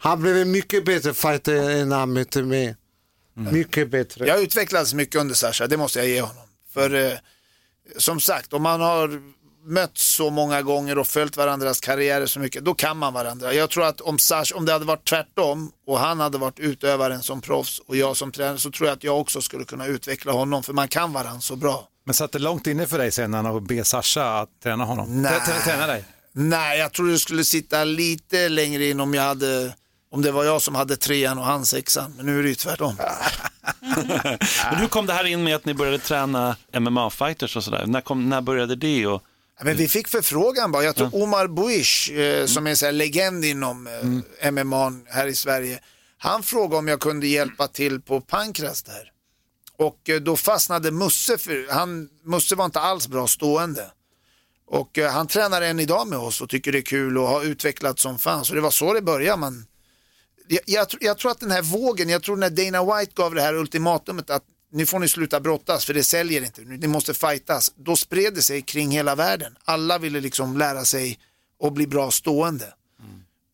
Han 0.03 0.21
blev 0.21 0.37
en 0.37 0.51
mycket 0.51 0.85
bättre 0.85 1.13
fighter 1.13 1.69
än 1.69 1.91
han 1.91 2.13
mötte 2.13 2.41
mig. 2.43 2.75
Mycket 3.33 3.91
bättre. 3.91 4.27
Jag 4.27 4.41
utvecklades 4.43 4.93
mycket 4.93 5.15
under 5.21 5.35
Sasha, 5.35 5.67
det 5.67 5.77
måste 5.77 5.99
jag 5.99 6.07
ge 6.07 6.21
honom. 6.21 6.43
För 6.73 6.93
eh, 7.05 7.11
som 7.97 8.19
sagt, 8.19 8.53
om 8.53 8.61
man 8.61 8.81
har 8.81 9.21
mötts 9.65 10.13
så 10.15 10.29
många 10.29 10.61
gånger 10.61 10.97
och 10.97 11.07
följt 11.07 11.37
varandras 11.37 11.79
karriärer 11.79 12.25
så 12.25 12.39
mycket, 12.39 12.65
då 12.65 12.73
kan 12.73 12.97
man 12.97 13.13
varandra. 13.13 13.53
Jag 13.53 13.69
tror 13.69 13.85
att 13.85 14.01
om, 14.01 14.19
Sasha, 14.19 14.55
om 14.57 14.65
det 14.65 14.71
hade 14.73 14.85
varit 14.85 15.07
tvärtom 15.07 15.71
och 15.87 15.99
han 15.99 16.19
hade 16.19 16.37
varit 16.37 16.59
utövaren 16.59 17.21
som 17.21 17.41
proffs 17.41 17.79
och 17.79 17.95
jag 17.97 18.17
som 18.17 18.31
tränare 18.31 18.57
så 18.57 18.71
tror 18.71 18.87
jag 18.87 18.95
att 18.97 19.03
jag 19.03 19.19
också 19.19 19.41
skulle 19.41 19.65
kunna 19.65 19.85
utveckla 19.85 20.31
honom 20.31 20.63
för 20.63 20.73
man 20.73 20.87
kan 20.87 21.13
varandra 21.13 21.41
så 21.41 21.55
bra. 21.55 21.87
Men 22.05 22.13
satt 22.13 22.31
det 22.31 22.39
långt 22.39 22.67
inne 22.67 22.87
för 22.87 22.97
dig 22.97 23.11
sen 23.11 23.33
att 23.33 23.63
be 23.63 23.83
Sasha 23.83 24.39
att 24.39 24.49
träna 24.63 24.83
honom? 24.85 25.21
Nej. 25.21 25.31
Trä- 25.31 25.39
trä- 25.45 25.63
Träna 25.65 25.87
dig? 25.87 26.05
Nej, 26.33 26.79
jag 26.79 26.93
tror 26.93 27.07
det 27.07 27.19
skulle 27.19 27.43
sitta 27.43 27.83
lite 27.83 28.49
längre 28.49 28.85
in 28.85 28.99
om 28.99 29.13
jag 29.13 29.23
hade 29.23 29.73
om 30.11 30.21
det 30.21 30.31
var 30.31 30.43
jag 30.43 30.61
som 30.61 30.75
hade 30.75 30.97
trean 30.97 31.37
och 31.37 31.45
han 31.45 31.65
sexan, 31.65 32.13
men 32.17 32.25
nu 32.25 32.39
är 32.39 32.43
det 32.43 32.49
ju 32.49 32.55
tvärtom. 32.55 32.95
Men 34.69 34.79
hur 34.79 34.87
kom 34.87 35.05
det 35.05 35.13
här 35.13 35.25
in 35.25 35.43
med 35.43 35.55
att 35.55 35.65
ni 35.65 35.73
började 35.73 35.99
träna 35.99 36.55
MMA-fighters 36.73 37.57
och 37.57 37.63
sådär? 37.63 37.85
När, 37.87 38.01
kom, 38.01 38.29
när 38.29 38.41
började 38.41 38.75
det? 38.75 39.07
Och... 39.07 39.23
Men 39.63 39.77
vi 39.77 39.87
fick 39.87 40.07
förfrågan 40.07 40.71
bara. 40.71 40.83
Jag 40.83 40.95
tror 40.95 41.23
Omar 41.23 41.47
Buish, 41.47 42.11
eh, 42.11 42.45
som 42.45 42.67
är 42.67 42.83
en 42.83 42.97
legend 42.97 43.45
inom 43.45 43.87
eh, 44.41 44.51
MMA 44.51 44.93
här 45.07 45.27
i 45.27 45.35
Sverige, 45.35 45.79
han 46.17 46.43
frågade 46.43 46.77
om 46.77 46.87
jag 46.87 46.99
kunde 46.99 47.27
hjälpa 47.27 47.67
till 47.67 48.01
på 48.01 48.21
Pankras 48.21 48.83
där. 48.83 49.11
Och 49.77 50.09
eh, 50.09 50.21
då 50.21 50.37
fastnade 50.37 50.91
Musse, 50.91 51.37
för 51.37 51.73
han, 51.73 52.09
Musse 52.23 52.55
var 52.55 52.65
inte 52.65 52.79
alls 52.79 53.07
bra 53.07 53.27
stående. 53.27 53.91
Och 54.67 54.97
eh, 54.97 55.11
han 55.11 55.27
tränar 55.27 55.61
än 55.61 55.79
idag 55.79 56.07
med 56.07 56.19
oss 56.19 56.41
och 56.41 56.49
tycker 56.49 56.71
det 56.71 56.77
är 56.77 56.81
kul 56.81 57.17
och 57.17 57.27
har 57.27 57.43
utvecklats 57.43 58.01
som 58.01 58.19
fan. 58.19 58.45
Så 58.45 58.53
det 58.53 58.61
var 58.61 58.71
så 58.71 58.93
det 58.93 59.01
började. 59.01 59.39
Man, 59.39 59.65
jag, 60.47 60.61
jag, 60.65 60.89
tror- 60.89 61.03
jag 61.03 61.17
tror 61.17 61.31
att 61.31 61.39
den 61.39 61.51
här 61.51 61.61
vågen, 61.61 62.09
jag 62.09 62.23
tror 62.23 62.37
när 62.37 62.49
Dana 62.49 62.97
White 62.97 63.11
gav 63.15 63.35
det 63.35 63.41
här 63.41 63.53
ultimatumet 63.55 64.29
att 64.29 64.43
nu 64.71 64.85
får 64.85 64.99
ni 64.99 65.07
sluta 65.07 65.39
brottas 65.39 65.85
för 65.85 65.93
det 65.93 66.03
säljer 66.03 66.41
inte, 66.43 66.61
ni 66.61 66.87
måste 66.87 67.13
fightas. 67.13 67.73
Då 67.75 67.95
spred 67.95 68.33
det 68.33 68.41
sig 68.41 68.61
kring 68.61 68.91
hela 68.91 69.15
världen. 69.15 69.55
Alla 69.65 69.97
ville 69.97 70.21
liksom 70.21 70.57
lära 70.57 70.85
sig 70.85 71.19
att 71.63 71.73
bli 71.73 71.87
bra 71.87 72.11
stående. 72.11 72.73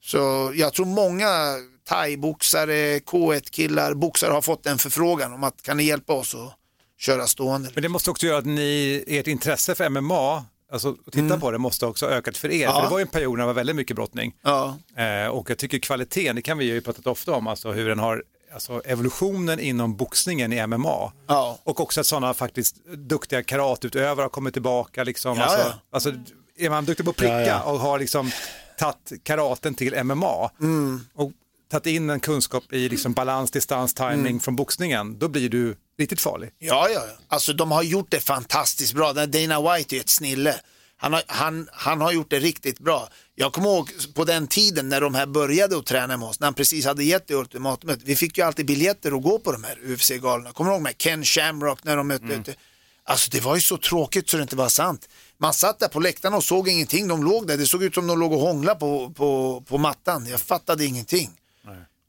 Så 0.04 0.52
jag 0.56 0.74
tror 0.74 0.86
många 0.86 1.56
thaiboxare, 1.90 3.00
K1-killar, 3.00 3.94
boxare 3.94 4.32
har 4.32 4.42
fått 4.42 4.66
en 4.66 4.78
förfrågan 4.78 5.34
om 5.34 5.44
att 5.44 5.62
kan 5.62 5.78
ni 5.78 5.84
hjälpa 5.84 6.14
oss 6.14 6.36
att 6.36 6.54
köra 7.00 7.28
stående. 7.28 7.70
Men 7.74 7.84
det 7.84 7.90
måste 7.90 8.12
också 8.12 8.26
göra 8.28 8.38
att 8.38 8.46
ni, 8.46 9.04
ert 9.08 9.28
intresse 9.28 9.76
för 9.76 9.90
MMA, 9.90 10.46
alltså 10.72 10.96
att 11.08 11.14
titta 11.14 11.40
på 11.40 11.52
det, 11.52 11.58
måste 11.58 11.86
också 11.86 12.06
ha 12.06 12.14
ökat 12.14 12.38
för 12.38 12.52
er. 12.52 12.64
Ja. 12.64 12.74
För 12.74 12.82
det 12.82 12.88
var 12.88 12.98
ju 13.00 13.02
en 13.02 13.08
period 13.08 13.38
när 13.38 13.44
det 13.44 13.48
var 13.48 13.54
väldigt 13.54 13.76
mycket 13.76 13.96
brottning. 13.96 14.36
Ja. 14.42 14.78
Eh, 14.96 15.28
och 15.28 15.50
jag 15.50 15.58
tycker 15.58 15.80
kvaliteten, 15.80 16.36
det 16.36 16.42
kan 16.42 16.58
vi 16.58 16.66
ju 16.66 16.82
pratat 16.82 17.08
ofta 17.08 17.34
om, 17.34 17.48
alltså 17.48 17.72
hur 17.72 17.90
den 17.90 18.00
har, 18.00 18.24
alltså 18.54 18.82
evolutionen 18.86 19.60
inom 19.60 19.96
boxningen 19.96 20.54
i 20.54 20.68
MMA. 20.68 21.12
Ja. 21.28 21.60
Och 21.64 21.80
också 21.80 22.00
att 22.00 22.06
sådana 22.06 22.34
faktiskt 22.34 22.76
duktiga 22.86 23.44
karateutövare 23.44 24.24
har 24.24 24.30
kommit 24.30 24.54
tillbaka. 24.54 25.04
Liksom. 25.04 25.40
Alltså, 25.42 25.74
alltså, 25.92 26.14
är 26.58 26.70
man 26.70 26.86
duktig 26.86 27.06
på 27.06 27.10
att 27.12 27.18
pricka 27.18 27.64
och 27.64 27.80
har 27.80 28.00
liksom 28.00 28.32
tagit 28.78 29.24
karaten 29.24 29.76
till 29.76 30.04
MMA 30.04 30.52
Mm. 30.60 31.02
och 31.16 31.32
tagit 31.72 31.86
in 31.86 32.10
en 32.10 32.20
kunskap 32.20 32.74
i 32.74 32.90
liksom 32.90 33.14
balans, 33.14 33.52
distans, 33.52 33.94
timing 33.94 34.20
Mm. 34.20 34.40
från 34.40 34.56
boxningen, 34.56 35.20
då 35.20 35.28
blir 35.28 35.50
du 35.50 35.76
riktigt 35.98 36.22
farlig. 36.22 36.50
Ja, 36.60 36.90
ja, 36.90 37.06
ja. 37.08 37.14
Alltså 37.28 37.54
de 37.54 37.72
har 37.72 37.84
gjort 37.84 38.08
det 38.10 38.20
fantastiskt 38.20 38.94
bra. 38.94 39.14
Dana 39.14 39.76
White 39.76 39.96
är 39.96 40.00
ett 40.00 40.10
snille. 40.10 40.56
Han 40.98 41.14
har, 41.14 41.24
han, 41.28 41.70
han 41.72 42.02
har 42.02 42.12
gjort 42.12 42.30
det 42.30 42.40
riktigt 42.40 42.80
bra. 42.80 43.10
Jag 43.36 43.54
kommer 43.54 43.70
ihåg 43.70 43.92
på 44.14 44.24
den 44.26 44.48
tiden 44.48 44.90
när 44.90 45.02
de 45.02 45.16
här 45.16 45.26
började 45.26 45.78
att 45.78 45.86
träna 45.86 46.18
med 46.18 46.28
oss, 46.28 46.40
när 46.40 46.48
han 46.48 46.54
precis 46.54 46.86
hade 46.86 47.04
gett 47.04 47.28
det 47.28 47.36
ultimatumet. 47.36 48.00
Vi 48.04 48.16
fick 48.16 48.38
ju 48.38 48.44
alltid 48.44 48.66
biljetter 48.66 49.18
att 49.18 49.24
gå 49.24 49.40
på 49.40 49.52
de 49.52 49.64
här 49.64 49.80
UFC-galorna. 49.84 50.52
Kommer 50.54 50.72
du 50.72 50.76
ihåg 50.76 50.84
med 50.84 50.98
Ken 50.98 51.26
Shamrock 51.26 51.84
när 51.84 51.98
de 51.98 52.08
mötte? 52.08 52.56
Alltså 53.04 53.30
det 53.32 53.40
var 53.40 53.56
ju 53.56 53.62
så 53.62 53.78
tråkigt 53.78 54.30
så 54.30 54.38
det 54.38 54.44
inte 54.44 54.56
var 54.56 54.70
sant. 54.70 55.10
Man 55.38 55.54
satt 55.54 55.80
där 55.80 55.88
på 55.88 56.00
läktarna 56.00 56.38
och 56.38 56.44
såg 56.44 56.70
ingenting. 56.70 57.08
De 57.08 57.24
låg 57.24 57.48
där. 57.48 57.58
Det 57.58 57.66
såg 57.66 57.84
ut 57.84 57.94
som 57.94 58.08
de 58.08 58.20
låg 58.20 58.34
och 58.34 58.40
hånglade 58.40 58.80
på, 58.80 59.10
på, 59.10 59.62
på 59.68 59.78
mattan. 59.78 60.28
Jag 60.28 60.40
fattade 60.40 60.86
ingenting. 60.86 61.30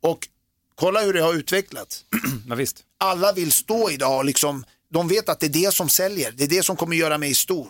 Och 0.02 0.28
kolla 0.78 1.00
hur 1.00 1.12
det 1.12 1.20
har 1.20 1.34
utvecklats 1.34 2.04
Men 2.46 2.58
visst. 2.58 2.76
alla 2.98 3.32
vill 3.32 3.52
stå 3.52 3.90
idag 3.90 4.24
liksom, 4.26 4.64
de 4.92 5.08
vet 5.08 5.28
att 5.28 5.40
det 5.40 5.46
är 5.46 5.50
det 5.66 5.74
som 5.74 5.88
säljer, 5.88 6.32
det 6.36 6.44
är 6.44 6.48
det 6.48 6.62
som 6.62 6.76
kommer 6.76 6.96
göra 6.96 7.18
mig 7.18 7.34
stor. 7.34 7.68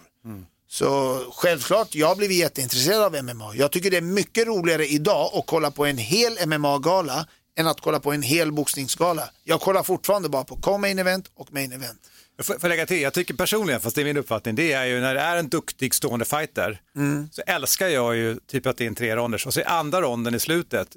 Så 0.70 1.18
självklart, 1.34 1.94
jag 1.94 2.06
har 2.06 2.16
blivit 2.16 2.36
jätteintresserad 2.36 3.02
av 3.16 3.24
MMA. 3.24 3.54
Jag 3.54 3.72
tycker 3.72 3.90
det 3.90 3.96
är 3.96 4.00
mycket 4.00 4.46
roligare 4.46 4.86
idag 4.86 5.30
att 5.34 5.46
kolla 5.46 5.70
på 5.70 5.86
en 5.86 5.98
hel 5.98 6.46
MMA-gala 6.46 7.26
än 7.58 7.66
att 7.66 7.80
kolla 7.80 8.00
på 8.00 8.12
en 8.12 8.22
hel 8.22 8.52
boxningsgala. 8.52 9.30
Jag 9.44 9.60
kollar 9.60 9.82
fortfarande 9.82 10.28
bara 10.28 10.44
på 10.44 10.56
co-main 10.56 10.98
event 10.98 11.30
och 11.34 11.52
main 11.52 11.72
event. 11.72 12.00
Jag 12.36 12.46
får, 12.46 12.58
får 12.58 12.68
lägga 12.68 12.86
till, 12.86 13.00
jag 13.00 13.12
tycker 13.12 13.34
personligen, 13.34 13.80
fast 13.80 13.96
det 13.96 14.02
är 14.02 14.04
min 14.04 14.16
uppfattning, 14.16 14.54
det 14.54 14.72
är 14.72 14.84
ju 14.84 15.00
när 15.00 15.14
det 15.14 15.20
är 15.20 15.36
en 15.36 15.48
duktig 15.48 15.94
stående 15.94 16.24
fighter 16.24 16.80
Mm. 16.96 17.28
så 17.32 17.42
älskar 17.46 17.88
jag 17.88 18.16
ju 18.16 18.36
typ 18.46 18.66
att 18.66 18.76
det 18.76 18.84
är 18.84 18.88
en 18.88 18.94
tre 18.94 19.16
ronders 19.16 19.46
och 19.46 19.54
så 19.54 19.60
i 19.60 19.64
andra 19.64 20.00
ronden 20.02 20.34
i 20.34 20.40
slutet 20.40 20.88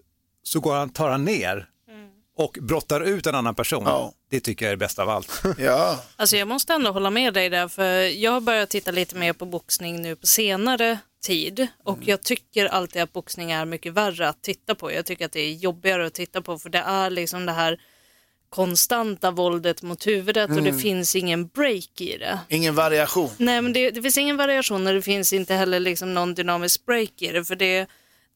så 0.44 0.60
går 0.60 0.74
han, 0.76 0.90
tar 0.90 1.10
han 1.10 1.26
ner 1.26 1.68
och 2.38 2.58
brottar 2.62 3.02
ut 3.02 3.28
en 3.28 3.36
annan 3.36 3.56
person. 3.56 3.84
Ja. 3.86 4.14
Det 4.30 4.40
tycker 4.40 4.66
jag 4.66 4.70
är 4.72 4.76
det 4.76 4.80
bästa 4.80 5.02
av 5.02 5.10
allt. 5.10 5.42
Ja, 5.58 6.04
Alltså 6.16 6.38
jag 6.38 6.48
måste 6.48 6.74
ändå 6.74 6.92
hålla 6.92 7.10
med 7.10 7.34
dig 7.34 7.50
där, 7.50 7.68
för 7.68 7.86
jag 8.24 8.32
har 8.32 8.42
börjat 8.42 8.70
titta 8.70 8.92
lite 8.92 9.16
mer 9.16 9.34
på 9.34 9.46
boxning 9.46 10.02
nu 10.02 10.16
på 10.16 10.28
senare 10.28 10.98
tid 11.26 11.68
och 11.84 11.98
jag 12.02 12.22
tycker 12.24 12.66
alltid 12.66 13.02
att 13.02 13.14
boxning 13.14 13.52
är 13.52 13.66
mycket 13.66 13.94
värre 13.94 14.30
att 14.30 14.42
titta 14.44 14.76
på. 14.76 14.92
Jag 14.92 15.06
tycker 15.06 15.26
att 15.26 15.32
det 15.32 15.40
är 15.40 15.54
jobbigare 15.54 16.06
att 16.08 16.14
titta 16.14 16.42
på 16.42 16.60
för 16.60 16.70
det 16.70 16.80
är 16.80 17.10
liksom 17.10 17.46
det 17.46 17.52
här 17.52 17.80
konstanta 18.50 19.32
våldet 19.32 19.82
mot 19.82 20.08
huvudet 20.08 20.50
och 20.50 20.64
det 20.64 20.74
finns 20.74 21.16
ingen 21.16 21.48
break 21.48 22.02
i 22.02 22.18
det. 22.18 22.40
ingen 22.50 22.76
variation. 22.76 23.30
Nej, 23.38 23.62
men 23.62 23.74
det, 23.74 23.92
det 23.92 24.02
finns 24.02 24.18
ingen 24.18 24.38
variation 24.38 24.88
och 24.88 24.94
det 24.94 25.02
finns 25.02 25.34
inte 25.34 25.54
heller 25.56 25.80
liksom 25.80 26.14
någon 26.14 26.34
dynamisk 26.34 26.86
break 26.86 27.22
i 27.22 27.28
det. 27.32 27.44
För 27.46 27.56
det 27.56 27.88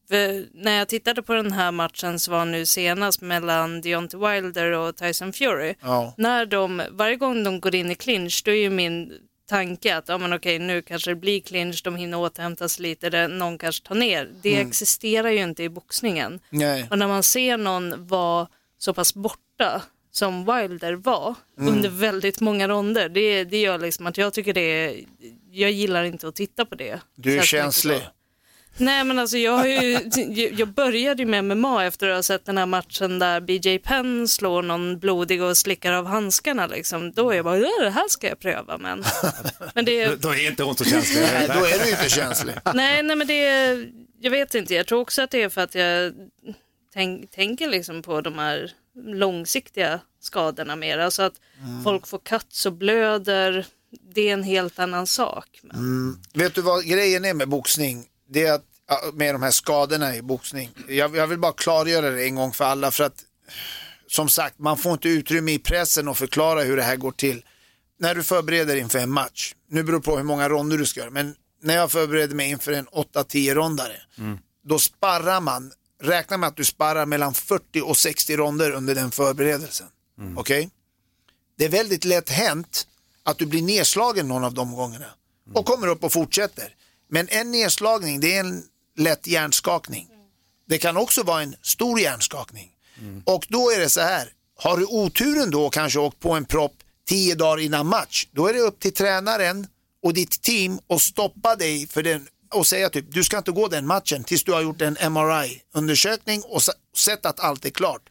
för 0.08 0.46
när 0.54 0.78
jag 0.78 0.88
tittade 0.88 1.22
på 1.22 1.32
den 1.34 1.52
här 1.52 1.72
matchen 1.72 2.18
som 2.18 2.34
var 2.34 2.44
nu 2.44 2.66
senast 2.66 3.20
mellan 3.20 3.80
Deontay 3.80 4.20
Wilder 4.20 4.72
och 4.72 4.96
Tyson 4.96 5.32
Fury. 5.32 5.74
Ja. 5.80 6.14
När 6.16 6.46
de, 6.46 6.82
varje 6.90 7.16
gång 7.16 7.44
de 7.44 7.60
går 7.60 7.74
in 7.74 7.90
i 7.90 7.94
clinch, 7.94 8.42
då 8.44 8.50
är 8.50 8.54
ju 8.54 8.70
min 8.70 9.12
tanke 9.48 9.96
att 9.96 10.08
ja, 10.08 10.18
men 10.18 10.32
okej, 10.32 10.58
nu 10.58 10.82
kanske 10.82 11.10
det 11.10 11.14
blir 11.14 11.40
clinch, 11.40 11.82
de 11.84 11.96
hinner 11.96 12.18
återhämta 12.18 12.68
sig 12.68 12.82
lite, 12.82 13.10
det, 13.10 13.28
någon 13.28 13.58
kanske 13.58 13.88
tar 13.88 13.94
ner. 13.94 14.30
Det 14.42 14.60
existerar 14.60 15.28
ju 15.30 15.42
inte 15.42 15.62
i 15.62 15.68
boxningen. 15.68 16.40
Nej. 16.50 16.86
Och 16.90 16.98
när 16.98 17.08
man 17.08 17.22
ser 17.22 17.56
någon 17.56 18.06
vara 18.06 18.48
så 18.78 18.94
pass 18.94 19.14
borta 19.14 19.82
som 20.10 20.44
Wilder 20.44 20.92
var 20.92 21.34
Mm. 21.58 21.74
under 21.74 21.88
väldigt 21.88 22.40
många 22.40 22.68
ronder, 22.68 23.08
det, 23.08 23.44
det 23.44 23.60
gör 23.60 23.78
liksom 23.78 24.06
att 24.06 24.18
jag 24.18 24.32
tycker 24.32 24.52
det 24.52 24.60
är, 24.60 25.00
jag 25.50 25.70
gillar 25.70 26.04
inte 26.04 26.28
att 26.28 26.34
titta 26.34 26.64
på 26.64 26.74
det. 26.74 27.00
Du 27.14 27.30
är 27.30 27.34
mycket 27.34 27.48
känslig. 27.48 27.96
så. 27.98 28.02
Nej 28.78 29.04
men 29.04 29.18
alltså 29.18 29.38
jag, 29.38 29.68
ju, 29.68 30.54
jag 30.58 30.68
började 30.68 31.22
ju 31.22 31.26
med 31.28 31.44
MMA 31.44 31.84
efter 31.84 32.08
att 32.08 32.16
ha 32.16 32.22
sett 32.22 32.44
den 32.44 32.58
här 32.58 32.66
matchen 32.66 33.18
där 33.18 33.40
BJ 33.40 33.78
Penn 33.78 34.28
slår 34.28 34.62
någon 34.62 34.98
blodig 34.98 35.42
och 35.42 35.56
slickar 35.56 35.92
av 35.92 36.06
handskarna 36.06 36.66
liksom. 36.66 37.12
Då 37.12 37.30
är 37.30 37.36
jag 37.36 37.44
bara, 37.44 37.58
"Ja, 37.58 37.70
det 37.80 37.90
här 37.90 38.08
ska 38.08 38.28
jag 38.28 38.38
pröva 38.40 38.78
men. 38.78 39.04
men 39.74 39.84
det, 39.84 40.22
Då 40.22 40.28
är 40.28 40.46
inte 40.46 40.62
hon 40.62 40.76
så 40.76 40.84
känslig. 40.84 41.22
Nej, 41.32 41.48
då 41.48 41.64
är 41.64 41.84
du 41.84 41.90
inte 41.90 42.08
känslig. 42.08 42.54
Nej, 42.74 43.02
nej 43.02 43.16
men 43.16 43.26
det 43.26 43.44
är, 43.46 43.88
jag 44.20 44.30
vet 44.30 44.54
inte, 44.54 44.74
jag 44.74 44.86
tror 44.86 45.00
också 45.00 45.22
att 45.22 45.30
det 45.30 45.42
är 45.42 45.48
för 45.48 45.60
att 45.60 45.74
jag 45.74 46.12
tänk, 46.94 47.30
tänker 47.30 47.68
liksom 47.68 48.02
på 48.02 48.20
de 48.20 48.38
här 48.38 48.72
långsiktiga 49.06 50.00
skadorna 50.20 50.76
mer. 50.76 50.98
Alltså 50.98 51.22
att 51.22 51.34
folk 51.84 52.06
får 52.06 52.18
cuts 52.18 52.66
och 52.66 52.72
blöder, 52.72 53.66
det 54.14 54.28
är 54.28 54.32
en 54.32 54.42
helt 54.42 54.78
annan 54.78 55.06
sak. 55.06 55.60
Men, 55.62 56.18
Vet 56.34 56.54
du 56.54 56.60
vad 56.62 56.84
grejen 56.84 57.24
är 57.24 57.34
med 57.34 57.48
boxning? 57.48 58.04
Det 58.28 58.46
är 58.46 58.52
att, 58.52 58.64
med 59.14 59.34
de 59.34 59.42
här 59.42 59.50
skadorna 59.50 60.16
i 60.16 60.22
boxning. 60.22 60.70
Jag, 60.88 61.16
jag 61.16 61.26
vill 61.26 61.38
bara 61.38 61.52
klargöra 61.52 62.10
det 62.10 62.24
en 62.24 62.34
gång 62.34 62.52
för 62.52 62.64
alla 62.64 62.90
för 62.90 63.04
att 63.04 63.24
som 64.08 64.28
sagt, 64.28 64.58
man 64.58 64.78
får 64.78 64.92
inte 64.92 65.08
utrymme 65.08 65.52
i 65.52 65.58
pressen 65.58 66.08
att 66.08 66.18
förklara 66.18 66.62
hur 66.62 66.76
det 66.76 66.82
här 66.82 66.96
går 66.96 67.12
till. 67.12 67.44
När 67.98 68.14
du 68.14 68.22
förbereder 68.22 68.76
inför 68.76 68.98
en 68.98 69.10
match, 69.10 69.54
nu 69.68 69.82
beror 69.82 69.98
det 69.98 70.04
på 70.04 70.16
hur 70.16 70.24
många 70.24 70.48
ronder 70.48 70.78
du 70.78 70.86
ska 70.86 71.00
göra, 71.00 71.10
men 71.10 71.34
när 71.62 71.76
jag 71.76 71.92
förbereder 71.92 72.34
mig 72.34 72.50
inför 72.50 72.72
en 72.72 72.86
8-10 72.88 73.54
rondare, 73.54 73.96
då 74.64 74.78
sparrar 74.78 75.40
man, 75.40 75.72
räkna 76.02 76.36
med 76.36 76.46
att 76.48 76.56
du 76.56 76.64
sparrar 76.64 77.06
mellan 77.06 77.34
40 77.34 77.80
och 77.80 77.96
60 77.96 78.36
ronder 78.36 78.70
under 78.70 78.94
den 78.94 79.10
förberedelsen. 79.10 79.86
Okej? 80.36 80.70
Det 81.58 81.64
är 81.64 81.68
väldigt 81.68 82.04
lätt 82.04 82.30
hänt 82.30 82.86
att 83.22 83.38
du 83.38 83.46
blir 83.46 83.62
nedslagen 83.62 84.28
någon 84.28 84.44
av 84.44 84.54
de 84.54 84.72
gångerna 84.74 85.06
och 85.54 85.66
kommer 85.66 85.86
upp 85.86 86.04
och 86.04 86.12
fortsätter. 86.12 86.74
Men 87.08 87.28
en 87.28 87.50
nedslagning, 87.50 88.20
det 88.20 88.36
är 88.36 88.40
en 88.40 88.64
lätt 88.96 89.26
hjärnskakning. 89.26 90.08
Det 90.68 90.78
kan 90.78 90.96
också 90.96 91.22
vara 91.22 91.42
en 91.42 91.56
stor 91.62 92.00
hjärnskakning. 92.00 92.70
Och 93.24 93.46
då 93.48 93.70
är 93.70 93.78
det 93.78 93.88
så 93.88 94.00
här, 94.00 94.32
har 94.58 94.76
du 94.76 94.84
oturen 94.84 95.50
då 95.50 95.70
kanske 95.70 95.98
åkt 95.98 96.20
på 96.20 96.32
en 96.32 96.44
propp 96.44 96.72
tio 97.08 97.34
dagar 97.34 97.62
innan 97.62 97.86
match, 97.86 98.26
då 98.32 98.46
är 98.46 98.52
det 98.52 98.60
upp 98.60 98.80
till 98.80 98.92
tränaren 98.92 99.66
och 100.02 100.14
ditt 100.14 100.42
team 100.42 100.78
att 100.88 101.02
stoppa 101.02 101.56
dig 101.56 101.86
för 101.86 102.02
den 102.02 102.28
och 102.54 102.66
säga 102.66 102.88
typ, 102.88 103.04
du 103.12 103.24
ska 103.24 103.38
inte 103.38 103.50
gå 103.50 103.68
den 103.68 103.86
matchen 103.86 104.24
tills 104.24 104.44
du 104.44 104.52
har 104.52 104.62
gjort 104.62 104.80
en 104.80 104.96
MRI-undersökning 105.12 106.42
och 106.42 106.62
sett 106.96 107.26
att 107.26 107.40
allt 107.40 107.64
är 107.64 107.70
klart. 107.70 108.02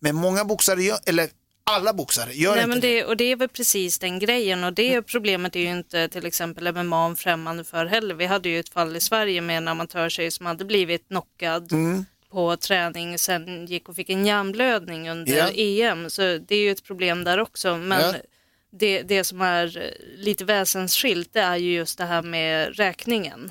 Men 0.00 0.14
många 0.14 0.44
boxare, 0.44 0.98
eller 1.06 1.30
alla 1.66 1.92
boxare, 1.92 2.32
gör 2.32 2.54
nej, 2.54 2.64
inte 2.64 2.74
det. 2.74 2.94
det. 2.94 3.04
Och 3.04 3.16
det 3.16 3.24
är 3.24 3.36
väl 3.36 3.48
precis 3.48 3.98
den 3.98 4.18
grejen 4.18 4.64
och 4.64 4.72
det 4.72 5.02
problemet 5.02 5.56
är 5.56 5.60
ju 5.60 5.70
inte 5.70 6.08
till 6.08 6.26
exempel 6.26 6.72
MMA 6.84 7.06
en 7.06 7.16
främmande 7.16 7.64
för 7.64 7.86
heller. 7.86 8.14
Vi 8.14 8.26
hade 8.26 8.48
ju 8.48 8.58
ett 8.60 8.68
fall 8.68 8.96
i 8.96 9.00
Sverige 9.00 9.40
med 9.40 9.56
en 9.58 9.68
amatörtjej 9.68 10.30
som 10.30 10.46
hade 10.46 10.64
blivit 10.64 11.08
knockad 11.08 11.70
på 12.30 12.56
träning, 12.56 13.18
sen 13.18 13.66
gick 13.66 13.88
och 13.88 13.96
fick 13.96 14.10
en 14.10 14.26
hjärnblödning 14.26 15.10
under 15.10 15.36
Ja. 15.36 15.50
EM. 15.54 16.10
Så 16.10 16.22
det 16.22 16.54
är 16.54 16.58
ju 16.58 16.70
ett 16.70 16.84
problem 16.84 17.24
där 17.24 17.38
också. 17.40 17.76
Men 17.76 18.00
Ja. 18.00 18.14
det, 18.72 19.02
det 19.02 19.24
som 19.24 19.40
är 19.40 19.92
lite 20.16 20.44
väsensskilt 20.44 21.32
det 21.32 21.40
är 21.40 21.56
ju 21.56 21.72
just 21.74 21.98
det 21.98 22.04
här 22.04 22.22
med 22.22 22.76
räkningen. 22.76 23.50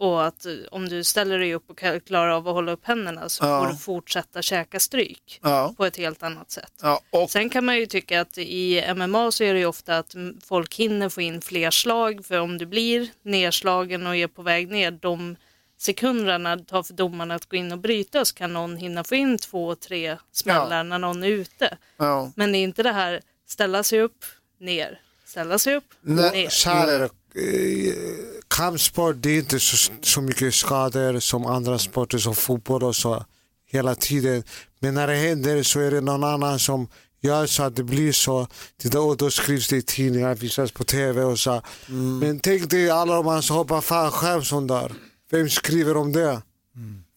Och 0.00 0.26
att 0.26 0.46
eh, 0.46 0.52
om 0.70 0.88
du 0.88 1.04
ställer 1.04 1.38
dig 1.38 1.54
upp 1.54 1.70
och 1.70 1.82
klarar 2.06 2.28
av 2.30 2.48
att 2.48 2.54
hålla 2.54 2.72
upp 2.72 2.84
händerna 2.86 3.28
så 3.28 3.44
Ja. 3.44 3.60
får 3.64 3.72
du 3.72 3.78
fortsätta 3.78 4.42
käka 4.42 4.80
stryk 4.80 5.40
Ja. 5.42 5.74
på 5.76 5.84
ett 5.84 5.96
helt 5.96 6.22
annat 6.22 6.50
sätt. 6.50 6.72
Ja, 6.82 7.00
och 7.10 7.30
Sen 7.30 7.50
kan 7.50 7.64
man 7.64 7.76
ju 7.76 7.86
tycka 7.86 8.20
att 8.20 8.38
i 8.38 8.84
MMA 8.94 9.32
så 9.32 9.44
är 9.44 9.54
det 9.54 9.60
ju 9.60 9.66
ofta 9.66 9.98
att 9.98 10.14
folk 10.44 10.74
hinner 10.74 11.08
få 11.08 11.20
in 11.20 11.40
fler 11.40 11.70
slag 11.70 12.24
för 12.24 12.38
om 12.40 12.58
du 12.58 12.66
blir 12.66 13.08
nedslagen 13.22 14.06
och 14.06 14.16
är 14.16 14.26
på 14.26 14.42
väg 14.42 14.70
ner 14.70 14.90
de 14.90 15.36
sekunderna 15.78 16.56
det 16.56 16.64
tar 16.64 16.82
för 16.82 16.94
domarna 16.94 17.34
att 17.34 17.46
gå 17.48 17.56
in 17.56 17.72
och 17.72 17.78
bryta 17.78 18.24
så 18.24 18.34
kan 18.34 18.52
någon 18.52 18.76
hinna 18.76 19.04
få 19.04 19.14
in 19.14 19.38
två, 19.38 19.74
tre 19.74 20.16
smällar 20.32 20.76
Ja. 20.76 20.82
när 20.82 20.98
någon 20.98 21.22
är 21.24 21.28
ute. 21.28 21.76
ja. 21.96 22.32
Men 22.36 22.52
det 22.52 22.58
är 22.58 22.62
inte 22.62 22.82
det 22.82 22.92
här 22.92 23.20
ställa 23.46 23.82
sig 23.82 24.00
upp, 24.00 24.24
ner, 24.60 25.00
ställa 25.24 25.58
sig 25.58 25.74
upp, 25.76 25.94
Nej, 26.00 26.30
ner. 26.42 26.48
så 26.48 26.70
Kampsport 28.60 29.16
det 29.18 29.30
är 29.30 29.38
inte 29.38 29.60
så, 29.60 29.92
så 30.02 30.20
mycket 30.20 30.54
skador 30.54 31.20
som 31.20 31.46
andra 31.46 31.78
sporter 31.78 32.18
som 32.18 32.34
fotboll 32.34 32.84
och 32.84 32.96
så 32.96 33.24
hela 33.70 33.94
tiden. 33.94 34.42
Men 34.80 34.94
när 34.94 35.06
det 35.06 35.14
händer 35.14 35.62
så 35.62 35.80
är 35.80 35.90
det 35.90 36.00
någon 36.00 36.24
annan 36.24 36.58
som 36.58 36.88
gör 37.20 37.46
så 37.46 37.62
att 37.62 37.76
det 37.76 37.82
blir 37.82 38.12
så. 38.12 38.46
Det 38.82 38.88
där, 38.88 39.00
och 39.00 39.16
då 39.16 39.30
skrivs 39.30 39.68
det 39.68 39.76
i 39.76 39.82
tidningar, 39.82 40.34
visas 40.34 40.72
på 40.72 40.84
tv 40.84 41.22
och 41.22 41.38
så. 41.38 41.62
Men 42.20 42.40
tänk 42.40 42.70
dig 42.70 42.90
alla 42.90 43.14
de 43.14 43.26
här 43.26 43.40
som 43.40 43.56
hoppar 43.56 43.80
fallskärm 43.80 44.44
som 44.44 44.66
dör. 44.66 44.92
Vem 45.30 45.50
skriver 45.50 45.96
om 45.96 46.12
det? 46.12 46.42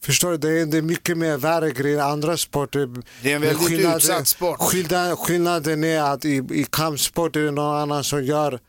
Förstår 0.03 0.31
du? 0.31 0.37
Det 0.37 0.61
är, 0.61 0.65
det 0.65 0.77
är 0.77 0.81
mycket 0.81 1.17
mer 1.17 1.37
värre 1.37 1.71
grejer 1.71 1.97
i 1.97 2.01
andra 2.01 2.37
sporter. 2.37 2.89
Det 3.21 3.31
är 3.31 3.35
en 3.35 3.41
väldigt 3.41 3.67
skillnaden- 3.67 3.97
utsatt 3.97 4.27
sport. 4.27 4.59
Skillnaden, 4.59 5.17
skillnaden 5.17 5.83
är 5.83 6.01
att 6.01 6.25
i, 6.25 6.35
i 6.35 6.65
kampsport 6.69 7.35
är 7.35 7.41
det 7.41 7.51
någon 7.51 7.75
annan 7.75 8.03
som 8.03 8.23
gör 8.25 8.59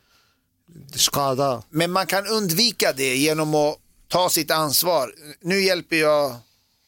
skada. 0.94 1.62
Men 1.70 1.92
man 1.92 2.06
kan 2.06 2.26
undvika 2.26 2.92
det 2.92 3.16
genom 3.16 3.54
att 3.54 3.76
ta 4.08 4.28
sitt 4.28 4.50
ansvar. 4.50 5.14
Nu 5.40 5.60
hjälper 5.62 5.96
jag 5.96 6.36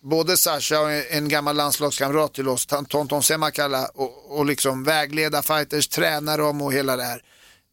både 0.03 0.37
Sasha 0.37 0.81
och 0.81 0.93
en 0.93 1.29
gammal 1.29 1.57
landslagskamrat 1.57 2.35
till 2.35 2.49
oss, 2.49 2.67
Tonton 2.89 3.23
Semakala, 3.23 3.87
och, 3.95 4.39
och 4.39 4.47
liksom 4.47 4.85
vägleda 4.85 5.43
fighters, 5.43 5.89
träna 5.89 6.37
dem 6.37 6.63
och 6.63 6.73
hela 6.73 6.97
det 6.97 7.05
här. 7.05 7.23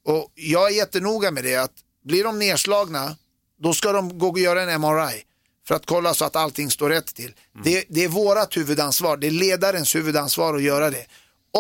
Och 0.05 0.32
jag 0.36 0.72
är 0.72 0.76
jättenoga 0.76 1.32
med 1.32 1.43
det, 1.43 1.55
att 1.55 1.74
blir 2.05 2.24
de 2.24 2.39
nedslagna, 2.39 3.16
då 3.59 3.74
ska 3.74 3.91
de 3.91 4.20
gå 4.20 4.30
och 4.30 4.39
göra 4.39 4.61
en 4.61 4.82
MRI 4.82 5.24
för 5.68 5.76
att 5.76 5.86
kolla 5.86 6.14
så 6.14 6.26
att 6.26 6.36
allting 6.36 6.72
står 6.72 6.89
rätt 6.89 7.16
till. 7.16 7.34
Det, 7.64 7.86
det 7.89 8.03
är 8.03 8.07
vårat 8.07 8.57
huvudansvar, 8.57 9.18
det 9.18 9.28
är 9.28 9.32
ledarens 9.32 9.95
huvudansvar 9.95 10.55
att 10.55 10.64
göra 10.64 10.89
det. 10.89 11.05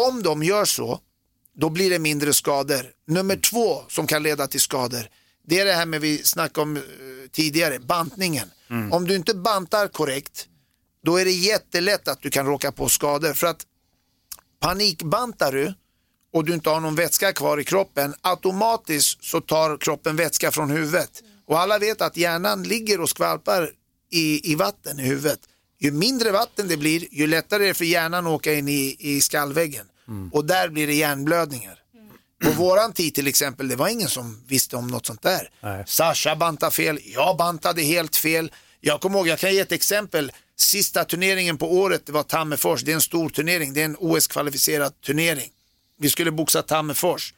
Om 0.07 0.23
de 0.23 0.43
gör 0.43 0.65
så, 0.65 0.99
då 1.55 1.69
blir 1.69 1.89
det 1.89 1.99
mindre 1.99 2.33
skador. 2.33 2.85
Nummer 3.07 3.35
två 3.35 3.83
som 3.89 4.07
kan 4.07 4.23
leda 4.23 4.47
till 4.47 4.61
skador, 4.61 5.07
det 5.47 5.59
är 5.59 5.65
det 5.65 5.73
här 5.73 5.85
med 5.85 6.01
vi 6.01 6.23
snackade 6.23 6.61
om 6.61 6.77
eh, 6.77 6.83
tidigare, 7.31 7.79
bantningen. 7.79 8.51
Om 8.91 9.07
du 9.07 9.15
inte 9.15 9.33
bantar 9.33 9.87
korrekt, 9.87 10.47
då 11.03 11.17
är 11.17 11.25
det 11.25 11.31
jättelätt 11.31 12.07
att 12.07 12.21
du 12.21 12.29
kan 12.29 12.45
råka 12.45 12.71
på 12.71 12.89
skador. 12.89 13.33
För 13.33 13.47
att 13.47 13.65
panikbantar 14.59 15.51
du 15.51 15.73
och 16.33 16.45
du 16.45 16.53
inte 16.53 16.69
har 16.69 16.79
någon 16.79 16.95
vätska 16.95 17.33
kvar 17.33 17.59
i 17.59 17.63
kroppen, 17.63 18.15
automatiskt 18.21 19.23
så 19.23 19.41
tar 19.41 19.77
kroppen 19.77 20.15
vätska 20.15 20.51
från 20.51 20.69
huvudet. 20.69 21.23
Och 21.47 21.59
alla 21.59 21.79
vet 21.79 22.01
att 22.01 22.17
hjärnan 22.17 22.63
ligger 22.63 23.01
och 23.01 23.09
skvalpar 23.09 23.71
i, 24.11 24.51
i 24.51 24.55
vatten 24.55 24.99
i 24.99 25.03
huvudet. 25.03 25.39
Ju 25.79 25.91
mindre 25.91 26.31
vatten 26.31 26.67
det 26.67 26.77
blir, 26.77 27.07
ju 27.11 27.27
lättare 27.27 27.63
är 27.63 27.67
det 27.67 27.73
för 27.73 27.85
hjärnan 27.85 28.27
att 28.27 28.33
åka 28.33 28.53
in 28.53 28.67
i, 28.67 28.95
i 28.99 29.21
skallväggen. 29.21 29.85
Och 30.31 30.45
där 30.45 30.69
blir 30.69 30.87
det 30.87 30.93
hjärnblödningar. 30.93 31.79
På 32.43 32.51
våran 32.51 32.93
tid 32.93 33.15
till 33.15 33.27
exempel, 33.27 33.67
det 33.67 33.75
var 33.75 33.87
ingen 33.87 34.09
som 34.09 34.43
visste 34.47 34.75
om 34.75 34.87
något 34.87 35.05
sånt 35.05 35.21
där. 35.21 35.49
Nej. 35.61 35.83
Sasha 35.87 36.35
bantade 36.35 36.71
fel, 36.71 36.99
jag 37.03 37.37
bantade 37.37 37.81
helt 37.81 38.15
fel. 38.15 38.51
Jag 38.79 39.01
kommer 39.01 39.17
ihåg, 39.19 39.27
jag 39.27 39.39
kan 39.39 39.53
ge 39.53 39.59
ett 39.59 39.71
exempel. 39.71 40.31
Sista 40.55 41.05
turneringen 41.05 41.57
på 41.57 41.73
året, 41.73 42.09
var 42.09 42.23
Tammerfors. 42.23 42.83
Det 42.83 42.91
är 42.91 42.95
en 42.95 43.01
stor 43.01 43.29
turnering, 43.29 43.73
det 43.73 43.81
är 43.81 43.85
en 43.85 43.97
OS-kvalificerad 43.99 45.01
turnering. 45.01 45.49
Vi 45.99 46.09
skulle 46.09 46.31
boxa 46.31 46.61
Tammerfors. 46.61 47.33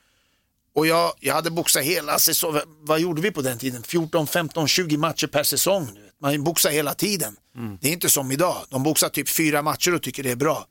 Och 0.76 0.88
jag, 0.88 1.14
jag 1.20 1.34
hade 1.34 1.52
boxat 1.52 1.84
hela 1.84 2.20
säsongen. 2.20 2.62
Vad 2.82 3.00
gjorde 3.00 3.22
vi 3.22 3.32
på 3.32 3.42
den 3.42 3.58
tiden? 3.58 3.84
14, 3.84 4.28
15, 4.28 4.68
20 4.68 4.98
matcher 4.98 5.28
per 5.28 5.44
säsong. 5.44 5.90
Man 6.22 6.44
boxar 6.44 6.72
hela 6.72 6.94
tiden. 6.94 7.36
Det 7.82 7.88
är 7.88 7.94
inte 7.94 8.10
som 8.10 8.32
idag. 8.32 8.66
De 8.70 8.84
boxar 8.84 9.10
typ 9.10 9.30
fyra 9.30 9.62
matcher 9.62 9.94
och 9.96 10.02
tycker 10.02 10.24
det 10.24 10.32
är 10.32 10.36
bra. 10.36 10.68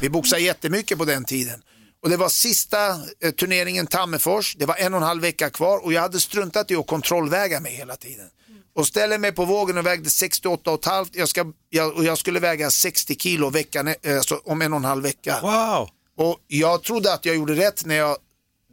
Vi 0.00 0.08
boxade 0.08 0.42
jättemycket 0.42 0.98
på 0.98 1.04
den 1.04 1.24
tiden. 1.24 1.62
Och 2.02 2.10
det 2.10 2.16
var 2.16 2.28
sista 2.28 2.88
eh, 3.20 3.30
turneringen 3.30 3.86
Tammerfors. 3.86 4.56
Det 4.58 4.66
var 4.66 4.76
en 4.76 4.94
och 4.94 5.00
en 5.00 5.06
halv 5.06 5.22
vecka 5.22 5.50
kvar 5.50 5.84
och 5.84 5.92
jag 5.92 6.00
hade 6.00 6.20
struntat 6.20 6.70
i 6.70 6.76
att 6.76 6.86
kontrollväga 6.86 7.60
mig 7.60 7.72
hela 7.72 7.96
tiden. 7.96 8.26
Och 8.74 8.86
ställer 8.86 9.18
mig 9.18 9.32
på 9.32 9.44
vågen 9.44 9.78
och 9.78 9.86
vägde 9.86 10.08
68,5 10.08 11.08
jag, 11.12 11.28
ska, 11.28 11.52
jag, 11.70 11.96
och 11.96 12.04
jag 12.04 12.18
skulle 12.18 12.40
väga 12.40 12.70
60 12.70 13.16
kilo 13.16 13.50
veckan, 13.50 13.88
eh, 13.88 14.16
alltså 14.16 14.40
om 14.44 14.62
en 14.62 14.72
och 14.72 14.76
en 14.78 14.84
halv 14.84 15.02
vecka. 15.02 15.38
Wow! 15.42 15.88
Och 16.16 16.38
jag 16.46 16.82
trodde 16.82 17.14
att 17.14 17.24
jag 17.24 17.36
gjorde 17.36 17.54
rätt 17.54 17.84
när 17.84 17.94
jag 17.94 18.16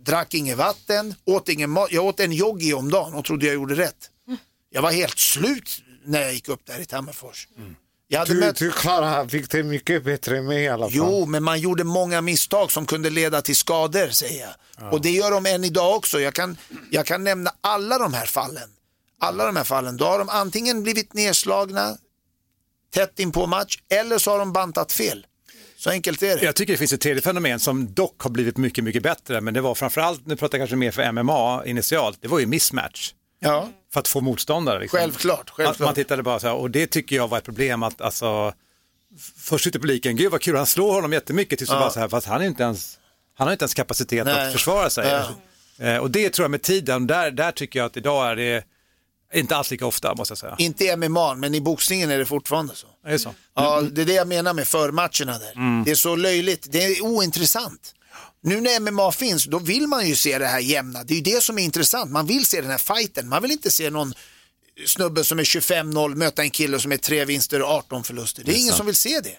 drack 0.05 0.33
inget 0.33 0.57
vatten, 0.57 1.15
åt 1.25 1.49
ingen 1.49 1.69
mat. 1.69 1.91
Jag 1.91 2.05
åt 2.05 2.19
en 2.19 2.31
yogi 2.31 2.73
om 2.73 2.91
dagen 2.91 3.13
och 3.13 3.25
trodde 3.25 3.45
jag 3.45 3.55
gjorde 3.55 3.75
rätt. 3.75 4.09
Jag 4.69 4.81
var 4.81 4.91
helt 4.91 5.19
slut 5.19 5.83
när 6.05 6.21
jag 6.21 6.33
gick 6.33 6.49
upp 6.49 6.65
där 6.65 6.79
i 6.79 6.85
Tammerfors. 6.85 7.47
Hade 7.57 7.75
Du, 8.11 8.39
mött... 8.39 8.55
du 8.55 8.71
klarar 8.71 9.27
fick 9.27 9.49
det 9.49 9.63
mycket 9.63 10.03
bättre 10.03 10.37
än 10.37 10.45
mig 10.45 10.63
i 10.63 10.67
alla 10.67 10.85
fall. 10.85 10.95
Jo, 10.95 11.25
men 11.25 11.43
man 11.43 11.59
gjorde 11.59 11.83
många 11.83 12.21
misstag 12.21 12.71
som 12.71 12.85
kunde 12.85 13.09
leda 13.09 13.41
till 13.41 13.55
skador 13.55 14.07
säger 14.07 14.41
jag. 14.41 14.93
Och 14.93 15.01
det 15.01 15.11
gör 15.11 15.31
de 15.31 15.45
än 15.45 15.63
idag 15.63 15.95
också. 15.95 16.19
Jag 16.19 16.33
kan, 16.33 16.57
jag 16.89 17.05
kan 17.05 17.23
nämna 17.23 17.51
alla 17.61 17.97
de 17.97 18.13
här 18.13 18.25
fallen. 18.25 18.69
Alla 19.19 19.45
de 19.45 19.55
här 19.55 19.63
fallen. 19.63 19.97
Då 19.97 20.05
har 20.05 20.19
de 20.19 20.29
antingen 20.29 20.83
blivit 20.83 21.13
nedslagna 21.13 21.97
tätt 22.93 23.19
in 23.19 23.31
på 23.31 23.47
match 23.47 23.77
eller 23.89 24.17
så 24.17 24.31
har 24.31 24.39
de 24.39 24.53
bantat 24.53 24.91
fel. 24.91 25.25
Så 25.77 25.89
enkelt 25.89 26.23
är 26.23 26.37
det. 26.37 26.45
Jag 26.45 26.55
tycker 26.55 26.73
det 26.73 26.77
finns 26.77 26.93
ett 26.93 27.01
tredje 27.01 27.21
fenomen 27.21 27.59
som 27.59 27.93
dock 27.93 28.21
har 28.21 28.29
blivit 28.29 28.57
mycket, 28.57 28.83
mycket 28.83 29.03
bättre, 29.03 29.41
men 29.41 29.53
det 29.53 29.61
var 29.61 29.75
framförallt, 29.75 30.25
nu 30.25 30.35
pratar 30.35 30.57
jag 30.57 30.61
kanske 30.61 30.75
mer 30.75 30.91
för 30.91 31.11
MMA 31.11 31.65
initialt, 31.65 32.17
det 32.21 32.27
var 32.27 32.39
ju 32.39 32.45
mismatch. 32.45 33.13
Ja, 33.43 33.69
För 33.93 33.99
att 33.99 34.07
få 34.07 34.21
motståndare. 34.21 34.79
Liksom. 34.79 34.99
självklart. 34.99 35.49
Självklart. 35.49 35.79
man 35.79 35.95
tittade 35.95 36.23
bara 36.23 36.39
så 36.39 36.47
här, 36.47 36.55
och 36.55 36.71
det 36.71 36.87
tycker 36.87 37.15
jag 37.15 37.27
var 37.27 37.37
ett 37.37 37.43
problem 37.43 37.83
att 37.83 38.01
alltså, 38.01 38.53
först 39.37 39.63
tyckte 39.63 39.79
publiken, 39.79 40.15
gud 40.15 40.31
vad 40.31 40.41
kul, 40.41 40.55
han 40.55 40.65
slår 40.65 40.93
honom 40.93 41.13
jättemycket, 41.13 41.59
tills 41.59 41.69
ja. 41.69 41.79
bara 41.79 41.89
så 41.89 41.99
här, 41.99 42.07
fast 42.09 42.27
han, 42.27 42.41
är 42.41 42.45
inte 42.45 42.63
ens, 42.63 42.99
han 43.35 43.47
har 43.47 43.51
inte 43.51 43.63
ens 43.63 43.73
kapacitet 43.73 44.25
Nej. 44.25 44.47
att 44.47 44.53
försvara 44.53 44.89
sig. 44.89 45.07
Ja. 45.77 45.85
Eh, 45.85 45.97
och 45.97 46.11
det 46.11 46.29
tror 46.29 46.43
jag 46.43 46.51
med 46.51 46.61
tiden, 46.61 47.07
där, 47.07 47.31
där 47.31 47.51
tycker 47.51 47.79
jag 47.79 47.85
att 47.85 47.97
idag 47.97 48.31
är 48.31 48.35
det 48.35 48.63
inte 49.33 49.55
alls 49.55 49.71
lika 49.71 49.85
ofta 49.85 50.15
måste 50.15 50.31
jag 50.31 50.37
säga. 50.37 50.55
Inte 50.57 50.85
i 50.85 50.95
MMA, 50.95 51.33
men 51.35 51.55
i 51.55 51.61
boxningen 51.61 52.11
är 52.11 52.17
det 52.17 52.25
fortfarande 52.25 52.75
så. 52.75 52.87
Är 53.05 53.11
det 53.11 53.19
så? 53.19 53.33
Ja, 53.55 53.81
det 53.81 54.01
är 54.01 54.05
det 54.05 54.13
jag 54.13 54.27
menar 54.27 54.53
med 54.53 54.67
förmatcherna 54.67 55.39
där. 55.39 55.51
Mm. 55.55 55.83
Det 55.83 55.91
är 55.91 55.95
så 55.95 56.15
löjligt, 56.15 56.67
det 56.71 56.85
är 56.85 57.01
ointressant. 57.01 57.95
Nu 58.43 58.61
när 58.61 58.91
MMA 58.91 59.11
finns, 59.11 59.45
då 59.45 59.59
vill 59.59 59.87
man 59.87 60.07
ju 60.07 60.15
se 60.15 60.37
det 60.37 60.45
här 60.45 60.59
jämna. 60.59 61.03
Det 61.03 61.13
är 61.13 61.15
ju 61.15 61.21
det 61.21 61.43
som 61.43 61.57
är 61.57 61.63
intressant. 61.63 62.11
Man 62.11 62.25
vill 62.25 62.45
se 62.45 62.61
den 62.61 62.71
här 62.71 62.77
fighten. 62.77 63.29
Man 63.29 63.41
vill 63.41 63.51
inte 63.51 63.71
se 63.71 63.89
någon 63.89 64.13
snubbe 64.85 65.23
som 65.23 65.39
är 65.39 65.43
25-0 65.43 66.15
möta 66.15 66.41
en 66.41 66.49
kille 66.49 66.79
som 66.79 66.91
är 66.91 66.97
tre 66.97 67.25
vinster 67.25 67.61
och 67.61 67.69
18 67.69 68.03
förluster. 68.03 68.43
Det 68.43 68.51
är, 68.51 68.55
ingen 68.55 68.67
sant. 68.67 68.77
som 68.77 68.85
vill 68.85 68.95
se 68.95 69.19
det. 69.19 69.37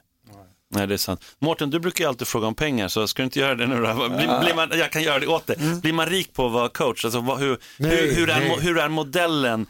Nej, 0.75 0.87
det 0.87 0.95
är 0.95 0.99
sant. 0.99 1.25
Mårten, 1.39 1.71
du 1.71 1.81
brukar 1.81 2.05
ju 2.05 2.09
alltid 2.09 2.27
fråga 2.27 2.47
om 2.47 2.55
pengar, 2.55 2.89
så 2.89 3.07
ska 3.07 3.23
du 3.23 3.25
inte 3.25 3.39
göra 3.39 3.55
det 3.55 3.67
nu 3.67 3.75
då? 3.75 4.09
Blir, 4.09 4.41
blir 4.41 4.55
man, 4.55 4.71
jag 4.73 4.93
kan 4.93 5.03
göra 5.03 5.19
det 5.19 5.27
åt 5.27 5.47
dig. 5.47 5.57
Blir 5.83 5.93
man 5.93 6.07
rik 6.07 6.33
på 6.33 6.47
att 6.47 6.53
vara 6.53 6.69
coach? 6.69 7.05
Alltså, 7.05 7.21
vad, 7.21 7.39
hur, 7.39 7.59
Nej, 7.77 7.91
hur, 7.91 8.15
hur, 8.15 8.31
är, 8.31 8.61
hur 8.61 8.79
är 8.79 8.89
modellen? 8.89 9.67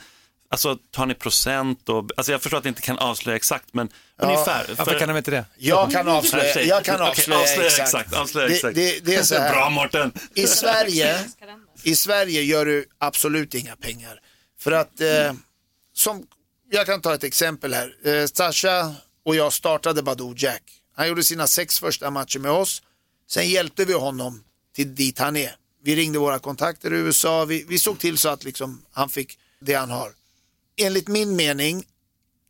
Alltså, 0.52 0.76
tar 0.90 1.06
ni 1.06 1.14
procent? 1.14 1.88
Och, 1.88 2.10
alltså, 2.16 2.32
jag 2.32 2.42
förstår 2.42 2.58
att 2.58 2.64
ni 2.64 2.68
inte 2.68 2.82
kan 2.82 2.98
avslöja 2.98 3.36
exakt, 3.36 3.74
men 3.74 3.88
ungefär. 4.16 4.66
Varför 4.78 4.98
kan 4.98 5.08
de 5.08 5.16
inte 5.16 5.30
det? 5.30 5.44
Jag 5.58 5.90
kan 5.90 6.08
avslöja, 6.08 6.62
jag 6.62 6.84
kan 6.84 7.00
avslöja, 7.00 7.40
avslöja 7.40 7.66
exakt. 7.66 7.88
exakt, 7.88 8.14
avslöja 8.14 8.48
Det, 8.48 8.54
exakt. 8.54 8.74
det, 8.74 9.04
det 9.04 9.14
är 9.14 9.22
så 9.22 9.34
här. 9.34 9.52
Bra 9.52 9.70
Mårten! 9.70 10.12
I 10.34 10.46
Sverige, 10.46 11.24
I 11.82 11.96
Sverige 11.96 12.42
gör 12.42 12.66
du 12.66 12.86
absolut 12.98 13.54
inga 13.54 13.76
pengar. 13.76 14.20
För 14.60 14.72
att, 14.72 15.00
eh, 15.00 15.32
som, 15.94 16.26
jag 16.70 16.86
kan 16.86 17.00
ta 17.00 17.14
ett 17.14 17.24
exempel 17.24 17.74
här. 17.74 17.94
Eh, 18.04 18.26
Sasha 18.26 18.94
och 19.24 19.36
jag 19.36 19.52
startade 19.52 20.02
Badou 20.02 20.34
Jack. 20.36 20.62
Han 20.96 21.08
gjorde 21.08 21.24
sina 21.24 21.46
sex 21.46 21.80
första 21.80 22.10
matcher 22.10 22.38
med 22.38 22.50
oss. 22.50 22.82
Sen 23.30 23.48
hjälpte 23.48 23.84
vi 23.84 23.92
honom 23.92 24.44
till 24.76 24.94
dit 24.94 25.18
han 25.18 25.36
är. 25.36 25.54
Vi 25.84 25.96
ringde 25.96 26.18
våra 26.18 26.38
kontakter 26.38 26.94
i 26.94 26.96
USA. 26.96 27.44
Vi, 27.44 27.64
vi 27.68 27.78
såg 27.78 27.98
till 27.98 28.18
så 28.18 28.28
att 28.28 28.44
liksom, 28.44 28.82
han 28.92 29.08
fick 29.08 29.38
det 29.60 29.74
han 29.74 29.90
har. 29.90 30.12
Enligt 30.82 31.08
min 31.08 31.36
mening, 31.36 31.84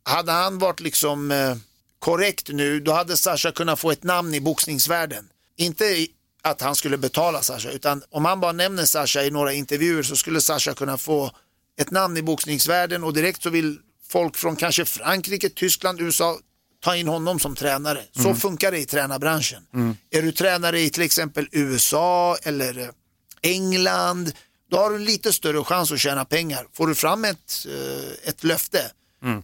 hade 0.03 0.31
han 0.31 0.57
varit 0.59 0.79
liksom 0.79 1.31
eh, 1.31 1.55
korrekt 1.99 2.49
nu, 2.49 2.79
då 2.79 2.91
hade 2.91 3.17
Sasha 3.17 3.51
kunnat 3.51 3.79
få 3.79 3.91
ett 3.91 4.03
namn 4.03 4.33
i 4.33 4.41
boxningsvärlden. 4.41 5.29
Inte 5.57 5.85
i, 5.85 6.07
att 6.41 6.61
han 6.61 6.75
skulle 6.75 6.97
betala 6.97 7.41
Sasha, 7.41 7.71
utan 7.71 8.03
om 8.09 8.25
han 8.25 8.39
bara 8.39 8.51
nämner 8.51 8.85
Sasha 8.85 9.23
i 9.23 9.31
några 9.31 9.53
intervjuer 9.53 10.03
så 10.03 10.15
skulle 10.15 10.41
Sasha 10.41 10.73
kunna 10.73 10.97
få 10.97 11.31
ett 11.79 11.91
namn 11.91 12.17
i 12.17 12.21
boxningsvärlden 12.21 13.03
och 13.03 13.13
direkt 13.13 13.43
så 13.43 13.49
vill 13.49 13.77
folk 14.09 14.35
från 14.35 14.55
kanske 14.55 14.85
Frankrike, 14.85 15.49
Tyskland, 15.49 16.01
USA 16.01 16.39
ta 16.83 16.95
in 16.95 17.07
honom 17.07 17.39
som 17.39 17.55
tränare. 17.55 18.03
Så 18.11 18.35
funkar 18.35 18.71
det 18.71 18.79
i 18.79 18.85
tränarbranschen. 18.85 19.63
Är 20.11 20.21
du 20.21 20.31
tränare 20.31 20.79
i 20.79 20.89
till 20.89 21.03
exempel 21.03 21.47
USA 21.51 22.37
eller 22.43 22.79
eh, 22.79 22.89
England, 23.41 24.31
Då 24.73 24.79
har 24.79 24.89
du 24.91 24.99
lite 24.99 25.33
större 25.33 25.63
chans 25.63 25.91
att 25.91 25.99
tjäna 25.99 26.25
pengar. 26.25 26.67
Får 26.73 26.87
du 26.87 26.95
fram 26.95 27.25
ett, 27.25 27.65
eh, 27.67 28.29
ett 28.29 28.43
löfte, 28.43 28.91
Mm. 29.23 29.43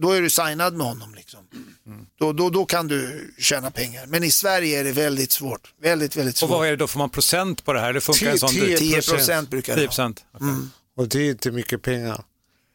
då 0.00 0.10
är 0.12 0.20
du 0.22 0.30
signad 0.30 0.74
med 0.74 0.86
honom. 0.86 1.14
Liksom. 1.14 1.40
Då, 2.18 2.32
då, 2.32 2.50
då 2.50 2.64
kan 2.66 2.88
du 2.88 3.30
tjäna 3.38 3.70
pengar. 3.70 4.06
Men 4.06 4.24
i 4.24 4.30
Sverige 4.30 4.80
är 4.80 4.84
det 4.84 4.92
väldigt 4.92 5.32
svårt. 5.32 5.74
Väldigt, 5.82 6.16
väldigt 6.16 6.34
Och 6.34 6.38
svårt. 6.38 6.50
vad 6.50 6.66
är 6.66 6.70
det 6.70 6.76
då, 6.76 6.86
får 6.86 6.98
man 6.98 7.10
procent 7.10 7.64
på 7.64 7.72
det 7.72 7.80
här? 7.80 7.92
Det 7.92 8.00
funkar 8.00 8.30
en 8.30 8.38
sån 8.38 8.48
10 8.50 8.78
10 8.78 9.02
procent 9.02 9.50
brukar 9.50 9.72
det 9.76 9.80
10 9.80 9.82
vara. 9.82 9.88
procent. 9.88 10.24
Och 10.96 11.08
det 11.08 11.18
är 11.20 11.30
inte 11.30 11.50
mycket 11.50 11.82
pengar. 11.82 12.24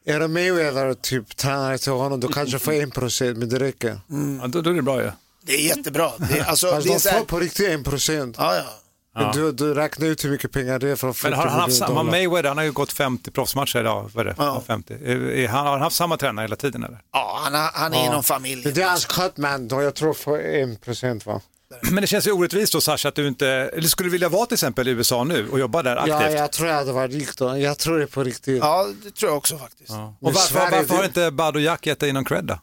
Är 0.05 0.19
det 0.19 0.27
Mayweather 0.27 0.93
typ 0.93 1.35
tränare 1.37 1.77
till 1.77 1.91
honom, 1.91 2.19
då 2.19 2.27
kanske 2.27 2.59
får 2.59 2.73
en 2.73 2.91
procent, 2.91 3.37
men 3.37 3.49
det 3.49 3.59
räcker. 3.59 3.99
Ja, 4.41 4.47
då, 4.47 4.61
då 4.61 4.69
är 4.69 4.73
det 4.73 4.81
bra 4.81 5.03
ju. 5.03 5.11
Det 5.45 5.53
är 5.53 5.61
jättebra. 5.77 6.11
Det 6.17 6.39
är, 6.39 6.43
alltså, 6.43 6.67
Alltså, 6.67 6.89
det 6.89 7.09
är 7.09 7.13
de 7.13 7.19
får 7.19 7.25
på 7.25 7.39
riktigt 7.39 7.69
en 7.69 7.83
procent. 7.83 8.35
ja, 8.39 8.55
ja. 8.55 8.79
Men 9.15 9.31
Du, 9.35 9.51
du 9.51 9.73
räknar 9.73 10.07
ut 10.07 10.25
hur 10.25 10.29
mycket 10.29 10.51
pengar 10.51 10.79
det 10.79 10.89
är 10.89 10.95
från 10.95 11.13
40 11.13 11.29
Men 11.29 11.39
har 11.39 11.47
han 11.47 11.59
haft 11.59 11.67
miljoner 11.67 11.87
samma, 11.87 11.99
dollar. 11.99 12.11
Mayweather, 12.11 12.47
han 12.47 12.57
har 12.57 12.63
ju 12.65 12.71
gått 12.71 12.91
50 12.93 13.31
proffsmatcher 13.31 13.79
idag, 13.79 14.09
vad 14.13 14.25
är 14.27 14.29
det? 14.29 14.35
Ja. 14.37 14.43
Ja. 14.45 14.63
50. 14.67 14.93
Är, 14.93 15.31
är, 15.31 15.47
han, 15.47 15.65
har 15.65 15.71
han 15.71 15.81
haft 15.81 15.95
samma 15.95 16.17
tränare 16.17 16.43
hela 16.43 16.55
tiden 16.55 16.83
eller? 16.83 16.97
ja 17.13 17.39
han, 17.43 17.53
har- 17.53 17.71
han 17.73 17.93
är 17.93 18.05
i 18.05 18.09
någon 18.09 18.23
familj. 18.23 18.61
Men 18.65 18.73
det 18.73 18.81
är 18.81 18.89
hans 18.89 19.05
cutman, 19.05 19.67
då 19.67 19.81
jag 19.81 19.95
tror 19.95 20.13
för 20.13 20.39
en 20.39 20.75
procent 20.75 21.25
va? 21.25 21.41
Men 21.81 21.95
det 22.01 22.07
känns 22.07 22.27
ju 22.27 22.31
orättvist 22.31 22.73
då 22.73 22.81
Sasha 22.81 23.09
att 23.09 23.15
du 23.15 23.27
inte, 23.27 23.47
eller 23.47 23.87
skulle 23.87 24.07
du 24.07 24.11
vilja 24.11 24.29
vara 24.29 24.45
till 24.45 24.53
exempel 24.53 24.87
i 24.87 24.91
USA 24.91 25.23
nu 25.23 25.49
och 25.49 25.59
jobba 25.59 25.83
där 25.83 25.95
aktivt? 25.95 26.13
Ja, 26.21 26.29
jag 26.31 26.51
tror 26.51 26.67
jag 26.69 26.75
hade 26.75 26.91
varit 26.91 27.11
rik 27.11 27.37
då. 27.37 27.57
Jag 27.57 27.77
tror 27.79 27.99
det 27.99 28.07
på 28.07 28.23
riktigt. 28.23 28.59
Ja, 28.61 28.87
det 29.03 29.11
tror 29.11 29.29
jag 29.31 29.37
också 29.37 29.57
faktiskt. 29.57 29.89
Och 29.89 29.95
Men 29.97 30.13
varför, 30.19 30.39
Sverige, 30.39 30.77
varför 30.77 30.95
har 30.95 31.03
inte 31.03 31.31
Bad 31.31 31.55
och 31.55 31.61
Jack 31.61 31.85
gett 31.87 31.99
dig 31.99 32.13
någon 32.13 32.25
cred 32.25 32.45
då? 32.45 32.59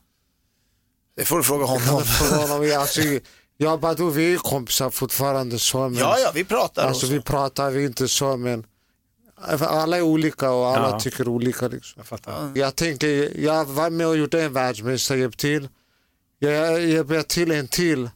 Det 1.16 1.24
får 1.24 1.36
du 1.36 1.42
fråga 1.42 1.64
honom. 1.64 2.02
Alltså, 2.80 3.00
jag 3.62 3.72
och 3.74 3.80
Badou, 3.80 4.10
vi 4.10 4.34
är 4.34 4.38
kompisar 4.38 4.90
fortfarande 4.90 5.58
så. 5.58 5.78
Men, 5.88 5.94
Ja, 5.98 6.18
ja, 6.18 6.30
vi 6.34 6.44
pratar 6.44 6.86
Alltså 6.86 7.06
också. 7.06 7.14
vi 7.14 7.20
pratar 7.20 7.70
vi 7.70 7.84
inte 7.84 8.08
så 8.08 8.36
men 8.36 8.66
alla 9.60 9.96
är 9.96 10.02
olika 10.02 10.50
och 10.50 10.66
alla 10.76 10.90
Ja. 10.90 11.00
tycker 11.00 11.28
olika. 11.28 11.68
Liksom. 11.68 11.92
Jag 11.96 12.06
fattar. 12.06 12.52
Jag 12.54 12.76
tänker, 12.76 13.40
jag 13.40 13.64
var 13.64 13.90
med 13.90 14.06
och 14.06 14.16
gjorde 14.16 14.42
en 14.42 14.52
världsmästare, 14.52 15.18
hjälpt 15.18 15.38
till. 15.40 15.68
Jag 16.38 16.82
hjälper 16.82 17.22
till 17.22 17.50
en 17.50 17.68
till, 17.68 18.10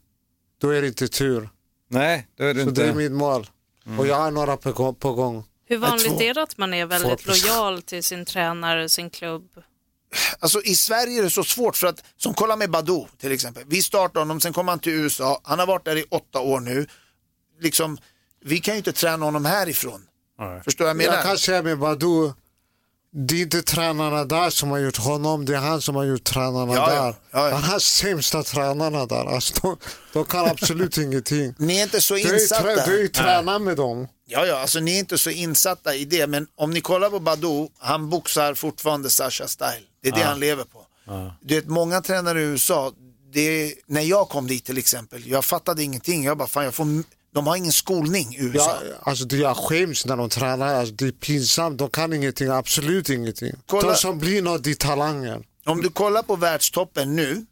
då 0.61 0.71
är 0.71 0.83
det 0.83 0.89
inte 0.89 1.09
tur. 1.09 1.49
Nej, 1.91 2.27
det 2.37 2.45
är 2.45 2.55
det 2.55 2.63
Så 2.63 2.69
inte. 2.69 2.83
det 2.83 2.89
är 2.89 2.95
mitt 2.95 3.13
mål. 3.13 3.47
Mm. 3.87 3.99
Och 4.01 4.07
jag 4.07 4.17
har 4.17 4.31
några 4.31 4.57
på, 4.57 4.73
gång- 4.73 4.95
på 4.95 5.13
gång. 5.13 5.45
Hur 5.67 5.79
vanligt 5.79 6.21
är 6.21 6.35
det 6.35 6.43
att 6.43 6.57
man 6.59 6.75
är 6.75 6.87
väldigt 6.87 7.27
lojal 7.27 7.83
till 7.83 8.03
sin 8.05 8.25
tränare, 8.25 8.89
sin 8.89 9.11
klubb? 9.11 9.49
Alltså 10.39 10.63
i 10.63 10.75
Sverige 10.75 11.19
är 11.19 11.23
det 11.23 11.31
så 11.31 11.45
svårt 11.45 11.77
för 11.77 11.87
att, 11.87 12.03
som 12.17 12.35
kolla 12.35 12.57
med 12.57 12.71
Badou 12.71 13.07
till 13.21 13.33
exempel. 13.33 13.63
Vi 13.67 13.83
startade 13.83 14.19
honom, 14.19 14.41
sen 14.41 14.53
kom 14.53 14.69
han 14.69 14.79
till 14.79 14.93
USA. 14.93 15.41
Han 15.45 15.59
har 15.59 15.67
varit 15.67 15.85
där 15.85 15.97
i 15.97 16.05
åtta 16.11 16.41
år 16.41 16.61
nu. 16.61 16.87
Liksom, 17.61 17.99
vi 18.45 18.59
kan 18.61 18.75
ju 18.75 18.79
inte 18.79 18.93
träna 18.93 19.25
honom 19.25 19.45
härifrån. 19.45 20.01
Nej. 20.39 20.63
Förstår 20.65 20.87
jag 20.87 20.97
menar? 20.97 21.15
Jag 21.15 21.25
kan 21.25 21.39
säga 21.39 21.63
med 21.63 21.79
Badou, 21.79 22.33
det 23.17 23.35
är 23.35 23.43
inte 23.43 23.63
tränarna 23.63 24.25
där 24.25 24.51
som 24.51 24.71
har 24.71 24.79
gjort 24.79 24.97
honom, 24.97 25.45
det 25.45 25.55
är 25.55 25.59
han 25.59 25.83
som 25.83 25.95
har 25.95 26.05
gjort 26.05 26.25
tränarna 26.25 26.75
Ja, 26.75 26.87
där. 26.91 27.15
Ja, 27.31 27.49
ja. 27.49 27.55
Han 27.55 27.63
har 27.65 27.79
sämsta 27.79 28.43
tränarna 28.43 29.07
där. 29.07 29.35
Alltså, 29.35 29.55
de, 29.63 29.77
de 30.13 30.25
kan 30.25 30.45
absolut 30.51 30.99
ingenting. 31.05 31.55
Ni 31.59 31.79
är 31.79 31.83
inte 31.83 32.01
så 32.01 32.15
Du 32.15 32.21
är 32.21 32.29
ju 32.35 32.41
insatta. 32.41 32.87
du 32.87 32.99
är 32.99 33.03
ju 33.03 33.09
tränare 33.09 33.59
med 33.59 33.77
dem. 33.77 34.09
Ja, 34.27 34.47
ja, 34.47 34.59
alltså 34.59 34.81
ni 34.81 34.95
är 34.95 34.99
inte 34.99 35.19
så 35.19 35.31
insatta 35.31 35.95
i 35.95 36.05
det. 36.05 36.27
Men 36.27 36.47
om 36.57 36.71
ni 36.71 36.81
kollar 36.81 37.11
på 37.11 37.21
Badou, 37.21 37.69
han 37.79 38.11
boxar 38.11 38.55
fortfarande 38.55 39.11
Sasha 39.11 39.49
style. 39.49 39.83
Det 40.03 40.09
är 40.09 40.13
det 40.13 40.23
han 40.23 40.41
lever 40.41 40.65
på. 40.65 40.87
Du 41.41 41.55
vet, 41.55 41.67
många 41.67 42.01
tränare 42.01 42.41
i 42.41 42.45
USA, 42.45 42.93
det, 43.33 43.75
när 43.87 44.01
jag 44.01 44.29
kom 44.29 44.47
dit 44.47 44.65
till 44.65 44.79
exempel, 44.79 45.27
jag 45.27 45.45
fattade 45.45 45.83
ingenting. 45.83 46.25
Jag 46.25 46.39
bara, 46.39 46.49
fan 46.49 46.65
jag 46.65 46.75
får, 46.75 46.87
de 47.35 47.47
har 47.47 47.57
ingen 47.57 47.73
skolning 47.73 48.35
i 48.35 48.43
USA. 48.45 48.79
Ja, 48.91 48.97
alltså 49.03 49.25
det 49.25 49.37
jag 49.37 49.57
skäms 49.57 50.07
när 50.07 50.17
de 50.17 50.29
tränar, 50.29 50.75
alltså 50.75 50.95
det 50.95 51.07
är 51.07 51.13
pinsamt. 51.13 51.79
De 51.79 51.91
kan 51.91 52.13
ingenting, 52.13 52.49
absolut 52.49 53.11
ingenting. 53.11 53.53
Kolla. 53.67 53.89
De 53.89 53.97
som 53.97 54.19
blir 54.19 54.43
något, 54.43 54.65
det 54.65 54.71
är 54.71 54.75
talanger. 54.75 55.43
Om 55.67 55.83
du 55.83 55.91
kollar 55.91 56.23
på 56.23 56.37
världstoppen 56.37 57.17
nu, 57.17 57.47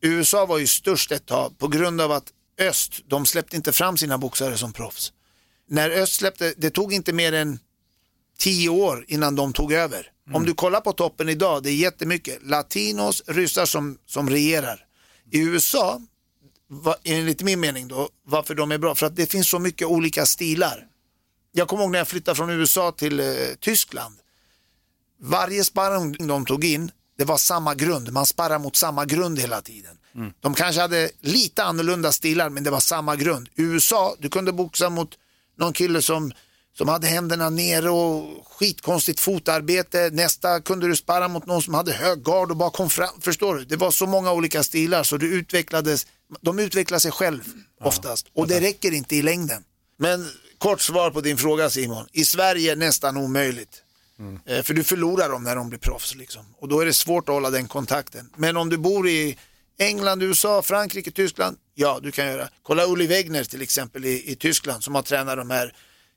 USA 0.00 0.46
var 0.46 0.58
ju 0.58 0.66
störst 0.66 1.12
ett 1.12 1.26
tag 1.26 1.58
på 1.58 1.68
grund 1.68 2.00
av 2.00 2.12
att 2.12 2.24
öst, 2.60 2.92
de 3.06 3.26
släppte 3.26 3.56
inte 3.56 3.72
fram 3.72 3.96
sina 3.96 4.18
boxare 4.18 4.56
som 4.56 4.72
proffs. 4.72 5.12
När 5.68 5.90
öst 5.90 6.12
släppte, 6.12 6.54
det 6.56 6.70
tog 6.70 6.92
inte 6.92 7.12
mer 7.12 7.32
än 7.32 7.58
tio 8.38 8.68
år 8.68 9.04
innan 9.08 9.36
de 9.36 9.52
tog 9.52 9.72
över. 9.72 10.10
Om 10.32 10.44
du 10.46 10.54
kollar 10.54 10.80
på 10.80 10.92
toppen 10.92 11.28
idag, 11.28 11.62
det 11.62 11.70
är 11.70 11.74
jättemycket 11.74 12.38
latinos, 12.42 13.22
ryssar 13.26 13.66
som, 13.66 13.98
som 14.06 14.30
regerar. 14.30 14.86
I 15.30 15.40
USA, 15.40 16.00
va, 16.68 16.96
enligt 17.04 17.42
min 17.42 17.60
mening 17.60 17.88
då, 17.88 18.08
varför 18.26 18.54
de 18.54 18.72
är 18.72 18.78
bra, 18.78 18.94
för 18.94 19.06
att 19.06 19.16
det 19.16 19.26
finns 19.26 19.48
så 19.48 19.58
mycket 19.58 19.88
olika 19.88 20.26
stilar. 20.26 20.86
Jag 21.52 21.68
kommer 21.68 21.82
ihåg 21.82 21.92
när 21.92 21.98
jag 21.98 22.08
flyttade 22.08 22.34
från 22.34 22.50
USA 22.50 22.92
till 22.92 23.20
eh, 23.20 23.26
Tyskland. 23.60 24.14
Varje 25.20 25.64
sparring 25.64 26.26
de 26.26 26.46
tog 26.46 26.64
in, 26.64 26.90
det 27.18 27.24
var 27.24 27.36
samma 27.36 27.74
grund. 27.74 28.12
Man 28.12 28.26
sparrar 28.26 28.58
mot 28.58 28.76
samma 28.76 29.04
grund 29.04 29.38
hela 29.38 29.60
tiden. 29.60 29.98
De 30.40 30.54
kanske 30.54 30.80
hade 30.80 31.10
lite 31.20 31.64
annorlunda 31.64 32.12
stilar, 32.12 32.48
men 32.50 32.64
det 32.64 32.70
var 32.70 32.80
samma 32.80 33.16
grund. 33.16 33.48
I 33.54 33.62
USA, 33.62 34.16
du 34.18 34.28
kunde 34.28 34.52
boxa 34.52 34.90
mot 34.90 35.18
någon 35.56 35.72
kille 35.72 36.02
som, 36.02 36.32
som 36.78 36.88
hade 36.88 37.06
händerna 37.06 37.50
nere 37.50 37.90
och 37.90 38.46
skitkonstigt 38.48 39.20
fotarbete. 39.20 40.10
Nästa 40.12 40.60
kunde 40.60 40.88
du 40.88 40.96
sparra 40.96 41.28
mot 41.28 41.46
någon 41.46 41.62
som 41.62 41.74
hade 41.74 41.92
hög 41.92 42.22
gard 42.22 42.50
och 42.50 42.56
bara 42.56 42.70
kom 42.70 42.90
fram. 42.90 43.20
Förstår 43.20 43.54
du? 43.54 43.64
Det 43.64 43.76
var 43.76 43.90
så 43.90 44.06
många 44.06 44.32
olika 44.32 44.62
stilar 44.62 45.02
så 45.02 45.16
du 45.16 45.34
utvecklades, 45.34 46.06
de 46.40 46.58
utvecklar 46.58 46.98
sig 46.98 47.10
själv 47.10 47.40
oftast. 47.80 48.26
Och 48.34 48.48
det 48.48 48.60
räcker 48.60 48.92
inte 48.92 49.16
i 49.16 49.22
längden. 49.22 49.64
Men 49.96 50.28
kort 50.58 50.80
svar 50.80 51.10
på 51.10 51.20
din 51.20 51.36
fråga 51.36 51.70
Simon. 51.70 52.06
I 52.12 52.24
Sverige 52.24 52.76
nästan 52.76 53.16
omöjligt. 53.16 53.80
Eh, 54.46 54.62
För 54.62 54.74
du 54.74 54.84
förlorar 54.84 55.28
dem 55.28 55.44
när 55.44 55.56
de 55.56 55.68
blir 55.68 55.78
proffs. 55.78 56.14
Liksom. 56.14 56.42
Och 56.60 56.68
då 56.68 56.80
är 56.80 56.86
det 56.86 56.92
svårt 56.94 57.28
att 57.28 57.34
hålla 57.34 57.50
den 57.50 57.68
kontakten. 57.68 58.30
Men 58.36 58.56
om 58.56 58.68
du 58.70 58.76
bor 58.76 59.08
i 59.08 59.38
England, 59.78 60.22
USA, 60.22 60.62
Frankrike, 60.62 61.10
Tyskland, 61.10 61.56
ja 61.74 62.00
du 62.02 62.12
kan 62.12 62.26
göra. 62.26 62.48
Kolla 62.62 62.84
Uli 62.86 63.06
Wegner 63.06 63.44
till 63.44 63.62
exempel 63.62 64.04
i, 64.04 64.30
i 64.32 64.36
Tyskland 64.36 64.84
som 64.84 64.94
har 64.94 65.02
tränat 65.02 65.36
de 65.36 65.50
här. 65.50 65.74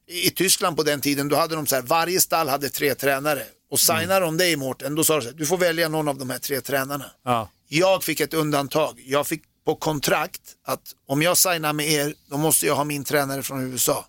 I, 0.07 0.27
I 0.27 0.31
Tyskland 0.31 0.77
på 0.77 0.83
den 0.83 1.01
tiden, 1.01 1.27
då 1.29 1.35
hade 1.35 1.55
de 1.55 1.67
så 1.67 1.75
här, 1.75 1.81
varje 1.81 2.21
stall 2.21 2.49
hade 2.49 2.69
tre 2.69 2.95
tränare. 2.95 3.43
Och 3.71 3.79
signar 3.79 4.21
de 4.21 4.37
dig 4.37 4.55
Mårten, 4.55 4.95
då 4.95 5.03
sa 5.03 5.15
de 5.15 5.21
så 5.21 5.27
här, 5.29 5.35
du 5.37 5.45
får 5.45 5.57
välja 5.57 5.89
någon 5.89 6.07
av 6.07 6.17
de 6.17 6.29
här 6.29 6.39
tre 6.39 6.61
tränarna. 6.61 7.05
Ja. 7.23 7.49
Jag 7.67 8.03
fick 8.03 8.19
ett 8.19 8.33
undantag. 8.33 9.01
Jag 9.05 9.27
fick 9.27 9.43
på 9.65 9.75
kontrakt 9.75 10.41
att 10.65 10.95
om 11.07 11.21
jag 11.21 11.37
signar 11.37 11.73
med 11.73 11.89
er, 11.89 12.13
då 12.29 12.37
måste 12.37 12.65
jag 12.65 12.75
ha 12.75 12.83
min 12.83 13.03
tränare 13.03 13.43
från 13.43 13.71
USA. 13.71 14.05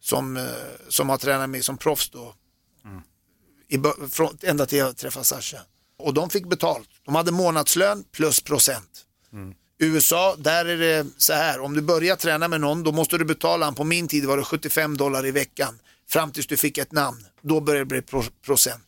Som, 0.00 0.36
eh, 0.36 0.44
som 0.88 1.08
har 1.08 1.18
tränat 1.18 1.50
mig 1.50 1.62
som 1.62 1.78
proffs 1.78 2.10
då. 2.10 2.34
I, 3.68 3.76
bö- 3.76 4.08
från, 4.08 4.38
ända 4.42 4.66
till 4.66 4.78
jag 4.78 4.96
träffade 4.96 5.24
Sasha. 5.24 5.58
Och 5.98 6.14
de 6.14 6.30
fick 6.30 6.46
betalt. 6.46 6.88
De 7.06 7.14
hade 7.14 7.32
månadslön 7.32 8.04
plus 8.12 8.40
procent. 8.40 9.02
USA, 9.78 10.36
där 10.38 10.64
är 10.64 10.76
det 10.78 11.06
så 11.16 11.32
här, 11.32 11.60
om 11.60 11.74
du 11.74 11.80
börjar 11.82 12.16
träna 12.16 12.48
med 12.48 12.60
någon, 12.60 12.82
då 12.82 12.92
måste 12.92 13.18
du 13.18 13.24
betala, 13.24 13.72
på 13.72 13.84
min 13.84 14.08
tid 14.08 14.24
var 14.24 14.36
det 14.36 14.42
75 14.44 14.96
dollar 14.96 15.26
i 15.26 15.30
veckan. 15.30 15.78
Fram 16.08 16.30
tills 16.32 16.46
du 16.46 16.56
fick 16.56 16.78
ett 16.78 16.92
namn, 16.92 17.26
då 17.42 17.60
börjar 17.60 17.78
det 17.78 17.84
bli 17.86 18.02
pro- 18.02 18.22
procent. 18.44 18.82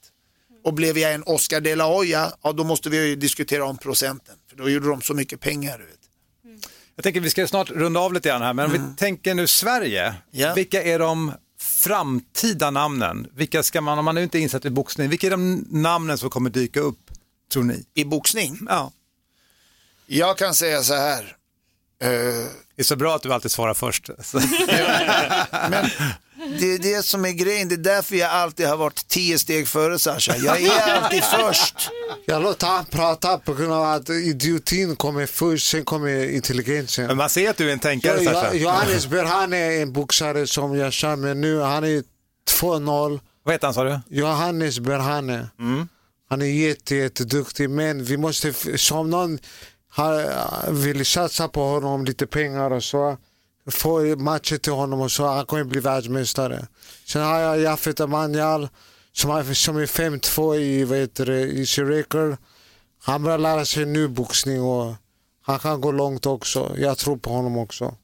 Och 0.64 0.74
blev 0.74 0.98
jag 0.98 1.14
en 1.14 1.22
Oscar 1.26 1.60
de 1.60 1.74
la 1.76 1.86
Hoya, 1.96 2.32
ja 2.42 2.52
då 2.52 2.64
måste 2.64 2.90
vi 2.90 3.06
ju 3.08 3.16
diskutera 3.16 3.64
om 3.64 3.76
procenten. 3.78 4.34
För 4.50 4.56
då 4.56 4.68
gjorde 4.70 4.88
de 4.88 5.00
så 5.02 5.14
mycket 5.14 5.40
pengar. 5.40 5.78
Du 5.78 5.84
vet. 5.84 5.98
Jag 6.96 7.02
tänker 7.02 7.20
vi 7.20 7.30
ska 7.30 7.46
snart 7.46 7.70
runda 7.70 8.00
av 8.00 8.12
lite 8.12 8.28
grann 8.28 8.42
här, 8.42 8.52
men 8.54 8.64
om 8.66 8.72
vi 8.72 8.80
tänker 8.96 9.34
nu 9.34 9.46
Sverige, 9.46 10.14
Ja. 10.30 10.54
vilka 10.54 10.82
är 10.82 10.98
de 10.98 11.32
framtida 11.60 12.70
namnen? 12.70 13.26
Vilka 13.34 13.62
ska 13.62 13.80
man, 13.80 13.98
om 13.98 14.04
man 14.04 14.14
nu 14.14 14.22
inte 14.22 14.38
är 14.38 14.40
insatt 14.40 14.64
i 14.64 14.70
boxning, 14.70 15.08
vilka 15.08 15.26
är 15.26 15.30
de 15.30 15.66
namnen 15.70 16.18
som 16.18 16.30
kommer 16.30 16.50
dyka 16.50 16.80
upp, 16.80 17.07
tror 17.52 17.62
ni? 17.62 17.84
I 17.94 18.04
boxning, 18.04 18.58
Ja. 18.68 18.92
jag 20.06 20.38
kan 20.38 20.54
säga 20.54 20.82
så 20.82 20.94
här. 20.94 21.36
eh, 22.02 22.08
Det 22.76 22.82
är 22.82 22.84
så 22.84 22.96
bra 22.96 23.16
att 23.16 23.22
du 23.22 23.32
alltid 23.32 23.50
svarar 23.50 23.74
först. 23.74 24.08
Men 25.70 25.88
det 26.60 26.74
är 26.74 26.78
det 26.78 27.02
som 27.04 27.24
är 27.24 27.30
grejen, 27.30 27.68
det 27.68 27.74
är 27.74 27.76
därför 27.76 28.16
jag 28.16 28.30
alltid 28.30 28.66
har 28.66 28.76
varit 28.76 29.08
tio 29.08 29.38
steg 29.38 29.68
före 29.68 29.98
Sasha. 29.98 30.36
Jag 30.36 30.62
är 30.62 30.92
alltid 30.92 31.24
först. 31.24 31.90
Jag 32.26 32.42
låter 32.42 32.66
han 32.66 32.84
prata 32.84 33.38
på 33.38 33.54
grund 33.54 33.72
av 33.72 33.82
att 33.84 34.10
idiotin 34.10 34.96
kommer 34.96 35.26
först, 35.26 35.70
sen 35.70 35.84
kommer 35.84 36.30
intelligensen. 36.30 37.06
Men 37.06 37.16
man 37.16 37.30
ser 37.30 37.50
att 37.50 37.56
du 37.56 37.68
är 37.68 37.72
en 37.72 37.78
tänkare, 37.78 38.22
Ja, 38.22 38.32
Sasha. 38.32 38.54
Johannes 38.54 39.06
Berhan 39.06 39.52
är 39.52 39.70
en 39.82 39.92
boxare 39.92 40.46
som 40.46 40.76
jag 40.76 41.18
med 41.18 41.36
nu. 41.36 41.60
Han 41.60 41.84
är 41.84 42.02
2-0. 42.50 43.20
Vad 43.42 43.54
heter 43.54 43.66
han 43.66 43.74
sa 43.74 43.84
du? 43.84 44.00
Johannes 44.08 44.78
Berhane. 44.80 45.48
Han 46.28 46.42
är 46.42 46.46
jätte, 46.46 46.94
jätteduktig 46.94 47.70
men 47.70 48.04
vi 48.04 48.16
måste, 48.16 48.78
som 48.78 49.10
någon 49.10 49.38
har, 49.88 50.20
eh, 50.20 50.70
vill 50.70 51.06
satsa 51.06 51.48
på 51.48 51.62
honom, 51.62 52.04
lite 52.04 52.26
pengar 52.26 52.70
och 52.70 52.84
så, 52.84 53.16
få 53.70 54.16
matcher 54.16 54.56
till 54.56 54.72
honom 54.72 55.00
och 55.00 55.12
så, 55.12 55.26
han 55.26 55.46
kommer 55.46 55.64
bli 55.64 55.80
världsmästare. 55.80 56.66
Sen 57.06 57.22
har 57.22 57.40
jag 57.40 57.60
Jafet 57.60 58.00
Emmanuel 58.00 58.68
som, 59.12 59.30
har, 59.30 59.54
som 59.54 59.76
är 59.76 59.86
5-2 59.86 60.56
i, 60.56 60.84
vad 60.84 60.98
heter 60.98 61.26
det, 61.26 61.40
i 61.40 61.64
record. 61.64 62.36
Han 63.02 63.22
börjar 63.22 63.38
lära 63.38 63.64
sig 63.64 63.86
nu 63.86 64.08
boxning 64.08 64.62
och 64.62 64.94
han 65.42 65.58
kan 65.58 65.80
gå 65.80 65.92
långt 65.92 66.26
också. 66.26 66.74
Jag 66.76 66.98
tror 66.98 67.16
på 67.16 67.30
honom 67.30 67.58
också. 67.58 67.94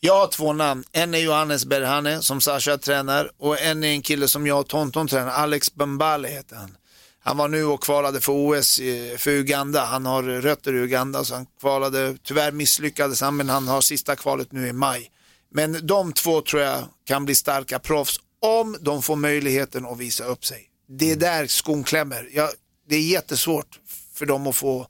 Jag 0.00 0.20
har 0.20 0.26
två 0.26 0.52
namn. 0.52 0.84
En 0.92 1.14
är 1.14 1.18
Johannes 1.18 1.66
Berhane 1.66 2.22
som 2.22 2.40
Sasha 2.40 2.78
tränar 2.78 3.30
och 3.38 3.60
en 3.60 3.84
är 3.84 3.88
en 3.88 4.02
kille 4.02 4.28
som 4.28 4.46
jag 4.46 4.60
och 4.60 4.68
Tonton 4.68 5.08
tränar. 5.08 5.30
Alex 5.30 5.74
Bambale 5.74 6.28
heter 6.28 6.56
han. 6.56 6.76
Han 7.24 7.36
var 7.36 7.48
nu 7.48 7.64
och 7.64 7.82
kvalade 7.82 8.20
för 8.20 8.32
OS 8.32 8.76
för 9.16 9.30
Uganda. 9.30 9.84
Han 9.84 10.06
har 10.06 10.22
rötter 10.22 10.74
i 10.74 10.78
Uganda 10.78 11.24
så 11.24 11.34
han 11.34 11.46
kvalade. 11.60 12.16
Tyvärr 12.22 12.52
misslyckades 12.52 13.20
han 13.20 13.36
men 13.36 13.48
han 13.48 13.68
har 13.68 13.80
sista 13.80 14.16
kvalet 14.16 14.52
nu 14.52 14.68
i 14.68 14.72
maj. 14.72 15.10
Men 15.50 15.86
de 15.86 16.12
två 16.12 16.40
tror 16.40 16.62
jag 16.62 16.84
kan 17.04 17.24
bli 17.24 17.34
starka 17.34 17.78
proffs 17.78 18.20
om 18.40 18.76
de 18.80 19.02
får 19.02 19.16
möjligheten 19.16 19.86
att 19.86 19.98
visa 19.98 20.24
upp 20.24 20.44
sig. 20.44 20.68
Det 20.88 21.10
är 21.10 21.16
där 21.16 21.46
skon 21.46 21.84
klämmer. 21.84 22.28
Jag, 22.32 22.50
det 22.88 22.96
är 22.96 23.02
jättesvårt 23.02 23.80
för 24.14 24.26
dem 24.26 24.46
att 24.46 24.56
få, 24.56 24.86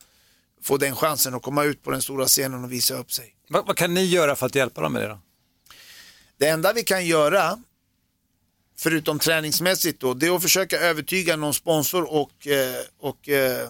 få 0.63 0.77
den 0.77 0.97
chansen 0.97 1.35
att 1.35 1.43
komma 1.43 1.65
ut 1.65 1.83
på 1.83 1.91
den 1.91 2.03
stora 2.03 2.27
scenen 2.27 2.65
och 2.65 2.73
visa 2.73 2.95
upp 2.95 3.13
sig. 3.13 3.35
Vad, 3.49 3.67
vad 3.67 3.77
kan 3.77 3.95
ni 3.95 4.05
göra 4.05 4.37
för 4.37 4.47
att 4.47 4.55
hjälpa 4.55 4.81
dem 4.81 4.93
med 4.93 5.03
det 5.03 5.09
då? 5.09 5.19
Det 6.39 6.49
enda 6.49 6.73
vi 6.73 6.83
kan 6.85 7.07
göra, 7.07 7.59
förutom 8.79 9.19
träningsmässigt 9.19 10.01
då, 10.01 10.15
det 10.15 10.27
är 10.27 10.37
att 10.37 10.43
försöka 10.43 10.79
övertyga 10.81 11.37
någon 11.37 11.55
sponsor 11.55 12.13
och, 12.15 12.47
eh, 12.47 12.75
och 13.01 13.29
eh, 13.29 13.69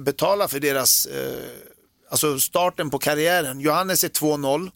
betala 0.00 0.48
för 0.48 0.60
deras, 0.60 1.06
eh, 1.06 1.34
alltså 2.10 2.38
starten 2.40 2.90
på 2.90 2.98
karriären. 2.98 3.60
Johannes 3.60 4.04
är 4.04 4.08
2-0. 4.08 4.70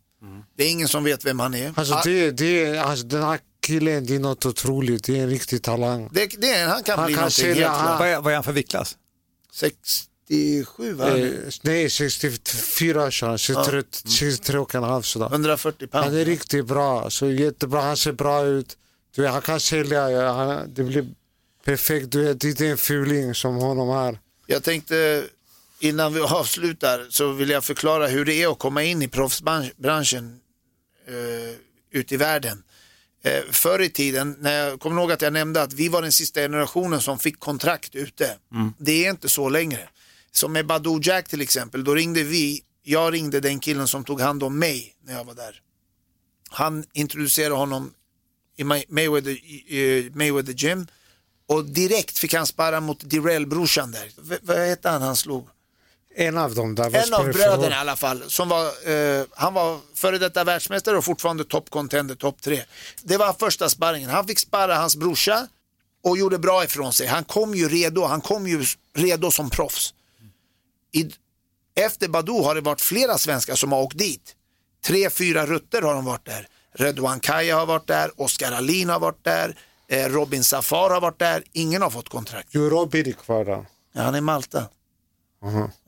Det 0.56 0.64
är 0.64 0.70
ingen 0.70 0.88
som 0.88 1.04
vet 1.04 1.24
vem 1.24 1.40
han 1.40 1.54
är. 1.54 1.72
Alltså, 1.76 1.94
Ah, 1.94 2.02
det, 2.04 2.30
det, 2.30 2.78
alltså, 2.78 3.06
den 3.06 3.22
här 3.22 3.38
killen, 3.66 4.06
det 4.06 4.14
är 4.14 4.18
något 4.18 4.46
otroligt. 4.46 5.04
Det 5.04 5.18
är 5.18 5.22
en 5.22 5.30
riktig 5.30 5.62
talang. 5.62 6.08
det, 6.12 6.26
det 6.38 6.50
är, 6.52 6.66
han 6.68 6.82
kan 6.82 6.98
Han 6.98 7.06
bli 7.06 7.14
kan 7.14 7.20
någonting 7.22 7.46
helt 7.46 7.66
han- 7.66 7.86
klart. 7.86 8.00
Vad 8.00 8.08
är, 8.08 8.20
vad 8.20 8.30
är 8.32 8.34
han 8.34 8.44
för 8.44 8.52
viktklass? 8.52 8.96
67 9.52 10.92
va? 10.92 11.16
Eh, 11.18 11.30
nej, 11.62 11.90
64 11.90 13.10
kör 13.10 13.28
han. 13.28 13.38
63, 13.38 13.82
63 14.18 14.58
och 14.58 14.74
en 14.74 14.82
halv 14.82 15.02
sådär. 15.02 15.26
140 15.26 15.88
Han 15.92 16.02
är 16.04 16.08
pound. 16.10 16.24
riktigt 16.26 16.66
bra. 16.66 17.10
Så 17.10 17.30
jättebra. 17.30 17.80
Han 17.80 17.96
ser 17.96 18.12
bra 18.12 18.44
ut. 18.44 18.76
Du 19.18 19.22
vet, 19.22 19.32
han 19.32 19.42
kan 19.42 19.60
sälja. 19.60 20.10
ja, 20.10 20.32
Han, 20.32 20.74
det 20.74 20.84
blir 20.84 21.06
perfekt. 21.64 22.10
Du 22.10 22.24
vet, 22.24 22.40
det 22.40 22.46
är 22.46 22.50
inte 22.50 22.66
en 22.66 22.78
fuling 22.78 23.34
som 23.34 23.56
honom 23.56 23.88
här. 23.88 24.18
Jag 24.46 24.62
tänkte 24.62 25.24
innan 25.80 26.14
vi 26.14 26.20
avslutar 26.40 27.06
så 27.10 27.32
vill 27.32 27.50
jag 27.50 27.64
förklara 27.64 28.06
hur 28.06 28.24
det 28.24 28.42
är 28.42 28.52
att 28.52 28.58
komma 28.58 28.82
in 28.82 29.02
i 29.02 29.08
proffsbranschen 29.08 30.40
eh, 31.06 31.56
ute 31.90 32.14
i 32.14 32.16
världen. 32.16 32.62
Eh, 33.22 33.42
förr 33.50 33.82
i 33.82 33.90
tiden, 33.90 34.36
när 34.38 34.52
jag 34.52 34.80
kommer 34.80 35.00
ihåg 35.00 35.12
att 35.12 35.22
jag 35.22 35.32
nämnde 35.32 35.62
att 35.62 35.72
vi 35.72 35.88
var 35.88 36.02
den 36.02 36.12
sista 36.12 36.40
generationen 36.40 37.00
som 37.00 37.18
fick 37.18 37.40
kontrakt 37.40 37.94
ute. 37.94 38.36
Det 38.78 39.06
är 39.06 39.10
inte 39.10 39.28
så 39.28 39.48
längre. 39.48 39.88
Som 40.32 40.52
med 40.52 40.66
Badou 40.66 41.00
Jack 41.02 41.28
till 41.28 41.40
exempel, 41.40 41.84
då 41.84 41.94
ringde 41.94 42.22
vi, 42.22 42.62
jag 42.82 43.12
ringde 43.14 43.40
den 43.40 43.60
killen 43.60 43.88
som 43.88 44.04
tog 44.04 44.20
hand 44.20 44.42
om 44.42 44.58
mig 44.58 44.94
när 45.04 45.12
jag 45.12 45.24
var 45.24 45.34
där. 45.34 45.60
Han 46.50 46.84
introducerade 46.92 47.54
honom 47.54 47.94
i 48.58 48.64
May- 48.64 48.84
Mayweather, 48.88 49.30
i, 49.32 50.10
Mayweather 50.14 50.52
Gym 50.52 50.86
och 51.48 51.64
direkt 51.64 52.18
fick 52.18 52.34
han 52.34 52.46
sparra 52.46 52.80
mot 52.80 53.00
Dirrell-brorsan 53.04 53.92
där. 53.92 54.10
V- 54.16 54.38
vad 54.42 54.56
hette 54.56 54.88
han 54.88 55.02
han 55.02 55.16
slog? 55.16 55.48
En 56.14 56.38
av 56.38 56.54
dem 56.54 56.74
där 56.74 56.90
var 56.90 56.98
En 57.00 57.14
av 57.14 57.24
bröderna 57.32 57.76
i 57.76 57.78
alla 57.78 57.96
fall. 57.96 58.22
Som 58.30 58.48
var, 58.48 58.90
eh, 58.90 59.24
han 59.36 59.54
var 59.54 59.78
före 59.94 60.18
detta 60.18 60.44
världsmästare 60.44 60.96
och 60.98 61.04
fortfarande 61.04 61.44
toppcontender, 61.44 62.14
topp 62.14 62.42
tre. 62.42 62.62
Det 63.02 63.16
var 63.16 63.32
första 63.32 63.68
sparringen. 63.68 64.10
Han 64.10 64.26
fick 64.26 64.38
sparra 64.38 64.74
hans 64.76 64.96
brorsa 64.96 65.48
och 66.04 66.18
gjorde 66.18 66.38
bra 66.38 66.64
ifrån 66.64 66.92
sig. 66.92 67.06
Han 67.06 67.24
kom 67.24 67.54
ju 67.54 67.68
redo, 67.68 68.04
han 68.04 68.20
kom 68.20 68.46
ju 68.46 68.64
redo 68.94 69.30
som 69.30 69.50
proffs. 69.50 69.94
I, 70.92 71.10
efter 71.74 72.08
Badou 72.08 72.42
har 72.42 72.54
det 72.54 72.60
varit 72.60 72.80
flera 72.80 73.18
svenskar 73.18 73.54
som 73.54 73.72
har 73.72 73.80
åkt 73.82 73.98
dit. 73.98 74.34
Tre, 74.84 75.10
fyra 75.10 75.46
rutter 75.46 75.82
har 75.82 75.94
de 75.94 76.04
varit 76.04 76.24
där. 76.26 76.48
Redouan 76.78 77.20
Kaya 77.20 77.56
har 77.56 77.66
varit 77.66 77.86
där, 77.86 78.10
Oskar 78.16 78.52
Alin 78.52 78.88
har 78.88 79.00
varit 79.00 79.24
där, 79.24 79.56
eh, 79.88 80.08
Robin 80.08 80.44
Safar 80.44 80.90
har 80.90 81.00
varit 81.00 81.18
där. 81.18 81.42
Ingen 81.52 81.82
har 81.82 81.90
fått 81.90 82.08
kontrakt. 82.08 82.48
Jo, 82.50 82.68
Robin 82.68 83.08
är 83.08 83.12
kvar 83.12 83.44
där. 83.44 83.66
Ja, 83.92 84.02
han 84.02 84.14
är 84.14 84.18
i 84.18 84.20
Malta. 84.20 84.64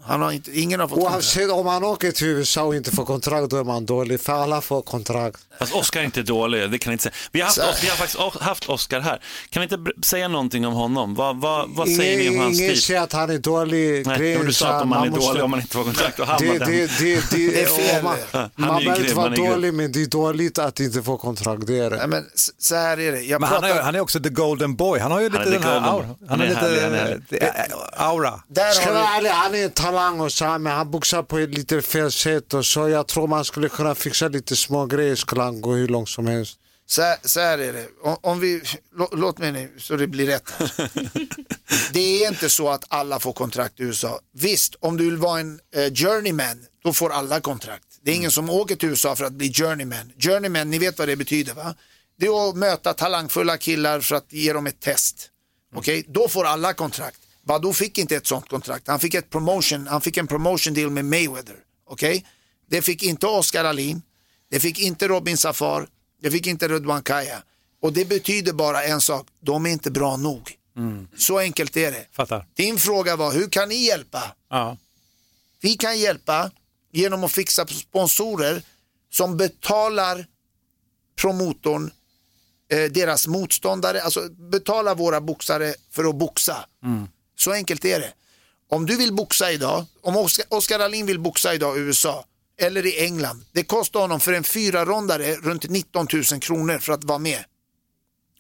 Han 0.03 0.23
har 0.23 0.33
inte, 0.33 0.59
ingen 0.61 0.81
har 0.81 0.89
fått. 0.89 0.99
Oavsett 0.99 1.51
om 1.51 1.65
man 1.67 1.85
åker 1.85 2.13
till 2.13 2.27
USA 2.27 2.63
och 2.63 2.75
inte 2.77 2.91
får 2.91 3.05
kontrakt 3.05 3.51
då 3.51 3.57
är 3.57 3.65
man 3.65 3.87
dålig. 3.87 4.21
För 4.21 4.33
alla 4.33 4.61
får 4.61 4.83
kontrakt. 4.83 5.41
Fast 5.59 5.75
Oscar 5.75 6.01
är 6.01 6.05
inte 6.05 6.23
dålig, 6.23 6.71
det 6.71 6.79
kan 6.79 6.91
jag 6.91 6.95
inte 6.95 7.03
säga. 7.03 7.15
Vi 7.33 7.41
har, 7.41 7.47
haft, 7.47 7.85
vi 7.85 7.89
har 7.89 7.97
faktiskt 7.97 8.41
haft 8.43 8.69
Oscar 8.69 9.01
här. 9.01 9.21
Kan 9.51 9.61
vi 9.61 9.75
inte 9.75 10.07
säga 10.07 10.29
någonting 10.29 10.67
om 10.67 10.73
honom? 10.75 11.15
Vad, 11.15 11.41
vad, 11.41 11.69
vad 11.71 11.89
säger 11.89 12.19
ni 12.19 12.29
om 12.39 12.39
hans 12.45 12.61
ingen 12.61 12.71
stil? 12.71 12.83
säger 12.83 13.01
att 13.01 13.13
han 13.13 13.31
är 13.31 13.39
dålig. 13.39 14.07
Nej, 14.07 14.19
Grejen 14.19 14.47
du 14.47 14.53
sa 14.53 14.69
att 14.69 14.83
om 14.83 14.93
han 14.93 15.07
är 15.07 15.11
måste- 15.11 15.27
dålig, 15.27 15.43
om 15.45 15.51
man 15.51 15.61
inte 15.61 15.75
får 15.75 15.85
kontrakt, 15.85 16.19
hamnar 16.19 16.39
det, 16.39 16.59
det, 16.59 16.99
det, 16.99 17.31
det, 17.31 17.49
Det 17.51 17.63
är 17.63 17.67
fel. 17.67 18.03
Man, 18.05 18.17
Han 18.33 18.51
man 18.57 18.79
behöver 18.85 19.01
inte 19.03 19.15
vara 19.15 19.29
han 19.29 19.35
dålig 19.37 19.75
men 19.75 19.93
det 19.93 20.03
är 20.03 20.07
dåligt 20.07 20.59
att 20.59 20.81
inte 20.81 21.03
få 21.03 21.17
kontrakt. 21.17 21.67
Det 21.67 21.79
är 21.79 21.91
det. 21.91 21.97
Nej, 21.97 22.09
men 22.09 22.27
så 22.59 22.75
här 22.75 23.01
är 23.01 23.13
det. 23.13 23.21
Jag 23.21 23.41
Men 23.41 23.49
han, 23.51 23.61
pratar, 23.61 23.77
är, 23.77 23.83
han 23.83 23.95
är 23.95 24.01
också 24.01 24.21
the 24.21 24.29
golden 24.29 24.77
boy. 24.77 25.01
Han 25.01 25.13
har 25.13 25.21
ju 25.21 25.31
Han 25.31 25.39
lite 25.39 25.51
den 25.51 25.63
här 25.63 25.77
aura. 25.77 26.07
Han 26.07 26.17
Han 26.29 26.41
är 26.41 26.45
är 26.45 27.19
lite 27.19 27.53
han 27.99 28.11
aura. 28.11 28.43
där 28.49 28.71
Ska 28.73 28.93
har 28.95 29.23
han 29.41 29.55
är 29.55 29.65
en 29.65 29.71
talang 29.71 30.21
och 30.21 30.33
så 30.33 30.45
här, 30.45 30.59
men 30.59 30.73
han 30.73 30.91
boxar 30.91 31.23
på 31.23 31.39
ett 31.39 31.55
lite 31.55 31.83
fel 31.83 32.13
sätt 32.13 32.55
och 32.55 32.67
så 32.67 32.89
jag 32.89 33.07
tror 33.09 33.27
man 33.27 33.45
skulle 33.45 33.69
kunna 33.69 33.95
fixa 33.95 34.29
lite 34.29 34.57
små 34.57 34.87
grejer 34.87 35.17
skulle 35.17 35.43
han 35.43 35.61
gå 35.61 35.73
hur 35.73 35.89
långt 35.89 36.09
som 36.09 36.27
helst. 36.27 36.59
så, 36.87 37.03
här, 37.03 37.17
så 37.23 37.41
här 37.41 37.59
är 37.59 37.73
det. 37.73 37.89
Om, 38.03 38.17
om 38.21 38.41
vi, 38.41 38.63
lå, 38.97 39.09
låt 39.13 39.39
mig 39.39 39.53
nu 39.53 39.73
så 39.79 39.97
det 39.97 40.07
blir 40.07 40.27
rätt. 40.27 40.51
Det 41.93 42.01
är 42.01 42.29
inte 42.29 42.49
så 42.49 42.69
att 42.69 42.85
alla 42.89 43.21
får 43.21 43.33
kontrakt 43.33 43.81
i 43.81 43.83
USA. 43.83 44.21
Visst, 44.33 44.75
om 44.81 44.97
du 44.97 45.05
vill 45.05 45.17
vara 45.17 45.41
en 45.41 45.61
eh, 45.75 45.93
journeyman, 45.93 46.67
då 46.85 46.93
får 46.93 47.11
alla 47.11 47.41
kontrakt. 47.41 47.87
Det 48.03 48.11
är 48.11 48.15
ingen 48.15 48.31
som 48.31 48.51
åker 48.51 48.77
till 48.77 48.89
USA 48.89 49.17
för 49.17 49.25
att 49.25 49.33
bli 49.33 49.53
journeyman. 49.53 50.13
Journeyman, 50.19 50.71
ni 50.71 50.79
vet 50.79 50.99
vad 50.99 51.09
det 51.09 51.17
betyder 51.17 51.55
va? 51.55 51.75
Det 52.19 52.27
är 52.27 52.49
att 52.49 52.57
möta 52.57 52.93
talangfulla 52.93 53.57
killar 53.57 54.01
för 54.01 54.17
att 54.17 54.33
ge 54.33 54.53
dem 54.53 54.67
ett 54.67 54.81
test. 54.81 55.29
Okej, 55.75 56.05
då 56.09 56.29
får 56.29 56.45
alla 56.45 56.73
kontrakt. 56.73 57.21
Badou 57.47 57.73
fick 57.73 57.99
inte 57.99 58.17
ett 58.17 58.27
sånt 58.27 58.49
kontrakt. 58.49 58.89
Han 58.89 59.01
fick, 59.01 59.15
ett 59.15 59.31
promotion, 59.31 59.87
han 59.87 60.01
fick 60.01 60.17
en 60.17 60.27
promotion 60.27 60.75
deal 60.75 60.91
med 60.91 61.05
Mayweather. 61.05 61.57
Okej, 61.87 62.27
det 62.71 62.83
fick 62.83 63.03
inte 63.03 63.27
Oscar 63.27 63.65
Alin. 63.65 64.03
Det 64.51 64.61
fick 64.61 64.79
inte 64.81 65.09
Robin 65.09 65.37
Safar. 65.37 65.89
Det 66.23 66.31
fick 66.31 66.47
inte 66.47 66.69
Rudwan 66.69 67.03
Kaya. 67.03 67.43
Och 67.83 67.93
det 67.93 68.05
betyder 68.05 68.53
bara 68.53 68.85
en 68.85 69.01
sak. 69.01 69.27
De 69.41 69.67
är 69.67 69.71
inte 69.71 69.91
bra 69.91 70.17
nog. 70.17 70.57
Så 71.17 71.39
enkelt 71.39 71.77
är 71.77 71.93
det. 71.93 72.07
Fattar. 72.13 72.47
Din 72.55 72.79
fråga 72.79 73.17
var, 73.17 73.33
hur 73.33 73.49
kan 73.49 73.69
ni 73.69 73.75
hjälpa? 73.87 74.23
Ja. 74.51 74.77
Vi 75.61 75.75
kan 75.77 75.99
hjälpa 75.99 76.51
genom 76.93 77.25
att 77.25 77.33
fixa 77.33 77.67
sponsorer 77.67 78.63
som 79.13 79.37
betalar 79.37 80.27
promotorn, 81.17 81.91
eh, 82.73 82.91
deras 82.91 83.27
motståndare, 83.27 84.03
alltså 84.03 84.29
betala 84.29 84.95
våra 84.95 85.21
boxare 85.21 85.75
för 85.91 86.05
att 86.05 86.17
boxa. 86.17 86.57
Så 87.41 87.53
enkelt 87.53 87.85
är 87.85 88.01
det. 88.01 88.13
Om 88.71 88.87
du 88.87 88.97
vill 88.97 89.13
boxa 89.13 89.53
idag, 89.53 89.87
om 90.01 90.17
Oscar, 90.17 90.45
Oscar 90.49 90.81
Alin 90.81 91.07
vill 91.07 91.21
boxa 91.21 91.55
idag 91.55 91.79
i 91.79 91.81
USA 91.81 92.25
eller 92.59 92.87
i 92.87 93.05
England, 93.05 93.45
det 93.53 93.65
kostar 93.65 94.01
honom 94.01 94.21
för 94.21 94.33
en 94.33 94.45
fyra 94.45 94.85
rondare 94.85 95.37
runt 95.37 95.69
19 95.69 96.07
000 96.13 96.25
kronor 96.41 96.79
för 96.79 96.93
att 96.93 97.05
vara 97.05 97.19
med. 97.19 97.45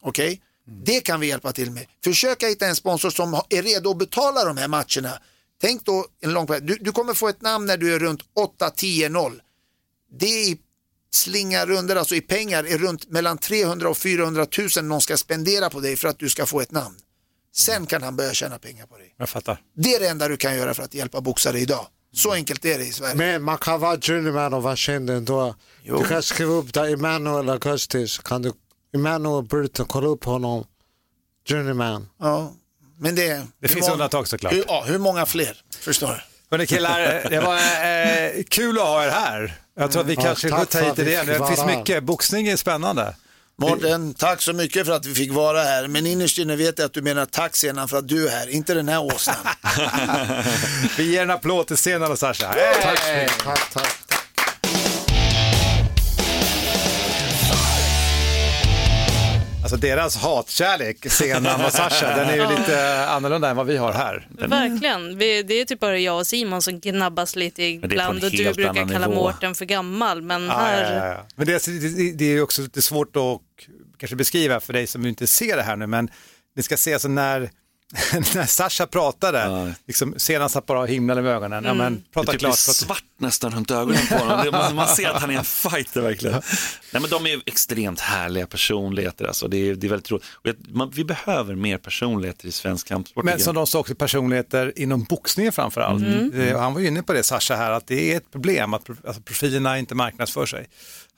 Okej? 0.02 0.42
Det 0.84 1.00
kan 1.00 1.20
vi 1.20 1.26
hjälpa 1.26 1.52
till 1.52 1.70
med. 1.70 1.86
Försöka 2.04 2.48
hitta 2.48 2.66
en 2.66 2.76
sponsor 2.76 3.10
som 3.10 3.40
är 3.48 3.62
redo 3.62 3.90
att 3.90 3.98
betala 3.98 4.44
de 4.44 4.56
här 4.56 4.68
matcherna. 4.68 5.18
Tänk 5.60 5.84
då 5.84 6.06
en 6.20 6.32
lång 6.32 6.46
period. 6.46 6.66
Du, 6.66 6.76
du 6.80 6.92
kommer 6.92 7.14
få 7.14 7.28
ett 7.28 7.42
namn 7.42 7.66
när 7.66 7.76
du 7.76 7.94
är 7.94 7.98
runt 7.98 8.20
8-10-0. 8.60 9.40
Det 10.12 10.26
i 10.26 10.58
slinga 11.10 11.66
runder, 11.66 11.96
alltså 11.96 12.14
i 12.14 12.20
pengar, 12.20 12.64
är 12.64 12.78
runt 12.78 13.10
mellan 13.10 13.38
300 13.38 13.88
och 13.88 13.98
400 13.98 14.46
000 14.76 14.84
någon 14.84 15.00
ska 15.00 15.16
spendera 15.16 15.70
på 15.70 15.80
dig 15.80 15.96
för 15.96 16.08
att 16.08 16.18
du 16.18 16.28
ska 16.28 16.46
få 16.46 16.60
ett 16.60 16.70
namn. 16.72 16.96
Sen 17.54 17.86
kan 17.86 18.02
han 18.02 18.16
börja 18.16 18.32
tjäna 18.34 18.58
pengar 18.58 18.86
på 18.86 18.98
dig. 18.98 19.14
Jag 19.16 19.28
fattar. 19.28 19.60
Det 19.76 19.94
är 19.94 20.00
det 20.00 20.08
enda 20.08 20.28
du 20.28 20.36
kan 20.36 20.56
göra 20.56 20.74
för 20.74 20.82
att 20.82 20.94
hjälpa 20.94 21.20
boxare 21.20 21.58
idag. 21.58 21.86
Så 22.14 22.32
enkelt 22.32 22.64
är 22.64 22.78
det 22.78 22.84
i 22.84 22.92
Sverige. 22.92 23.14
Men 23.14 23.42
man 23.42 23.58
kan 23.58 23.80
vara 23.80 24.00
journeyman 24.00 24.54
och 24.54 24.62
vara 24.62 24.76
känd 24.76 25.10
ändå. 25.10 25.54
Jo. 25.82 25.98
Du 25.98 26.08
kan 26.08 26.22
skriva 26.22 26.52
upp 26.52 26.72
där 26.74 26.92
Emanuel 26.92 27.48
Augustis. 27.50 28.18
Kan 28.18 28.42
du, 28.42 28.52
Emanuel 28.94 29.44
Burton, 29.44 29.86
kolla 29.86 30.08
upp 30.08 30.24
honom. 30.24 30.64
Journeyman. 31.48 32.08
Ja, 32.20 32.52
men 32.98 33.14
det, 33.14 33.46
Det 33.60 33.68
finns 33.68 33.80
många- 33.80 33.92
undantag 33.92 34.28
såklart. 34.28 34.52
Hur, 34.52 34.64
ja, 34.68 34.84
hur 34.86 34.98
många 34.98 35.26
fler? 35.26 35.62
Förstår 35.80 36.08
du? 36.08 36.20
Hörni 36.50 36.66
killar, 36.66 36.98
det 37.30 37.40
var 37.40 37.56
eh, 38.38 38.42
kul 38.42 38.78
att 38.78 38.84
ha 38.84 39.04
er 39.04 39.10
här. 39.10 39.60
Jag 39.76 39.92
tror 39.92 40.02
att 40.02 40.08
vi 40.08 40.14
Ja, 40.14 40.22
kanske 40.22 40.48
för 40.48 40.64
ta 40.64 40.80
hit 40.80 40.96
det 40.96 41.04
vi 41.04 41.10
igen. 41.10 41.26
Det 41.26 41.46
finns 41.46 41.66
mycket. 41.66 42.04
Boxning 42.04 42.48
är 42.48 42.56
spännande. 42.56 43.14
Mårten, 43.60 44.14
tack 44.14 44.42
så 44.42 44.52
mycket 44.52 44.86
för 44.86 44.92
att 44.92 45.06
vi 45.06 45.14
fick 45.14 45.32
vara 45.32 45.62
här. 45.62 45.88
Men 45.88 46.06
innerst 46.06 46.38
inne 46.38 46.56
vet 46.56 46.78
jag 46.78 46.86
att 46.86 46.92
du 46.92 47.02
menar 47.02 47.26
tack 47.26 47.56
senan 47.56 47.88
för 47.88 47.98
att 47.98 48.08
du 48.08 48.28
är 48.28 48.30
här, 48.30 48.48
inte 48.48 48.74
den 48.74 48.88
här 48.88 49.02
åsnan. 49.02 49.36
Vi 50.96 51.12
ger 51.12 51.22
en 51.22 51.30
applåd 51.30 51.66
till 51.66 51.76
scenen 51.76 52.12
och 52.12 52.18
Sasha. 52.18 52.54
Tack 52.82 52.98
så 52.98 53.12
mycket. 53.12 53.38
Tack, 53.44 53.70
tack. 53.72 54.09
Alltså 59.72 59.86
deras 59.86 60.16
hatkärlek, 60.16 61.10
Senam 61.12 61.60
och 61.64 61.72
Sasha, 61.72 62.16
den 62.16 62.28
är 62.28 62.36
ju 62.36 62.58
lite 62.58 63.06
annorlunda 63.06 63.50
än 63.50 63.56
vad 63.56 63.66
vi 63.66 63.76
har 63.76 63.92
här. 63.92 64.28
Verkligen. 64.30 65.18
Vi, 65.18 65.42
det 65.42 65.54
är 65.54 65.64
typ 65.64 65.80
bara 65.80 65.98
jag 65.98 66.18
och 66.18 66.26
Simon 66.26 66.62
som 66.62 66.80
gnabbas 66.80 67.36
lite 67.36 67.62
ibland 67.62 68.24
och 68.24 68.30
du 68.30 68.52
brukar 68.54 68.74
kalla 68.74 69.06
nivå. 69.06 69.14
Mårten 69.14 69.54
för 69.54 69.64
gammal. 69.64 70.22
Men 70.22 70.44
Ja, 70.44 70.52
här... 70.52 70.96
ja, 70.96 71.06
ja. 71.06 71.26
Men 71.34 71.46
det, 71.46 71.66
det, 71.66 72.12
det 72.12 72.24
är 72.24 72.32
ju 72.32 72.42
också 72.42 72.62
lite 72.62 72.82
svårt 72.82 73.16
att 73.16 73.40
kanske 73.98 74.16
beskriva 74.16 74.60
för 74.60 74.72
dig 74.72 74.86
som 74.86 75.06
inte 75.06 75.26
ser 75.26 75.56
det 75.56 75.62
här 75.62 75.76
nu, 75.76 75.86
men 75.86 76.10
ni 76.56 76.62
ska 76.62 76.76
se 76.76 76.92
alltså 76.92 77.08
när, 77.08 77.50
när 78.34 78.46
Sasha 78.46 78.86
pratade, 78.86 79.74
liksom, 79.86 80.14
senast 80.16 80.66
bara 80.66 80.86
himlade 80.86 81.22
med 81.22 81.32
ögonen, 81.32 81.64
ja, 81.64 81.74
men, 81.74 81.94
Det 81.94 82.02
prata 82.12 82.32
typ 82.32 82.40
klart. 82.40 82.50
blir 82.50 82.56
svart 82.74 83.04
nästan 83.18 83.52
runt 83.54 83.70
ögonen 83.70 84.06
på 84.08 84.14
honom. 84.14 84.44
Det- 84.44 84.50
Man, 84.50 84.74
man 84.74 84.88
ser 84.88 85.08
att 85.08 85.20
han 85.20 85.30
är 85.30 85.38
en 85.38 85.44
fighter 85.44 86.00
verkligen. 86.00 86.42
Nej, 86.92 87.00
men 87.02 87.10
de 87.10 87.26
är 87.26 87.30
ju 87.30 87.40
extremt 87.46 88.00
härliga 88.00 88.46
personligheter. 88.46 89.24
Alltså. 89.24 89.48
Det, 89.48 89.56
är, 89.56 89.74
det 89.74 89.86
är 89.86 89.88
väldigt 89.88 90.10
roligt. 90.10 90.24
Och 90.32 90.46
jag- 90.48 90.56
man, 90.76 90.90
vi 90.90 91.04
behöver 91.04 91.54
mer 91.54 91.78
personligheter 91.78 92.46
i 92.48 92.52
svensk 92.52 92.88
kampsport. 92.88 93.24
Men 93.24 93.38
som 93.40 93.54
de 93.54 93.66
sa 93.66 93.78
också 93.78 93.94
personligheter 93.94 94.72
inom 94.76 95.04
boxningen 95.04 95.52
framför 95.52 95.80
allt. 95.80 96.02
Eh, 96.34 96.58
Han 96.60 96.74
var 96.74 96.80
ju 96.80 96.86
inne 96.86 97.02
på 97.02 97.12
det, 97.12 97.22
Sasha, 97.22 97.56
här, 97.56 97.70
att 97.70 97.86
det 97.86 98.12
är 98.12 98.16
ett 98.16 98.30
problem 98.32 98.74
att 98.74 98.90
alltså, 99.06 99.22
profilerna 99.22 99.78
inte 99.78 99.94
marknadsför 99.94 100.46
sig. 100.46 100.66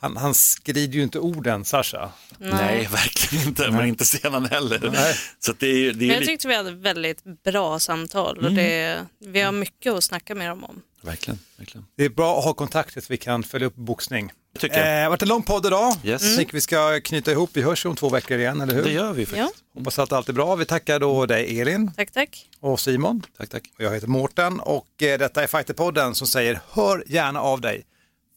Han, 0.03 0.17
han 0.17 0.35
skrider 0.35 0.93
ju 0.97 1.03
inte 1.03 1.19
orden, 1.19 1.65
Sasha. 1.65 2.13
Nej, 2.39 2.87
verkligen 2.93 3.49
inte. 3.49 3.71
Men 3.71 3.87
inte 3.89 4.05
sedan 4.05 4.45
heller. 4.47 4.91
Nej. 4.93 5.15
Så 5.39 5.51
att 5.51 5.61
det 5.61 5.67
är, 5.67 5.93
det 5.93 5.99
Men 5.99 6.11
är 6.11 6.15
jag 6.15 6.21
li- 6.21 6.27
tyckte 6.27 6.49
vi 6.49 6.55
hade 6.55 6.71
välit 6.71 7.23
bra 7.45 7.79
samtal 7.79 8.39
och 8.39 8.53
det, 8.53 9.07
vi 9.19 9.41
har 9.41 9.53
mycket 9.53 9.93
att 9.93 10.05
snacka 10.05 10.35
med 10.35 10.49
dem 10.49 10.65
om. 10.65 10.83
Verkligen, 11.03 11.39
verkligen. 11.57 11.87
Det 11.97 12.05
är 12.05 12.09
bra 12.09 12.39
att 12.39 12.45
ha 12.45 12.55
kontakter 12.55 13.01
så 13.01 13.07
vi 13.11 13.17
kan 13.17 13.43
följa 13.43 13.67
upp 13.67 13.75
boxning. 13.77 14.33
Tycker 14.59 14.79
jag. 14.79 14.87
Eh, 14.89 14.95
det 14.97 15.03
har 15.03 15.11
varit 15.11 15.23
en 15.23 15.29
lång 15.29 15.43
podd 15.43 15.67
idag. 15.67 15.97
Yes. 16.05 16.23
Jag 16.23 16.39
tycker 16.39 16.53
vi 16.53 16.61
ska 16.61 17.01
knyta 17.01 17.31
ihop. 17.33 17.51
Vi 17.53 17.63
hörs 17.63 17.87
om 17.87 17.97
två 17.97 18.09
veckor 18.09 18.39
igen, 18.39 18.61
eller 18.61 18.75
hur? 18.75 18.85
Det 18.85 18.93
gör 18.93 19.13
vi 19.13 19.27
faktiskt. 19.27 19.55
Hoppas 19.75 19.99
att 19.99 20.13
allt 20.13 20.29
är 20.29 20.33
bra. 20.33 20.57
Vi 20.57 20.65
tackar 20.65 21.01
då 21.01 21.27
dig 21.27 21.61
Elin 21.61 21.91
Tack, 21.97 22.11
tack. 22.11 22.49
och 22.61 22.81
Simon. 22.81 23.23
Tack, 23.39 23.49
tack. 23.49 23.63
Och 23.79 23.85
jag 23.85 23.95
heter 23.95 24.07
Mårten 24.07 24.61
och 24.61 25.03
eh, 25.03 25.19
detta 25.19 25.43
är 25.43 25.47
Fighterpodden 25.47 26.15
som 26.15 26.27
säger 26.27 26.61
hör 26.73 27.05
gärna 27.07 27.41
av 27.41 27.61
dig. 27.61 27.83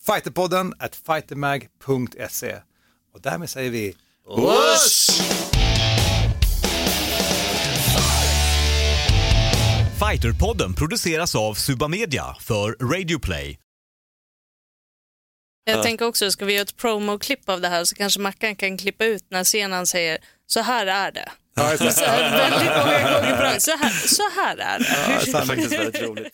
Fighterpodden 0.05 0.73
at 0.79 0.95
fightermag.se. 0.95 2.55
Och 3.13 3.21
därmed 3.21 3.49
säger 3.49 3.69
vi 3.69 3.95
Fighterpodden 9.99 10.73
produceras 10.73 11.35
av 11.35 11.53
Suba 11.53 11.87
Media 11.87 12.35
för 12.39 12.71
Radio 12.71 13.19
Play. 13.19 13.59
Jag 15.63 15.83
tänker 15.83 16.05
också, 16.05 16.31
ska 16.31 16.45
vi 16.45 16.53
göra 16.53 16.61
ett 16.61 16.77
promo-klipp 16.77 17.49
av 17.49 17.61
det 17.61 17.67
här 17.67 17.83
så 17.83 17.95
kanske 17.95 18.19
Mackan 18.19 18.55
kan 18.55 18.77
klippa 18.77 19.05
ut 19.05 19.25
när 19.29 19.43
scenen 19.43 19.87
säger 19.87 20.17
så 20.45 20.61
här 20.61 20.87
är 20.87 21.11
det. 21.11 21.31
Ja. 21.55 21.77
Så 21.77 22.05
här, 22.05 22.37
väldigt 22.37 22.71
många 22.77 23.13
gånger 23.13 23.41
rad. 23.41 23.61
så 23.61 23.71
här, 23.71 24.07
så 24.07 24.23
här 24.35 24.57
är 24.57 24.79
det. 24.79 24.85
Det 25.31 25.37
är 25.37 25.45
faktiskt 25.45 25.71
väldigt 25.71 26.01
roligt. 26.01 26.33